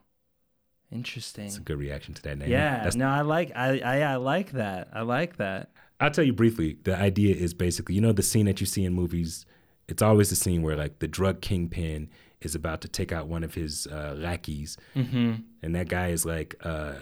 interesting. 0.94 1.46
It's 1.46 1.56
a 1.58 1.60
good 1.60 1.78
reaction 1.78 2.14
to 2.14 2.22
that 2.22 2.38
name. 2.38 2.50
Yeah. 2.50 2.76
That's- 2.76 2.96
no, 2.96 3.08
I 3.08 3.20
like 3.22 3.52
I, 3.56 3.80
I 3.80 4.00
I 4.12 4.16
like 4.16 4.52
that. 4.52 4.88
I 4.92 5.02
like 5.02 5.36
that. 5.36 5.70
I'll 6.00 6.10
tell 6.10 6.24
you 6.24 6.32
briefly. 6.32 6.76
The 6.84 6.96
idea 6.96 7.34
is 7.34 7.54
basically, 7.54 7.94
you 7.94 8.00
know, 8.00 8.12
the 8.12 8.22
scene 8.22 8.46
that 8.46 8.60
you 8.60 8.66
see 8.66 8.84
in 8.84 8.92
movies. 8.94 9.46
It's 9.86 10.02
always 10.02 10.30
the 10.30 10.36
scene 10.36 10.62
where 10.62 10.76
like 10.76 10.98
the 11.00 11.08
drug 11.08 11.40
kingpin 11.42 12.08
is 12.40 12.54
about 12.54 12.80
to 12.82 12.88
take 12.88 13.12
out 13.12 13.26
one 13.26 13.44
of 13.44 13.54
his 13.54 13.86
uh, 13.86 14.14
lackeys, 14.16 14.76
Mm-hmm. 14.96 15.34
and 15.62 15.74
that 15.74 15.88
guy 15.88 16.08
is 16.08 16.24
like, 16.26 16.54
uh, 16.62 16.94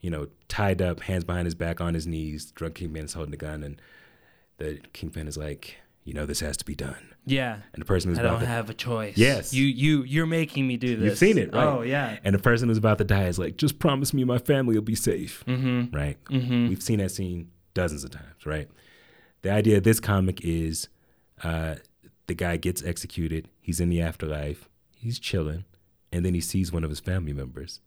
you 0.00 0.10
know, 0.10 0.28
tied 0.48 0.80
up, 0.82 1.00
hands 1.00 1.24
behind 1.24 1.46
his 1.46 1.54
back, 1.54 1.80
on 1.80 1.94
his 1.94 2.06
knees. 2.06 2.50
Drug 2.52 2.74
kingpin 2.74 3.04
is 3.04 3.12
holding 3.14 3.34
a 3.34 3.36
gun, 3.36 3.62
and 3.62 3.80
the 4.58 4.80
kingpin 4.92 5.26
is 5.28 5.36
like, 5.36 5.76
you 6.04 6.12
know, 6.14 6.26
this 6.26 6.40
has 6.40 6.56
to 6.58 6.64
be 6.64 6.74
done. 6.74 7.11
Yeah. 7.24 7.58
And 7.72 7.80
the 7.80 7.84
person 7.84 8.10
who's 8.10 8.18
I 8.18 8.22
about 8.22 8.30
don't 8.32 8.40
to, 8.40 8.46
have 8.46 8.68
a 8.70 8.74
choice. 8.74 9.16
Yes. 9.16 9.52
You 9.54 9.64
you 9.64 10.02
you're 10.02 10.26
making 10.26 10.66
me 10.66 10.76
do 10.76 10.96
this. 10.96 11.04
You've 11.10 11.18
seen 11.18 11.38
it, 11.38 11.52
right? 11.54 11.64
Oh 11.66 11.82
yeah. 11.82 12.18
and 12.24 12.34
the 12.34 12.38
person 12.40 12.68
who's 12.68 12.78
about 12.78 12.98
to 12.98 13.04
die 13.04 13.26
is 13.26 13.38
like, 13.38 13.56
just 13.56 13.78
promise 13.78 14.12
me 14.12 14.24
my 14.24 14.38
family 14.38 14.74
will 14.74 14.82
be 14.82 14.94
safe, 14.96 15.44
Mm-hmm. 15.46 15.94
right? 15.96 16.22
Mm-hmm. 16.24 16.68
We've 16.68 16.82
seen 16.82 16.98
that 16.98 17.10
scene 17.10 17.50
dozens 17.74 18.02
of 18.04 18.10
times, 18.10 18.44
right? 18.44 18.68
The 19.42 19.50
idea 19.50 19.76
of 19.78 19.84
this 19.84 20.00
comic 20.00 20.40
is 20.42 20.88
uh, 21.44 21.76
the 22.26 22.34
guy 22.34 22.56
gets 22.56 22.82
executed. 22.84 23.48
He's 23.60 23.80
in 23.80 23.88
the 23.88 24.00
afterlife. 24.00 24.68
He's 24.96 25.18
chilling, 25.18 25.64
and 26.12 26.24
then 26.24 26.34
he 26.34 26.40
sees 26.40 26.72
one 26.72 26.84
of 26.84 26.90
his 26.90 27.00
family 27.00 27.32
members. 27.32 27.80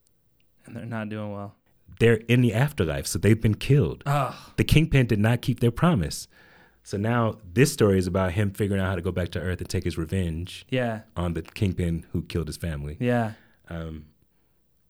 And 0.66 0.76
they're 0.76 0.86
not 0.86 1.10
doing 1.10 1.32
well. 1.32 1.56
They're 2.00 2.22
in 2.28 2.42
the 2.42 2.54
afterlife, 2.54 3.08
so 3.08 3.20
they've 3.20 3.40
been 3.40 3.56
killed. 3.56 4.04
Oh. 4.06 4.52
The 4.58 4.64
kingpin 4.66 5.06
did 5.08 5.20
not 5.20 5.42
keep 5.42 5.60
their 5.62 5.72
promise. 5.72 6.28
So 6.86 6.98
now 6.98 7.40
this 7.52 7.74
story 7.74 7.98
is 7.98 8.06
about 8.06 8.34
him 8.34 8.52
figuring 8.52 8.80
out 8.80 8.88
how 8.90 8.96
to 8.96 9.02
go 9.02 9.12
back 9.12 9.30
to 9.32 9.40
Earth 9.42 9.60
and 9.60 9.68
take 9.68 9.84
his 9.84 9.98
revenge 9.98 10.68
Yeah. 10.70 11.02
on 11.18 11.34
the 11.34 11.42
kingpin 11.42 12.06
who 12.12 12.22
killed 12.22 12.46
his 12.46 12.58
family. 12.58 12.96
Yeah. 13.00 13.32
Um, 13.70 14.06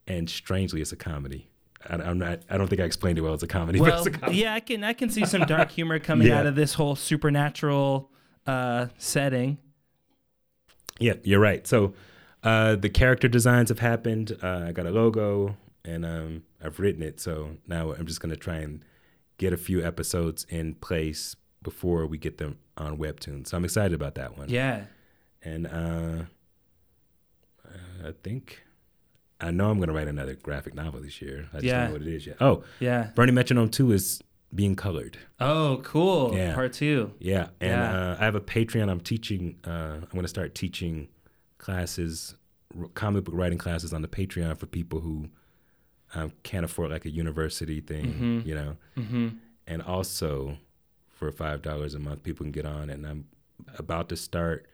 and 0.05 0.29
strangely, 0.29 0.81
it's 0.81 0.91
a 0.91 0.97
comedy. 0.97 1.49
I, 1.89 1.95
I'm 1.95 2.19
not. 2.19 2.41
I 2.49 2.57
don't 2.57 2.67
think 2.67 2.81
I 2.81 2.83
explained 2.83 3.17
it 3.17 3.21
well 3.21 3.33
as 3.33 3.43
a 3.43 3.47
comedy. 3.47 3.79
but 3.79 3.87
Well, 3.87 3.97
it's 3.99 4.07
a 4.07 4.11
comedy. 4.11 4.39
yeah, 4.39 4.53
I 4.55 4.59
can 4.59 4.83
I 4.83 4.91
can 4.91 5.09
see 5.09 5.25
some 5.25 5.43
dark 5.45 5.71
humor 5.71 5.97
coming 5.99 6.27
Yeah. 6.29 6.39
out 6.39 6.45
of 6.47 6.55
this 6.55 6.73
whole 6.73 6.97
supernatural 6.97 8.11
uh, 8.45 8.87
setting. 8.97 9.57
Yeah, 10.99 11.13
you're 11.23 11.39
right. 11.39 11.65
So 11.65 11.93
uh, 12.43 12.75
the 12.75 12.89
character 12.89 13.29
designs 13.29 13.69
have 13.69 13.79
happened. 13.79 14.37
Uh, 14.43 14.65
I 14.67 14.71
got 14.73 14.85
a 14.85 14.91
logo 14.91 15.55
and 15.85 16.05
um, 16.05 16.43
I've 16.61 16.77
written 16.79 17.01
it. 17.01 17.21
So 17.21 17.51
now 17.67 17.93
I'm 17.93 18.05
just 18.05 18.19
gonna 18.19 18.35
try 18.35 18.57
and 18.57 18.83
get 19.37 19.53
a 19.53 19.57
few 19.57 19.81
episodes 19.81 20.45
in 20.49 20.75
place 20.75 21.35
before 21.65 22.07
we 22.07 22.17
get 22.17 22.37
them 22.37 22.57
on 22.77 22.97
Webtoon. 22.97 23.45
So 23.45 23.57
I'm 23.57 23.65
excited 23.65 23.93
about 23.93 24.15
that 24.15 24.37
one. 24.37 24.47
Yeah. 24.47 24.83
And 25.43 25.67
uh, 25.67 26.23
I 28.05 28.11
think 28.23 28.63
I 29.41 29.51
know 29.51 29.69
I'm 29.69 29.79
gonna 29.79 29.91
write 29.93 30.07
another 30.07 30.35
graphic 30.35 30.73
novel 30.75 31.01
this 31.01 31.21
year. 31.21 31.49
I 31.51 31.57
just 31.57 31.65
Yeah. 31.65 31.79
don't 31.81 31.87
know 31.87 31.93
what 31.93 32.01
it 32.03 32.07
is 32.07 32.25
yet. 32.27 32.37
Oh, 32.39 32.63
Yeah. 32.79 33.11
Burning 33.15 33.35
Metronome 33.35 33.69
Two 33.69 33.91
is 33.91 34.21
being 34.53 34.75
colored. 34.75 35.17
Oh, 35.39 35.81
cool. 35.83 36.33
Yeah. 36.33 36.53
Part 36.55 36.71
two. 36.73 37.11
Yeah, 37.19 37.47
and 37.59 37.71
Yeah. 37.71 38.11
Uh, 38.11 38.17
I 38.19 38.23
have 38.23 38.35
a 38.35 38.39
Patreon. 38.41 38.89
I'm 38.89 39.01
teaching. 39.01 39.57
Uh, 39.65 39.95
I'm 40.01 40.07
going 40.13 40.21
to 40.21 40.29
start 40.29 40.55
teaching 40.55 41.09
classes, 41.57 42.35
r- 42.79 42.87
comic 42.93 43.25
book 43.25 43.33
writing 43.35 43.57
classes 43.57 43.91
on 43.93 44.01
the 44.01 44.07
Patreon 44.07 44.57
for 44.57 44.67
people 44.67 45.01
who 45.01 45.27
um, 46.13 46.31
can't 46.43 46.63
afford 46.63 46.91
like 46.91 47.03
a 47.05 47.09
university 47.09 47.81
thing, 47.81 48.13
Mhm. 48.13 48.45
you 48.45 48.55
know. 48.55 48.77
Mm-hmm. 48.95 49.27
And 49.67 49.81
also, 49.81 50.57
for 51.15 51.31
five 51.31 51.63
dollars 51.63 51.95
a 51.95 51.99
month, 51.99 52.21
people 52.21 52.43
can 52.43 52.51
get 52.51 52.65
on. 52.67 52.89
And 52.91 53.05
I'm 53.07 53.25
about 53.79 54.07
to 54.09 54.15
start 54.15 54.67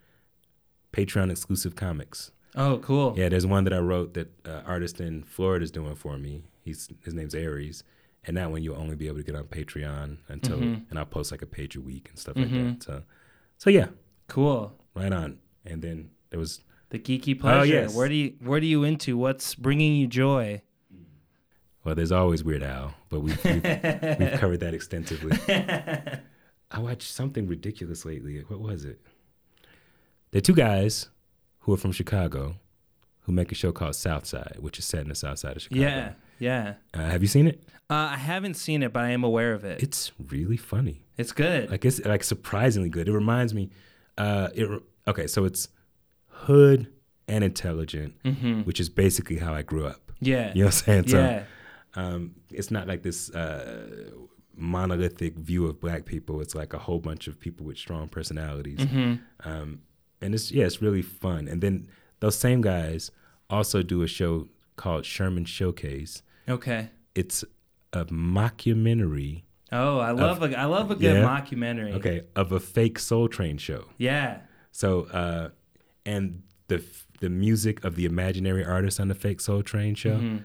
Patreon 0.91 1.31
exclusive 1.31 1.75
comics. 1.77 2.31
Oh, 2.55 2.79
cool. 2.79 3.13
Yeah, 3.15 3.29
there's 3.29 3.45
one 3.47 3.63
that 3.63 3.71
I 3.73 3.77
wrote 3.79 4.13
that 4.15 4.45
uh, 4.45 4.61
artist 4.65 4.99
in 4.99 5.23
Florida 5.23 5.63
is 5.63 5.71
doing 5.71 5.95
for 5.95 6.17
me. 6.17 6.43
He's 6.65 6.89
his 7.05 7.13
name's 7.13 7.33
Aries, 7.33 7.83
and 8.25 8.35
that 8.35 8.51
one 8.51 8.61
you'll 8.61 8.75
only 8.75 8.95
be 8.97 9.07
able 9.07 9.17
to 9.17 9.23
get 9.23 9.35
on 9.35 9.45
Patreon 9.45 10.17
until, 10.27 10.57
Mhm. 10.57 10.83
and 10.89 10.99
I'll 10.99 11.05
post 11.05 11.31
like 11.31 11.41
a 11.41 11.45
page 11.45 11.77
a 11.77 11.81
week 11.81 12.09
and 12.09 12.19
stuff 12.19 12.35
Mhm. 12.35 12.41
like 12.41 12.51
that. 12.79 12.83
So, 12.83 13.03
so 13.57 13.69
yeah, 13.69 13.87
Cool. 14.27 14.77
right 14.93 15.13
on. 15.13 15.37
And 15.65 15.81
then 15.81 16.09
there 16.29 16.39
was 16.39 16.59
The 16.89 16.99
geeky 16.99 17.39
pleasure. 17.39 17.71
yes. 17.73 17.95
Where 17.95 18.09
do 18.09 18.15
you 18.15 18.33
where 18.41 18.59
do 18.59 18.65
you 18.67 18.83
into? 18.83 19.15
What's 19.17 19.55
bringing 19.55 19.95
you 19.95 20.07
joy? 20.07 20.61
well, 21.85 21.95
there's 21.95 22.11
always 22.11 22.43
Weird 22.43 22.61
Al, 22.63 22.93
but 23.09 23.21
we've 23.21 23.41
we've, 23.45 23.63
we've 23.63 24.39
covered 24.39 24.59
that 24.59 24.73
extensively. 24.73 25.37
I 26.71 26.79
watched 26.79 27.11
something 27.11 27.47
ridiculous 27.47 28.05
lately. 28.05 28.39
What 28.47 28.59
was 28.59 28.85
it? 28.85 28.99
There 30.31 30.37
are 30.39 30.41
two 30.41 30.55
guys 30.55 31.09
who 31.59 31.73
are 31.73 31.77
from 31.77 31.91
Chicago 31.91 32.55
who 33.21 33.31
make 33.31 33.51
a 33.51 33.55
show 33.55 33.71
called 33.71 33.95
Southside, 33.95 34.57
which 34.59 34.79
is 34.79 34.85
set 34.85 35.01
in 35.01 35.09
the 35.09 35.15
South 35.15 35.39
Side 35.39 35.55
of 35.57 35.61
Chicago. 35.61 35.81
yeah. 35.81 36.13
Yeah. 36.39 36.73
Uh, 36.93 37.01
have 37.05 37.21
you 37.21 37.27
seen 37.27 37.45
it? 37.45 37.61
Uh, 37.87 37.93
I 38.13 38.17
haven't 38.17 38.55
seen 38.55 38.81
it, 38.81 38.91
but 38.91 39.03
I 39.03 39.09
am 39.11 39.23
aware 39.23 39.53
of 39.53 39.63
it. 39.63 39.83
It's 39.83 40.11
really 40.29 40.57
funny. 40.57 41.03
It's 41.17 41.31
good. 41.33 41.69
like 41.69 41.85
it's 41.85 42.03
like 42.03 42.23
surprisingly 42.23 42.89
good. 42.89 43.07
It 43.07 43.11
reminds 43.13 43.53
me, 43.53 43.69
uh, 44.17 44.47
it 44.55 44.67
re- 44.67 44.79
okay, 45.07 45.27
so 45.27 45.45
it's 45.45 45.67
hood 46.29 46.87
and 47.27 47.43
intelligent, 47.43 48.15
mm-hmm. 48.23 48.61
which 48.61 48.79
is 48.79 48.89
basically 48.89 49.37
how 49.37 49.53
I 49.53 49.61
grew 49.61 49.85
up. 49.85 50.11
Yeah. 50.19 50.51
You 50.55 50.61
know 50.61 50.67
what 50.67 50.83
I'm 50.87 51.05
saying? 51.05 51.07
So 51.09 51.17
Yeah. 51.19 51.43
um, 51.93 52.33
it's 52.49 52.71
not 52.71 52.87
like 52.87 53.03
this 53.03 53.29
uh, 53.29 54.09
monolithic 54.61 55.35
view 55.37 55.65
of 55.65 55.79
black 55.79 56.05
people. 56.05 56.39
It's 56.41 56.55
like 56.55 56.73
a 56.73 56.77
whole 56.79 56.99
bunch 56.99 57.27
of 57.27 57.39
people 57.39 57.65
with 57.65 57.77
strong 57.77 58.07
personalities, 58.07 58.79
Mm-hmm. 58.79 59.15
um, 59.49 59.81
and 60.21 60.33
it's 60.35 60.51
yeah, 60.51 60.65
it's 60.65 60.81
really 60.81 61.01
fun. 61.01 61.47
And 61.47 61.61
then 61.61 61.87
those 62.19 62.37
same 62.37 62.61
guys 62.61 63.11
also 63.49 63.81
do 63.81 64.01
a 64.03 64.07
show 64.07 64.47
called 64.75 65.05
Sherman 65.05 65.45
Showcase. 65.45 66.21
Okay. 66.47 66.89
It's 67.15 67.43
a 67.93 68.05
mockumentary 68.05 69.43
Oh, 69.73 69.99
I 69.99 70.11
love 70.11 70.43
a 70.43 70.59
I 70.59 70.65
love 70.65 70.91
a 70.91 70.95
good 70.95 71.15
Yeah. 71.15 71.23
mockumentary. 71.23 71.93
Okay, 71.93 72.23
of 72.35 72.51
a 72.51 72.59
fake 72.59 72.99
Soul 72.99 73.29
Train 73.29 73.57
show. 73.57 73.85
Yeah. 73.97 74.39
So, 74.73 75.03
uh, 75.05 75.49
and 76.05 76.43
the 76.67 76.83
the 77.21 77.29
music 77.29 77.83
of 77.85 77.95
the 77.95 78.03
imaginary 78.05 78.65
artist 78.65 78.99
on 78.99 79.07
the 79.07 79.15
fake 79.15 79.39
Soul 79.39 79.63
Train 79.63 79.95
show, 79.95 80.17
Mhm. 80.17 80.43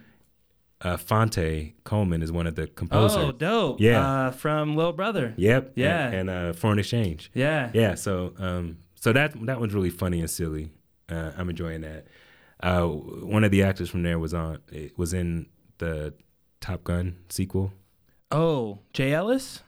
Uh, 0.83 0.97
Phonte 0.97 1.73
Coleman 1.85 2.23
is 2.23 2.31
one 2.31 2.47
of 2.47 2.55
the 2.55 2.67
composers. 2.67 3.17
Oh, 3.17 3.33
dope. 3.33 3.81
Yeah. 3.81 4.27
Uh, 4.27 4.31
from 4.31 4.77
Little 4.77 4.93
Brother. 4.93 5.33
Yep. 5.37 5.73
Yeah. 5.75 6.07
And, 6.09 6.29
and 6.29 6.31
uh, 6.31 6.53
Foreign 6.53 6.79
Exchange. 6.79 7.31
Yeah. 7.35 7.71
Yeah. 7.73 7.95
So, 7.95 8.35
um, 8.39 8.79
so 8.95 9.13
that 9.13 9.33
that 9.47 9.59
one's 9.59 9.73
really 9.73 9.91
funny 9.91 10.21
and 10.21 10.29
silly. 10.31 10.71
Uh, 11.09 11.33
I'm 11.37 11.49
enjoying 11.49 11.81
that. 11.83 12.07
Uh, 12.61 12.83
one 12.85 13.45
of 13.45 13.51
the 13.51 13.63
actors 13.63 13.89
from 13.89 14.03
there 14.03 14.19
was 14.19 14.35
on. 14.35 14.59
It 14.71 14.99
was 14.99 15.15
in 15.15 15.47
the 15.79 16.13
Top 16.61 16.85
Gun 16.85 17.17
sequel. 17.29 17.73
Oh, 18.31 18.81
Jay 18.93 19.13
Ellis. 19.15 19.63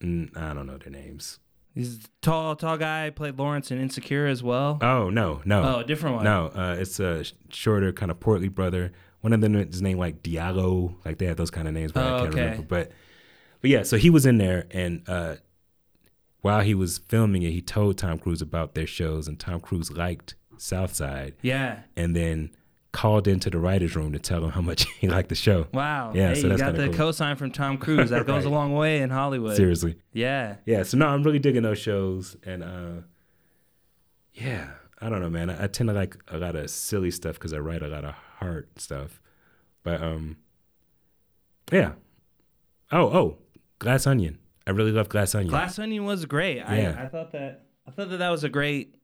Mm, 0.00 0.36
I 0.36 0.54
don't 0.54 0.66
know 0.66 0.78
their 0.78 0.92
names. 0.92 1.40
He's 1.74 1.96
a 1.96 2.08
tall, 2.22 2.56
tall 2.56 2.76
guy. 2.76 3.10
Played 3.10 3.38
Lawrence 3.38 3.70
in 3.70 3.80
Insecure 3.80 4.26
as 4.26 4.42
well. 4.42 4.78
Oh 4.80 5.10
no, 5.10 5.42
no. 5.44 5.62
Oh, 5.62 5.78
a 5.80 5.84
different 5.84 6.16
one. 6.16 6.24
No, 6.24 6.46
uh, 6.54 6.76
it's 6.78 6.98
a 7.00 7.24
shorter, 7.50 7.92
kind 7.92 8.10
of 8.10 8.18
portly 8.18 8.48
brother. 8.48 8.92
One 9.20 9.32
of 9.32 9.40
them 9.40 9.54
is 9.56 9.82
named 9.82 9.98
like 10.00 10.22
Diallo. 10.22 10.94
Like 11.04 11.18
they 11.18 11.26
have 11.26 11.36
those 11.36 11.50
kind 11.50 11.66
of 11.68 11.74
names, 11.74 11.92
but 11.92 12.04
Oh, 12.04 12.16
I 12.16 12.18
can't 12.20 12.34
okay. 12.34 12.42
remember. 12.44 12.62
But 12.68 12.92
but 13.60 13.70
yeah, 13.70 13.82
so 13.82 13.96
he 13.96 14.10
was 14.10 14.24
in 14.26 14.38
there, 14.38 14.66
and 14.70 15.02
uh, 15.08 15.36
while 16.42 16.60
he 16.60 16.74
was 16.74 16.98
filming 16.98 17.42
it, 17.42 17.50
he 17.50 17.60
told 17.60 17.98
Tom 17.98 18.18
Cruise 18.18 18.40
about 18.40 18.74
their 18.74 18.86
shows, 18.86 19.26
and 19.26 19.38
Tom 19.40 19.60
Cruise 19.60 19.90
liked 19.90 20.36
Southside, 20.56 21.34
Yeah. 21.42 21.80
and 21.96 22.14
then 22.14 22.50
called 22.92 23.28
into 23.28 23.50
the 23.50 23.58
writers' 23.58 23.94
room 23.96 24.12
to 24.12 24.18
tell 24.18 24.40
them 24.40 24.50
how 24.52 24.60
much 24.60 24.84
he 25.00 25.08
liked 25.08 25.28
the 25.28 25.34
show. 25.34 25.66
Wow. 25.74 26.12
Yeah, 26.14 26.28
Hey, 26.28 26.34
so 26.36 26.40
you 26.42 26.48
that's 26.56 26.62
got 26.62 26.76
the 26.76 26.88
cool. 26.88 27.08
cosign 27.12 27.36
from 27.36 27.50
Tom 27.50 27.76
Cruise. 27.78 28.10
That 28.10 28.26
goes 28.32 28.44
a 28.44 28.48
long 28.50 28.72
way 28.74 29.00
in 29.02 29.10
Hollywood. 29.10 29.56
Seriously, 29.56 29.96
Yeah. 30.12 30.56
yeah. 30.64 30.84
So 30.84 30.96
no, 30.96 31.08
I'm 31.08 31.22
really 31.24 31.38
digging 31.40 31.64
those 31.64 31.78
shows, 31.78 32.36
and 32.44 32.62
uh, 32.62 33.02
yeah, 34.34 34.70
I 35.00 35.08
don't 35.08 35.20
know, 35.20 35.30
man. 35.30 35.50
I, 35.50 35.64
I 35.64 35.66
tend 35.66 35.88
to 35.88 35.94
like 35.94 36.16
a 36.28 36.38
lot 36.38 36.54
of 36.56 36.70
silly 36.70 37.10
stuff 37.10 37.34
because 37.34 37.52
I 37.52 37.58
write 37.58 37.82
a 37.82 37.88
lot 37.88 38.04
of 38.04 38.14
hard 38.38 38.68
stuff. 38.76 39.20
But 39.82 40.02
um, 40.02 40.36
yeah. 41.72 41.92
Oh, 42.90 43.04
oh, 43.06 43.38
Glass 43.78 44.06
Onion. 44.06 44.38
I 44.66 44.70
really 44.70 44.92
love 44.92 45.08
Glass 45.08 45.34
Onion. 45.34 45.50
Glass 45.50 45.78
Onion 45.78 46.04
was 46.04 46.24
great. 46.26 46.56
Yeah. 46.58 46.96
I, 46.98 47.04
I 47.04 47.08
thought 47.08 47.32
that 47.32 47.64
I 47.86 47.90
thought 47.90 48.10
that 48.10 48.18
that 48.18 48.30
was 48.30 48.44
a 48.44 48.48
great. 48.48 48.94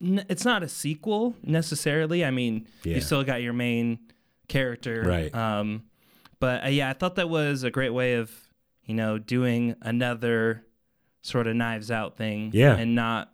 It's 0.00 0.44
not 0.44 0.62
a 0.62 0.68
sequel 0.68 1.34
necessarily. 1.42 2.24
I 2.24 2.30
mean, 2.30 2.66
Yeah. 2.82 2.96
you 2.96 3.00
still 3.00 3.24
got 3.24 3.40
your 3.42 3.52
main 3.52 3.98
character, 4.48 5.02
Right. 5.06 5.34
Um, 5.34 5.84
but 6.40 6.64
uh, 6.64 6.68
yeah, 6.68 6.90
I 6.90 6.92
thought 6.92 7.14
that 7.14 7.30
was 7.30 7.62
a 7.62 7.70
great 7.70 7.90
way 7.90 8.14
of 8.14 8.30
you 8.84 8.94
know 8.94 9.18
doing 9.18 9.76
another 9.80 10.64
sort 11.22 11.46
of 11.46 11.56
Knives 11.56 11.90
Out 11.90 12.16
thing, 12.16 12.50
Yeah. 12.52 12.76
and 12.76 12.94
not 12.94 13.32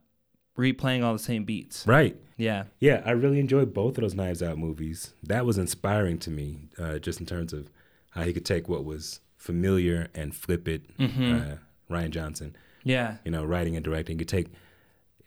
replaying 0.60 1.02
all 1.04 1.12
the 1.12 1.18
same 1.18 1.44
beats. 1.44 1.86
right. 1.86 2.16
Yeah, 2.36 2.64
Yeah, 2.80 3.02
I 3.04 3.10
really 3.10 3.38
enjoyed 3.38 3.74
both 3.74 3.98
of 3.98 4.02
those 4.02 4.14
Knives 4.14 4.42
Out 4.42 4.56
movies. 4.56 5.12
That 5.22 5.44
was 5.44 5.58
inspiring 5.58 6.18
to 6.20 6.30
me, 6.30 6.70
uh, 6.78 6.98
just 6.98 7.20
in 7.20 7.26
terms 7.26 7.52
of 7.52 7.68
how 8.12 8.22
he 8.22 8.32
could 8.32 8.46
take 8.46 8.66
what 8.66 8.82
was 8.82 9.20
familiar 9.36 10.08
and 10.14 10.34
flip 10.34 10.66
it. 10.66 10.82
Uh, 10.98 11.56
Rian 11.90 12.10
Johnson, 12.10 12.56
yeah, 12.82 13.16
you 13.26 13.30
know, 13.30 13.44
writing 13.44 13.76
and 13.76 13.84
directing, 13.84 14.16
could 14.16 14.28
take, 14.28 14.46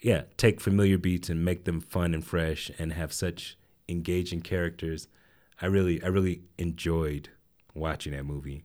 yeah, 0.01 0.23
take 0.37 0.59
familiar 0.59 0.97
beats 0.97 1.29
and 1.29 1.45
make 1.45 1.65
them 1.65 1.81
fun 1.81 2.15
and 2.15 2.25
fresh, 2.25 2.71
and 2.79 2.93
have 2.93 3.13
such 3.13 3.57
engaging 3.87 4.41
characters. 4.41 5.07
I 5.61 5.67
really, 5.67 6.01
I 6.03 6.07
really 6.07 6.41
enjoyed 6.57 7.29
watching 7.75 8.13
that 8.13 8.23
movie. 8.25 8.63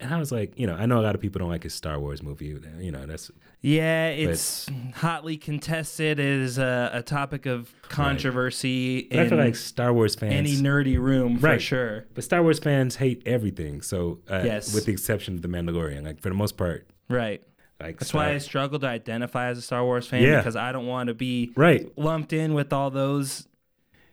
And 0.00 0.14
I 0.14 0.18
was 0.18 0.32
like, 0.32 0.58
you 0.58 0.66
know, 0.66 0.74
I 0.74 0.86
know 0.86 0.98
a 0.98 1.02
lot 1.02 1.14
of 1.14 1.20
people 1.20 1.38
don't 1.40 1.50
like 1.50 1.62
his 1.62 1.74
Star 1.74 1.98
Wars 2.00 2.22
movie. 2.22 2.56
You 2.78 2.90
know, 2.90 3.04
that's 3.06 3.30
yeah. 3.60 4.08
It's 4.08 4.66
hotly 4.94 5.36
contested. 5.36 6.18
It 6.18 6.24
is 6.24 6.56
a, 6.58 6.90
a 6.94 7.02
topic 7.02 7.44
of 7.46 7.70
controversy 7.88 9.02
but 9.10 9.18
I 9.18 9.28
feel 9.28 9.38
in 9.38 9.44
like 9.44 9.56
Star 9.56 9.92
Wars 9.92 10.14
fans 10.14 10.32
any 10.34 10.56
nerdy 10.56 10.98
room 10.98 11.38
for 11.38 11.46
Right. 11.46 11.62
sure. 11.62 12.06
But 12.14 12.24
Star 12.24 12.42
Wars 12.42 12.58
fans 12.58 12.96
hate 12.96 13.22
everything. 13.26 13.82
So, 13.82 14.20
uh, 14.30 14.42
Yes. 14.44 14.74
with 14.74 14.86
the 14.86 14.92
exception 14.92 15.34
of 15.34 15.42
The 15.42 15.48
Mandalorian, 15.48 16.04
like 16.04 16.20
for 16.20 16.28
the 16.28 16.34
most 16.34 16.56
part, 16.56 16.86
Right. 17.08 17.42
like 17.80 17.98
That's 17.98 18.08
Star- 18.08 18.22
why 18.26 18.32
I 18.34 18.38
struggle 18.38 18.78
to 18.80 18.86
identify 18.86 19.48
as 19.48 19.58
a 19.58 19.62
Star 19.62 19.84
Wars 19.84 20.06
fan 20.06 20.22
Yeah. 20.22 20.38
because 20.38 20.56
I 20.56 20.72
don't 20.72 20.86
want 20.86 21.08
to 21.08 21.14
be 21.14 21.52
right, 21.56 21.90
lumped 21.98 22.32
in 22.32 22.54
with 22.54 22.72
all 22.72 22.90
those 22.90 23.46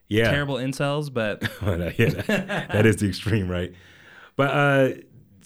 yeah, 0.09 0.29
terrible 0.31 0.55
incels. 0.55 1.13
But 1.13 1.43
yeah, 1.97 2.09
that- 2.09 2.67
that 2.71 2.85
is 2.85 2.97
the 2.97 3.07
extreme, 3.07 3.47
right? 3.49 3.73
But 4.35 4.49
uh, 4.51 4.89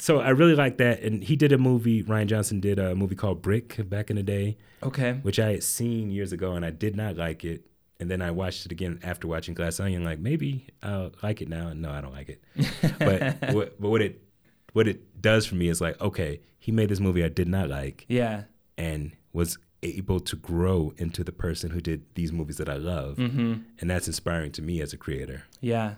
so 0.02 0.20
I 0.20 0.30
really 0.30 0.56
like 0.56 0.78
that, 0.78 1.02
and 1.04 1.24
he 1.24 1.36
did 1.36 1.52
a 1.52 1.60
movie. 1.60 2.04
Rian 2.04 2.26
Johnson 2.26 2.60
did 2.60 2.80
a 2.80 2.96
movie 2.96 3.14
called 3.14 3.44
Brick 3.44 3.88
back 3.88 4.10
in 4.10 4.16
the 4.16 4.24
day, 4.24 4.58
okay, 4.82 5.20
which 5.22 5.40
I 5.40 5.52
had 5.52 5.64
seen 5.64 6.10
years 6.10 6.34
ago, 6.34 6.54
and 6.54 6.66
I 6.66 6.72
did 6.72 6.96
not 6.96 7.18
like 7.18 7.46
it. 7.46 7.62
And 8.00 8.10
then 8.10 8.20
I 8.20 8.32
watched 8.32 8.66
it 8.66 8.72
again 8.72 9.00
after 9.04 9.28
watching 9.28 9.54
Glass 9.54 9.80
Onion. 9.80 10.04
Like 10.04 10.18
maybe 10.18 10.66
I'll 10.82 11.12
like 11.22 11.40
it 11.40 11.48
now. 11.48 11.72
No, 11.74 11.92
I 11.92 12.02
don't 12.02 12.14
like 12.14 12.30
it. 12.30 12.42
but 13.00 13.54
what, 13.54 13.80
but 13.80 13.90
what 13.90 14.02
it 14.02 14.24
what 14.74 14.88
it 14.88 15.22
does 15.22 15.46
for 15.46 15.54
me 15.54 15.68
is 15.68 15.80
like, 15.82 16.02
okay, 16.02 16.42
he 16.58 16.72
made 16.72 16.90
this 16.90 17.00
movie 17.00 17.24
I 17.24 17.30
did 17.30 17.48
not 17.48 17.70
like. 17.70 18.06
yeah, 18.10 18.46
and 18.76 19.12
was 19.34 19.60
able 19.84 20.20
to 20.20 20.36
grow 20.36 20.94
into 20.98 21.24
the 21.24 21.32
person 21.32 21.70
who 21.72 21.80
did 21.82 22.04
these 22.16 22.32
movies 22.32 22.58
that 22.58 22.70
I 22.70 22.76
love. 22.76 23.18
mm-hmm. 23.18 23.54
And 23.80 23.90
that's 23.90 24.08
inspiring 24.08 24.52
to 24.54 24.62
me 24.62 24.82
as 24.82 24.94
a 24.94 24.98
creator. 24.98 25.44
yeah. 25.60 25.96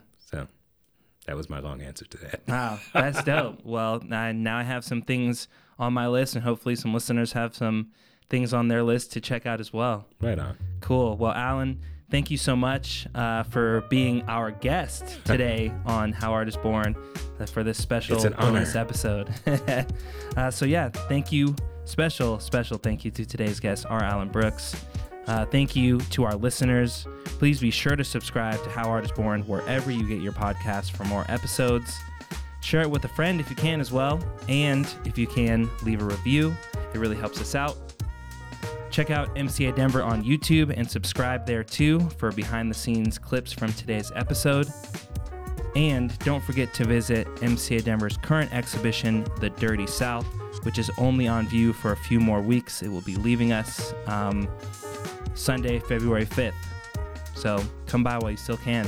That 1.26 1.38
was 1.38 1.49
my 1.49 1.59
long 1.59 1.82
answer 1.82 2.05
to 2.05 2.17
that. 2.17 2.41
Wow, 2.47 2.80
that's 2.93 3.24
dope. 3.26 3.59
Well, 3.63 4.03
I, 4.11 4.32
now 4.34 4.57
I 4.57 4.63
have 4.63 4.84
some 4.84 5.01
things 5.01 5.47
on 5.80 5.93
my 5.93 6.07
list, 6.07 6.36
and 6.36 6.43
hopefully, 6.43 6.76
some 6.76 6.93
listeners 6.93 7.34
have 7.34 7.55
some 7.55 7.91
things 8.30 8.53
on 8.53 8.67
their 8.67 8.84
list 8.84 9.13
to 9.13 9.21
check 9.21 9.45
out 9.45 9.59
as 9.59 9.71
well. 9.71 10.07
Right 10.21 10.38
on. 10.39 10.57
Cool. 10.82 11.15
Well, 11.17 11.32
Alan, 11.32 11.80
thank 12.09 12.30
you 12.32 12.38
so 12.38 12.55
much 12.55 13.07
uh, 13.15 13.43
for 13.43 13.82
being 13.89 14.24
our 14.24 14.51
guest 14.51 15.19
today 15.26 15.71
on 15.86 16.11
How 16.11 16.34
Art 16.34 16.47
is 16.47 16.57
Born 16.57 16.95
uh, 17.39 17.45
for 17.45 17.63
this 17.63 17.78
special 17.78 18.15
It's 18.15 18.26
an 18.26 18.34
bonus 18.34 18.76
honor. 18.76 18.82
episode. 18.82 19.30
uh, 20.38 20.51
so, 20.51 20.65
yeah, 20.65 20.89
thank 20.89 21.32
you. 21.32 21.55
Special, 21.86 22.39
special 22.39 22.78
thank 22.78 23.03
you 23.05 23.11
to 23.11 23.26
today's 23.26 23.59
guest, 23.59 23.86
R. 23.89 24.03
Alan 24.03 24.30
Brooks. 24.30 24.76
Uh, 25.28 25.45
thank 25.45 25.76
you 25.76 25.99
to 25.99 26.24
our 26.24 26.36
listeners. 26.36 27.07
Please 27.26 27.59
be 27.59 27.71
sure 27.71 27.95
to 27.95 28.03
subscribe 28.03 28.61
to 28.63 28.69
How 28.69 28.89
Art 28.89 29.05
is 29.05 29.11
Born 29.11 29.41
wherever 29.47 29.89
you 29.91 30.07
get 30.07 30.21
your 30.21 30.34
podcasts 30.34 30.91
for 30.91 31.05
more 31.05 31.26
episodes. 31.30 31.97
Share 32.61 32.82
it 32.82 32.89
with 32.89 33.03
a 33.05 33.09
friend 33.09 33.39
if 33.39 33.49
you 33.49 33.55
can 33.55 33.80
as 33.80 33.91
well. 33.91 34.21
And 34.47 34.88
if 35.05 35.17
you 35.17 35.28
can, 35.28 35.69
leave 35.84 36.01
a 36.01 36.05
review. 36.05 36.55
It 36.93 36.97
really 36.97 37.15
helps 37.15 37.41
us 37.41 37.55
out. 37.55 37.78
Check 38.89 39.10
out 39.10 39.34
MCA 39.35 39.76
Denver 39.76 40.03
on 40.03 40.23
YouTube 40.23 40.73
and 40.76 40.89
subscribe 40.89 41.45
there 41.45 41.64
too 41.64 41.99
for 42.18 42.31
behind 42.31 42.69
the 42.69 42.76
scenes 42.76 43.18
clips 43.18 43.52
from 43.52 43.73
today's 43.73 44.11
episode. 44.15 44.68
And 45.76 46.18
don't 46.19 46.43
forget 46.43 46.73
to 46.76 46.85
visit 46.85 47.27
MCA 47.38 47.84
Denver's 47.84 48.18
current 48.18 48.53
exhibition, 48.53 49.26
The 49.39 49.49
Dirty 49.49 49.88
South, 49.88 50.27
which 50.64 50.77
is 50.77 50.91
only 50.99 51.27
on 51.27 51.47
view 51.47 51.73
for 51.73 51.93
a 51.93 51.97
few 51.97 52.19
more 52.19 52.41
weeks. 52.41 52.84
It 52.84 52.89
will 52.89 53.02
be 53.02 53.15
leaving 53.15 53.52
us 53.52 53.93
um, 54.06 54.47
Sunday, 55.35 55.80
February 55.80 56.26
5th. 56.26 56.53
So 57.35 57.61
come 57.88 58.03
by 58.03 58.18
while 58.18 58.31
you 58.31 58.38
still 58.38 58.57
can. 58.57 58.88